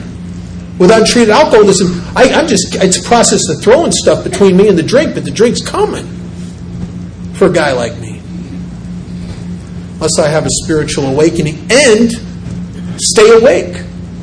With 0.81 0.91
untreated 0.91 1.29
alcoholism, 1.29 2.01
I, 2.17 2.25
am 2.25 2.49
just, 2.49 2.75
it's 2.77 2.97
a 2.97 3.03
process 3.07 3.43
of 3.51 3.63
throwing 3.63 3.93
stuff 3.93 4.25
between 4.25 4.57
me 4.57 4.67
and 4.67 4.79
the 4.79 4.83
drink, 4.83 5.15
but 5.15 5.27
the 5.27 5.31
drink's 5.31 5.61
coming 5.61 6.07
for 7.35 7.49
a 7.49 7.53
guy 7.53 7.73
like 7.73 7.99
me. 7.99 8.23
Unless 9.97 10.19
I 10.19 10.29
have 10.29 10.47
a 10.47 10.51
spiritual 10.65 11.05
awakening 11.05 11.71
and 11.71 12.11
stay 12.97 13.31
awake, 13.31 13.77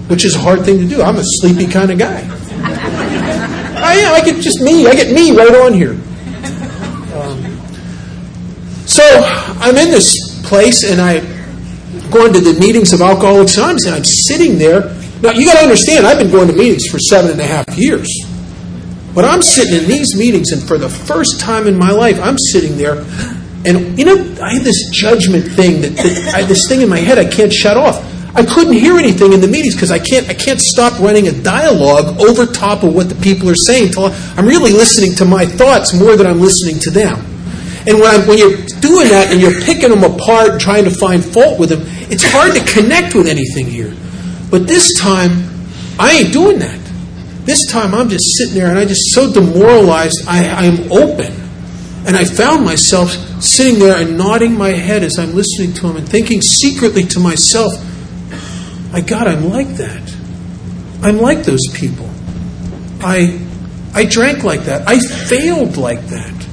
which 0.08 0.26
is 0.26 0.34
a 0.34 0.40
hard 0.40 0.66
thing 0.66 0.80
to 0.80 0.88
do. 0.88 1.00
I'm 1.00 1.18
a 1.18 1.24
sleepy 1.24 1.68
kind 1.72 1.92
of 1.92 2.00
guy. 2.00 2.28
I 3.80 3.94
am. 3.98 4.16
I 4.16 4.26
get 4.26 4.42
just 4.42 4.60
me. 4.60 4.88
I 4.88 4.96
get 4.96 5.14
me 5.14 5.38
right 5.38 5.54
on 5.54 5.74
here. 5.74 5.92
Um, 7.14 7.44
so 8.88 9.04
I'm 9.60 9.76
in 9.78 9.92
this 9.92 10.42
place, 10.44 10.90
and 10.90 11.00
I 11.00 11.20
going 12.10 12.34
to 12.34 12.40
the 12.40 12.60
meetings 12.60 12.94
of 12.94 13.02
Alcoholics 13.02 13.58
Anonymous, 13.58 13.86
and 13.86 13.94
I'm 13.94 14.04
sitting 14.04 14.58
there. 14.58 14.97
Now 15.22 15.32
you 15.32 15.46
got 15.46 15.58
to 15.58 15.64
understand, 15.64 16.06
I've 16.06 16.20
been 16.20 16.32
going 16.32 16.48
to 16.48 16.54
meetings 16.54 16.86
for 16.88 17.00
seven 17.00 17.32
and 17.32 17.40
a 17.42 17.46
half 17.46 17.78
years. 17.78 18.08
But 19.14 19.26
I'm 19.26 19.42
sitting 19.42 19.74
in 19.74 19.88
these 19.88 20.16
meetings, 20.16 20.52
and 20.52 20.62
for 20.62 20.78
the 20.78 20.90
first 20.90 21.40
time 21.40 21.66
in 21.66 21.76
my 21.76 21.90
life, 21.90 22.20
I'm 22.22 22.38
sitting 22.38 22.78
there, 22.78 23.04
and 23.66 23.98
you 23.98 24.06
know, 24.06 24.16
I 24.42 24.54
have 24.54 24.64
this 24.64 24.90
judgment 24.92 25.46
thing 25.46 25.82
that, 25.82 25.96
that 25.96 26.34
I, 26.36 26.44
this 26.44 26.68
thing 26.70 26.82
in 26.82 26.90
my 26.90 27.00
head 27.00 27.18
I 27.18 27.26
can't 27.26 27.52
shut 27.52 27.78
off. 27.78 27.98
I 28.36 28.46
couldn't 28.46 28.74
hear 28.74 28.98
anything 28.98 29.34
in 29.34 29.42
the 29.42 29.48
meetings 29.48 29.74
because 29.74 29.90
I 29.90 29.98
can't 29.98 30.30
I 30.30 30.36
can't 30.36 30.62
stop 30.62 31.00
running 31.00 31.28
a 31.28 31.32
dialogue 31.32 32.22
over 32.22 32.46
top 32.46 32.84
of 32.84 32.94
what 32.94 33.10
the 33.10 33.16
people 33.16 33.50
are 33.50 33.56
saying. 33.66 33.94
I'm 33.98 34.46
really 34.46 34.72
listening 34.72 35.16
to 35.16 35.26
my 35.26 35.48
thoughts 35.48 35.96
more 35.96 36.16
than 36.16 36.28
I'm 36.28 36.40
listening 36.40 36.80
to 36.82 36.92
them. 36.92 37.18
And 37.88 38.00
when, 38.00 38.14
I'm, 38.14 38.28
when 38.28 38.38
you're 38.38 38.58
doing 38.82 39.08
that 39.10 39.30
and 39.32 39.42
you're 39.42 39.62
picking 39.62 39.90
them 39.90 40.04
apart 40.04 40.60
trying 40.60 40.84
to 40.84 40.92
find 40.92 41.26
fault 41.26 41.58
with 41.58 41.70
them, 41.70 41.82
it's 42.12 42.24
hard 42.24 42.54
to 42.54 42.64
connect 42.72 43.16
with 43.16 43.28
anything 43.28 43.66
here. 43.66 43.96
But 44.50 44.68
this 44.68 44.94
time, 44.98 45.32
I 46.00 46.12
ain't 46.20 46.34
doing 46.34 46.60
that. 46.60 46.80
This 47.46 47.66
time, 47.72 47.94
I'm 47.94 48.10
just 48.10 48.26
sitting 48.38 48.56
there 48.56 48.70
and 48.70 48.78
I 48.78 48.86
just 48.86 49.14
so 49.14 49.32
demoralized. 49.32 50.26
I, 50.28 50.48
I'm 50.48 50.92
open. 50.92 51.34
And 52.06 52.16
I 52.16 52.24
found 52.24 52.64
myself 52.64 53.10
sitting 53.42 53.80
there 53.80 53.98
and 53.98 54.18
nodding 54.18 54.58
my 54.58 54.70
head 54.70 55.04
as 55.04 55.20
I'm 55.20 55.34
listening 55.34 55.74
to 55.76 55.88
him 55.88 55.98
and 55.98 56.08
thinking 56.08 56.42
secretly 56.42 57.04
to 57.04 57.20
myself, 57.20 57.74
my 58.92 59.02
God, 59.02 59.28
I'm 59.28 59.50
like 59.50 59.68
that. 59.76 60.16
I'm 61.02 61.18
like 61.18 61.44
those 61.44 61.68
people. 61.74 62.10
I, 63.02 63.40
I 63.94 64.06
drank 64.06 64.44
like 64.44 64.62
that. 64.62 64.88
I 64.88 65.00
failed 65.00 65.78
like 65.78 66.02
that. 66.08 66.48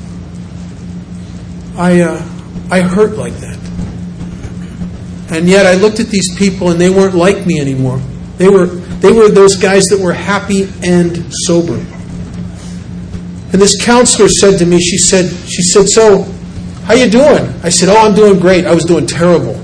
I, 1.76 2.00
uh, 2.02 2.28
I 2.70 2.80
hurt 2.80 3.16
like 3.16 3.34
that. 3.34 3.63
And 5.30 5.48
yet 5.48 5.66
I 5.66 5.74
looked 5.74 6.00
at 6.00 6.08
these 6.08 6.36
people 6.36 6.70
and 6.70 6.80
they 6.80 6.90
weren't 6.90 7.14
like 7.14 7.46
me 7.46 7.60
anymore. 7.60 7.98
They 8.36 8.48
were, 8.48 8.66
they 8.66 9.12
were 9.12 9.28
those 9.28 9.56
guys 9.56 9.84
that 9.84 10.00
were 10.00 10.12
happy 10.12 10.68
and 10.82 11.32
sober. 11.46 11.76
And 13.52 13.62
this 13.62 13.82
counselor 13.82 14.28
said 14.28 14.58
to 14.58 14.66
me, 14.66 14.80
she 14.80 14.98
said, 14.98 15.30
she 15.30 15.62
said, 15.62 15.88
so 15.88 16.22
how 16.84 16.94
you 16.94 17.08
doing? 17.08 17.46
I 17.62 17.68
said, 17.68 17.88
oh, 17.88 17.96
I'm 17.96 18.14
doing 18.14 18.40
great. 18.40 18.66
I 18.66 18.74
was 18.74 18.84
doing 18.84 19.06
terrible. 19.06 19.60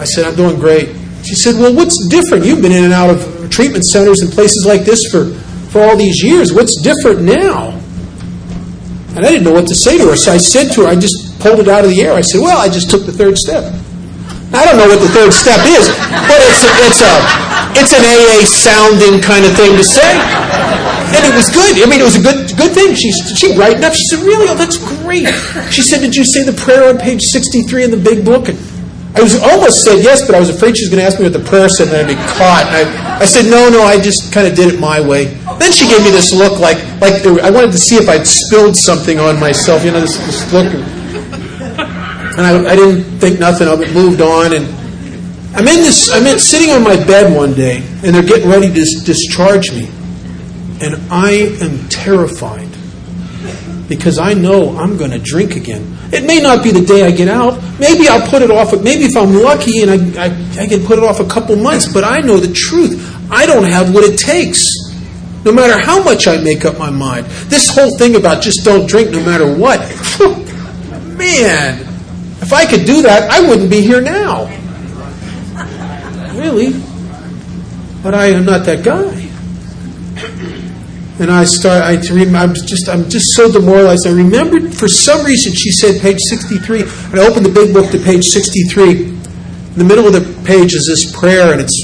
I 0.00 0.04
said, 0.04 0.24
I'm 0.24 0.34
doing 0.34 0.58
great. 0.58 0.96
She 1.24 1.34
said, 1.34 1.56
Well, 1.56 1.74
what's 1.74 2.08
different? 2.08 2.44
You've 2.44 2.62
been 2.62 2.72
in 2.72 2.84
and 2.84 2.92
out 2.92 3.10
of 3.10 3.50
treatment 3.50 3.84
centers 3.84 4.20
and 4.20 4.32
places 4.32 4.64
like 4.66 4.82
this 4.82 5.04
for, 5.10 5.26
for 5.70 5.82
all 5.82 5.96
these 5.96 6.22
years. 6.22 6.52
What's 6.52 6.80
different 6.80 7.22
now? 7.22 7.70
And 9.14 9.18
I 9.18 9.28
didn't 9.28 9.44
know 9.44 9.52
what 9.52 9.66
to 9.68 9.74
say 9.74 9.98
to 9.98 10.08
her. 10.08 10.16
So 10.16 10.32
I 10.32 10.38
said 10.38 10.72
to 10.72 10.82
her, 10.82 10.88
I 10.88 10.94
just 10.94 11.29
pulled 11.40 11.60
it 11.60 11.68
out 11.68 11.84
of 11.84 11.90
the 11.90 12.00
air. 12.02 12.12
I 12.12 12.20
said, 12.20 12.40
Well, 12.40 12.56
I 12.56 12.68
just 12.68 12.90
took 12.90 13.06
the 13.06 13.12
third 13.12 13.36
step. 13.36 13.72
I 14.52 14.66
don't 14.66 14.78
know 14.78 14.90
what 14.90 14.98
the 14.98 15.10
third 15.14 15.32
step 15.32 15.62
is, 15.62 15.86
but 16.26 16.38
it's 16.42 16.62
a, 16.66 16.70
it's 16.82 17.00
a 17.06 17.12
it's 17.78 17.92
an 17.94 18.02
AA 18.02 18.42
sounding 18.42 19.22
kind 19.22 19.46
of 19.46 19.54
thing 19.54 19.78
to 19.78 19.84
say. 19.84 20.10
And 21.14 21.22
it 21.22 21.34
was 21.34 21.50
good. 21.50 21.78
I 21.78 21.86
mean, 21.86 22.02
it 22.02 22.06
was 22.06 22.18
a 22.18 22.22
good 22.22 22.50
good 22.58 22.74
thing. 22.74 22.94
She 22.94 23.10
she 23.38 23.54
brightened 23.54 23.84
up. 23.84 23.94
She 23.94 24.02
said, 24.10 24.26
"Really? 24.26 24.50
Oh, 24.50 24.58
that's 24.58 24.78
great." 25.02 25.26
She 25.70 25.82
said, 25.82 26.00
"Did 26.00 26.14
you 26.14 26.24
say 26.24 26.42
the 26.42 26.54
prayer 26.54 26.90
on 26.90 26.98
page 26.98 27.22
63 27.30 27.84
in 27.84 27.90
the 27.90 27.96
big 27.96 28.24
book?" 28.24 28.48
And 28.48 28.58
I 29.14 29.22
was 29.22 29.40
almost 29.42 29.84
said 29.84 30.02
yes, 30.02 30.26
but 30.26 30.34
I 30.34 30.40
was 30.40 30.50
afraid 30.50 30.76
she 30.76 30.86
was 30.86 30.90
going 30.90 31.02
to 31.02 31.06
ask 31.06 31.18
me 31.18 31.26
what 31.26 31.32
the 31.32 31.46
prayer 31.46 31.68
said 31.68 31.88
and 31.88 31.96
I'd 31.98 32.10
be 32.10 32.18
caught. 32.38 32.66
And 32.70 32.90
I, 32.90 33.22
I 33.22 33.24
said, 33.24 33.50
"No, 33.50 33.70
no, 33.70 33.82
I 33.82 34.00
just 34.00 34.32
kind 34.32 34.46
of 34.46 34.54
did 34.54 34.74
it 34.74 34.80
my 34.80 35.00
way." 35.00 35.26
Then 35.58 35.70
she 35.70 35.86
gave 35.86 36.02
me 36.02 36.10
this 36.10 36.34
look 36.34 36.58
like 36.58 36.78
like 37.00 37.22
I 37.22 37.50
wanted 37.50 37.70
to 37.70 37.78
see 37.78 37.96
if 37.96 38.08
I'd 38.08 38.26
spilled 38.26 38.76
something 38.76 39.18
on 39.18 39.38
myself. 39.38 39.84
You 39.84 39.92
know, 39.92 40.00
this, 40.00 40.18
this 40.26 40.52
look. 40.52 40.66
And 42.36 42.40
I, 42.40 42.72
I 42.72 42.76
didn't 42.76 43.18
think 43.18 43.40
nothing 43.40 43.68
of 43.68 43.80
it. 43.80 43.92
Moved 43.92 44.20
on 44.20 44.54
and 44.54 44.80
I'm 45.54 45.66
in 45.66 45.82
this. 45.82 46.12
I'm 46.12 46.26
in, 46.26 46.38
sitting 46.38 46.70
on 46.70 46.84
my 46.84 46.96
bed 46.96 47.36
one 47.36 47.54
day, 47.54 47.78
and 48.04 48.14
they're 48.14 48.22
getting 48.22 48.48
ready 48.48 48.68
to 48.68 48.72
dis- 48.72 49.02
discharge 49.02 49.72
me, 49.72 49.88
and 50.80 50.94
I 51.10 51.56
am 51.60 51.88
terrified 51.88 52.68
because 53.88 54.20
I 54.20 54.34
know 54.34 54.78
I'm 54.78 54.96
going 54.96 55.10
to 55.10 55.18
drink 55.18 55.56
again. 55.56 55.98
It 56.12 56.24
may 56.24 56.40
not 56.40 56.62
be 56.62 56.70
the 56.70 56.84
day 56.84 57.04
I 57.04 57.10
get 57.10 57.26
out. 57.26 57.60
Maybe 57.80 58.08
I'll 58.08 58.26
put 58.28 58.42
it 58.42 58.50
off. 58.50 58.72
Maybe 58.80 59.04
if 59.04 59.16
I'm 59.16 59.34
lucky 59.34 59.82
and 59.82 59.90
I, 59.90 60.26
I, 60.26 60.62
I 60.62 60.66
can 60.68 60.86
put 60.86 60.98
it 60.98 61.04
off 61.04 61.18
a 61.18 61.26
couple 61.26 61.56
months. 61.56 61.92
But 61.92 62.04
I 62.04 62.20
know 62.20 62.38
the 62.38 62.52
truth. 62.52 63.28
I 63.30 63.46
don't 63.46 63.64
have 63.64 63.92
what 63.92 64.04
it 64.04 64.16
takes. 64.18 64.68
No 65.44 65.52
matter 65.52 65.84
how 65.84 66.02
much 66.02 66.28
I 66.28 66.40
make 66.40 66.64
up 66.64 66.78
my 66.78 66.90
mind. 66.90 67.26
This 67.26 67.74
whole 67.74 67.96
thing 67.98 68.14
about 68.14 68.42
just 68.42 68.64
don't 68.64 68.88
drink 68.88 69.10
no 69.10 69.24
matter 69.24 69.52
what. 69.52 69.80
Man, 71.18 71.89
if 72.50 72.54
I 72.54 72.66
could 72.66 72.84
do 72.84 73.02
that, 73.02 73.30
I 73.30 73.48
wouldn't 73.48 73.70
be 73.70 73.80
here 73.80 74.00
now. 74.00 74.46
Really? 76.34 76.72
But 78.02 78.12
I 78.12 78.26
am 78.26 78.44
not 78.44 78.66
that 78.66 78.84
guy. 78.84 79.06
And 81.22 81.30
I 81.30 81.44
start. 81.44 81.84
I 81.84 81.92
I'm 81.92 82.54
just. 82.54 82.88
I'm 82.88 83.08
just 83.08 83.36
so 83.36 83.52
demoralized. 83.52 84.04
I 84.04 84.10
remembered 84.10 84.74
for 84.74 84.88
some 84.88 85.24
reason 85.24 85.52
she 85.52 85.70
said 85.70 86.00
page 86.00 86.18
63, 86.28 86.82
and 86.82 87.20
I 87.20 87.28
opened 87.28 87.46
the 87.46 87.52
big 87.52 87.72
book 87.72 87.88
to 87.92 87.98
page 87.98 88.24
63. 88.24 89.04
In 89.04 89.22
the 89.76 89.84
middle 89.84 90.08
of 90.08 90.14
the 90.14 90.44
page 90.44 90.74
is 90.74 90.86
this 90.88 91.16
prayer, 91.16 91.52
and 91.52 91.60
it's. 91.60 91.76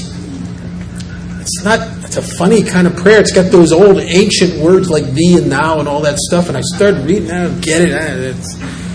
It's 1.39 1.63
not. 1.63 1.79
It's 2.03 2.17
a 2.17 2.21
funny 2.21 2.61
kind 2.61 2.87
of 2.87 2.97
prayer. 2.97 3.21
It's 3.21 3.31
got 3.31 3.53
those 3.53 3.71
old 3.71 3.99
ancient 3.99 4.59
words 4.59 4.89
like 4.89 5.05
thee 5.13 5.37
and 5.37 5.49
thou 5.49 5.79
and 5.79 5.87
all 5.87 6.01
that 6.01 6.17
stuff. 6.17 6.49
And 6.49 6.57
I 6.57 6.61
started 6.75 7.05
reading. 7.05 7.31
I 7.31 7.43
don't 7.43 7.61
get 7.61 7.81
it. 7.81 7.91
It's, 7.91 8.86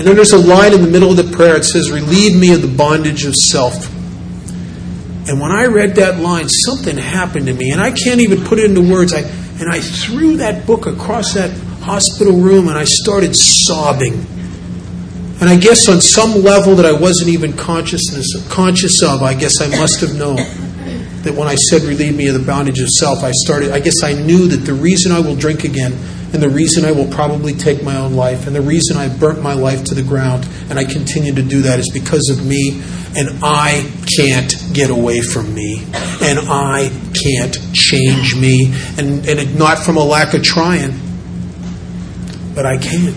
and 0.00 0.08
then 0.08 0.16
there's 0.16 0.32
a 0.32 0.38
line 0.38 0.72
in 0.72 0.80
the 0.80 0.88
middle 0.88 1.10
of 1.10 1.18
the 1.18 1.36
prayer. 1.36 1.56
It 1.56 1.66
says, 1.66 1.90
"Relieve 1.90 2.34
me 2.34 2.54
of 2.54 2.62
the 2.62 2.68
bondage 2.68 3.26
of 3.26 3.34
self." 3.36 3.86
And 5.28 5.38
when 5.38 5.52
I 5.52 5.66
read 5.66 5.96
that 5.96 6.20
line, 6.20 6.48
something 6.48 6.96
happened 6.96 7.48
to 7.48 7.52
me, 7.52 7.70
and 7.70 7.82
I 7.82 7.90
can't 7.90 8.18
even 8.22 8.42
put 8.42 8.58
it 8.58 8.64
into 8.64 8.80
words. 8.80 9.12
I 9.12 9.30
and 9.60 9.68
I 9.70 9.78
threw 9.78 10.38
that 10.38 10.64
book 10.64 10.86
across 10.86 11.34
that 11.34 11.50
hospital 11.82 12.32
room 12.32 12.68
and 12.68 12.78
I 12.78 12.84
started 12.84 13.36
sobbing. 13.36 14.14
And 15.38 15.50
I 15.50 15.56
guess 15.56 15.86
on 15.86 16.00
some 16.00 16.42
level 16.42 16.76
that 16.76 16.86
I 16.86 16.92
wasn't 16.92 17.28
even 17.28 17.52
consciousness, 17.52 18.26
conscious 18.48 19.02
of, 19.02 19.22
I 19.22 19.34
guess 19.34 19.60
I 19.60 19.68
must 19.68 20.00
have 20.00 20.14
known 20.14 20.36
that 21.24 21.34
when 21.34 21.46
I 21.46 21.56
said 21.56 21.82
relieve 21.82 22.16
me 22.16 22.28
of 22.28 22.34
the 22.34 22.40
bondage 22.40 22.80
of 22.80 22.88
self, 22.88 23.22
I 23.22 23.32
started, 23.32 23.72
I 23.72 23.80
guess 23.80 24.02
I 24.02 24.14
knew 24.14 24.48
that 24.48 24.64
the 24.64 24.72
reason 24.72 25.12
I 25.12 25.20
will 25.20 25.36
drink 25.36 25.64
again 25.64 25.92
and 26.32 26.42
the 26.42 26.48
reason 26.48 26.84
I 26.84 26.92
will 26.92 27.10
probably 27.10 27.54
take 27.54 27.82
my 27.82 27.96
own 27.96 28.14
life 28.14 28.46
and 28.46 28.54
the 28.54 28.62
reason 28.62 28.96
I 28.96 29.08
burnt 29.08 29.42
my 29.42 29.54
life 29.54 29.84
to 29.84 29.94
the 29.94 30.02
ground 30.02 30.48
and 30.68 30.78
I 30.78 30.84
continue 30.84 31.34
to 31.34 31.42
do 31.42 31.62
that 31.62 31.78
is 31.78 31.90
because 31.92 32.28
of 32.30 32.46
me 32.46 32.80
and 33.16 33.40
I 33.42 33.90
can't 34.16 34.54
get 34.72 34.90
away 34.90 35.20
from 35.20 35.52
me, 35.52 35.84
and 36.22 36.38
I 36.38 36.90
can't 37.12 37.74
change 37.74 38.36
me, 38.36 38.72
and, 38.98 39.26
and 39.28 39.58
not 39.58 39.78
from 39.78 39.96
a 39.96 40.04
lack 40.04 40.34
of 40.34 40.42
trying, 40.42 40.92
but 42.54 42.66
I 42.66 42.76
can't. 42.78 43.16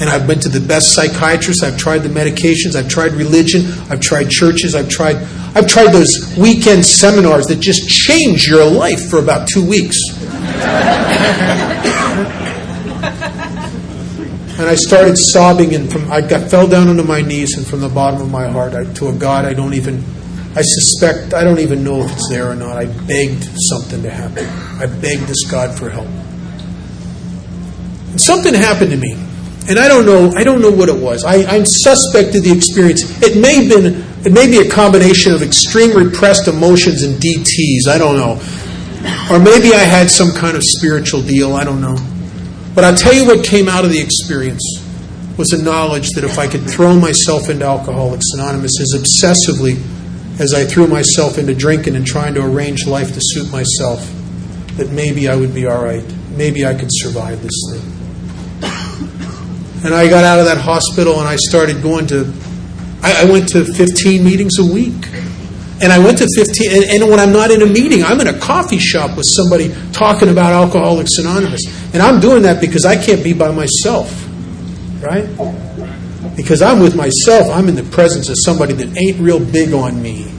And 0.00 0.10
I've 0.10 0.26
been 0.26 0.40
to 0.40 0.48
the 0.48 0.60
best 0.60 0.94
psychiatrists, 0.94 1.62
I've 1.62 1.78
tried 1.78 1.98
the 1.98 2.08
medications, 2.08 2.74
I've 2.76 2.88
tried 2.88 3.12
religion, 3.12 3.62
I've 3.88 4.00
tried 4.00 4.30
churches, 4.30 4.74
I've 4.74 4.88
tried 4.88 5.16
I've 5.54 5.68
tried 5.68 5.92
those 5.92 6.08
weekend 6.38 6.84
seminars 6.84 7.46
that 7.48 7.60
just 7.60 7.86
change 7.86 8.46
your 8.46 8.64
life 8.64 9.10
for 9.10 9.18
about 9.18 9.46
two 9.48 9.68
weeks. 9.68 9.98
And 14.62 14.70
I 14.70 14.76
started 14.76 15.16
sobbing, 15.16 15.74
and 15.74 15.90
from 15.90 16.08
I 16.12 16.20
got 16.20 16.48
fell 16.48 16.68
down 16.68 16.86
onto 16.86 17.02
my 17.02 17.20
knees, 17.20 17.56
and 17.56 17.66
from 17.66 17.80
the 17.80 17.88
bottom 17.88 18.22
of 18.22 18.30
my 18.30 18.48
heart, 18.48 18.74
I, 18.74 18.84
to 18.84 19.08
a 19.08 19.12
God 19.12 19.44
I 19.44 19.54
don't 19.54 19.74
even, 19.74 20.04
I 20.54 20.62
suspect, 20.62 21.34
I 21.34 21.42
don't 21.42 21.58
even 21.58 21.82
know 21.82 22.02
if 22.04 22.12
it's 22.12 22.28
there 22.28 22.48
or 22.48 22.54
not. 22.54 22.76
I 22.76 22.86
begged 22.86 23.44
something 23.56 24.02
to 24.02 24.10
happen. 24.10 24.46
I 24.78 24.86
begged 24.86 25.22
this 25.22 25.50
God 25.50 25.76
for 25.76 25.90
help. 25.90 26.06
And 28.10 28.20
something 28.20 28.54
happened 28.54 28.92
to 28.92 28.96
me, 28.96 29.14
and 29.68 29.80
I 29.80 29.88
don't 29.88 30.06
know, 30.06 30.30
I 30.36 30.44
don't 30.44 30.60
know 30.60 30.70
what 30.70 30.88
it 30.88 31.00
was. 31.00 31.24
I, 31.24 31.42
I'm 31.44 31.64
suspect 31.64 32.36
of 32.36 32.44
the 32.44 32.52
experience. 32.54 33.02
It 33.20 33.40
may 33.40 33.64
have 33.64 33.68
been, 33.68 34.04
it 34.24 34.32
may 34.32 34.46
be 34.46 34.58
a 34.58 34.70
combination 34.70 35.32
of 35.32 35.42
extreme 35.42 35.96
repressed 35.96 36.46
emotions 36.46 37.02
and 37.02 37.16
DTS. 37.16 37.88
I 37.88 37.98
don't 37.98 38.16
know. 38.16 38.38
Or 39.30 39.38
maybe 39.38 39.74
I 39.74 39.84
had 39.84 40.10
some 40.10 40.32
kind 40.32 40.56
of 40.56 40.62
spiritual 40.64 41.22
deal. 41.22 41.54
I 41.54 41.64
don't 41.64 41.80
know. 41.80 41.96
But 42.74 42.84
I'll 42.84 42.96
tell 42.96 43.12
you 43.12 43.26
what 43.26 43.44
came 43.44 43.68
out 43.68 43.84
of 43.84 43.90
the 43.90 44.00
experience 44.00 44.62
was 45.36 45.52
a 45.52 45.62
knowledge 45.62 46.08
that 46.10 46.24
if 46.24 46.38
I 46.38 46.46
could 46.46 46.68
throw 46.68 46.94
myself 46.96 47.48
into 47.48 47.64
Alcoholics 47.64 48.26
Anonymous 48.34 48.72
as 48.80 49.00
obsessively 49.00 49.80
as 50.40 50.54
I 50.54 50.64
threw 50.64 50.86
myself 50.86 51.38
into 51.38 51.54
drinking 51.54 51.96
and 51.96 52.06
trying 52.06 52.34
to 52.34 52.44
arrange 52.44 52.86
life 52.86 53.12
to 53.14 53.20
suit 53.20 53.50
myself, 53.50 54.00
that 54.76 54.90
maybe 54.90 55.28
I 55.28 55.36
would 55.36 55.54
be 55.54 55.66
all 55.66 55.82
right. 55.82 56.04
Maybe 56.36 56.64
I 56.64 56.74
could 56.74 56.88
survive 56.90 57.42
this 57.42 57.60
thing. 57.70 57.92
And 59.84 59.92
I 59.92 60.08
got 60.08 60.24
out 60.24 60.38
of 60.38 60.44
that 60.44 60.58
hospital 60.58 61.18
and 61.18 61.28
I 61.28 61.34
started 61.36 61.82
going 61.82 62.06
to, 62.08 62.32
I, 63.02 63.24
went 63.24 63.48
to 63.48 63.64
15 63.64 64.24
meetings 64.24 64.60
a 64.60 64.64
week. 64.64 64.94
And 65.82 65.92
I 65.92 65.98
went 65.98 66.18
to 66.18 66.28
15, 66.36 66.70
and, 66.70 66.84
and, 66.84 67.10
when 67.10 67.18
I'm 67.18 67.32
not 67.32 67.50
in 67.50 67.60
a 67.60 67.66
meeting, 67.66 68.04
I'm 68.04 68.20
in 68.20 68.28
a 68.28 68.38
coffee 68.38 68.78
shop 68.78 69.16
with 69.16 69.26
somebody 69.28 69.74
talking 69.90 70.28
about 70.28 70.52
Alcoholics 70.52 71.18
Anonymous. 71.18 71.62
And 71.92 72.00
I'm 72.00 72.20
doing 72.20 72.44
that 72.44 72.60
because 72.60 72.84
I 72.84 72.94
can't 72.94 73.24
be 73.24 73.32
by 73.32 73.50
myself, 73.50 74.08
right? 75.02 75.26
Because 76.36 76.62
I'm 76.62 76.78
with 76.78 76.94
myself, 76.94 77.50
I'm 77.50 77.68
in 77.68 77.74
the 77.74 77.82
presence 77.82 78.28
of 78.28 78.36
somebody 78.44 78.74
that 78.74 78.96
ain't 78.96 79.18
real 79.18 79.40
big 79.40 79.72
on 79.72 80.00
me. 80.00 80.32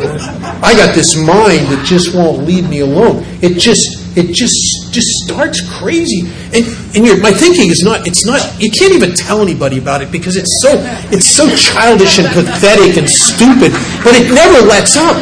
I 0.00 0.72
got 0.76 0.94
this 0.94 1.16
mind 1.16 1.66
that 1.66 1.84
just 1.84 2.14
won't 2.14 2.46
leave 2.46 2.70
me 2.70 2.80
alone. 2.80 3.24
It 3.42 3.58
just 3.58 3.97
it 4.18 4.34
just 4.34 4.92
just 4.92 5.06
starts 5.24 5.62
crazy. 5.78 6.26
And 6.52 6.66
and 6.94 7.22
my 7.22 7.30
thinking 7.30 7.70
is 7.70 7.82
not 7.84 8.06
it's 8.06 8.26
not 8.26 8.42
you 8.60 8.70
can't 8.70 8.92
even 8.92 9.14
tell 9.14 9.40
anybody 9.40 9.78
about 9.78 10.02
it 10.02 10.10
because 10.10 10.36
it's 10.36 10.60
so 10.60 10.74
it's 11.14 11.26
so 11.26 11.48
childish 11.54 12.18
and 12.18 12.26
pathetic 12.28 12.98
and 12.98 13.08
stupid, 13.08 13.70
but 14.02 14.18
it 14.18 14.34
never 14.34 14.66
lets 14.66 14.96
up. 14.96 15.16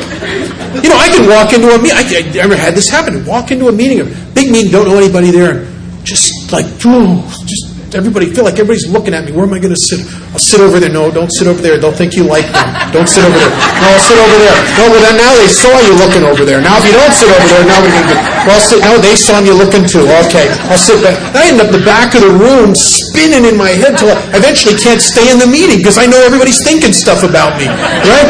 You 0.83 0.89
know, 0.89 0.97
I 0.97 1.09
can 1.09 1.29
walk 1.29 1.53
into 1.53 1.69
a 1.69 1.79
meeting. 1.79 1.97
I, 1.97 2.29
I 2.29 2.33
never 2.33 2.57
had 2.57 2.75
this 2.75 2.89
happen. 2.89 3.25
Walk 3.25 3.51
into 3.51 3.69
a 3.69 3.73
meeting, 3.73 4.01
a 4.01 4.05
big 4.35 4.51
meeting, 4.51 4.73
don't 4.73 4.87
know 4.87 4.97
anybody 4.97 5.31
there, 5.31 5.69
just 6.03 6.53
like, 6.53 6.67
just 6.79 7.76
everybody 7.95 8.33
feel 8.33 8.43
like 8.43 8.59
everybody's 8.59 8.89
looking 8.91 9.15
at 9.15 9.25
me. 9.25 9.31
Where 9.31 9.47
am 9.47 9.55
I 9.55 9.61
going 9.63 9.75
to 9.75 9.79
sit? 9.79 10.03
I'll 10.33 10.43
sit 10.43 10.59
over 10.59 10.81
there. 10.81 10.91
No, 10.91 11.11
don't 11.11 11.31
sit 11.31 11.47
over 11.47 11.61
there. 11.61 11.79
They'll 11.79 11.95
think 11.95 12.17
you 12.17 12.25
like 12.25 12.49
them. 12.51 12.67
Don't 12.91 13.07
sit 13.07 13.23
over 13.23 13.37
there. 13.37 13.53
No, 13.53 13.87
I'll 13.93 14.03
sit 14.03 14.19
over 14.19 14.37
there. 14.41 14.57
No, 14.81 14.85
well 14.91 15.03
then 15.03 15.17
now 15.21 15.33
they 15.39 15.47
saw 15.47 15.71
you 15.85 15.95
looking 15.95 16.25
over 16.27 16.43
there. 16.43 16.59
Now 16.59 16.81
if 16.81 16.85
you 16.89 16.97
don't 16.97 17.15
sit 17.15 17.31
over 17.31 17.47
there, 17.47 17.63
now 17.69 17.79
we're 17.79 17.95
going 17.95 18.11
to. 18.11 18.19
Well, 18.47 18.59
sit. 18.59 18.83
No, 18.83 18.99
they 18.99 19.15
saw 19.15 19.39
me 19.39 19.53
looking 19.53 19.87
too. 19.87 20.07
Okay, 20.27 20.51
I'll 20.73 20.81
sit 20.81 20.99
back. 21.03 21.15
I 21.35 21.51
end 21.51 21.61
up 21.61 21.71
the 21.71 21.83
back 21.85 22.15
of 22.15 22.23
the 22.23 22.33
room 22.33 22.75
spinning 22.75 23.45
in 23.47 23.55
my 23.59 23.71
head 23.71 23.99
till 23.99 24.11
I 24.11 24.19
eventually 24.35 24.79
can't 24.79 25.03
stay 25.03 25.31
in 25.31 25.39
the 25.39 25.47
meeting 25.47 25.79
because 25.79 25.99
I 25.99 26.07
know 26.07 26.19
everybody's 26.23 26.63
thinking 26.63 26.95
stuff 26.95 27.23
about 27.23 27.59
me. 27.59 27.67
Right? 27.69 28.29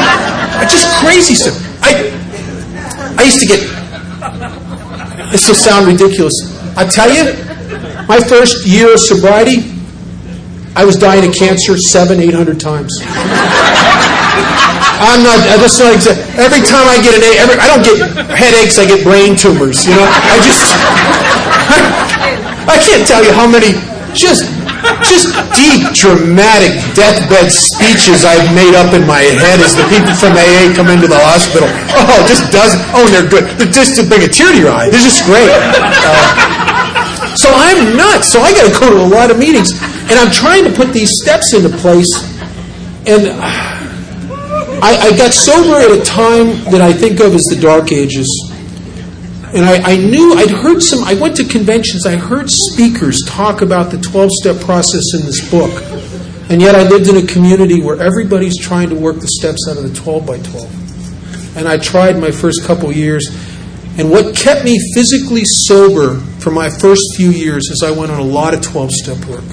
Just 0.69 0.89
crazy 1.01 1.37
stuff. 1.37 1.57
I 1.85 2.13
I 3.17 3.23
used 3.25 3.41
to 3.41 3.47
get. 3.47 3.61
This 5.33 5.49
will 5.49 5.55
sound 5.55 5.87
ridiculous. 5.87 6.35
I 6.77 6.85
tell 6.85 7.09
you, 7.09 7.46
my 8.09 8.21
first 8.21 8.67
year 8.67 8.93
of 8.93 9.01
sobriety, 9.01 9.65
I 10.77 10.85
was 10.85 10.97
dying 10.97 11.29
of 11.29 11.35
cancer 11.35 11.77
seven, 11.77 12.21
eight 12.21 12.35
hundred 12.35 12.61
times. 12.61 12.93
I'm 15.01 15.21
not. 15.23 15.41
That's 15.61 15.79
not 15.79 15.93
exact. 15.93 16.21
Every 16.41 16.65
time 16.65 16.89
I 16.89 16.97
get 17.01 17.17
an, 17.17 17.23
every, 17.37 17.57
I 17.61 17.67
don't 17.69 17.85
get 17.85 17.97
headaches. 18.33 18.79
I 18.79 18.85
get 18.89 19.05
brain 19.05 19.37
tumors. 19.37 19.85
You 19.85 19.97
know, 19.97 20.05
I 20.05 20.37
just. 20.41 20.65
I 22.67 22.77
can't 22.83 23.07
tell 23.07 23.23
you 23.25 23.33
how 23.33 23.47
many 23.49 23.73
just 24.17 24.49
just 25.05 25.33
deep, 25.53 25.85
dramatic 25.93 26.73
deathbed 26.97 27.53
speeches 27.53 28.25
I've 28.25 28.49
made 28.55 28.75
up 28.75 28.95
in 28.95 29.07
my 29.07 29.21
head 29.21 29.61
as 29.61 29.77
the 29.77 29.85
people 29.93 30.13
from 30.17 30.33
AA 30.37 30.73
come 30.73 30.89
into 30.89 31.09
the 31.09 31.19
hospital. 31.19 31.69
Oh, 31.97 32.21
just 32.29 32.53
does. 32.53 32.77
Oh, 32.97 33.05
they're 33.13 33.29
good. 33.29 33.49
They're 33.59 33.73
just 33.73 33.97
to 33.97 34.03
bring 34.07 34.25
a 34.25 34.29
tear 34.29 34.53
to 34.53 34.59
your 34.59 34.73
eye. 34.73 34.89
They're 34.89 35.05
just 35.05 35.25
great. 35.25 35.49
Uh, 35.49 36.56
so 37.37 37.51
I'm 37.53 37.97
nuts. 37.97 38.33
So 38.33 38.41
I 38.41 38.53
got 38.53 38.73
to 38.73 38.81
go 38.81 38.91
to 38.91 39.05
a 39.05 39.09
lot 39.09 39.31
of 39.31 39.39
meetings, 39.39 39.73
and 39.73 40.19
I'm 40.19 40.33
trying 40.33 40.65
to 40.65 40.73
put 40.73 40.93
these 40.93 41.11
steps 41.23 41.55
into 41.55 41.69
place. 41.69 42.11
And 43.07 43.29
I, 44.83 45.09
I 45.09 45.17
got 45.17 45.33
sober 45.33 45.77
at 45.77 45.91
a 45.91 46.03
time 46.05 46.49
that 46.73 46.81
I 46.81 46.93
think 46.93 47.21
of 47.21 47.35
as 47.35 47.45
the 47.45 47.57
Dark 47.61 47.93
Ages. 47.93 48.29
And 49.55 49.65
I, 49.65 49.93
I, 49.93 49.97
knew, 49.97 50.35
I'd 50.35 50.51
heard 50.51 50.83
some, 50.83 51.05
I 51.05 51.15
went 51.15 51.37
to 51.37 51.45
conventions, 51.45 52.05
I 52.05 52.17
heard 52.17 52.51
speakers 52.51 53.23
talk 53.27 53.63
about 53.63 53.91
the 53.91 53.99
12 53.99 54.31
step 54.33 54.61
process 54.61 55.15
in 55.15 55.25
this 55.25 55.51
book. 55.51 55.71
And 56.51 56.61
yet 56.61 56.75
I 56.75 56.89
lived 56.89 57.09
in 57.09 57.17
a 57.17 57.27
community 57.27 57.81
where 57.81 58.01
everybody's 58.01 58.59
trying 58.59 58.91
to 58.91 58.95
work 58.95 59.17
the 59.17 59.29
steps 59.29 59.67
out 59.71 59.79
of 59.79 59.83
the 59.83 59.95
12 59.95 60.27
by 60.27 60.39
12. 60.39 61.57
And 61.57 61.67
I 61.67 61.79
tried 61.79 62.19
my 62.19 62.31
first 62.31 62.65
couple 62.65 62.93
years. 62.93 63.27
And 63.99 64.11
what 64.11 64.37
kept 64.37 64.65
me 64.65 64.79
physically 64.95 65.45
sober 65.45 66.17
for 66.39 66.51
my 66.51 66.69
first 66.69 67.03
few 67.17 67.31
years 67.31 67.69
is 67.71 67.83
I 67.83 67.91
went 67.91 68.13
on 68.13 68.21
a 68.21 68.25
lot 68.25 68.53
of 68.53 68.63
12 68.63 68.91
step 68.91 69.25
work. 69.27 69.45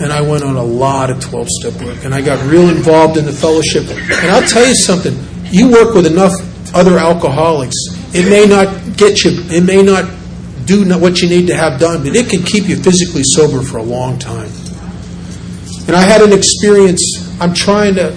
And 0.00 0.12
I 0.12 0.22
went 0.22 0.42
on 0.42 0.56
a 0.56 0.64
lot 0.64 1.10
of 1.10 1.20
12 1.20 1.48
step 1.48 1.82
work. 1.82 2.04
And 2.04 2.14
I 2.14 2.22
got 2.22 2.44
real 2.50 2.68
involved 2.68 3.16
in 3.16 3.26
the 3.26 3.32
fellowship. 3.32 3.84
And 3.88 4.30
I'll 4.30 4.48
tell 4.48 4.66
you 4.66 4.74
something 4.74 5.14
you 5.54 5.70
work 5.70 5.94
with 5.94 6.06
enough 6.06 6.32
other 6.74 6.98
alcoholics, 6.98 7.76
it 8.12 8.28
may 8.28 8.46
not 8.46 8.96
get 8.96 9.22
you, 9.24 9.30
it 9.50 9.62
may 9.62 9.82
not 9.82 10.10
do 10.64 10.98
what 10.98 11.20
you 11.20 11.28
need 11.28 11.46
to 11.46 11.54
have 11.54 11.78
done, 11.78 12.02
but 12.02 12.16
it 12.16 12.28
can 12.28 12.42
keep 12.42 12.68
you 12.68 12.76
physically 12.76 13.22
sober 13.22 13.62
for 13.62 13.78
a 13.78 13.82
long 13.82 14.18
time. 14.18 14.50
And 15.86 15.94
I 15.94 16.00
had 16.00 16.22
an 16.22 16.32
experience, 16.32 17.38
I'm 17.40 17.54
trying 17.54 17.94
to. 17.96 18.16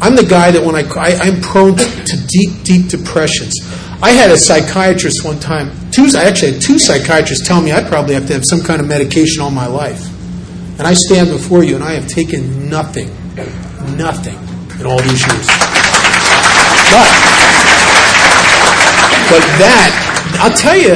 I'm 0.00 0.14
the 0.14 0.24
guy 0.24 0.50
that 0.52 0.64
when 0.64 0.76
I, 0.76 0.82
I 0.96 1.26
am 1.26 1.40
prone 1.40 1.76
to 1.76 2.26
deep, 2.28 2.62
deep 2.62 2.88
depressions. 2.88 3.54
I 4.00 4.10
had 4.10 4.30
a 4.30 4.36
psychiatrist 4.36 5.24
one 5.24 5.40
time. 5.40 5.72
Two, 5.90 6.06
I 6.14 6.24
actually 6.24 6.52
had 6.52 6.62
two 6.62 6.78
psychiatrists 6.78 7.46
tell 7.46 7.60
me 7.60 7.72
I'd 7.72 7.88
probably 7.88 8.14
have 8.14 8.26
to 8.28 8.32
have 8.32 8.44
some 8.44 8.60
kind 8.60 8.80
of 8.80 8.86
medication 8.86 9.42
all 9.42 9.50
my 9.50 9.66
life. 9.66 10.06
And 10.78 10.86
I 10.86 10.94
stand 10.94 11.30
before 11.30 11.64
you 11.64 11.74
and 11.74 11.82
I 11.82 11.94
have 11.94 12.06
taken 12.06 12.70
nothing, 12.70 13.08
nothing 13.96 14.38
in 14.78 14.86
all 14.86 15.02
these 15.02 15.26
years. 15.26 15.46
But, 16.94 17.10
but 19.26 19.42
that, 19.58 20.38
I'll 20.40 20.56
tell 20.56 20.76
you, 20.76 20.94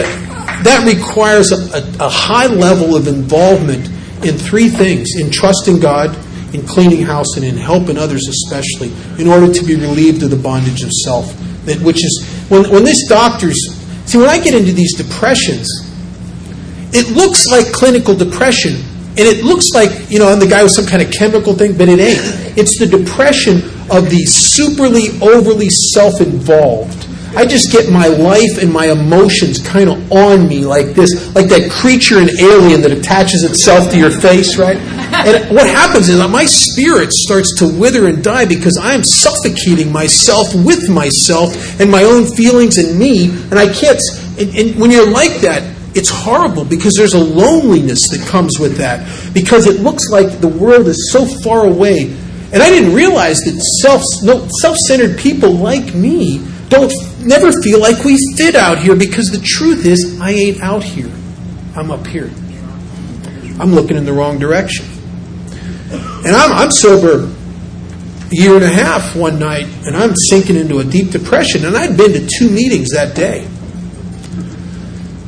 that 0.63 0.87
requires 0.87 1.51
a, 1.51 1.57
a, 1.77 2.07
a 2.07 2.09
high 2.09 2.47
level 2.47 2.95
of 2.95 3.09
involvement 3.09 3.89
in 4.25 4.39
three 4.39 4.69
things 4.69 5.09
in 5.19 5.31
trusting 5.31 5.81
God, 5.81 6.17
in 6.53 6.67
cleaning 6.67 7.03
house, 7.03 7.37
and 7.37 7.45
in 7.45 7.57
helping 7.57 7.99
others, 7.99 8.29
especially, 8.29 8.93
in 9.21 9.29
order 9.29 9.53
to 9.53 9.65
be 9.65 9.75
relieved 9.77 10.23
of 10.23 10.31
the 10.31 10.37
bondage 10.37 10.83
of 10.83 10.91
self. 10.91 11.27
That, 11.65 11.81
which 11.81 12.05
is, 12.05 12.47
when, 12.49 12.69
when 12.71 12.85
this 12.85 13.07
doctor's, 13.09 13.59
see, 14.07 14.19
when 14.19 14.29
I 14.29 14.39
get 14.39 14.55
into 14.55 14.73
these 14.73 14.97
depressions, 14.97 15.69
it 16.93 17.15
looks 17.17 17.47
like 17.47 17.73
clinical 17.73 18.15
depression, 18.15 18.73
and 18.73 19.21
it 19.21 19.45
looks 19.45 19.69
like, 19.75 20.11
you 20.11 20.19
know, 20.19 20.29
I'm 20.29 20.41
the 20.41 20.47
guy 20.47 20.63
with 20.63 20.73
some 20.73 20.87
kind 20.87 21.03
of 21.03 21.11
chemical 21.11 21.55
thing, 21.55 21.77
but 21.77 21.89
it 21.89 22.01
ain't. 22.01 22.59
It's 22.59 22.79
the 22.79 22.87
depression 22.87 23.57
of 23.91 24.11
the 24.11 24.25
superly, 24.27 25.21
overly 25.23 25.69
self 25.69 26.21
involved 26.21 27.03
I 27.35 27.47
just 27.47 27.73
get 27.73 27.91
my 27.91 28.09
life 28.09 28.61
and 28.61 28.71
my 28.71 28.87
emotions 28.87 29.59
kind 29.59 29.89
of 29.89 30.13
on 30.13 30.47
me 30.47 30.67
like 30.67 30.89
this, 30.89 31.35
like 31.35 31.49
that 31.49 31.71
creature 31.71 32.21
in 32.21 32.29
Alien 32.39 32.83
that 32.83 32.93
attaches 32.93 33.43
itself 33.43 33.91
to 33.91 33.97
your 33.97 34.11
face, 34.11 34.59
right? 34.59 34.77
And 35.15 35.55
what 35.55 35.67
happens 35.67 36.09
is 36.09 36.19
that 36.19 36.31
my 36.31 36.47
spirit 36.47 37.13
starts 37.13 37.55
to 37.59 37.69
wither 37.69 38.09
and 38.09 38.25
die 38.25 38.47
because 38.47 38.79
I 38.81 38.95
am 38.95 39.05
suffocating 39.05 39.93
myself 39.93 40.55
with 40.55 40.89
myself 40.89 41.81
and 41.81 41.91
my 41.91 42.03
own 42.03 42.27
feelings 42.27 42.79
and 42.79 42.99
me, 42.99 43.31
and 43.31 43.55
I 43.55 43.73
can't. 43.73 44.01
And, 44.39 44.57
and 44.57 44.81
when 44.81 44.91
you're 44.91 45.09
like 45.09 45.41
that, 45.43 45.63
it's 45.95 46.09
horrible 46.09 46.65
because 46.65 46.95
there's 46.97 47.15
a 47.15 47.23
loneliness 47.23 48.09
that 48.11 48.27
comes 48.27 48.59
with 48.59 48.79
that 48.79 49.07
because 49.35 49.67
it 49.67 49.81
looks 49.81 50.09
like 50.11 50.41
the 50.41 50.49
world 50.49 50.89
is 50.89 51.13
so 51.13 51.27
far 51.27 51.67
away. 51.67 52.05
And 52.53 52.63
I 52.63 52.69
didn't 52.69 52.95
realize 52.95 53.39
that 53.41 53.61
self, 53.83 54.03
no, 54.23 54.47
self-centered 54.61 55.19
people 55.19 55.53
like 55.53 55.95
me 55.95 56.47
don't 56.69 56.93
never 57.21 57.53
feel 57.63 57.81
like 57.81 58.05
we 58.05 58.17
fit 58.37 58.55
out 58.55 58.79
here 58.79 58.97
because 58.97 59.27
the 59.27 59.43
truth 59.45 59.85
is, 59.85 60.19
I 60.21 60.31
ain't 60.31 60.63
out 60.63 60.83
here. 60.83 61.11
I'm 61.77 61.91
up 61.91 62.07
here. 62.07 62.31
I'm 63.61 63.75
looking 63.75 63.97
in 63.97 64.05
the 64.05 64.13
wrong 64.13 64.39
direction. 64.39 64.87
And 65.93 66.35
I'm, 66.37 66.53
I'm 66.53 66.71
sober 66.71 67.25
a 67.25 68.35
year 68.35 68.55
and 68.55 68.65
a 68.65 68.69
half 68.69 69.15
one 69.15 69.39
night, 69.39 69.67
and 69.87 69.97
I'm 69.97 70.15
sinking 70.31 70.57
into 70.57 70.79
a 70.79 70.85
deep 70.85 71.11
depression. 71.11 71.65
And 71.65 71.77
I'd 71.77 71.97
been 71.97 72.13
to 72.13 72.27
two 72.27 72.49
meetings 72.49 72.91
that 72.91 73.15
day. 73.15 73.47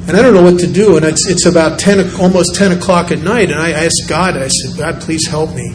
And 0.06 0.16
I 0.16 0.22
don't 0.22 0.34
know 0.34 0.42
what 0.42 0.60
to 0.60 0.66
do. 0.66 0.96
And 0.96 1.04
it's, 1.04 1.28
it's 1.28 1.46
about 1.46 1.78
10, 1.78 2.20
almost 2.20 2.54
10 2.56 2.72
o'clock 2.72 3.10
at 3.10 3.20
night. 3.20 3.50
And 3.50 3.58
I 3.58 3.70
asked 3.70 4.02
God, 4.06 4.36
I 4.36 4.48
said, 4.48 4.78
God, 4.78 5.00
please 5.00 5.26
help 5.26 5.54
me. 5.54 5.74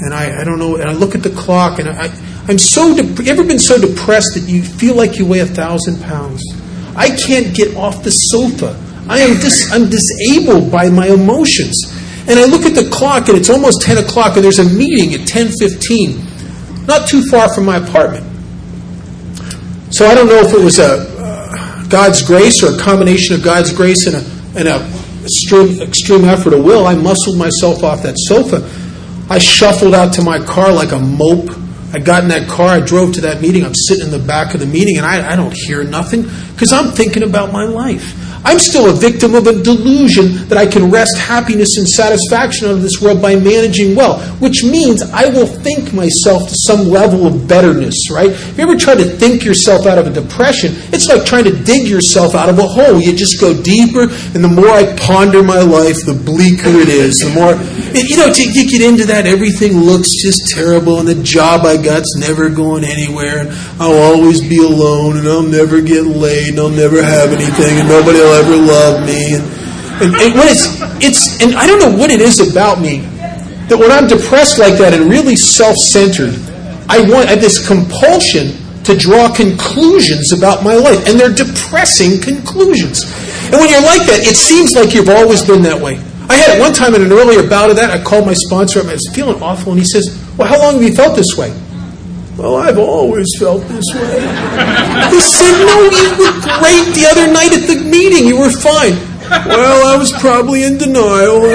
And 0.00 0.14
I, 0.14 0.40
I 0.40 0.44
don't 0.44 0.58
know. 0.58 0.76
And 0.76 0.88
I 0.88 0.92
look 0.92 1.14
at 1.16 1.22
the 1.22 1.30
clock, 1.30 1.80
and 1.80 1.88
I, 1.88 2.06
I'm 2.48 2.58
so. 2.58 2.94
De- 2.94 3.28
ever 3.28 3.44
been 3.44 3.58
so 3.58 3.80
depressed 3.80 4.34
that 4.34 4.44
you 4.46 4.62
feel 4.62 4.94
like 4.94 5.18
you 5.18 5.26
weigh 5.26 5.40
a 5.40 5.46
thousand 5.46 6.00
pounds? 6.02 6.42
I 6.96 7.10
can't 7.10 7.54
get 7.54 7.76
off 7.76 8.04
the 8.04 8.10
sofa. 8.10 8.80
I 9.08 9.20
am 9.20 9.40
dis- 9.40 9.72
I'm 9.72 9.90
disabled 9.90 10.70
by 10.70 10.88
my 10.88 11.08
emotions. 11.08 11.97
And 12.28 12.38
I 12.38 12.44
look 12.44 12.62
at 12.62 12.74
the 12.74 12.88
clock, 12.90 13.28
and 13.28 13.38
it's 13.38 13.50
almost 13.50 13.82
10 13.82 13.98
o'clock, 13.98 14.36
and 14.36 14.44
there's 14.44 14.58
a 14.58 14.64
meeting 14.64 15.14
at 15.14 15.26
10:15, 15.26 16.86
not 16.86 17.08
too 17.08 17.22
far 17.30 17.52
from 17.54 17.64
my 17.64 17.76
apartment. 17.76 18.26
So 19.90 20.06
I 20.06 20.14
don't 20.14 20.28
know 20.28 20.40
if 20.40 20.52
it 20.52 20.60
was 20.60 20.78
a 20.78 21.08
uh, 21.18 21.84
God's 21.88 22.22
grace 22.22 22.62
or 22.62 22.74
a 22.74 22.78
combination 22.78 23.34
of 23.34 23.42
God's 23.42 23.72
grace 23.72 24.06
and 24.06 24.16
a, 24.16 24.58
and 24.58 24.68
a 24.68 25.22
extreme, 25.22 25.80
extreme 25.80 26.24
effort 26.26 26.52
of 26.52 26.62
will. 26.62 26.86
I 26.86 26.94
muscled 26.94 27.38
myself 27.38 27.82
off 27.82 28.02
that 28.02 28.16
sofa. 28.18 28.68
I 29.30 29.38
shuffled 29.38 29.94
out 29.94 30.12
to 30.14 30.22
my 30.22 30.38
car 30.38 30.72
like 30.72 30.92
a 30.92 30.98
mope 30.98 31.50
I 31.92 31.98
got 32.00 32.22
in 32.22 32.28
that 32.28 32.48
car, 32.48 32.68
I 32.68 32.80
drove 32.80 33.14
to 33.14 33.22
that 33.22 33.40
meeting, 33.40 33.64
I'm 33.64 33.74
sitting 33.74 34.06
in 34.06 34.10
the 34.10 34.18
back 34.18 34.52
of 34.52 34.60
the 34.60 34.66
meeting, 34.66 34.98
and 34.98 35.06
I, 35.06 35.32
I 35.32 35.36
don't 35.36 35.54
hear 35.54 35.82
nothing 35.84 36.22
because 36.52 36.70
I'm 36.70 36.92
thinking 36.92 37.22
about 37.22 37.50
my 37.50 37.64
life. 37.64 38.14
I'm 38.48 38.58
still 38.58 38.88
a 38.88 38.94
victim 38.94 39.34
of 39.34 39.46
a 39.46 39.62
delusion 39.62 40.48
that 40.48 40.56
I 40.56 40.64
can 40.64 40.90
wrest 40.90 41.18
happiness 41.18 41.76
and 41.76 41.86
satisfaction 41.86 42.68
out 42.68 42.72
of 42.72 42.82
this 42.82 42.98
world 42.98 43.20
by 43.20 43.36
managing 43.36 43.94
well, 43.94 44.20
which 44.40 44.64
means 44.64 45.02
I 45.02 45.26
will 45.28 45.44
think 45.44 45.92
myself 45.92 46.48
to 46.48 46.54
some 46.64 46.88
level 46.88 47.26
of 47.26 47.46
betterness, 47.46 48.10
right? 48.10 48.30
If 48.30 48.56
you 48.56 48.64
ever 48.64 48.74
try 48.74 48.94
to 48.94 49.04
think 49.04 49.44
yourself 49.44 49.84
out 49.84 49.98
of 49.98 50.06
a 50.06 50.10
depression, 50.10 50.72
it's 50.94 51.08
like 51.08 51.26
trying 51.26 51.44
to 51.44 51.54
dig 51.62 51.86
yourself 51.86 52.34
out 52.34 52.48
of 52.48 52.58
a 52.58 52.62
hole. 52.62 52.98
You 52.98 53.14
just 53.14 53.38
go 53.38 53.52
deeper, 53.52 54.04
and 54.32 54.42
the 54.42 54.48
more 54.48 54.70
I 54.70 54.96
ponder 54.96 55.42
my 55.42 55.60
life, 55.60 56.00
the 56.06 56.16
bleaker 56.16 56.72
it 56.72 56.88
is. 56.88 57.18
The 57.18 57.28
more, 57.36 57.52
you 57.92 58.16
know, 58.16 58.32
you 58.32 58.64
get 58.64 58.80
into 58.80 59.04
that, 59.12 59.26
everything 59.26 59.76
looks 59.76 60.16
just 60.24 60.48
terrible, 60.56 61.00
and 61.00 61.06
the 61.06 61.22
job 61.22 61.66
I 61.66 61.76
got's 61.76 62.16
never 62.16 62.48
going 62.48 62.84
anywhere, 62.84 63.40
and 63.40 63.50
I'll 63.78 64.16
always 64.16 64.40
be 64.40 64.56
alone, 64.56 65.18
and 65.18 65.28
I'll 65.28 65.42
never 65.42 65.82
get 65.82 66.04
laid, 66.04 66.56
and 66.56 66.60
I'll 66.60 66.70
never 66.70 67.02
have 67.02 67.28
anything, 67.34 67.76
and 67.76 67.88
nobody 67.90 68.20
will 68.20 68.37
ever 68.38 68.56
love 68.56 69.06
me. 69.06 69.34
And, 69.34 70.14
and, 70.14 70.34
when 70.34 70.48
it's, 70.48 70.78
it's, 71.02 71.42
and 71.42 71.54
I 71.56 71.66
don't 71.66 71.80
know 71.80 71.96
what 71.96 72.10
it 72.10 72.20
is 72.20 72.38
about 72.38 72.80
me 72.80 72.98
that 73.68 73.76
when 73.76 73.92
I'm 73.92 74.08
depressed 74.08 74.58
like 74.58 74.78
that 74.78 74.94
and 74.94 75.10
really 75.10 75.36
self-centered, 75.36 76.32
I 76.88 77.04
want 77.04 77.28
I 77.28 77.36
have 77.36 77.40
this 77.40 77.60
compulsion 77.66 78.56
to 78.84 78.96
draw 78.96 79.28
conclusions 79.28 80.32
about 80.32 80.64
my 80.64 80.74
life, 80.74 81.06
and 81.06 81.20
they're 81.20 81.34
depressing 81.34 82.20
conclusions. 82.20 83.04
And 83.52 83.60
when 83.60 83.68
you're 83.68 83.84
like 83.84 84.08
that, 84.08 84.24
it 84.24 84.36
seems 84.36 84.74
like 84.74 84.94
you've 84.94 85.10
always 85.10 85.44
been 85.44 85.62
that 85.62 85.80
way. 85.80 86.00
I 86.30 86.36
had 86.36 86.56
it 86.56 86.60
one 86.60 86.72
time 86.72 86.94
in 86.94 87.02
an 87.02 87.12
earlier 87.12 87.46
bout 87.46 87.68
of 87.68 87.76
that. 87.76 87.90
I 87.90 88.02
called 88.02 88.24
my 88.24 88.32
sponsor 88.32 88.80
up. 88.80 88.86
I 88.86 88.92
was 88.94 89.08
feeling 89.12 89.42
awful, 89.42 89.72
and 89.72 89.80
he 89.80 89.84
says, 89.84 90.16
"Well, 90.38 90.48
how 90.48 90.58
long 90.58 90.74
have 90.74 90.82
you 90.82 90.94
felt 90.94 91.16
this 91.16 91.36
way?" 91.36 91.52
Well, 92.38 92.54
I've 92.54 92.78
always 92.78 93.26
felt 93.36 93.62
this 93.66 93.82
way. 93.92 94.22
He 95.10 95.18
said, 95.18 95.58
No, 95.66 95.90
you 95.90 96.10
were 96.22 96.38
great 96.62 96.94
the 96.94 97.10
other 97.10 97.26
night 97.26 97.50
at 97.50 97.66
the 97.66 97.82
meeting. 97.82 98.26
You 98.30 98.38
were 98.38 98.50
fine. 98.54 98.94
Well, 99.26 99.86
I 99.90 99.98
was 99.98 100.12
probably 100.22 100.62
in 100.62 100.78
denial. 100.78 101.42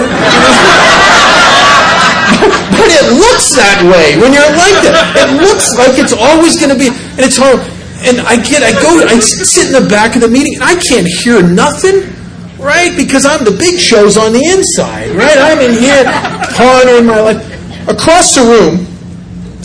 but 2.75 2.89
it 2.91 3.07
looks 3.15 3.55
that 3.55 3.79
way 3.87 4.19
when 4.19 4.35
you're 4.35 4.51
like 4.59 4.75
that. 4.83 5.15
It 5.15 5.39
looks 5.39 5.71
like 5.79 5.95
it's 5.95 6.11
always 6.11 6.59
going 6.59 6.75
to 6.75 6.79
be, 6.79 6.91
and 6.91 7.23
it's 7.23 7.39
hard. 7.39 7.63
And 8.03 8.19
I 8.27 8.35
get, 8.35 8.59
I 8.59 8.75
go, 8.75 8.99
I 9.07 9.19
sit 9.23 9.71
in 9.71 9.75
the 9.79 9.87
back 9.87 10.15
of 10.15 10.21
the 10.21 10.27
meeting, 10.27 10.59
and 10.59 10.67
I 10.67 10.75
can't 10.75 11.07
hear 11.23 11.39
nothing, 11.39 12.11
right? 12.59 12.91
Because 12.99 13.23
I'm 13.23 13.47
the 13.47 13.55
big 13.55 13.79
show's 13.79 14.19
on 14.19 14.35
the 14.35 14.43
inside, 14.43 15.15
right? 15.15 15.39
I'm 15.39 15.63
in 15.63 15.79
here 15.79 16.03
pondering 16.59 17.07
my 17.07 17.21
life. 17.23 17.39
Across 17.87 18.35
the 18.35 18.43
room, 18.43 18.92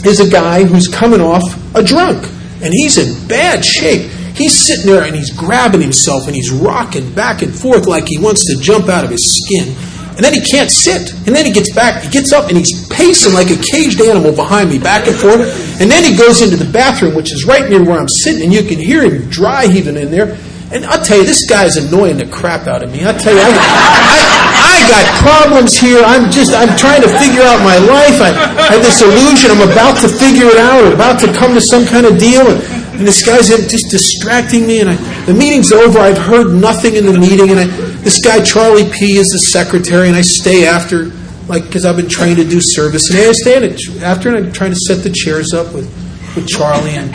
is 0.05 0.21
a 0.21 0.31
guy 0.31 0.65
who's 0.65 0.89
coming 0.89 1.21
off 1.21 1.43
a 1.75 1.83
drunk, 1.83 2.25
and 2.63 2.73
he's 2.73 2.99
in 2.99 3.29
bad 3.29 3.65
shape. 3.65 4.11
He's 4.39 4.55
sitting 4.55 4.87
there 4.87 5.03
and 5.03 5.17
he's 5.17 5.37
grabbing 5.37 5.81
himself 5.81 6.29
and 6.29 6.37
he's 6.37 6.53
rocking 6.53 7.13
back 7.13 7.43
and 7.43 7.53
forth 7.53 7.89
like 7.89 8.07
he 8.07 8.19
wants 8.19 8.45
to 8.47 8.63
jump 8.63 8.89
out 8.89 9.03
of 9.03 9.11
his 9.11 9.43
skin. 9.43 9.75
And 10.15 10.25
then 10.25 10.33
he 10.33 10.41
can't 10.41 10.71
sit. 10.71 11.13
And 11.27 11.35
then 11.35 11.45
he 11.45 11.53
gets 11.53 11.75
back, 11.75 12.03
he 12.03 12.11
gets 12.11 12.33
up 12.33 12.49
and 12.49 12.57
he's 12.57 12.87
pacing 12.89 13.35
like 13.35 13.51
a 13.51 13.57
caged 13.71 14.01
animal 14.01 14.33
behind 14.33 14.71
me, 14.71 14.79
back 14.79 15.07
and 15.09 15.17
forth. 15.17 15.81
And 15.81 15.91
then 15.91 16.05
he 16.05 16.17
goes 16.17 16.41
into 16.41 16.57
the 16.57 16.71
bathroom, 16.73 17.15
which 17.15 17.33
is 17.33 17.47
right 17.47 17.69
near 17.69 17.83
where 17.83 17.99
I'm 17.99 18.09
sitting, 18.09 18.43
and 18.43 18.53
you 18.53 18.63
can 18.63 18.79
hear 18.79 19.03
him 19.03 19.29
dry 19.29 19.67
heaving 19.67 19.97
in 19.97 20.11
there. 20.11 20.37
And 20.71 20.85
I'll 20.85 21.03
tell 21.03 21.17
you, 21.17 21.25
this 21.25 21.49
guy's 21.49 21.77
annoying 21.77 22.19
the 22.19 22.27
crap 22.27 22.67
out 22.67 22.83
of 22.83 22.93
me. 22.93 23.03
I'll 23.03 23.19
tell 23.19 23.33
you, 23.33 23.41
I, 23.41 23.49
I, 23.49 24.19
I 24.61 24.77
got 24.85 25.05
problems 25.25 25.79
here. 25.79 26.03
I'm 26.05 26.31
just, 26.31 26.53
I'm 26.53 26.77
trying 26.77 27.01
to 27.01 27.09
figure 27.09 27.41
out 27.41 27.65
my 27.65 27.81
life. 27.81 28.21
I, 28.21 28.37
I 28.69 28.77
have 28.77 28.83
this 28.85 29.01
illusion. 29.01 29.51
I'm 29.51 29.65
about 29.65 29.97
to 30.05 30.09
figure 30.09 30.45
it 30.45 30.59
out, 30.59 30.93
about 30.93 31.21
to 31.21 31.33
come 31.33 31.55
to 31.55 31.61
some 31.61 31.87
kind 31.87 32.05
of 32.05 32.19
deal. 32.19 32.45
And, 32.45 32.61
and 33.01 33.09
this 33.09 33.25
guy's 33.25 33.49
just 33.49 33.89
distracting 33.91 34.67
me. 34.67 34.81
And 34.81 34.91
I, 34.91 34.97
the 35.25 35.33
meeting's 35.33 35.73
over. 35.73 35.99
I've 35.99 36.19
heard 36.19 36.53
nothing 36.53 36.97
in 36.97 37.07
the 37.07 37.17
meeting. 37.17 37.49
And 37.49 37.61
I, 37.61 37.67
this 38.05 38.21
guy, 38.21 38.45
Charlie 38.45 38.91
P., 38.93 39.17
is 39.17 39.29
the 39.29 39.49
secretary. 39.49 40.09
And 40.09 40.17
I 40.17 40.23
stay 40.23 40.67
after, 40.67 41.07
like, 41.49 41.65
because 41.65 41.87
I've 41.87 41.97
been 41.97 42.11
trained 42.11 42.37
to 42.37 42.45
do 42.45 42.61
service. 42.61 43.09
And 43.09 43.19
I 43.19 43.33
stand 43.33 43.65
after, 44.05 44.29
and 44.29 44.47
I'm 44.47 44.53
trying 44.53 44.73
to 44.73 44.81
set 44.85 45.03
the 45.03 45.11
chairs 45.11 45.55
up 45.55 45.73
with 45.73 45.89
with 46.35 46.47
Charlie, 46.49 46.97
and, 46.97 47.11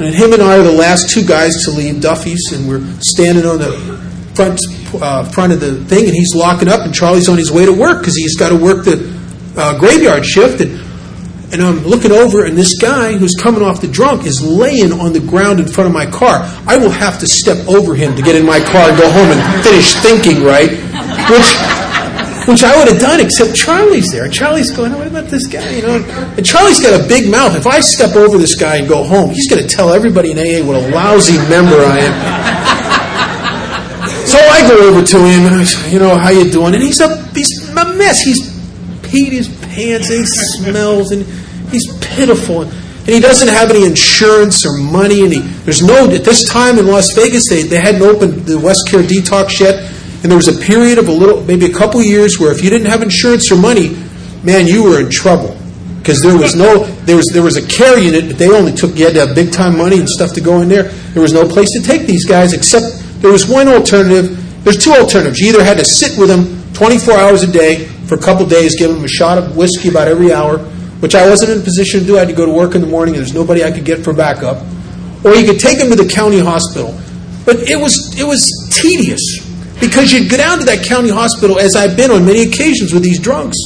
and 0.00 0.14
him 0.14 0.32
and 0.32 0.42
I 0.42 0.58
are 0.58 0.62
the 0.62 0.72
last 0.72 1.10
two 1.10 1.24
guys 1.24 1.52
to 1.64 1.70
leave 1.70 2.00
Duffy's, 2.00 2.52
and 2.52 2.68
we're 2.68 2.84
standing 3.00 3.46
on 3.46 3.58
the 3.58 3.72
front 4.34 4.60
uh, 4.94 5.24
front 5.30 5.52
of 5.52 5.60
the 5.60 5.84
thing, 5.84 6.04
and 6.04 6.14
he's 6.14 6.34
locking 6.34 6.68
up, 6.68 6.80
and 6.80 6.94
Charlie's 6.94 7.28
on 7.28 7.38
his 7.38 7.50
way 7.50 7.64
to 7.64 7.72
work 7.72 8.00
because 8.00 8.16
he's 8.16 8.36
got 8.36 8.50
to 8.50 8.56
work 8.56 8.84
the 8.84 9.12
uh, 9.56 9.78
graveyard 9.78 10.24
shift, 10.24 10.60
and 10.60 10.80
and 11.52 11.62
I'm 11.62 11.84
looking 11.84 12.12
over, 12.12 12.46
and 12.46 12.56
this 12.56 12.80
guy 12.80 13.12
who's 13.12 13.34
coming 13.34 13.60
off 13.60 13.82
the 13.82 13.88
drunk 13.88 14.24
is 14.24 14.40
laying 14.42 14.90
on 14.90 15.12
the 15.12 15.20
ground 15.20 15.60
in 15.60 15.68
front 15.68 15.86
of 15.86 15.92
my 15.92 16.06
car. 16.06 16.40
I 16.66 16.78
will 16.78 16.90
have 16.90 17.18
to 17.20 17.26
step 17.26 17.68
over 17.68 17.94
him 17.94 18.16
to 18.16 18.22
get 18.22 18.36
in 18.36 18.46
my 18.46 18.58
car 18.58 18.88
and 18.88 18.96
go 18.96 19.10
home 19.10 19.28
and 19.28 19.62
finish 19.62 19.92
thinking, 19.96 20.44
right? 20.44 20.70
Which 21.28 21.81
which 22.46 22.64
I 22.64 22.76
would 22.78 22.88
have 22.88 23.00
done, 23.00 23.20
except 23.20 23.54
Charlie's 23.54 24.10
there. 24.10 24.24
And 24.24 24.32
Charlie's 24.32 24.70
going, 24.70 24.92
oh, 24.92 24.98
what 24.98 25.06
about 25.06 25.26
this 25.26 25.46
guy? 25.46 25.70
You 25.70 25.82
know, 25.82 25.96
and 26.36 26.44
Charlie's 26.44 26.80
got 26.80 26.98
a 26.98 27.06
big 27.06 27.30
mouth. 27.30 27.54
If 27.56 27.66
I 27.66 27.80
step 27.80 28.16
over 28.16 28.38
this 28.38 28.54
guy 28.54 28.76
and 28.76 28.88
go 28.88 29.04
home, 29.04 29.30
he's 29.30 29.48
going 29.48 29.62
to 29.62 29.68
tell 29.68 29.90
everybody 29.90 30.32
in 30.32 30.38
AA 30.38 30.66
what 30.66 30.76
a 30.76 30.88
lousy 30.88 31.36
member 31.48 31.76
I 31.76 31.98
am. 31.98 32.62
So 34.26 34.38
I 34.38 34.66
go 34.66 34.88
over 34.88 35.04
to 35.04 35.16
him 35.18 35.46
and 35.46 35.54
I 35.56 35.64
say, 35.64 35.92
you 35.92 35.98
know, 35.98 36.16
how 36.16 36.30
you 36.30 36.50
doing? 36.50 36.74
And 36.74 36.82
he's 36.82 37.00
a 37.00 37.22
he's 37.34 37.68
a 37.70 37.92
mess. 37.94 38.20
He's 38.20 38.40
peed 39.02 39.32
his 39.32 39.48
pants 39.66 40.10
and 40.10 40.20
he 40.20 40.24
smells 40.24 41.12
and 41.12 41.26
he's 41.70 41.92
pitiful. 41.98 42.62
And 42.62 43.08
he 43.08 43.20
doesn't 43.20 43.48
have 43.48 43.70
any 43.70 43.84
insurance 43.84 44.64
or 44.64 44.78
money. 44.78 45.22
And 45.24 45.32
he, 45.32 45.40
there's 45.40 45.82
no, 45.82 46.08
at 46.08 46.24
this 46.24 46.48
time 46.48 46.78
in 46.78 46.86
Las 46.86 47.12
Vegas, 47.14 47.48
they, 47.48 47.64
they 47.64 47.80
hadn't 47.80 48.02
opened 48.02 48.46
the 48.46 48.58
West 48.58 48.88
Care 48.88 49.02
detox 49.02 49.58
yet. 49.58 49.92
And 50.22 50.30
there 50.30 50.36
was 50.36 50.48
a 50.48 50.60
period 50.64 50.98
of 50.98 51.08
a 51.08 51.12
little, 51.12 51.42
maybe 51.42 51.66
a 51.66 51.72
couple 51.72 52.00
years 52.00 52.38
where 52.38 52.52
if 52.52 52.62
you 52.62 52.70
didn't 52.70 52.86
have 52.86 53.02
insurance 53.02 53.50
or 53.50 53.56
money, 53.56 53.96
man, 54.44 54.66
you 54.66 54.84
were 54.84 55.00
in 55.00 55.10
trouble 55.10 55.58
because 55.98 56.20
there 56.20 56.36
was 56.36 56.54
no 56.56 56.84
there 57.06 57.16
was 57.16 57.26
there 57.32 57.42
was 57.42 57.56
a 57.56 57.66
care 57.66 57.98
unit, 57.98 58.26
but 58.26 58.38
they 58.38 58.50
only 58.50 58.72
took 58.72 58.96
you 58.96 59.04
had 59.04 59.14
to 59.14 59.26
have 59.26 59.34
big 59.34 59.52
time 59.52 59.78
money 59.78 59.98
and 59.98 60.08
stuff 60.08 60.32
to 60.34 60.40
go 60.40 60.60
in 60.60 60.68
there. 60.68 60.84
There 61.14 61.22
was 61.22 61.32
no 61.32 61.46
place 61.46 61.68
to 61.78 61.82
take 61.82 62.06
these 62.06 62.24
guys 62.24 62.52
except 62.52 63.02
there 63.22 63.32
was 63.32 63.48
one 63.48 63.68
alternative. 63.68 64.38
There's 64.64 64.78
two 64.78 64.92
alternatives. 64.92 65.38
You 65.38 65.48
either 65.50 65.64
had 65.64 65.78
to 65.78 65.84
sit 65.84 66.18
with 66.18 66.28
them 66.28 66.62
24 66.74 67.14
hours 67.14 67.42
a 67.42 67.50
day 67.50 67.86
for 68.06 68.14
a 68.14 68.20
couple 68.20 68.46
days, 68.46 68.76
give 68.76 68.94
them 68.94 69.04
a 69.04 69.08
shot 69.08 69.38
of 69.38 69.56
whiskey 69.56 69.88
about 69.88 70.08
every 70.08 70.32
hour, 70.32 70.58
which 70.98 71.14
I 71.14 71.28
wasn't 71.28 71.52
in 71.52 71.60
a 71.60 71.64
position 71.64 72.00
to 72.00 72.06
do. 72.06 72.16
I 72.16 72.20
had 72.20 72.28
to 72.28 72.34
go 72.34 72.46
to 72.46 72.52
work 72.52 72.74
in 72.74 72.80
the 72.80 72.86
morning, 72.86 73.14
and 73.14 73.24
there's 73.24 73.34
nobody 73.34 73.64
I 73.64 73.70
could 73.70 73.84
get 73.84 74.04
for 74.04 74.12
backup. 74.12 74.64
Or 75.24 75.34
you 75.34 75.46
could 75.46 75.60
take 75.60 75.78
them 75.78 75.90
to 75.90 75.96
the 75.96 76.08
county 76.08 76.40
hospital, 76.40 76.98
but 77.44 77.56
it 77.70 77.76
was 77.76 78.18
it 78.18 78.24
was 78.24 78.48
tedious 78.72 79.41
because 79.82 80.12
you'd 80.12 80.30
go 80.30 80.36
down 80.36 80.60
to 80.60 80.64
that 80.64 80.86
county 80.86 81.10
hospital, 81.10 81.58
as 81.58 81.74
I've 81.74 81.96
been 81.96 82.12
on 82.12 82.24
many 82.24 82.42
occasions 82.42 82.94
with 82.94 83.02
these 83.02 83.18
drunks, 83.18 83.58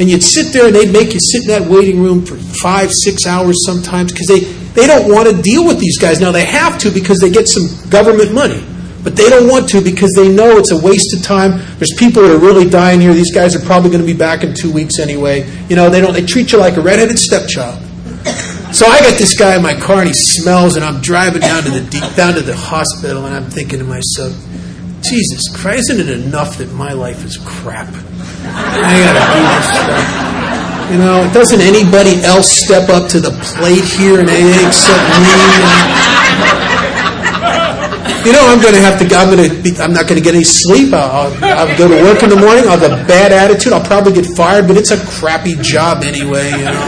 and 0.00 0.08
you'd 0.08 0.24
sit 0.24 0.54
there 0.54 0.66
and 0.66 0.74
they'd 0.74 0.90
make 0.90 1.12
you 1.12 1.20
sit 1.20 1.42
in 1.42 1.48
that 1.48 1.68
waiting 1.70 2.00
room 2.02 2.24
for 2.24 2.34
five, 2.34 2.90
six 2.90 3.26
hours 3.26 3.64
sometimes 3.66 4.10
because 4.10 4.26
they, 4.26 4.40
they 4.72 4.86
don't 4.88 5.12
want 5.12 5.28
to 5.28 5.40
deal 5.42 5.64
with 5.66 5.78
these 5.78 5.98
guys. 5.98 6.18
Now, 6.18 6.32
they 6.32 6.46
have 6.46 6.78
to 6.78 6.90
because 6.90 7.20
they 7.20 7.30
get 7.30 7.46
some 7.46 7.68
government 7.90 8.32
money, 8.32 8.64
but 9.04 9.16
they 9.16 9.28
don't 9.28 9.46
want 9.46 9.68
to 9.68 9.82
because 9.82 10.12
they 10.16 10.34
know 10.34 10.56
it's 10.56 10.72
a 10.72 10.80
waste 10.80 11.14
of 11.14 11.22
time. 11.22 11.62
There's 11.76 11.94
people 11.96 12.22
that 12.22 12.34
are 12.34 12.40
really 12.40 12.68
dying 12.68 13.00
here. 13.00 13.12
These 13.12 13.34
guys 13.34 13.54
are 13.54 13.64
probably 13.64 13.90
going 13.90 14.00
to 14.00 14.06
be 14.06 14.18
back 14.18 14.42
in 14.42 14.54
two 14.54 14.72
weeks 14.72 14.98
anyway. 14.98 15.46
You 15.68 15.76
know, 15.76 15.90
they 15.90 16.00
don't. 16.00 16.14
They 16.14 16.24
treat 16.24 16.52
you 16.52 16.58
like 16.58 16.76
a 16.76 16.80
redheaded 16.80 17.18
stepchild. 17.18 17.84
So 18.74 18.86
I 18.86 18.98
got 19.00 19.18
this 19.18 19.38
guy 19.38 19.54
in 19.54 19.62
my 19.62 19.78
car 19.78 19.98
and 19.98 20.08
he 20.08 20.14
smells, 20.14 20.74
and 20.74 20.84
I'm 20.84 21.00
driving 21.00 21.42
down 21.42 21.62
to 21.64 21.70
the 21.70 21.86
deep, 21.90 22.16
down 22.16 22.34
to 22.34 22.40
the 22.40 22.56
hospital, 22.56 23.26
and 23.26 23.36
I'm 23.36 23.48
thinking 23.48 23.78
to 23.78 23.84
myself, 23.84 24.34
Jesus 25.04 25.48
Christ, 25.54 25.90
isn't 25.90 26.08
it 26.08 26.26
enough 26.26 26.58
that 26.58 26.72
my 26.72 26.92
life 26.92 27.24
is 27.24 27.36
crap? 27.44 27.88
I 27.88 28.92
gotta 29.04 29.24
do 29.32 29.42
this 29.54 29.68
stuff. 29.76 30.34
You 30.92 30.98
know, 30.98 31.30
doesn't 31.32 31.60
anybody 31.60 32.22
else 32.24 32.50
step 32.50 32.88
up 32.88 33.08
to 33.10 33.20
the 33.20 33.30
plate 33.56 33.84
here 33.84 34.20
in 34.20 34.28
AA 34.28 34.66
except 34.66 35.00
me? 35.20 36.24
You 38.24 38.32
know, 38.32 38.40
I'm 38.40 38.60
going 38.60 38.72
to 38.72 38.80
have 38.80 38.98
to. 39.00 39.04
I'm 39.14 39.36
going 39.36 39.50
to. 39.50 39.62
Be, 39.62 39.76
I'm 39.76 39.92
not 39.92 40.08
going 40.08 40.16
to 40.16 40.24
get 40.24 40.34
any 40.34 40.44
sleep. 40.44 40.94
I'll, 40.94 41.28
I'll, 41.44 41.76
go 41.76 41.88
to 41.88 42.02
work 42.04 42.22
in 42.22 42.30
the 42.30 42.36
morning. 42.36 42.64
I'll 42.64 42.78
have 42.78 42.90
a 42.90 43.04
bad 43.04 43.32
attitude. 43.32 43.74
I'll 43.74 43.84
probably 43.84 44.14
get 44.14 44.24
fired, 44.34 44.66
but 44.66 44.78
it's 44.78 44.92
a 44.92 45.06
crappy 45.20 45.56
job 45.60 46.02
anyway. 46.02 46.48
You 46.50 46.64
know. 46.64 46.86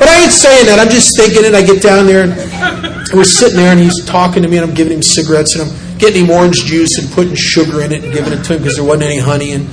But 0.00 0.08
I 0.08 0.22
ain't 0.24 0.32
saying 0.32 0.64
that. 0.66 0.78
I'm 0.80 0.88
just 0.88 1.12
thinking 1.18 1.44
it. 1.44 1.54
I 1.54 1.60
get 1.60 1.82
down 1.82 2.06
there, 2.06 2.24
and 2.24 2.32
we're 3.12 3.24
sitting 3.24 3.56
there, 3.56 3.72
and 3.72 3.80
he's 3.80 4.02
talking 4.06 4.42
to 4.42 4.48
me, 4.48 4.56
and 4.56 4.64
I'm 4.64 4.74
giving 4.74 4.94
him 4.94 5.02
cigarettes, 5.02 5.56
and 5.56 5.68
I'm 5.68 5.83
getting 6.04 6.26
him 6.26 6.30
orange 6.30 6.64
juice 6.66 6.98
and 6.98 7.10
putting 7.12 7.34
sugar 7.34 7.80
in 7.80 7.90
it 7.90 8.04
and 8.04 8.12
giving 8.12 8.32
it 8.32 8.44
to 8.44 8.54
him 8.54 8.58
because 8.58 8.76
there 8.76 8.84
wasn't 8.84 9.04
any 9.04 9.18
honey. 9.18 9.52
And, 9.52 9.66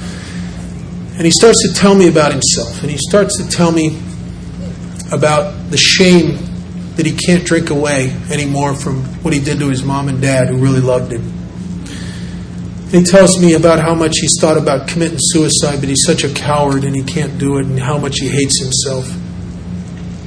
and 1.16 1.26
he 1.26 1.32
starts 1.32 1.68
to 1.68 1.74
tell 1.74 1.94
me 1.94 2.08
about 2.08 2.32
himself. 2.32 2.82
And 2.82 2.90
he 2.90 2.98
starts 2.98 3.38
to 3.38 3.50
tell 3.50 3.72
me 3.72 4.00
about 5.12 5.70
the 5.70 5.78
shame 5.78 6.38
that 6.96 7.06
he 7.06 7.12
can't 7.12 7.46
drink 7.46 7.70
away 7.70 8.16
anymore 8.32 8.76
from 8.76 9.04
what 9.24 9.34
he 9.34 9.42
did 9.42 9.60
to 9.60 9.68
his 9.68 9.84
mom 9.84 10.08
and 10.08 10.22
dad 10.22 10.48
who 10.48 10.56
really 10.56 10.80
loved 10.80 11.12
him. 11.12 11.22
And 12.94 12.94
he 12.94 13.04
tells 13.04 13.38
me 13.42 13.54
about 13.54 13.80
how 13.80 13.94
much 13.94 14.16
he's 14.22 14.38
thought 14.40 14.58
about 14.58 14.88
committing 14.88 15.18
suicide, 15.20 15.80
but 15.82 15.90
he's 15.90 16.04
such 16.06 16.24
a 16.24 16.34
coward 16.34 16.86
and 16.86 16.96
he 16.96 17.04
can't 17.04 17.38
do 17.38 17.58
it, 17.58 17.66
and 17.66 17.80
how 17.80 17.98
much 17.98 18.20
he 18.20 18.30
hates 18.30 18.62
himself. 18.62 19.10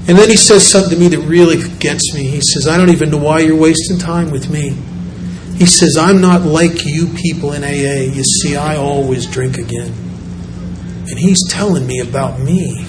And 0.06 0.18
then 0.18 0.28
he 0.28 0.36
says 0.36 0.66
something 0.66 0.90
to 0.90 0.98
me 0.98 1.08
that 1.08 1.20
really 1.20 1.66
gets 1.78 2.14
me. 2.14 2.24
He 2.24 2.42
says, 2.42 2.68
I 2.68 2.76
don't 2.76 2.90
even 2.90 3.10
know 3.10 3.18
why 3.18 3.40
you're 3.40 3.56
wasting 3.56 3.98
time 3.98 4.30
with 4.30 4.50
me. 4.50 4.76
He 5.56 5.66
says, 5.66 5.96
I'm 5.96 6.20
not 6.20 6.42
like 6.42 6.84
you 6.84 7.06
people 7.06 7.52
in 7.52 7.62
AA. 7.62 8.12
You 8.12 8.24
see, 8.24 8.56
I 8.56 8.76
always 8.76 9.26
drink 9.26 9.56
again. 9.56 9.92
And 11.08 11.18
he's 11.18 11.38
telling 11.48 11.86
me 11.86 12.00
about 12.00 12.40
me. 12.40 12.84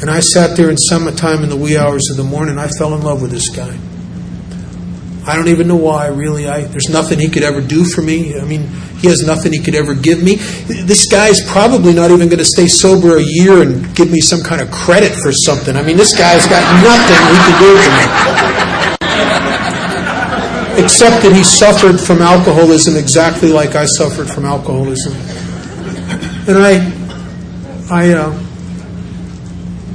And 0.00 0.10
I 0.10 0.20
sat 0.20 0.56
there 0.56 0.70
in 0.70 0.78
summertime 0.78 1.44
in 1.44 1.50
the 1.50 1.56
wee 1.56 1.76
hours 1.76 2.08
of 2.10 2.16
the 2.16 2.24
morning. 2.24 2.58
I 2.58 2.68
fell 2.68 2.94
in 2.94 3.02
love 3.02 3.20
with 3.20 3.30
this 3.30 3.50
guy. 3.50 3.78
I 5.24 5.36
don't 5.36 5.48
even 5.48 5.68
know 5.68 5.76
why, 5.76 6.06
really. 6.06 6.48
I, 6.48 6.62
there's 6.62 6.88
nothing 6.88 7.20
he 7.20 7.28
could 7.28 7.44
ever 7.44 7.60
do 7.60 7.84
for 7.84 8.02
me. 8.02 8.40
I 8.40 8.44
mean, 8.44 8.66
he 8.98 9.06
has 9.08 9.22
nothing 9.24 9.52
he 9.52 9.60
could 9.60 9.74
ever 9.76 9.94
give 9.94 10.22
me. 10.22 10.36
This 10.66 11.06
guy's 11.06 11.40
probably 11.46 11.92
not 11.92 12.10
even 12.10 12.28
going 12.28 12.38
to 12.38 12.44
stay 12.44 12.66
sober 12.66 13.18
a 13.18 13.22
year 13.22 13.62
and 13.62 13.94
give 13.94 14.10
me 14.10 14.20
some 14.20 14.42
kind 14.42 14.60
of 14.60 14.70
credit 14.70 15.12
for 15.12 15.30
something. 15.30 15.76
I 15.76 15.82
mean, 15.82 15.96
this 15.96 16.16
guy's 16.16 16.46
got 16.48 16.62
nothing 16.82 17.20
he 17.30 17.38
can 17.46 17.60
do 17.60 17.76
for 17.76 18.36
me 18.38 18.41
except 20.78 21.22
that 21.22 21.32
he 21.34 21.44
suffered 21.44 21.98
from 22.00 22.22
alcoholism 22.22 22.96
exactly 22.96 23.52
like 23.52 23.74
I 23.74 23.86
suffered 23.86 24.28
from 24.28 24.44
alcoholism. 24.44 25.12
And 26.48 26.58
I, 26.58 26.90
I, 27.90 28.12
uh, 28.12 28.32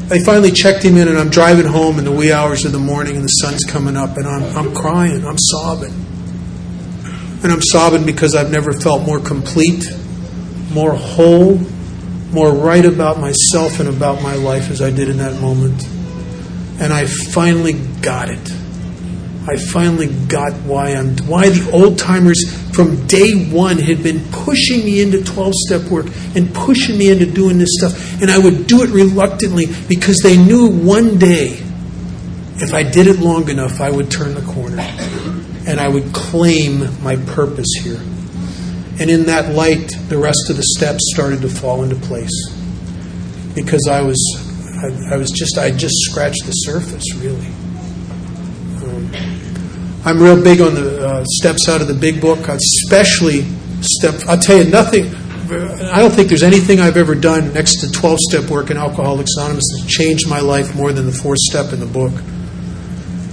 I 0.10 0.20
finally 0.24 0.52
checked 0.52 0.84
him 0.84 0.96
in, 0.98 1.08
and 1.08 1.18
I'm 1.18 1.30
driving 1.30 1.66
home 1.66 2.00
in 2.00 2.06
the 2.06 2.12
wee 2.12 2.32
hours 2.32 2.64
of 2.64 2.72
the 2.72 2.80
morning, 2.80 3.16
and 3.16 3.26
the 3.26 3.30
sun's 3.30 3.64
coming 3.66 3.98
up, 3.98 4.18
and 4.18 4.28
I'm, 4.28 4.44
I'm 4.56 4.74
crying, 4.74 5.26
I'm 5.26 5.38
sobbing. 5.38 5.94
And 7.44 7.52
I'm 7.52 7.62
sobbing 7.62 8.06
because 8.06 8.36
I've 8.36 8.52
never 8.52 8.72
felt 8.72 9.06
more 9.06 9.20
complete, 9.20 9.92
more 10.72 10.94
whole, 10.94 11.58
more 12.32 12.52
right 12.52 12.86
about 12.86 13.20
myself 13.20 13.80
and 13.80 13.90
about 13.90 14.22
my 14.22 14.36
life 14.36 14.70
as 14.70 14.82
I 14.82 14.92
did 14.92 15.10
in 15.10 15.18
that 15.18 15.42
moment. 15.42 15.84
And 16.80 16.94
I 16.94 17.06
finally 17.06 17.74
got 18.02 18.30
it. 18.30 18.52
I 19.50 19.56
finally 19.56 20.08
got 20.28 20.54
why 20.64 20.90
I'm 20.90 21.16
why 21.20 21.50
the 21.50 21.72
old 21.72 21.98
timers 21.98 22.38
from 22.74 23.08
day 23.08 23.48
one 23.50 23.78
had 23.78 24.04
been 24.04 24.20
pushing 24.32 24.84
me 24.84 25.02
into 25.02 25.24
12 25.24 25.54
step 25.56 25.84
work 25.90 26.08
and 26.36 26.54
pushing 26.54 26.98
me 26.98 27.10
into 27.10 27.26
doing 27.26 27.58
this 27.58 27.70
stuff. 27.80 28.22
And 28.22 28.30
I 28.30 28.38
would 28.38 28.68
do 28.68 28.84
it 28.84 28.90
reluctantly 28.90 29.68
because 29.88 30.20
they 30.22 30.38
knew 30.38 30.68
one 30.68 31.18
day 31.18 31.64
if 32.60 32.74
I 32.74 32.84
did 32.84 33.08
it 33.08 33.20
long 33.20 33.50
enough, 33.50 33.80
I 33.80 33.90
would 33.92 34.10
turn 34.10 34.34
the 34.34 34.42
corner 34.42 34.82
and 35.68 35.80
I 35.80 35.88
would 35.88 36.12
claim 36.14 37.02
my 37.04 37.16
purpose 37.16 37.72
here. 37.82 38.00
And 39.00 39.12
in 39.12 39.26
that 39.28 39.54
light, 39.54 39.96
the 40.10 40.18
rest 40.18 40.50
of 40.50 40.58
the 40.58 40.64
steps 40.64 41.02
started 41.14 41.42
to 41.42 41.50
fall 41.50 41.84
into 41.84 41.96
place 41.96 42.32
because 43.54 43.88
I 43.90 44.02
was, 44.02 44.18
I, 44.84 45.14
I 45.14 45.18
was 45.18 45.30
just, 45.30 45.58
I 45.58 45.70
just 45.70 45.96
scratched 46.10 46.46
the 46.46 46.52
surface, 46.52 47.04
really. 47.16 47.48
Um, 48.84 49.37
I'm 50.08 50.24
real 50.24 50.42
big 50.42 50.62
on 50.62 50.74
the 50.74 51.06
uh, 51.06 51.26
steps 51.26 51.68
out 51.68 51.82
of 51.82 51.90
the 51.90 51.94
big 51.94 52.22
book, 52.22 52.48
especially 52.48 53.42
step. 53.82 54.16
I'll 54.30 54.40
tell 54.40 54.58
you 54.58 54.72
nothing. 54.72 55.14
I 55.52 56.00
don't 56.00 56.12
think 56.12 56.30
there's 56.30 56.44
anything 56.44 56.80
I've 56.80 56.96
ever 56.96 57.14
done 57.14 57.52
next 57.52 57.82
to 57.82 57.92
12 57.92 58.18
step 58.30 58.50
work 58.50 58.72
in 58.72 58.78
Alcoholics 58.78 59.36
Anonymous 59.36 59.66
that 59.74 59.86
changed 59.86 60.30
my 60.30 60.40
life 60.40 60.74
more 60.78 60.94
than 60.94 61.08
the 61.08 61.12
fourth 61.12 61.40
step 61.40 61.74
in 61.74 61.82
the 61.82 61.86
book. 61.86 62.14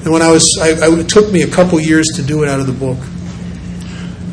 And 0.03 0.13
when 0.13 0.21
I 0.21 0.33
was, 0.33 0.51
I, 0.61 0.71
I, 0.85 0.99
it 0.99 1.09
took 1.09 1.31
me 1.31 1.43
a 1.43 1.49
couple 1.49 1.79
years 1.79 2.09
to 2.17 2.23
do 2.23 2.43
it 2.43 2.49
out 2.49 2.59
of 2.59 2.67
the 2.67 2.73
book. 2.73 2.99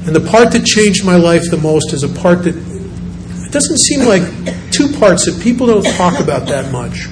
And 0.07 0.15
the 0.15 0.27
part 0.27 0.51
that 0.53 0.65
changed 0.65 1.05
my 1.05 1.17
life 1.17 1.43
the 1.51 1.57
most 1.57 1.93
is 1.93 2.01
a 2.01 2.09
part 2.09 2.41
that 2.45 2.55
it 2.55 3.51
doesn't 3.51 3.77
seem 3.77 4.07
like 4.07 4.23
two 4.71 4.91
parts 4.97 5.27
that 5.27 5.39
people 5.43 5.67
don't 5.67 5.85
talk 5.95 6.19
about 6.19 6.47
that 6.47 6.71
much. 6.71 7.05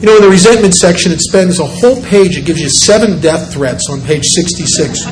You 0.00 0.06
know, 0.06 0.16
in 0.16 0.22
the 0.22 0.28
resentment 0.28 0.74
section, 0.74 1.10
it 1.10 1.20
spends 1.20 1.58
a 1.58 1.64
whole 1.64 2.02
page. 2.04 2.36
It 2.36 2.44
gives 2.44 2.60
you 2.60 2.68
seven 2.68 3.18
death 3.20 3.52
threats 3.52 3.88
on 3.88 4.02
page 4.02 4.24
66. 4.24 5.06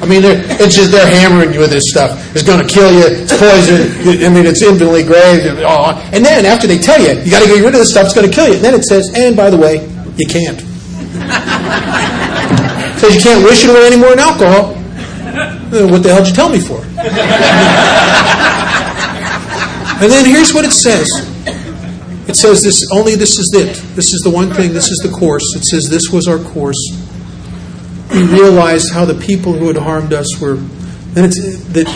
I 0.00 0.04
mean, 0.04 0.20
it's 0.24 0.76
just 0.76 0.92
they're 0.92 1.08
hammering 1.08 1.54
you 1.54 1.60
with 1.60 1.70
this 1.70 1.88
stuff. 1.88 2.20
It's 2.36 2.44
going 2.44 2.60
to 2.60 2.68
kill 2.68 2.92
you. 2.92 3.04
It's 3.04 3.32
poison. 3.32 3.88
I 4.24 4.28
mean, 4.28 4.44
it's 4.44 4.60
infinitely 4.60 5.04
grave. 5.04 5.44
And 5.46 6.24
then 6.24 6.44
after 6.44 6.66
they 6.66 6.76
tell 6.76 7.00
you, 7.00 7.20
you 7.20 7.30
got 7.30 7.40
to 7.40 7.48
get 7.48 7.64
rid 7.64 7.72
of 7.72 7.80
this 7.80 7.92
stuff. 7.92 8.06
It's 8.06 8.14
going 8.14 8.28
to 8.28 8.34
kill 8.34 8.48
you. 8.48 8.56
And 8.56 8.64
then 8.64 8.74
it 8.74 8.84
says, 8.84 9.08
and 9.16 9.36
by 9.36 9.48
the 9.48 9.56
way, 9.56 9.88
you 10.16 10.26
can't. 10.28 10.60
it 10.60 10.66
says 13.00 13.14
you 13.16 13.22
can't 13.24 13.44
wish 13.44 13.64
it 13.64 13.70
away 13.70 13.86
anymore 13.88 14.12
in 14.12 14.18
alcohol. 14.18 14.76
Uh, 15.72 15.88
what 15.88 16.02
the 16.02 16.12
hell 16.12 16.20
did 16.20 16.28
you 16.28 16.34
tell 16.34 16.50
me 16.50 16.60
for? 16.60 16.80
and 20.00 20.12
then 20.12 20.24
here's 20.28 20.52
what 20.52 20.64
it 20.64 20.72
says. 20.72 21.29
It 22.30 22.36
says 22.36 22.62
this 22.62 22.86
only 22.92 23.16
this 23.16 23.40
is 23.40 23.50
it. 23.58 23.74
This 23.96 24.12
is 24.14 24.20
the 24.22 24.30
one 24.30 24.54
thing, 24.54 24.72
this 24.72 24.86
is 24.86 24.98
the 25.02 25.10
course. 25.10 25.42
It 25.56 25.64
says 25.64 25.90
this 25.90 26.12
was 26.12 26.28
our 26.28 26.38
course. 26.38 26.78
We 28.14 28.22
realized 28.22 28.92
how 28.94 29.04
the 29.04 29.18
people 29.18 29.52
who 29.52 29.66
had 29.66 29.76
harmed 29.76 30.12
us 30.12 30.40
were 30.40 30.54
and 31.18 31.34
that 31.74 31.90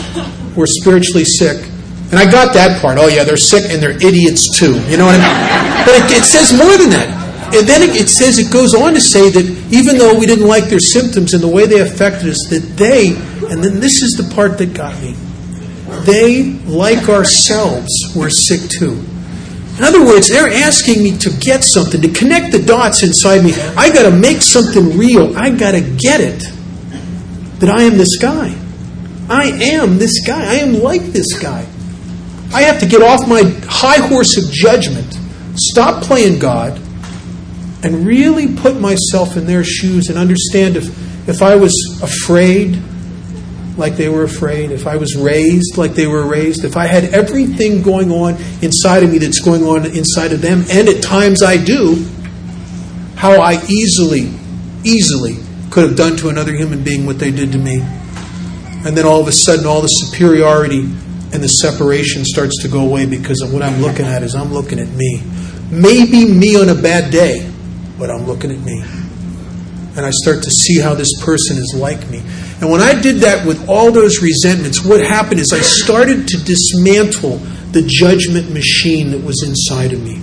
were 0.57 0.67
spiritually 0.67 1.23
sick. 1.23 1.63
And 2.11 2.19
I 2.19 2.29
got 2.29 2.53
that 2.53 2.81
part. 2.81 2.97
Oh 2.99 3.07
yeah, 3.07 3.23
they're 3.23 3.37
sick 3.37 3.71
and 3.71 3.81
they're 3.81 3.95
idiots 3.95 4.59
too. 4.59 4.75
You 4.91 4.97
know 4.97 5.05
what 5.05 5.15
I 5.15 5.23
mean? 5.23 5.85
But 5.87 6.11
it, 6.11 6.19
it 6.19 6.25
says 6.25 6.51
more 6.51 6.75
than 6.75 6.89
that. 6.89 7.07
And 7.55 7.65
then 7.65 7.81
it, 7.81 7.95
it 7.95 8.09
says 8.09 8.37
it 8.37 8.51
goes 8.51 8.75
on 8.75 8.93
to 8.93 8.99
say 8.99 9.29
that 9.29 9.45
even 9.71 9.97
though 9.97 10.19
we 10.19 10.25
didn't 10.25 10.47
like 10.47 10.65
their 10.65 10.83
symptoms 10.83 11.33
and 11.33 11.41
the 11.41 11.47
way 11.47 11.65
they 11.65 11.79
affected 11.79 12.27
us, 12.27 12.43
that 12.49 12.75
they, 12.75 13.15
and 13.47 13.63
then 13.63 13.79
this 13.79 14.01
is 14.01 14.19
the 14.19 14.35
part 14.35 14.57
that 14.57 14.73
got 14.73 14.99
me, 14.99 15.15
they, 16.03 16.59
like 16.67 17.07
ourselves, 17.07 17.87
were 18.13 18.29
sick 18.29 18.69
too. 18.69 19.01
In 19.77 19.83
other 19.83 20.05
words, 20.05 20.29
they're 20.29 20.47
asking 20.47 21.03
me 21.03 21.17
to 21.17 21.29
get 21.39 21.63
something, 21.63 22.01
to 22.01 22.09
connect 22.09 22.53
the 22.53 22.63
dots 22.63 23.03
inside 23.03 23.43
me. 23.43 23.53
I 23.75 23.91
got 23.91 24.09
to 24.09 24.15
make 24.15 24.41
something 24.41 24.97
real. 24.97 25.37
I 25.37 25.49
got 25.49 25.71
to 25.71 25.81
get 25.81 26.21
it 26.21 26.43
that 27.59 27.69
I 27.69 27.83
am 27.83 27.97
this 27.97 28.17
guy. 28.17 28.55
I 29.27 29.45
am 29.45 29.97
this 29.97 30.25
guy. 30.25 30.45
I 30.45 30.55
am 30.55 30.81
like 30.81 31.01
this 31.01 31.37
guy. 31.37 31.67
I 32.53 32.61
have 32.61 32.79
to 32.79 32.85
get 32.85 33.01
off 33.01 33.27
my 33.27 33.43
high 33.67 34.07
horse 34.07 34.37
of 34.37 34.49
judgment, 34.49 35.17
stop 35.55 36.03
playing 36.03 36.39
God, 36.39 36.79
and 37.83 38.05
really 38.05 38.55
put 38.55 38.79
myself 38.79 39.35
in 39.35 39.45
their 39.45 39.63
shoes 39.63 40.07
and 40.07 40.17
understand 40.17 40.77
if, 40.77 41.27
if 41.27 41.41
I 41.41 41.55
was 41.55 41.73
afraid 42.01 42.81
like 43.77 43.95
they 43.95 44.09
were 44.09 44.23
afraid, 44.23 44.71
if 44.71 44.87
I 44.87 44.97
was 44.97 45.15
raised 45.15 45.77
like 45.77 45.93
they 45.93 46.07
were 46.07 46.25
raised, 46.25 46.63
if 46.63 46.77
I 46.77 46.85
had 46.85 47.05
everything 47.05 47.81
going 47.81 48.11
on 48.11 48.35
inside 48.61 49.03
of 49.03 49.11
me 49.11 49.17
that's 49.17 49.41
going 49.41 49.63
on 49.63 49.85
inside 49.85 50.31
of 50.31 50.41
them, 50.41 50.63
and 50.71 50.87
at 50.87 51.03
times 51.03 51.43
I 51.43 51.57
do, 51.63 52.05
how 53.15 53.41
I 53.41 53.61
easily, 53.67 54.31
easily 54.83 55.37
could 55.71 55.83
have 55.83 55.97
done 55.97 56.15
to 56.17 56.29
another 56.29 56.53
human 56.53 56.83
being 56.83 57.05
what 57.05 57.19
they 57.19 57.31
did 57.31 57.51
to 57.51 57.57
me. 57.57 57.81
And 58.85 58.95
then 58.95 59.05
all 59.05 59.19
of 59.19 59.27
a 59.27 59.31
sudden, 59.31 59.65
all 59.65 59.81
the 59.81 59.87
superiority 59.87 60.81
and 61.33 61.43
the 61.43 61.47
separation 61.47 62.23
starts 62.23 62.61
to 62.61 62.67
go 62.67 62.81
away 62.81 63.05
because 63.05 63.41
of 63.41 63.51
what 63.51 63.61
I'm 63.61 63.81
looking 63.81 64.05
at 64.05 64.23
is 64.23 64.35
I'm 64.35 64.53
looking 64.53 64.79
at 64.79 64.87
me. 64.89 65.21
Maybe 65.71 66.31
me 66.31 66.55
on 66.55 66.69
a 66.69 66.75
bad 66.75 67.11
day, 67.11 67.51
but 67.97 68.09
I'm 68.09 68.25
looking 68.25 68.51
at 68.51 68.59
me. 68.59 68.83
And 69.97 70.05
I 70.05 70.11
start 70.11 70.43
to 70.43 70.49
see 70.49 70.79
how 70.79 70.93
this 70.93 71.11
person 71.23 71.57
is 71.57 71.75
like 71.75 72.07
me. 72.09 72.21
And 72.61 72.71
when 72.71 72.81
I 72.81 72.99
did 72.99 73.17
that 73.17 73.45
with 73.45 73.67
all 73.67 73.91
those 73.91 74.21
resentments, 74.21 74.83
what 74.85 75.01
happened 75.01 75.39
is 75.39 75.51
I 75.51 75.59
started 75.59 76.27
to 76.29 76.37
dismantle 76.37 77.37
the 77.71 77.83
judgment 77.85 78.51
machine 78.51 79.11
that 79.11 79.23
was 79.23 79.43
inside 79.43 79.91
of 79.91 80.01
me. 80.01 80.21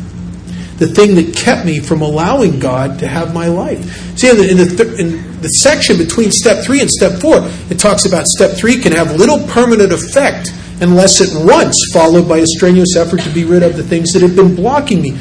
The 0.79 0.89
thing 0.89 1.15
that 1.17 1.37
kept 1.37 1.67
me 1.67 1.79
from 1.79 2.01
allowing 2.01 2.59
God 2.59 2.99
to 3.01 3.07
have 3.07 3.35
my 3.35 3.49
life. 3.49 3.85
See, 4.19 4.31
in 4.31 4.37
the, 4.37 4.51
in 4.51 4.57
the, 4.57 4.65
th- 4.65 4.99
in 4.99 5.41
the 5.43 5.49
section 5.49 5.99
between 5.99 6.31
step 6.31 6.65
three 6.65 6.81
and 6.81 6.91
step 6.91 7.21
four, 7.21 7.37
it 7.71 7.79
talks 7.79 8.07
about 8.07 8.27
step 8.27 8.57
three 8.57 8.81
can 8.81 8.93
have 8.93 9.15
little 9.15 9.47
permanent 9.49 9.93
effect 9.93 10.53
unless 10.81 11.21
at 11.21 11.47
once 11.47 11.79
followed 11.93 12.29
by 12.29 12.39
a 12.39 12.47
strenuous 12.47 12.97
effort 12.97 13.21
to 13.21 13.31
be 13.31 13.45
rid 13.45 13.63
of 13.63 13.77
the 13.77 13.83
things 13.83 14.13
that 14.13 14.23
have 14.23 14.35
been 14.35 14.57
blocking 14.57 15.03
me. 15.03 15.17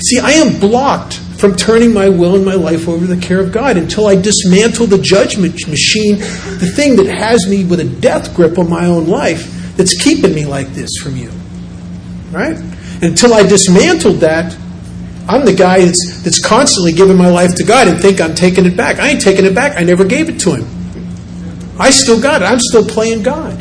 See, 0.00 0.18
I 0.18 0.32
am 0.32 0.60
blocked 0.60 1.20
from 1.38 1.54
turning 1.54 1.92
my 1.92 2.08
will 2.08 2.34
and 2.34 2.44
my 2.44 2.54
life 2.54 2.88
over 2.88 3.06
to 3.06 3.14
the 3.14 3.20
care 3.20 3.40
of 3.40 3.52
God 3.52 3.76
until 3.76 4.06
I 4.06 4.16
dismantle 4.16 4.86
the 4.86 4.98
judgment 4.98 5.68
machine, 5.68 6.18
the 6.18 6.70
thing 6.74 6.96
that 6.96 7.06
has 7.06 7.46
me 7.48 7.64
with 7.64 7.80
a 7.80 7.84
death 7.84 8.34
grip 8.34 8.58
on 8.58 8.70
my 8.70 8.86
own 8.86 9.06
life 9.06 9.74
that's 9.76 10.00
keeping 10.02 10.34
me 10.34 10.46
like 10.46 10.68
this 10.68 10.90
from 11.02 11.16
you. 11.16 11.30
Right? 12.30 12.56
Until 13.02 13.34
I 13.34 13.42
dismantled 13.42 14.16
that, 14.16 14.56
I'm 15.28 15.44
the 15.44 15.54
guy 15.54 15.84
that's, 15.84 16.22
that's 16.22 16.40
constantly 16.44 16.92
giving 16.92 17.16
my 17.16 17.28
life 17.28 17.54
to 17.56 17.64
God 17.64 17.88
and 17.88 18.00
think 18.00 18.20
I'm 18.20 18.34
taking 18.34 18.64
it 18.64 18.76
back. 18.76 18.98
I 18.98 19.08
ain't 19.08 19.20
taking 19.20 19.44
it 19.44 19.54
back. 19.54 19.76
I 19.76 19.82
never 19.82 20.04
gave 20.04 20.28
it 20.28 20.38
to 20.40 20.54
Him. 20.54 20.66
I 21.78 21.90
still 21.90 22.20
got 22.20 22.42
it. 22.42 22.46
I'm 22.46 22.60
still 22.60 22.84
playing 22.84 23.22
God. 23.22 23.52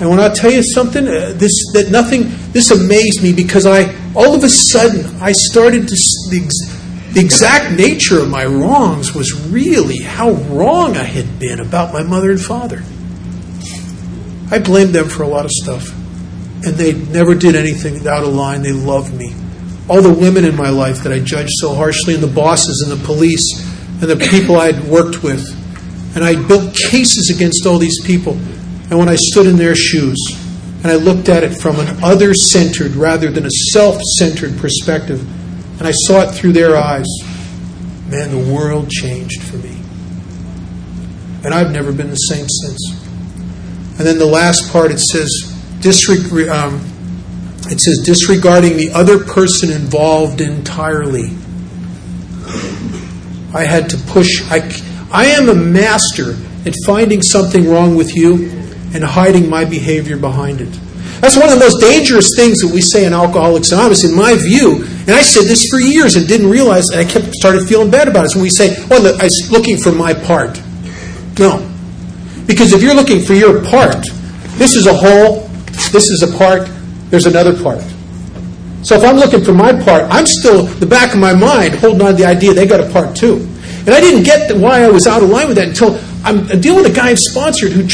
And 0.00 0.08
when 0.08 0.20
I 0.20 0.32
tell 0.32 0.52
you 0.52 0.62
something, 0.62 1.06
uh, 1.06 1.32
this 1.34 1.52
that 1.74 1.88
nothing, 1.90 2.30
this 2.52 2.70
amazed 2.70 3.20
me 3.20 3.32
because 3.32 3.66
I 3.66 3.92
all 4.18 4.34
of 4.34 4.42
a 4.42 4.48
sudden 4.48 5.22
I 5.22 5.30
started 5.30 5.86
to 5.86 5.94
the, 5.94 7.20
exact 7.20 7.78
nature 7.78 8.18
of 8.18 8.28
my 8.28 8.44
wrongs 8.44 9.14
was 9.14 9.32
really 9.48 10.02
how 10.02 10.32
wrong 10.32 10.96
I 10.96 11.04
had 11.04 11.38
been 11.38 11.60
about 11.60 11.92
my 11.92 12.02
mother 12.02 12.32
and 12.32 12.40
father. 12.40 12.82
I 14.50 14.58
blamed 14.58 14.92
them 14.92 15.08
for 15.08 15.22
a 15.22 15.28
lot 15.28 15.44
of 15.44 15.52
stuff, 15.52 15.90
and 16.66 16.74
they 16.74 16.94
never 16.94 17.36
did 17.36 17.54
anything 17.54 18.06
out 18.08 18.24
of 18.24 18.34
line. 18.34 18.62
They 18.62 18.72
loved 18.72 19.14
me. 19.14 19.34
All 19.88 20.02
the 20.02 20.12
women 20.12 20.44
in 20.44 20.56
my 20.56 20.70
life 20.70 21.04
that 21.04 21.12
I 21.12 21.20
judged 21.20 21.52
so 21.52 21.74
harshly, 21.74 22.14
and 22.14 22.22
the 22.22 22.26
bosses 22.26 22.84
and 22.84 23.00
the 23.00 23.06
police 23.06 23.46
and 24.00 24.10
the 24.10 24.16
people 24.30 24.56
I 24.56 24.72
had 24.72 24.84
worked 24.84 25.22
with, 25.22 25.46
and 26.16 26.24
I 26.24 26.34
built 26.48 26.74
cases 26.90 27.32
against 27.34 27.66
all 27.66 27.78
these 27.78 28.04
people. 28.04 28.32
And 28.32 28.98
when 28.98 29.08
I 29.08 29.16
stood 29.16 29.46
in 29.46 29.56
their 29.56 29.76
shoes 29.76 30.18
and 30.82 30.86
I 30.86 30.94
looked 30.94 31.28
at 31.28 31.42
it 31.42 31.50
from 31.50 31.80
an 31.80 32.04
other 32.04 32.34
centered 32.34 32.92
rather 32.92 33.30
than 33.30 33.46
a 33.46 33.50
self 33.72 34.00
centered 34.18 34.56
perspective, 34.58 35.20
and 35.78 35.88
I 35.88 35.90
saw 35.92 36.22
it 36.22 36.32
through 36.32 36.52
their 36.52 36.76
eyes, 36.76 37.06
man, 38.08 38.30
the 38.30 38.52
world 38.52 38.88
changed 38.88 39.42
for 39.42 39.56
me. 39.56 39.76
And 41.44 41.52
I've 41.52 41.72
never 41.72 41.92
been 41.92 42.10
the 42.10 42.16
same 42.16 42.46
since. 42.48 42.78
And 43.98 44.06
then 44.06 44.18
the 44.18 44.26
last 44.26 44.72
part 44.72 44.92
it 44.92 45.00
says, 45.00 45.28
disreg- 45.80 46.48
um, 46.48 46.80
it 47.70 47.80
says 47.80 47.98
disregarding 48.04 48.76
the 48.76 48.92
other 48.92 49.24
person 49.24 49.70
involved 49.70 50.40
entirely. 50.40 51.30
I 53.52 53.64
had 53.64 53.90
to 53.90 53.96
push. 53.96 54.42
I, 54.50 54.60
I 55.10 55.26
am 55.26 55.48
a 55.48 55.54
master 55.54 56.36
at 56.64 56.74
finding 56.86 57.22
something 57.22 57.68
wrong 57.68 57.96
with 57.96 58.14
you 58.14 58.57
and 58.94 59.04
hiding 59.04 59.48
my 59.48 59.64
behavior 59.64 60.16
behind 60.16 60.60
it. 60.60 60.72
That's 61.20 61.36
one 61.36 61.48
of 61.48 61.54
the 61.54 61.60
most 61.60 61.80
dangerous 61.80 62.30
things 62.36 62.58
that 62.58 62.70
we 62.72 62.80
say 62.80 63.04
in 63.04 63.12
Alcoholics 63.12 63.72
Anonymous, 63.72 64.04
in 64.04 64.14
my 64.14 64.34
view. 64.34 64.84
And 65.06 65.10
I 65.10 65.22
said 65.22 65.44
this 65.44 65.66
for 65.68 65.80
years 65.80 66.14
and 66.14 66.28
didn't 66.28 66.48
realize, 66.48 66.90
and 66.90 67.00
I 67.00 67.04
kept 67.04 67.34
started 67.34 67.66
feeling 67.66 67.90
bad 67.90 68.06
about 68.06 68.24
it. 68.26 68.30
So 68.30 68.40
we 68.40 68.50
say, 68.50 68.76
"Well, 68.88 69.04
I'm 69.20 69.30
looking 69.50 69.78
for 69.78 69.90
my 69.90 70.14
part," 70.14 70.60
no, 71.38 71.60
because 72.46 72.72
if 72.72 72.82
you're 72.82 72.94
looking 72.94 73.20
for 73.20 73.34
your 73.34 73.64
part, 73.64 74.06
this 74.56 74.76
is 74.76 74.86
a 74.86 74.94
whole, 74.94 75.50
this 75.92 76.08
is 76.08 76.22
a 76.22 76.38
part, 76.38 76.68
there's 77.10 77.26
another 77.26 77.52
part. 77.52 77.82
So 78.82 78.94
if 78.94 79.02
I'm 79.02 79.16
looking 79.16 79.42
for 79.42 79.52
my 79.52 79.72
part, 79.72 80.06
I'm 80.10 80.26
still 80.26 80.62
the 80.64 80.86
back 80.86 81.14
of 81.14 81.18
my 81.18 81.34
mind 81.34 81.74
holding 81.74 82.00
on 82.00 82.12
to 82.12 82.16
the 82.16 82.26
idea 82.26 82.54
they 82.54 82.66
got 82.66 82.80
a 82.80 82.88
part 82.90 83.16
too. 83.16 83.46
And 83.80 83.90
I 83.90 84.00
didn't 84.00 84.22
get 84.22 84.56
why 84.56 84.82
I 84.82 84.88
was 84.88 85.06
out 85.06 85.22
of 85.22 85.30
line 85.30 85.48
with 85.48 85.56
that 85.56 85.68
until 85.68 85.98
I'm 86.24 86.46
dealing 86.60 86.82
with 86.82 86.92
a 86.92 86.94
guy 86.94 87.08
I've 87.08 87.18
sponsored 87.18 87.72
who 87.72 87.86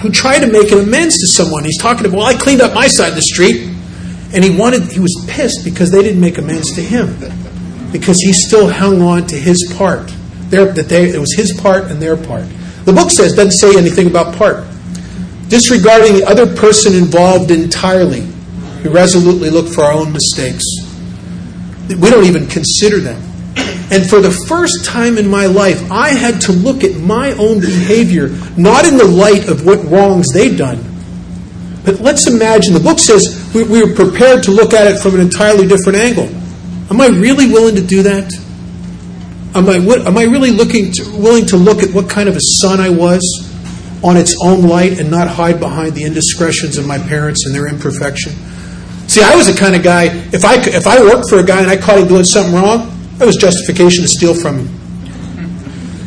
who 0.00 0.10
tried 0.10 0.40
to 0.40 0.46
make 0.46 0.72
an 0.72 0.78
amends 0.80 1.18
to 1.18 1.26
someone. 1.26 1.64
He's 1.64 1.78
talking 1.78 2.06
about, 2.06 2.16
well, 2.16 2.26
I 2.26 2.34
cleaned 2.34 2.60
up 2.60 2.74
my 2.74 2.88
side 2.88 3.10
of 3.10 3.14
the 3.14 3.22
street. 3.22 3.68
And 4.34 4.42
he 4.42 4.56
wanted, 4.56 4.90
he 4.90 5.00
was 5.00 5.26
pissed 5.28 5.64
because 5.64 5.90
they 5.90 6.02
didn't 6.02 6.20
make 6.20 6.38
amends 6.38 6.74
to 6.74 6.80
him. 6.80 7.18
Because 7.92 8.18
he 8.20 8.32
still 8.32 8.70
hung 8.70 9.02
on 9.02 9.26
to 9.26 9.36
his 9.36 9.72
part. 9.76 10.10
Their, 10.48 10.72
that 10.72 10.88
they, 10.88 11.10
it 11.10 11.18
was 11.18 11.34
his 11.34 11.52
part 11.60 11.90
and 11.90 12.00
their 12.00 12.16
part. 12.16 12.46
The 12.84 12.92
book 12.92 13.10
says, 13.10 13.34
doesn't 13.34 13.52
say 13.52 13.76
anything 13.78 14.06
about 14.06 14.34
part. 14.36 14.66
Disregarding 15.48 16.14
the 16.14 16.24
other 16.24 16.46
person 16.56 16.94
involved 16.94 17.50
entirely. 17.50 18.26
We 18.82 18.90
resolutely 18.90 19.50
look 19.50 19.68
for 19.68 19.82
our 19.82 19.92
own 19.92 20.12
mistakes. 20.12 20.64
We 21.88 22.08
don't 22.10 22.24
even 22.24 22.46
consider 22.46 23.00
them. 23.00 23.22
And 23.56 24.08
for 24.08 24.20
the 24.20 24.30
first 24.48 24.86
time 24.86 25.18
in 25.18 25.28
my 25.28 25.46
life, 25.46 25.90
I 25.90 26.10
had 26.10 26.40
to 26.42 26.52
look 26.52 26.82
at 26.82 26.96
my 26.96 27.32
own 27.32 27.60
behavior, 27.60 28.28
not 28.56 28.86
in 28.86 28.96
the 28.96 29.04
light 29.04 29.48
of 29.48 29.66
what 29.66 29.84
wrongs 29.84 30.28
they'd 30.32 30.56
done. 30.56 30.82
But 31.84 32.00
let's 32.00 32.26
imagine, 32.26 32.74
the 32.74 32.80
book 32.80 32.98
says 32.98 33.50
we, 33.54 33.64
we 33.64 33.84
were 33.84 33.94
prepared 33.94 34.44
to 34.44 34.50
look 34.50 34.72
at 34.72 34.86
it 34.86 34.98
from 35.00 35.14
an 35.14 35.20
entirely 35.20 35.66
different 35.66 35.98
angle. 35.98 36.28
Am 36.90 37.00
I 37.00 37.08
really 37.08 37.48
willing 37.48 37.74
to 37.76 37.82
do 37.82 38.04
that? 38.04 38.32
Am 39.54 39.68
I, 39.68 39.76
am 39.76 40.16
I 40.16 40.22
really 40.22 40.52
looking 40.52 40.92
to, 40.92 41.10
willing 41.16 41.44
to 41.46 41.56
look 41.56 41.82
at 41.82 41.92
what 41.92 42.08
kind 42.08 42.28
of 42.28 42.36
a 42.36 42.40
son 42.40 42.80
I 42.80 42.88
was 42.88 43.22
on 44.02 44.16
its 44.16 44.36
own 44.42 44.62
light 44.62 45.00
and 45.00 45.10
not 45.10 45.28
hide 45.28 45.60
behind 45.60 45.94
the 45.94 46.04
indiscretions 46.04 46.78
of 46.78 46.86
my 46.86 46.98
parents 46.98 47.44
and 47.44 47.54
their 47.54 47.66
imperfection? 47.66 48.32
See, 49.08 49.22
I 49.22 49.36
was 49.36 49.52
the 49.52 49.58
kind 49.58 49.74
of 49.74 49.82
guy, 49.82 50.04
if 50.32 50.44
I, 50.44 50.54
if 50.54 50.86
I 50.86 51.00
worked 51.02 51.28
for 51.28 51.40
a 51.40 51.44
guy 51.44 51.60
and 51.60 51.68
I 51.68 51.76
caught 51.76 51.98
him 51.98 52.08
doing 52.08 52.24
something 52.24 52.54
wrong, 52.54 52.91
that 53.22 53.30
was 53.30 53.36
justification 53.36 54.02
to 54.02 54.08
steal 54.08 54.34
from 54.34 54.66
him. 54.66 54.68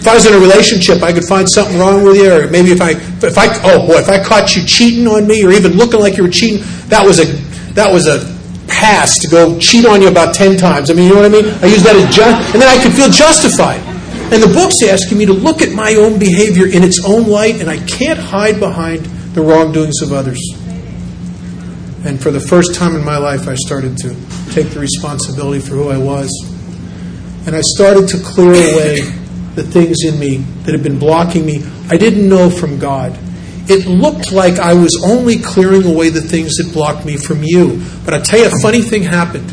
If 0.03 0.05
I 0.05 0.15
was 0.15 0.27
in 0.27 0.33
a 0.35 0.37
relationship, 0.37 1.01
I 1.01 1.13
could 1.13 1.23
find 1.23 1.47
something 1.47 1.79
wrong 1.79 2.03
with 2.03 2.17
you, 2.17 2.27
or 2.27 2.51
maybe 2.51 2.75
if 2.75 2.81
I, 2.81 2.91
if 3.23 3.37
I, 3.37 3.47
oh 3.63 3.87
boy, 3.87 4.03
if 4.03 4.09
I 4.09 4.21
caught 4.21 4.53
you 4.53 4.67
cheating 4.67 5.07
on 5.07 5.25
me, 5.25 5.41
or 5.45 5.51
even 5.55 5.79
looking 5.79 6.01
like 6.01 6.17
you 6.17 6.23
were 6.23 6.29
cheating, 6.29 6.59
that 6.91 7.07
was 7.07 7.23
a, 7.23 7.31
that 7.71 7.87
was 7.87 8.05
a 8.05 8.19
pass 8.67 9.17
to 9.19 9.29
go 9.29 9.57
cheat 9.59 9.85
on 9.85 10.01
you 10.01 10.09
about 10.09 10.35
10 10.35 10.57
times. 10.57 10.91
I 10.91 10.93
mean, 10.93 11.07
you 11.07 11.15
know 11.15 11.21
what 11.21 11.31
I 11.31 11.41
mean? 11.41 11.45
I 11.63 11.67
use 11.71 11.83
that 11.83 11.95
as 11.95 12.13
just, 12.13 12.53
and 12.53 12.61
then 12.61 12.67
I 12.67 12.83
could 12.83 12.91
feel 12.91 13.07
justified. 13.07 13.79
And 14.35 14.43
the 14.43 14.51
book's 14.51 14.83
asking 14.83 15.17
me 15.17 15.25
to 15.25 15.33
look 15.33 15.61
at 15.61 15.71
my 15.71 15.95
own 15.95 16.19
behavior 16.19 16.67
in 16.67 16.83
its 16.83 16.99
own 17.05 17.29
light, 17.29 17.61
and 17.61 17.69
I 17.69 17.77
can't 17.87 18.19
hide 18.19 18.59
behind 18.59 19.05
the 19.31 19.41
wrongdoings 19.41 20.01
of 20.01 20.11
others. 20.11 20.43
And 22.03 22.21
for 22.21 22.31
the 22.31 22.41
first 22.41 22.75
time 22.75 22.93
in 22.93 23.05
my 23.05 23.15
life, 23.15 23.47
I 23.47 23.55
started 23.55 23.95
to 23.99 24.09
take 24.51 24.71
the 24.71 24.81
responsibility 24.81 25.61
for 25.61 25.75
who 25.75 25.87
I 25.87 25.97
was. 25.97 26.54
And 27.45 27.55
I 27.55 27.61
started 27.61 28.07
to 28.09 28.17
clear 28.23 28.51
away 28.51 29.01
the 29.55 29.63
things 29.63 30.03
in 30.03 30.19
me 30.19 30.37
that 30.63 30.71
had 30.71 30.83
been 30.83 30.99
blocking 30.99 31.45
me. 31.45 31.63
I 31.89 31.97
didn't 31.97 32.27
know 32.27 32.49
from 32.49 32.79
God 32.79 33.17
it 33.67 33.87
looked 33.87 34.31
like 34.31 34.59
I 34.59 34.73
was 34.73 35.01
only 35.03 35.39
clearing 35.39 35.85
away 35.85 36.09
the 36.09 36.21
things 36.21 36.55
that 36.57 36.71
blocked 36.71 37.05
me 37.05 37.17
from 37.17 37.41
you. 37.41 37.81
But 38.03 38.13
I 38.13 38.19
tell 38.21 38.39
you, 38.39 38.47
a 38.47 38.61
funny 38.61 38.81
thing 38.81 39.03
happened. 39.03 39.51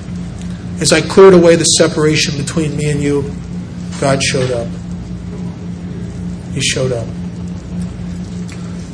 As 0.81 0.93
I 0.93 1.01
cleared 1.01 1.35
away 1.35 1.57
the 1.57 1.65
separation 1.65 2.37
between 2.37 2.77
me 2.77 2.91
and 2.91 3.01
you, 3.01 3.33
God 4.01 4.23
showed 4.23 4.51
up. 4.51 4.69
He 6.53 6.61
showed 6.61 6.93
up. 6.93 7.07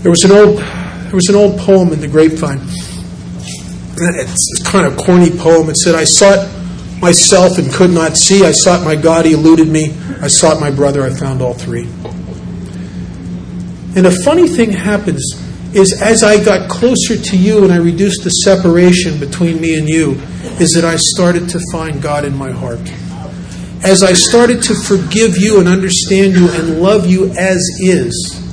There 0.02 0.10
was 0.10 0.22
an 0.22 0.30
old, 0.30 0.58
there 0.58 1.14
was 1.14 1.28
an 1.28 1.34
old 1.34 1.58
poem 1.58 1.92
in 1.92 2.00
the 2.00 2.06
grapevine. 2.06 2.60
It's 4.00 4.62
kind 4.64 4.86
of 4.86 4.96
corny 4.96 5.30
poem. 5.30 5.68
It 5.68 5.76
said, 5.78 5.96
"I 5.96 6.04
sought 6.04 6.46
myself 7.00 7.58
and 7.58 7.72
could 7.72 7.90
not 7.90 8.16
see. 8.16 8.44
I 8.44 8.52
sought 8.52 8.84
my 8.84 8.96
God, 8.96 9.26
he 9.26 9.32
eluded 9.32 9.68
me. 9.68 9.96
I 10.20 10.28
sought 10.28 10.60
my 10.60 10.70
brother, 10.70 11.02
I 11.02 11.10
found 11.10 11.42
all 11.42 11.54
three. 11.54 11.88
And 13.96 14.06
a 14.06 14.10
funny 14.24 14.48
thing 14.48 14.70
happens 14.70 15.22
is 15.74 16.00
as 16.00 16.22
I 16.22 16.42
got 16.42 16.70
closer 16.70 17.16
to 17.16 17.36
you 17.36 17.64
and 17.64 17.72
I 17.72 17.76
reduced 17.76 18.24
the 18.24 18.30
separation 18.30 19.18
between 19.20 19.60
me 19.60 19.78
and 19.78 19.88
you, 19.88 20.12
is 20.60 20.72
that 20.72 20.84
I 20.84 20.96
started 20.96 21.48
to 21.50 21.60
find 21.72 22.00
God 22.00 22.24
in 22.24 22.34
my 22.36 22.50
heart. 22.50 22.80
As 23.84 24.02
I 24.02 24.12
started 24.12 24.62
to 24.64 24.74
forgive 24.74 25.36
you 25.36 25.60
and 25.60 25.68
understand 25.68 26.34
you 26.34 26.50
and 26.50 26.80
love 26.80 27.06
you 27.06 27.30
as 27.32 27.58
is, 27.80 28.47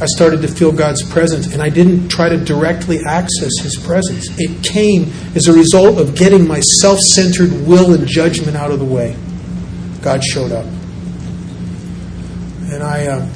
I 0.00 0.06
started 0.06 0.42
to 0.42 0.48
feel 0.48 0.72
God's 0.72 1.02
presence, 1.10 1.52
and 1.52 1.62
I 1.62 1.68
didn't 1.68 2.08
try 2.08 2.28
to 2.28 2.36
directly 2.36 3.00
access 3.04 3.50
His 3.60 3.76
presence. 3.76 4.26
It 4.38 4.62
came 4.64 5.12
as 5.34 5.48
a 5.48 5.52
result 5.52 5.98
of 5.98 6.14
getting 6.14 6.46
my 6.46 6.60
self 6.60 7.00
centered 7.00 7.50
will 7.66 7.94
and 7.94 8.06
judgment 8.06 8.56
out 8.56 8.70
of 8.70 8.78
the 8.78 8.84
way. 8.84 9.16
God 10.02 10.22
showed 10.22 10.52
up. 10.52 10.66
And 12.70 12.82
I. 12.82 13.06
Uh, 13.06 13.28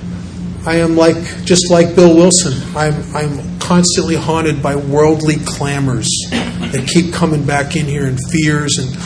I 0.64 0.76
am 0.76 0.94
like 0.94 1.16
just 1.44 1.72
like 1.72 1.96
Bill 1.96 2.14
Wilson. 2.14 2.52
I'm 2.76 2.94
I'm 3.16 3.58
constantly 3.58 4.14
haunted 4.14 4.62
by 4.62 4.76
worldly 4.76 5.34
clamors 5.44 6.08
that 6.30 6.88
keep 6.88 7.12
coming 7.12 7.44
back 7.44 7.74
in 7.74 7.86
here 7.86 8.06
and 8.06 8.16
fears 8.30 8.78
and 8.78 8.96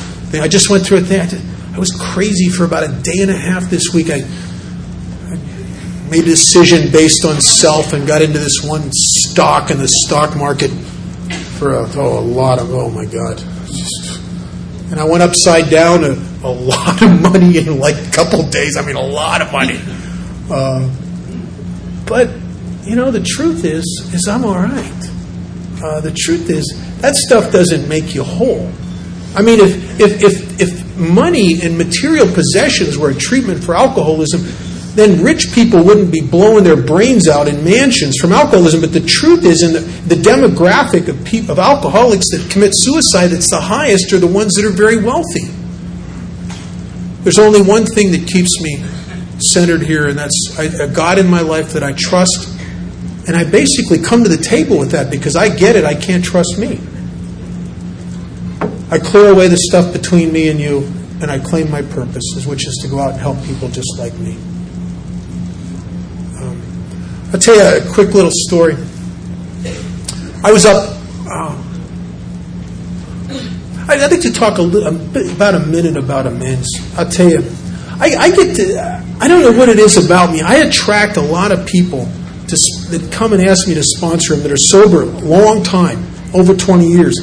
I 0.42 0.48
just 0.48 0.68
went 0.68 0.84
through 0.84 0.98
a 0.98 1.00
thing. 1.02 1.20
I, 1.20 1.76
I 1.76 1.78
was 1.78 1.90
crazy 1.90 2.50
for 2.50 2.64
about 2.64 2.84
a 2.84 2.92
day 3.02 3.20
and 3.20 3.30
a 3.30 3.36
half 3.36 3.64
this 3.70 3.94
week. 3.94 4.11
I 4.11 4.20
made 6.11 6.22
a 6.22 6.26
decision 6.26 6.90
based 6.92 7.24
on 7.24 7.40
self 7.40 7.92
and 7.92 8.07
got 8.07 8.22
into 8.22 8.38
this 8.38 8.62
one 8.62 8.90
stock 8.92 9.70
in 9.70 9.78
the 9.78 9.88
stock 9.88 10.36
market 10.36 10.70
for 11.59 11.72
a, 11.74 11.88
oh, 11.96 12.18
a 12.18 12.20
lot 12.20 12.59
of 12.59 12.72
oh 12.72 12.90
my 12.90 13.04
god. 13.04 13.38
Just, 13.66 14.20
and 14.90 15.00
I 15.00 15.04
went 15.04 15.22
upside 15.22 15.68
down 15.68 16.04
a, 16.04 16.12
a 16.44 16.50
lot 16.50 17.02
of 17.02 17.20
money 17.20 17.59
in 17.59 17.78
like 17.78 17.96
a 17.96 18.11
couple 18.12 18.48
days. 18.48 18.76
I 18.76 18.86
mean, 18.86 18.96
a 18.96 19.00
lot 19.00 19.42
of 19.42 19.50
money. 19.50 19.80
Uh, 20.48 20.88
but, 22.07 22.30
you 22.84 22.94
know, 22.94 23.11
the 23.11 23.24
truth 23.26 23.64
is, 23.64 23.84
is 24.14 24.28
I'm 24.28 24.44
all 24.44 24.54
right. 24.54 25.11
Uh, 25.82 26.00
the 26.00 26.12
truth 26.16 26.48
is, 26.50 26.64
that 27.00 27.16
stuff 27.16 27.52
doesn't 27.52 27.88
make 27.88 28.14
you 28.14 28.22
whole. 28.22 28.70
I 29.34 29.42
mean, 29.42 29.61
if, 29.61 30.00
if, 30.00 30.22
if, 30.22 30.61
if 30.61 30.96
money 30.96 31.61
and 31.62 31.76
material 31.76 32.26
possessions 32.32 32.96
were 32.96 33.11
a 33.11 33.14
treatment 33.14 33.62
for 33.62 33.74
alcoholism, 33.74 34.40
then 34.97 35.22
rich 35.22 35.53
people 35.53 35.84
wouldn't 35.84 36.11
be 36.11 36.22
blowing 36.22 36.64
their 36.64 36.80
brains 36.80 37.28
out 37.28 37.49
in 37.49 37.62
mansions 37.62 38.16
from 38.18 38.32
alcoholism. 38.32 38.80
But 38.80 38.94
the 38.94 39.05
truth 39.05 39.44
is, 39.44 39.62
in 39.62 39.74
the, 39.74 39.80
the 39.80 40.14
demographic 40.14 41.09
of, 41.09 41.51
of 41.51 41.59
alcoholics 41.59 42.30
that 42.30 42.51
commit 42.51 42.72
suicide 42.74 43.30
it's 43.30 43.51
the 43.51 43.61
highest 43.61 44.11
are 44.14 44.18
the 44.18 44.26
ones 44.26 44.55
that 44.55 44.64
are 44.64 44.72
very 44.72 44.97
wealthy. 44.97 45.53
There's 47.24 47.38
only 47.38 47.61
one 47.61 47.84
thing 47.84 48.11
that 48.12 48.26
keeps 48.26 48.59
me 48.62 48.82
centered 49.38 49.82
here, 49.82 50.09
and 50.09 50.18
that's 50.18 50.59
a 50.59 50.88
God 50.88 51.18
in 51.18 51.26
my 51.26 51.40
life 51.40 51.74
that 51.74 51.82
I 51.82 51.92
trust. 51.92 52.59
And 53.28 53.36
I 53.36 53.44
basically 53.44 53.99
come 53.99 54.24
to 54.24 54.30
the 54.30 54.42
table 54.42 54.78
with 54.78 54.92
that 54.92 55.11
because 55.11 55.36
I 55.36 55.55
get 55.55 55.76
it, 55.76 55.84
I 55.84 55.94
can't 55.94 56.24
trust 56.24 56.57
me. 56.57 56.80
I 58.90 58.99
clear 58.99 59.30
away 59.30 59.49
the 59.49 59.59
stuff 59.59 59.92
between 59.92 60.32
me 60.32 60.49
and 60.49 60.59
you, 60.59 60.86
and 61.20 61.30
I 61.30 61.38
claim 61.38 61.70
my 61.70 61.82
purpose, 61.82 62.47
which 62.47 62.66
is 62.66 62.78
to 62.82 62.88
go 62.88 62.99
out 62.99 63.11
and 63.11 63.20
help 63.20 63.44
people 63.44 63.68
just 63.68 63.99
like 63.99 64.14
me. 64.14 64.38
I'll 67.37 67.43
tell 67.43 67.55
you 67.55 67.87
a 67.87 67.93
quick 67.93 68.14
little 68.14 68.30
story. 68.32 68.76
I 70.43 70.51
was 70.51 70.64
up. 70.64 70.99
Uh, 71.28 71.62
I'd 73.89 74.11
like 74.11 74.22
to 74.22 74.32
talk 74.32 74.57
a 74.57 74.62
little, 74.62 74.97
about 75.34 75.55
a 75.55 75.59
minute 75.66 75.99
about 75.99 76.26
amends. 76.26 76.66
I'll 76.97 77.07
tell 77.07 77.28
you. 77.28 77.45
I, 78.01 78.16
I 78.18 78.30
get 78.30 78.57
to. 78.57 79.05
I 79.20 79.28
don't 79.28 79.43
know 79.43 79.53
what 79.53 79.68
it 79.68 79.78
is 79.78 80.03
about 80.03 80.32
me. 80.32 80.41
I 80.41 80.55
attract 80.66 81.18
a 81.18 81.20
lot 81.20 81.53
of 81.53 81.66
people 81.66 82.07
to, 82.49 82.57
that 82.89 83.11
come 83.12 83.34
and 83.34 83.43
ask 83.43 83.68
me 83.68 83.74
to 83.74 83.82
sponsor 83.82 84.34
them 84.34 84.43
that 84.45 84.53
are 84.53 84.57
sober 84.57 85.03
a 85.03 85.05
long 85.05 85.62
time, 85.62 86.07
over 86.32 86.57
20 86.57 86.87
years, 86.87 87.18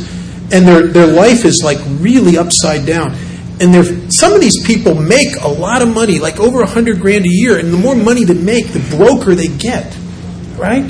and 0.52 0.68
their 0.68 0.86
their 0.86 1.08
life 1.08 1.44
is 1.44 1.64
like 1.66 1.80
really 2.00 2.38
upside 2.38 2.86
down. 2.86 3.16
And 3.60 4.14
some 4.14 4.34
of 4.34 4.42
these 4.42 4.64
people 4.64 4.94
make 4.94 5.38
a 5.42 5.48
lot 5.48 5.82
of 5.82 5.92
money, 5.92 6.20
like 6.20 6.40
over 6.40 6.64
hundred 6.68 7.02
grand 7.02 7.26
a 7.26 7.30
year, 7.30 7.58
and 7.58 7.74
the 7.74 7.78
more 7.78 7.96
money 7.96 8.26
they 8.26 8.36
make, 8.36 8.68
the 8.68 8.96
broker 8.96 9.34
they 9.34 9.48
get, 9.48 9.98
right? 10.64 10.84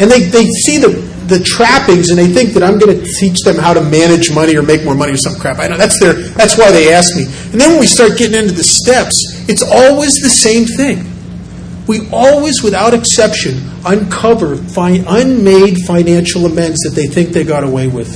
And 0.00 0.10
they, 0.10 0.20
they 0.20 0.46
see 0.64 0.78
the 0.78 1.10
the 1.30 1.38
trappings 1.38 2.10
and 2.10 2.18
they 2.18 2.26
think 2.26 2.50
that 2.54 2.62
I'm 2.64 2.76
going 2.76 2.98
to 2.98 3.06
teach 3.20 3.38
them 3.44 3.54
how 3.54 3.72
to 3.72 3.80
manage 3.80 4.34
money 4.34 4.56
or 4.56 4.62
make 4.62 4.84
more 4.84 4.96
money 4.96 5.12
or 5.12 5.16
some 5.16 5.38
crap. 5.38 5.60
I 5.60 5.68
know 5.68 5.76
that's 5.76 6.00
their 6.00 6.14
that's 6.14 6.58
why 6.58 6.72
they 6.72 6.92
ask 6.92 7.14
me. 7.14 7.22
And 7.52 7.60
then 7.60 7.70
when 7.70 7.80
we 7.80 7.86
start 7.86 8.18
getting 8.18 8.36
into 8.36 8.52
the 8.52 8.64
steps, 8.64 9.14
it's 9.48 9.62
always 9.62 10.16
the 10.16 10.28
same 10.28 10.66
thing. 10.66 11.06
We 11.86 12.08
always, 12.12 12.62
without 12.62 12.94
exception, 12.94 13.62
uncover 13.86 14.56
fi- 14.56 15.04
unmade 15.06 15.78
financial 15.86 16.46
amends 16.46 16.80
that 16.80 16.94
they 16.94 17.06
think 17.06 17.30
they 17.30 17.44
got 17.44 17.64
away 17.64 17.88
with. 17.88 18.10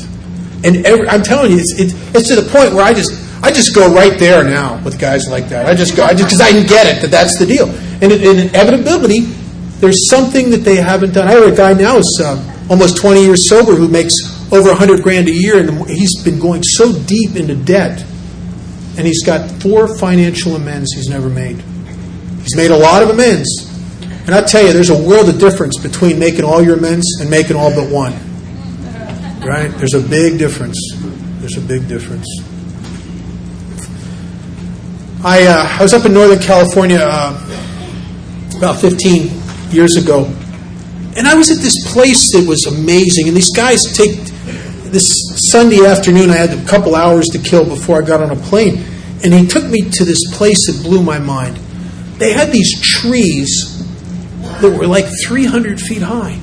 And 0.64 0.84
every, 0.86 1.08
I'm 1.08 1.22
telling 1.22 1.52
you, 1.52 1.58
it's, 1.58 1.78
it's, 1.78 1.92
it's 2.14 2.28
to 2.28 2.36
the 2.40 2.50
point 2.50 2.74
where 2.74 2.84
I 2.84 2.94
just 2.94 3.12
I 3.44 3.50
just 3.52 3.74
go 3.74 3.92
right 3.92 4.18
there 4.18 4.42
now 4.42 4.82
with 4.82 4.98
guys 4.98 5.28
like 5.28 5.48
that. 5.48 5.66
I 5.66 5.74
just 5.74 5.96
go 5.96 6.04
I 6.04 6.14
just 6.14 6.30
because 6.30 6.40
I 6.40 6.50
get 6.66 6.86
it 6.86 7.02
that 7.02 7.10
that's 7.10 7.38
the 7.38 7.46
deal. 7.46 7.68
And 8.02 8.10
in 8.10 8.48
inevitability, 8.48 9.43
there's 9.80 10.08
something 10.08 10.50
that 10.50 10.58
they 10.58 10.76
haven't 10.76 11.14
done. 11.14 11.28
I 11.28 11.32
have 11.32 11.52
a 11.52 11.56
guy 11.56 11.74
now 11.74 11.96
who's 11.96 12.20
uh, 12.22 12.66
almost 12.70 12.96
20 12.98 13.22
years 13.22 13.48
sober 13.48 13.74
who 13.74 13.88
makes 13.88 14.14
over 14.52 14.68
100 14.68 15.02
grand 15.02 15.28
a 15.28 15.32
year, 15.32 15.58
and 15.58 15.88
he's 15.88 16.22
been 16.22 16.38
going 16.38 16.62
so 16.62 16.92
deep 16.92 17.36
into 17.36 17.54
debt, 17.54 18.00
and 18.96 19.06
he's 19.06 19.24
got 19.24 19.50
four 19.60 19.98
financial 19.98 20.56
amends 20.56 20.92
he's 20.92 21.08
never 21.08 21.28
made. 21.28 21.56
He's 22.42 22.56
made 22.56 22.70
a 22.70 22.76
lot 22.76 23.02
of 23.02 23.10
amends. 23.10 23.70
And 24.26 24.34
I 24.34 24.42
tell 24.42 24.64
you, 24.64 24.72
there's 24.72 24.90
a 24.90 25.02
world 25.02 25.28
of 25.28 25.38
difference 25.38 25.78
between 25.78 26.18
making 26.18 26.44
all 26.44 26.62
your 26.62 26.78
amends 26.78 27.20
and 27.20 27.28
making 27.28 27.56
all 27.56 27.74
but 27.74 27.90
one. 27.90 28.12
Right? 29.40 29.68
There's 29.68 29.94
a 29.94 30.00
big 30.00 30.38
difference. 30.38 30.78
There's 31.40 31.58
a 31.58 31.60
big 31.60 31.86
difference. 31.88 32.26
I, 35.22 35.46
uh, 35.46 35.76
I 35.78 35.82
was 35.82 35.92
up 35.92 36.06
in 36.06 36.14
Northern 36.14 36.38
California 36.38 37.00
uh, 37.00 37.32
about 38.56 38.80
15 38.80 39.43
years 39.74 39.96
ago, 39.96 40.24
and 41.16 41.28
I 41.28 41.34
was 41.34 41.50
at 41.50 41.58
this 41.58 41.92
place 41.92 42.32
that 42.32 42.46
was 42.48 42.66
amazing. 42.66 43.28
And 43.28 43.36
these 43.36 43.54
guys 43.54 43.82
take 43.96 44.16
this 44.90 45.12
Sunday 45.50 45.84
afternoon, 45.84 46.30
I 46.30 46.36
had 46.36 46.50
a 46.50 46.64
couple 46.66 46.94
hours 46.94 47.26
to 47.30 47.38
kill 47.38 47.64
before 47.64 48.02
I 48.02 48.06
got 48.06 48.22
on 48.22 48.30
a 48.30 48.36
plane. 48.36 48.84
And 49.22 49.32
he 49.32 49.46
took 49.46 49.64
me 49.64 49.90
to 49.90 50.04
this 50.04 50.36
place 50.36 50.66
that 50.66 50.82
blew 50.82 51.02
my 51.02 51.18
mind. 51.18 51.56
They 52.18 52.32
had 52.32 52.52
these 52.52 52.80
trees 52.80 53.82
that 54.60 54.70
were 54.70 54.86
like 54.86 55.06
300 55.26 55.80
feet 55.80 56.02
high. 56.02 56.38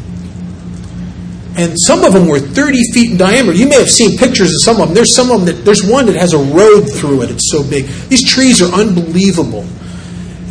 and 1.58 1.76
some 1.78 2.04
of 2.06 2.14
them 2.14 2.28
were 2.28 2.40
30 2.40 2.78
feet 2.94 3.12
in 3.12 3.18
diameter. 3.18 3.54
You 3.54 3.68
may 3.68 3.76
have 3.76 3.90
seen 3.90 4.18
pictures 4.18 4.50
of 4.50 4.62
some 4.62 4.82
of 4.82 4.88
them. 4.88 4.96
There's 4.96 5.14
some 5.14 5.32
of 5.32 5.46
them 5.46 5.54
that 5.54 5.66
there's 5.66 5.84
one 5.86 6.06
that 6.06 6.16
has 6.16 6.34
a 6.34 6.38
road 6.38 6.90
through 6.90 7.24
it. 7.24 7.30
It's 7.30 7.52
so 7.52 7.62
big. 7.62 7.88
These 8.08 8.30
trees 8.30 8.62
are 8.62 8.74
unbelievable. 8.74 9.66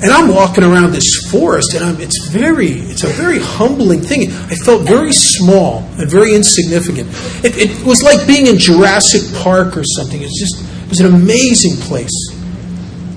And 0.02 0.10
I'm 0.10 0.28
walking 0.28 0.64
around 0.64 0.92
this 0.92 1.28
forest, 1.30 1.74
and 1.74 1.84
I'm, 1.84 2.00
it's 2.00 2.26
very, 2.28 2.68
it's 2.68 3.04
a 3.04 3.08
very 3.08 3.38
humbling 3.38 4.00
thing. 4.00 4.30
I 4.30 4.54
felt 4.54 4.82
very 4.82 5.12
small 5.12 5.84
and 5.98 6.10
very 6.10 6.34
insignificant. 6.34 7.08
It, 7.44 7.56
it 7.58 7.84
was 7.84 8.02
like 8.02 8.26
being 8.26 8.46
in 8.46 8.56
Jurassic 8.56 9.20
Park 9.42 9.76
or 9.76 9.84
something. 9.84 10.22
It's 10.22 10.40
just, 10.40 10.64
it 10.84 10.88
was 10.88 11.00
an 11.00 11.14
amazing 11.14 11.76
place. 11.76 12.16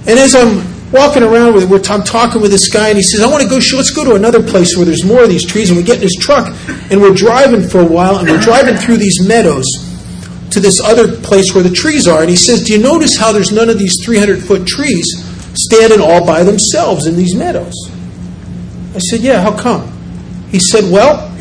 And 0.06 0.20
as 0.20 0.36
I'm 0.36 0.62
walking 0.92 1.24
around 1.24 1.56
with, 1.56 1.90
I'm 1.90 2.04
talking 2.04 2.42
with 2.42 2.52
this 2.52 2.70
guy, 2.70 2.90
and 2.90 2.98
he 2.98 3.04
says, 3.04 3.22
"I 3.22 3.28
want 3.28 3.42
to 3.44 3.50
go. 3.50 3.56
Let's 3.56 3.92
go 3.92 4.04
to 4.04 4.16
another 4.16 4.44
place 4.44 4.76
where 4.76 4.86
there's 4.86 5.06
more 5.06 5.24
of 5.24 5.30
these 5.30 5.46
trees." 5.46 5.70
And 5.70 5.78
we 5.78 5.84
get 5.84 5.98
in 5.98 6.04
his 6.04 6.18
truck, 6.20 6.54
and 6.92 7.02
we're 7.02 7.14
driving 7.14 7.68
for 7.68 7.80
a 7.80 7.86
while, 7.86 8.18
and 8.18 8.30
we're 8.30 8.42
driving 8.42 8.76
through 8.76 8.98
these 8.98 9.26
meadows 9.26 9.66
to 10.52 10.60
this 10.60 10.82
other 10.82 11.16
place 11.22 11.56
where 11.56 11.64
the 11.64 11.72
trees 11.72 12.08
are. 12.08 12.20
And 12.20 12.30
he 12.30 12.36
says, 12.36 12.64
"Do 12.64 12.74
you 12.74 12.80
notice 12.80 13.16
how 13.16 13.32
there's 13.32 13.54
none 13.54 13.70
of 13.70 13.80
these 13.80 14.04
300 14.04 14.44
foot 14.44 14.68
trees?" 14.68 15.23
Standing 15.54 16.02
all 16.02 16.26
by 16.26 16.44
themselves 16.44 17.06
in 17.06 17.16
these 17.16 17.36
meadows. 17.36 17.74
I 18.96 19.00
said, 19.00 19.22
Yeah, 19.22 19.42
how 19.42 19.58
come? 19.58 19.90
He 20.50 20.60
said, 20.60 20.92
Well, 20.92 21.32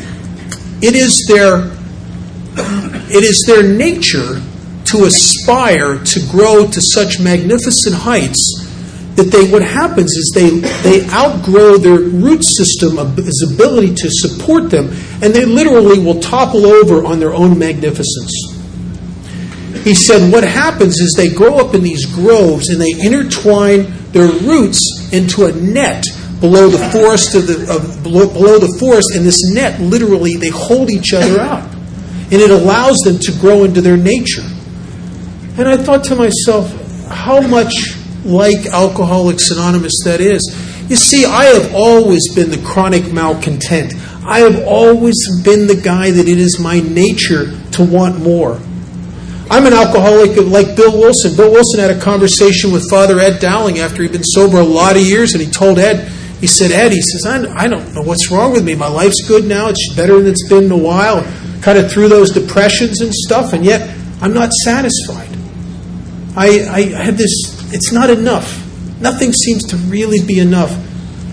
it 0.81 0.95
is 0.95 1.25
their 1.27 1.71
it 3.09 3.23
is 3.23 3.43
their 3.47 3.63
nature 3.63 4.41
to 4.85 5.05
aspire 5.05 5.97
to 6.03 6.19
grow 6.29 6.67
to 6.67 6.81
such 6.81 7.19
magnificent 7.19 7.95
heights 7.95 8.69
that 9.15 9.31
they 9.31 9.49
what 9.49 9.61
happens 9.61 10.11
is 10.11 10.31
they 10.33 10.49
they 10.81 11.07
outgrow 11.09 11.77
their 11.77 11.99
root 11.99 12.43
system 12.43 12.97
ability 12.97 13.93
to 13.93 14.09
support 14.09 14.69
them 14.69 14.89
and 15.21 15.33
they 15.33 15.45
literally 15.45 15.99
will 15.99 16.19
topple 16.19 16.65
over 16.65 17.05
on 17.05 17.19
their 17.19 17.33
own 17.33 17.57
magnificence 17.57 18.31
he 19.83 19.95
said 19.95 20.31
what 20.31 20.43
happens 20.43 20.99
is 20.99 21.13
they 21.13 21.29
grow 21.29 21.57
up 21.57 21.73
in 21.75 21.81
these 21.81 22.05
groves 22.05 22.69
and 22.69 22.81
they 22.81 22.91
intertwine 22.91 23.91
their 24.13 24.31
roots 24.31 25.09
into 25.11 25.45
a 25.45 25.51
net 25.51 26.05
below 26.39 26.69
the 26.69 26.89
forest 26.91 27.35
of 27.35 27.47
the 27.47 27.67
of 27.73 28.03
below, 28.03 28.27
below 28.27 28.59
the 28.59 28.77
forest 28.79 29.13
and 29.15 29.25
this 29.25 29.41
net 29.53 29.79
literally 29.81 30.35
they 30.35 30.49
hold 30.49 30.89
each 30.89 31.13
other 31.13 31.39
up. 31.39 31.69
And 32.31 32.41
it 32.41 32.49
allows 32.49 32.97
them 32.99 33.19
to 33.19 33.31
grow 33.39 33.63
into 33.63 33.81
their 33.81 33.97
nature. 33.97 34.43
And 35.57 35.67
i 35.67 35.77
thought 35.77 36.03
to 36.05 36.15
myself 36.15 36.71
how 37.07 37.41
much 37.41 37.73
like 38.23 38.65
alcoholics 38.67 39.51
anonymous 39.51 39.93
that 40.05 40.21
is. 40.21 40.41
You 40.89 40.95
see 40.95 41.25
i 41.25 41.45
have 41.45 41.73
always 41.73 42.33
been 42.33 42.51
the 42.51 42.61
chronic 42.65 43.11
malcontent. 43.11 43.93
I 44.25 44.39
have 44.39 44.63
always 44.65 45.17
been 45.43 45.67
the 45.67 45.75
guy 45.75 46.11
that 46.11 46.27
it 46.27 46.37
is 46.37 46.59
my 46.59 46.79
nature 46.79 47.59
to 47.71 47.83
want 47.83 48.21
more 48.21 48.59
I'm 49.53 49.67
an 49.67 49.73
alcoholic 49.73 50.35
like 50.47 50.75
Bill 50.75 50.97
Wilson. 50.97 51.35
Bill 51.35 51.51
Wilson 51.51 51.79
had 51.79 51.91
a 51.91 52.01
conversation 52.01 52.71
with 52.71 52.89
Father 52.89 53.19
Ed 53.19 53.39
Dowling 53.39 53.77
after 53.77 54.01
he'd 54.01 54.11
been 54.11 54.23
sober 54.23 54.57
a 54.57 54.63
lot 54.63 54.95
of 54.95 55.03
years, 55.03 55.33
and 55.33 55.43
he 55.43 55.47
told 55.47 55.77
Ed, 55.77 56.11
he 56.41 56.47
said, 56.47 56.71
Ed, 56.71 56.91
he 56.91 56.99
says, 56.99 57.27
I, 57.27 57.67
don't 57.67 57.93
know 57.93 58.01
what's 58.01 58.31
wrong 58.31 58.53
with 58.53 58.65
me. 58.65 58.73
My 58.73 58.87
life's 58.87 59.21
good 59.27 59.45
now. 59.45 59.69
It's 59.69 59.93
better 59.93 60.17
than 60.17 60.31
it's 60.31 60.49
been 60.49 60.63
in 60.63 60.71
a 60.71 60.77
while. 60.77 61.21
Kind 61.61 61.77
of 61.77 61.91
through 61.91 62.07
those 62.07 62.31
depressions 62.31 63.01
and 63.01 63.13
stuff, 63.13 63.53
and 63.53 63.63
yet 63.63 63.95
I'm 64.21 64.33
not 64.33 64.51
satisfied. 64.65 65.29
I, 66.35 66.67
I 66.71 67.03
have 67.03 67.19
this, 67.19 67.71
it's 67.71 67.91
not 67.91 68.09
enough. 68.09 68.57
Nothing 69.01 69.33
seems 69.33 69.67
to 69.67 69.77
really 69.77 70.25
be 70.25 70.39
enough. 70.39 70.71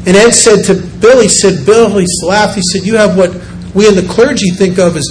And 0.07 0.09
Ed 0.09 0.33
said 0.33 0.67
to 0.67 0.75
Bill, 0.75 1.23
he 1.23 1.29
said, 1.29 1.65
Bill, 1.65 1.97
he 1.99 2.05
laughed, 2.23 2.57
he 2.57 2.63
said, 2.71 2.87
You 2.87 2.97
have 2.97 3.17
what 3.17 3.31
we 3.75 3.89
in 3.89 3.95
the 3.95 4.07
clergy 4.11 4.51
think 4.51 4.79
of 4.79 4.99
as 4.99 5.09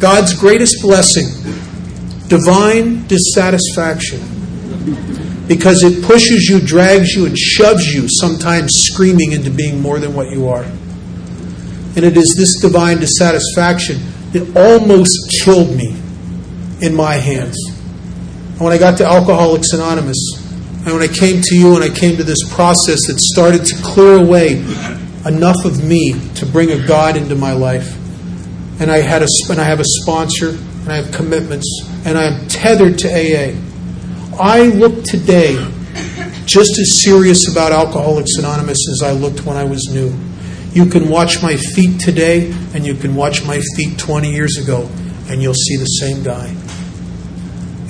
God's 0.00 0.34
greatest 0.34 0.82
blessing 0.82 1.26
divine 2.30 3.06
dissatisfaction 3.08 4.20
because 5.48 5.82
it 5.82 6.04
pushes 6.04 6.48
you, 6.48 6.60
drags 6.60 7.10
you, 7.10 7.26
and 7.26 7.36
shoves 7.36 7.92
you, 7.92 8.06
sometimes 8.08 8.70
screaming 8.72 9.32
into 9.32 9.50
being 9.50 9.82
more 9.82 9.98
than 9.98 10.14
what 10.14 10.30
you 10.30 10.48
are. 10.48 10.62
And 10.62 12.04
it 12.04 12.16
is 12.16 12.36
this 12.38 12.60
divine 12.60 12.98
dissatisfaction 12.98 13.98
that 14.30 14.56
almost 14.56 15.10
killed 15.42 15.76
me 15.76 15.96
in 16.80 16.94
my 16.94 17.14
hands. 17.14 17.58
And 17.68 18.60
when 18.60 18.72
I 18.72 18.78
got 18.78 18.96
to 18.98 19.04
Alcoholics 19.04 19.72
Anonymous, 19.72 20.18
and 20.86 20.94
when 20.94 21.02
I 21.02 21.08
came 21.08 21.42
to 21.42 21.56
you 21.56 21.74
and 21.74 21.82
I 21.82 21.90
came 21.90 22.16
to 22.16 22.22
this 22.22 22.48
process 22.54 23.08
that 23.08 23.18
started 23.18 23.64
to 23.66 23.82
clear 23.82 24.22
away 24.22 24.60
enough 25.26 25.64
of 25.64 25.84
me 25.84 26.14
to 26.36 26.46
bring 26.46 26.70
a 26.70 26.86
God 26.86 27.16
into 27.16 27.34
my 27.34 27.54
life, 27.54 27.96
and 28.80 28.88
I 28.88 28.98
had 28.98 29.22
a, 29.22 29.26
and 29.50 29.60
I 29.60 29.64
have 29.64 29.80
a 29.80 29.84
sponsor, 29.84 30.50
and 30.50 30.92
I 30.92 30.96
have 31.02 31.12
commitments, 31.12 31.66
and 32.04 32.16
I 32.16 32.24
am 32.24 32.48
tethered 32.48 32.98
to 33.00 33.08
AA. 33.08 33.56
I 34.40 34.62
look 34.68 35.04
today 35.04 35.54
just 36.46 36.78
as 36.78 37.02
serious 37.02 37.50
about 37.50 37.72
Alcoholics 37.72 38.36
Anonymous 38.38 38.78
as 38.90 39.02
I 39.02 39.12
looked 39.12 39.44
when 39.44 39.56
I 39.56 39.64
was 39.64 39.88
new. 39.92 40.12
You 40.72 40.86
can 40.86 41.08
watch 41.08 41.42
my 41.42 41.56
feet 41.56 42.00
today, 42.00 42.52
and 42.74 42.86
you 42.86 42.94
can 42.94 43.14
watch 43.14 43.44
my 43.44 43.60
feet 43.76 43.98
20 43.98 44.30
years 44.30 44.56
ago, 44.56 44.88
and 45.28 45.42
you'll 45.42 45.54
see 45.54 45.76
the 45.76 45.84
same 45.84 46.22
guy. 46.22 46.46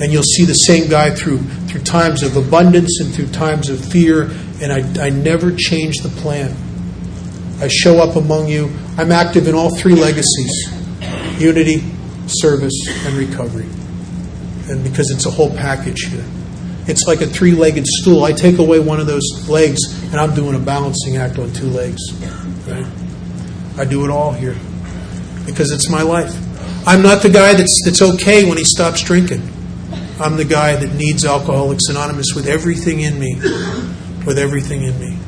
And 0.02 0.12
you'll 0.12 0.22
see 0.22 0.44
the 0.44 0.54
same 0.54 0.90
guy 0.90 1.10
through, 1.14 1.38
through 1.68 1.82
times 1.82 2.22
of 2.22 2.36
abundance 2.36 3.00
and 3.00 3.14
through 3.14 3.28
times 3.28 3.68
of 3.68 3.82
fear, 3.82 4.30
and 4.60 4.72
I, 4.72 5.06
I 5.06 5.10
never 5.10 5.54
change 5.54 5.98
the 5.98 6.08
plan. 6.20 6.56
I 7.60 7.68
show 7.68 7.98
up 7.98 8.16
among 8.16 8.48
you. 8.48 8.70
I'm 8.96 9.12
active 9.12 9.46
in 9.46 9.54
all 9.54 9.74
three 9.76 9.94
legacies 9.94 10.76
unity, 11.38 11.82
service, 12.26 12.74
and 13.06 13.14
recovery 13.16 13.66
and 14.70 14.84
because 14.84 15.10
it's 15.10 15.26
a 15.26 15.30
whole 15.30 15.50
package 15.50 16.02
here. 16.02 16.24
It's 16.86 17.06
like 17.06 17.20
a 17.20 17.26
three 17.26 17.52
legged 17.52 17.86
stool. 17.86 18.24
I 18.24 18.32
take 18.32 18.58
away 18.58 18.78
one 18.78 19.00
of 19.00 19.06
those 19.06 19.48
legs, 19.48 19.80
and 20.04 20.16
I'm 20.16 20.34
doing 20.34 20.54
a 20.54 20.58
balancing 20.58 21.16
act 21.16 21.38
on 21.38 21.52
two 21.52 21.66
legs. 21.66 22.00
Right? 22.66 22.86
I 23.76 23.84
do 23.84 24.04
it 24.04 24.10
all 24.10 24.32
here 24.32 24.56
because 25.44 25.72
it's 25.72 25.90
my 25.90 26.02
life. 26.02 26.34
I'm 26.86 27.02
not 27.02 27.22
the 27.22 27.28
guy 27.28 27.54
that's, 27.54 27.82
that's 27.84 28.02
okay 28.02 28.48
when 28.48 28.56
he 28.56 28.64
stops 28.64 29.02
drinking. 29.02 29.42
I'm 30.20 30.36
the 30.36 30.44
guy 30.44 30.76
that 30.76 30.94
needs 30.94 31.24
Alcoholics 31.24 31.88
Anonymous 31.88 32.34
with 32.34 32.46
everything 32.46 33.00
in 33.00 33.18
me. 33.18 33.34
With 34.26 34.38
everything 34.38 34.82
in 34.82 34.98
me. 34.98 35.18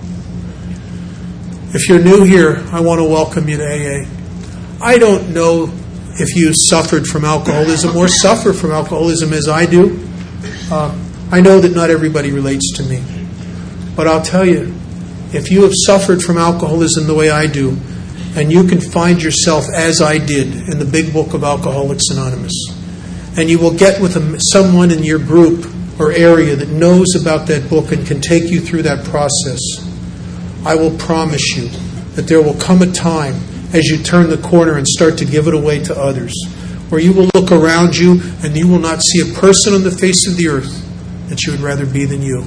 If 1.75 1.89
you're 1.89 2.03
new 2.03 2.25
here, 2.25 2.63
I 2.73 2.81
want 2.81 3.01
to 3.01 3.05
welcome 3.05 3.49
you 3.49 3.57
to 3.57 3.65
AA. 3.65 4.07
I 4.83 4.99
don't 4.99 5.33
know 5.33 5.73
if 6.15 6.37
you 6.37 6.53
suffered 6.53 7.07
from 7.07 7.25
alcoholism 7.25 7.97
or 7.97 8.09
suffer 8.09 8.53
from 8.53 8.71
alcoholism 8.71 9.33
as 9.33 9.49
I 9.49 9.67
do. 9.67 10.07
Uh, 10.71 10.97
I 11.31 11.41
know 11.41 11.61
that 11.61 11.75
not 11.75 11.91
everybody 11.91 12.31
relates 12.31 12.73
to 12.77 12.83
me. 12.83 13.03
But 13.97 14.07
I'll 14.09 14.23
tell 14.23 14.45
you, 14.45 14.75
if 15.33 15.51
you 15.51 15.63
have 15.63 15.73
suffered 15.87 16.23
from 16.23 16.37
alcoholism 16.37 17.07
the 17.07 17.15
way 17.15 17.31
I 17.31 17.47
do, 17.47 17.77
and 18.35 18.53
you 18.53 18.67
can 18.67 18.81
find 18.81 19.23
yourself 19.23 19.65
as 19.75 20.01
I 20.01 20.19
did 20.19 20.69
in 20.69 20.79
the 20.79 20.85
big 20.85 21.13
book 21.13 21.35
of 21.35 21.45
Alcoholics 21.45 22.11
Anonymous, 22.11 22.53
and 23.37 23.49
you 23.49 23.59
will 23.59 23.77
get 23.77 24.01
with 24.01 24.17
a, 24.17 24.41
someone 24.53 24.91
in 24.91 25.03
your 25.03 25.19
group 25.19 25.67
or 25.99 26.13
area 26.13 26.57
that 26.57 26.69
knows 26.69 27.15
about 27.21 27.47
that 27.49 27.69
book 27.69 27.93
and 27.93 28.07
can 28.07 28.21
take 28.21 28.45
you 28.45 28.61
through 28.61 28.83
that 28.83 29.05
process, 29.05 29.61
I 30.65 30.75
will 30.75 30.97
promise 30.99 31.57
you 31.57 31.69
that 32.15 32.27
there 32.29 32.43
will 32.43 32.55
come 32.55 32.83
a 32.83 32.91
time 32.91 33.35
as 33.73 33.87
you 33.87 34.03
turn 34.03 34.29
the 34.29 34.39
corner 34.39 34.77
and 34.77 34.87
start 34.87 35.17
to 35.19 35.25
give 35.25 35.49
it 35.49 35.55
away 35.55 35.83
to 35.85 35.99
others. 35.99 36.33
Where 36.89 37.01
you 37.01 37.13
will 37.13 37.31
look 37.35 37.51
around 37.51 37.97
you 37.97 38.21
and 38.43 38.57
you 38.57 38.69
will 38.69 38.79
not 38.79 39.03
see 39.03 39.31
a 39.31 39.35
person 39.35 39.73
on 39.75 39.83
the 39.83 39.91
face 39.91 40.29
of 40.29 40.37
the 40.37 40.49
earth 40.49 41.29
that 41.29 41.43
you 41.45 41.53
would 41.53 41.61
rather 41.61 41.87
be 41.87 42.05
than 42.05 42.23
you. 42.23 42.43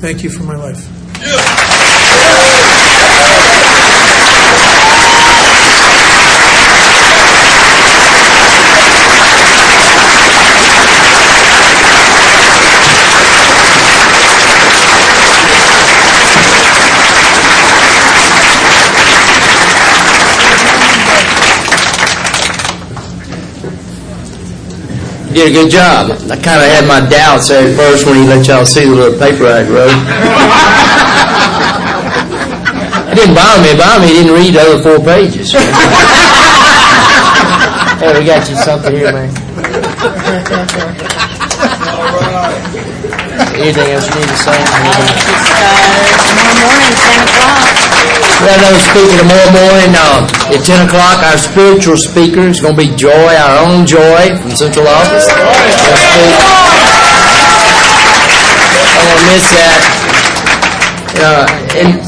Thank 0.00 0.22
you 0.22 0.30
for 0.30 0.42
my 0.42 0.56
life. 0.56 0.90
Did 25.34 25.50
a 25.50 25.52
good 25.52 25.66
job. 25.70 26.10
I 26.30 26.38
kind 26.38 26.62
of 26.62 26.68
had 26.70 26.86
my 26.86 27.00
doubts 27.02 27.50
there 27.50 27.66
at 27.66 27.74
first 27.76 28.06
when 28.06 28.14
he 28.14 28.22
let 28.22 28.46
y'all 28.46 28.64
see 28.64 28.86
the 28.86 28.94
little 28.94 29.18
paper 29.18 29.50
I 29.50 29.66
wrote. 29.66 29.90
it 33.10 33.18
didn't 33.18 33.34
bother 33.34 33.66
me. 33.66 33.74
It 33.74 33.78
bothered 33.78 34.02
me 34.06 34.14
he 34.14 34.22
didn't 34.22 34.38
read 34.38 34.54
the 34.54 34.62
other 34.62 34.78
four 34.78 35.02
pages. 35.02 35.50
hey, 37.98 38.14
we 38.14 38.22
got 38.24 38.46
you 38.48 38.54
something 38.54 38.94
here, 38.94 39.10
man. 39.10 39.34
Anything 43.58 43.90
else 43.90 44.06
you 44.08 44.14
need 44.14 44.30
to 44.30 44.38
say? 44.38 44.54
Uh, 44.54 44.62
tomorrow 46.30 46.62
morning, 46.62 46.94
10 46.94 47.26
o'clock. 47.26 47.83
Yeah, 48.44 48.60
let 48.60 48.60
another 48.60 48.84
speaker 48.92 49.16
tomorrow 49.24 49.50
morning, 49.56 49.96
uh, 49.96 50.52
at 50.52 50.60
ten 50.68 50.84
o'clock, 50.84 51.24
our 51.24 51.38
spiritual 51.38 51.96
speaker 51.96 52.40
is 52.40 52.60
gonna 52.60 52.76
be 52.76 52.94
Joy, 52.94 53.08
our 53.08 53.64
own 53.64 53.86
Joy 53.86 54.36
from 54.36 54.50
Central 54.52 54.86
Office. 54.86 55.24
She'll 55.24 55.96
speak. 55.96 56.36
I 58.84 59.00
won't 59.00 59.24
miss 59.32 59.48
that. 59.48 59.80
Uh, 61.16 61.48
and 61.72 62.04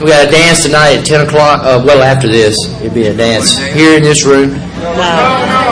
we 0.00 0.06
got 0.06 0.28
a 0.28 0.30
dance 0.30 0.62
tonight 0.62 0.98
at 0.98 1.04
ten 1.04 1.26
o'clock, 1.26 1.62
uh, 1.64 1.82
well, 1.84 2.02
after 2.02 2.28
this, 2.28 2.54
it'll 2.80 2.94
be 2.94 3.08
a 3.08 3.14
dance 3.16 3.58
here 3.58 3.96
in 3.96 4.04
this 4.04 4.24
room. 4.24 4.54
No. 4.54 4.94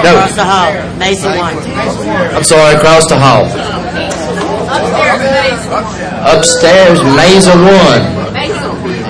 No. 0.03 0.19
Across 0.19 0.35
the 0.35 0.45
hall, 0.45 0.99
Mason 0.99 1.31
one. 1.39 1.57
I'm 2.35 2.43
sorry, 2.43 2.74
across 2.74 3.07
the 3.09 3.19
hall. 3.19 3.47
Upstairs, 6.27 7.03
Mesa 7.15 7.55
One. 7.55 8.18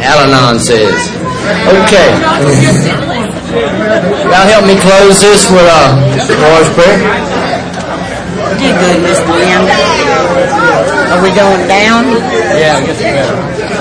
Al-Anon 0.09 0.59
says. 0.59 0.97
Okay. 1.69 2.09
Y'all 4.29 4.49
help 4.49 4.65
me 4.65 4.77
close 4.81 5.21
this 5.21 5.51
with 5.51 5.69
a 5.69 5.83
Lord's 6.41 6.69
Prayer. 6.73 6.97
Good, 8.59 9.03
Miss 9.03 9.21
Lynn? 9.29 9.69
Are 11.13 11.23
we 11.23 11.31
going 11.31 11.69
down? 11.69 12.09
Yeah, 12.57 12.81
I 12.81 12.87
guess 12.87 12.99
we 12.99 13.05
better. 13.05 13.78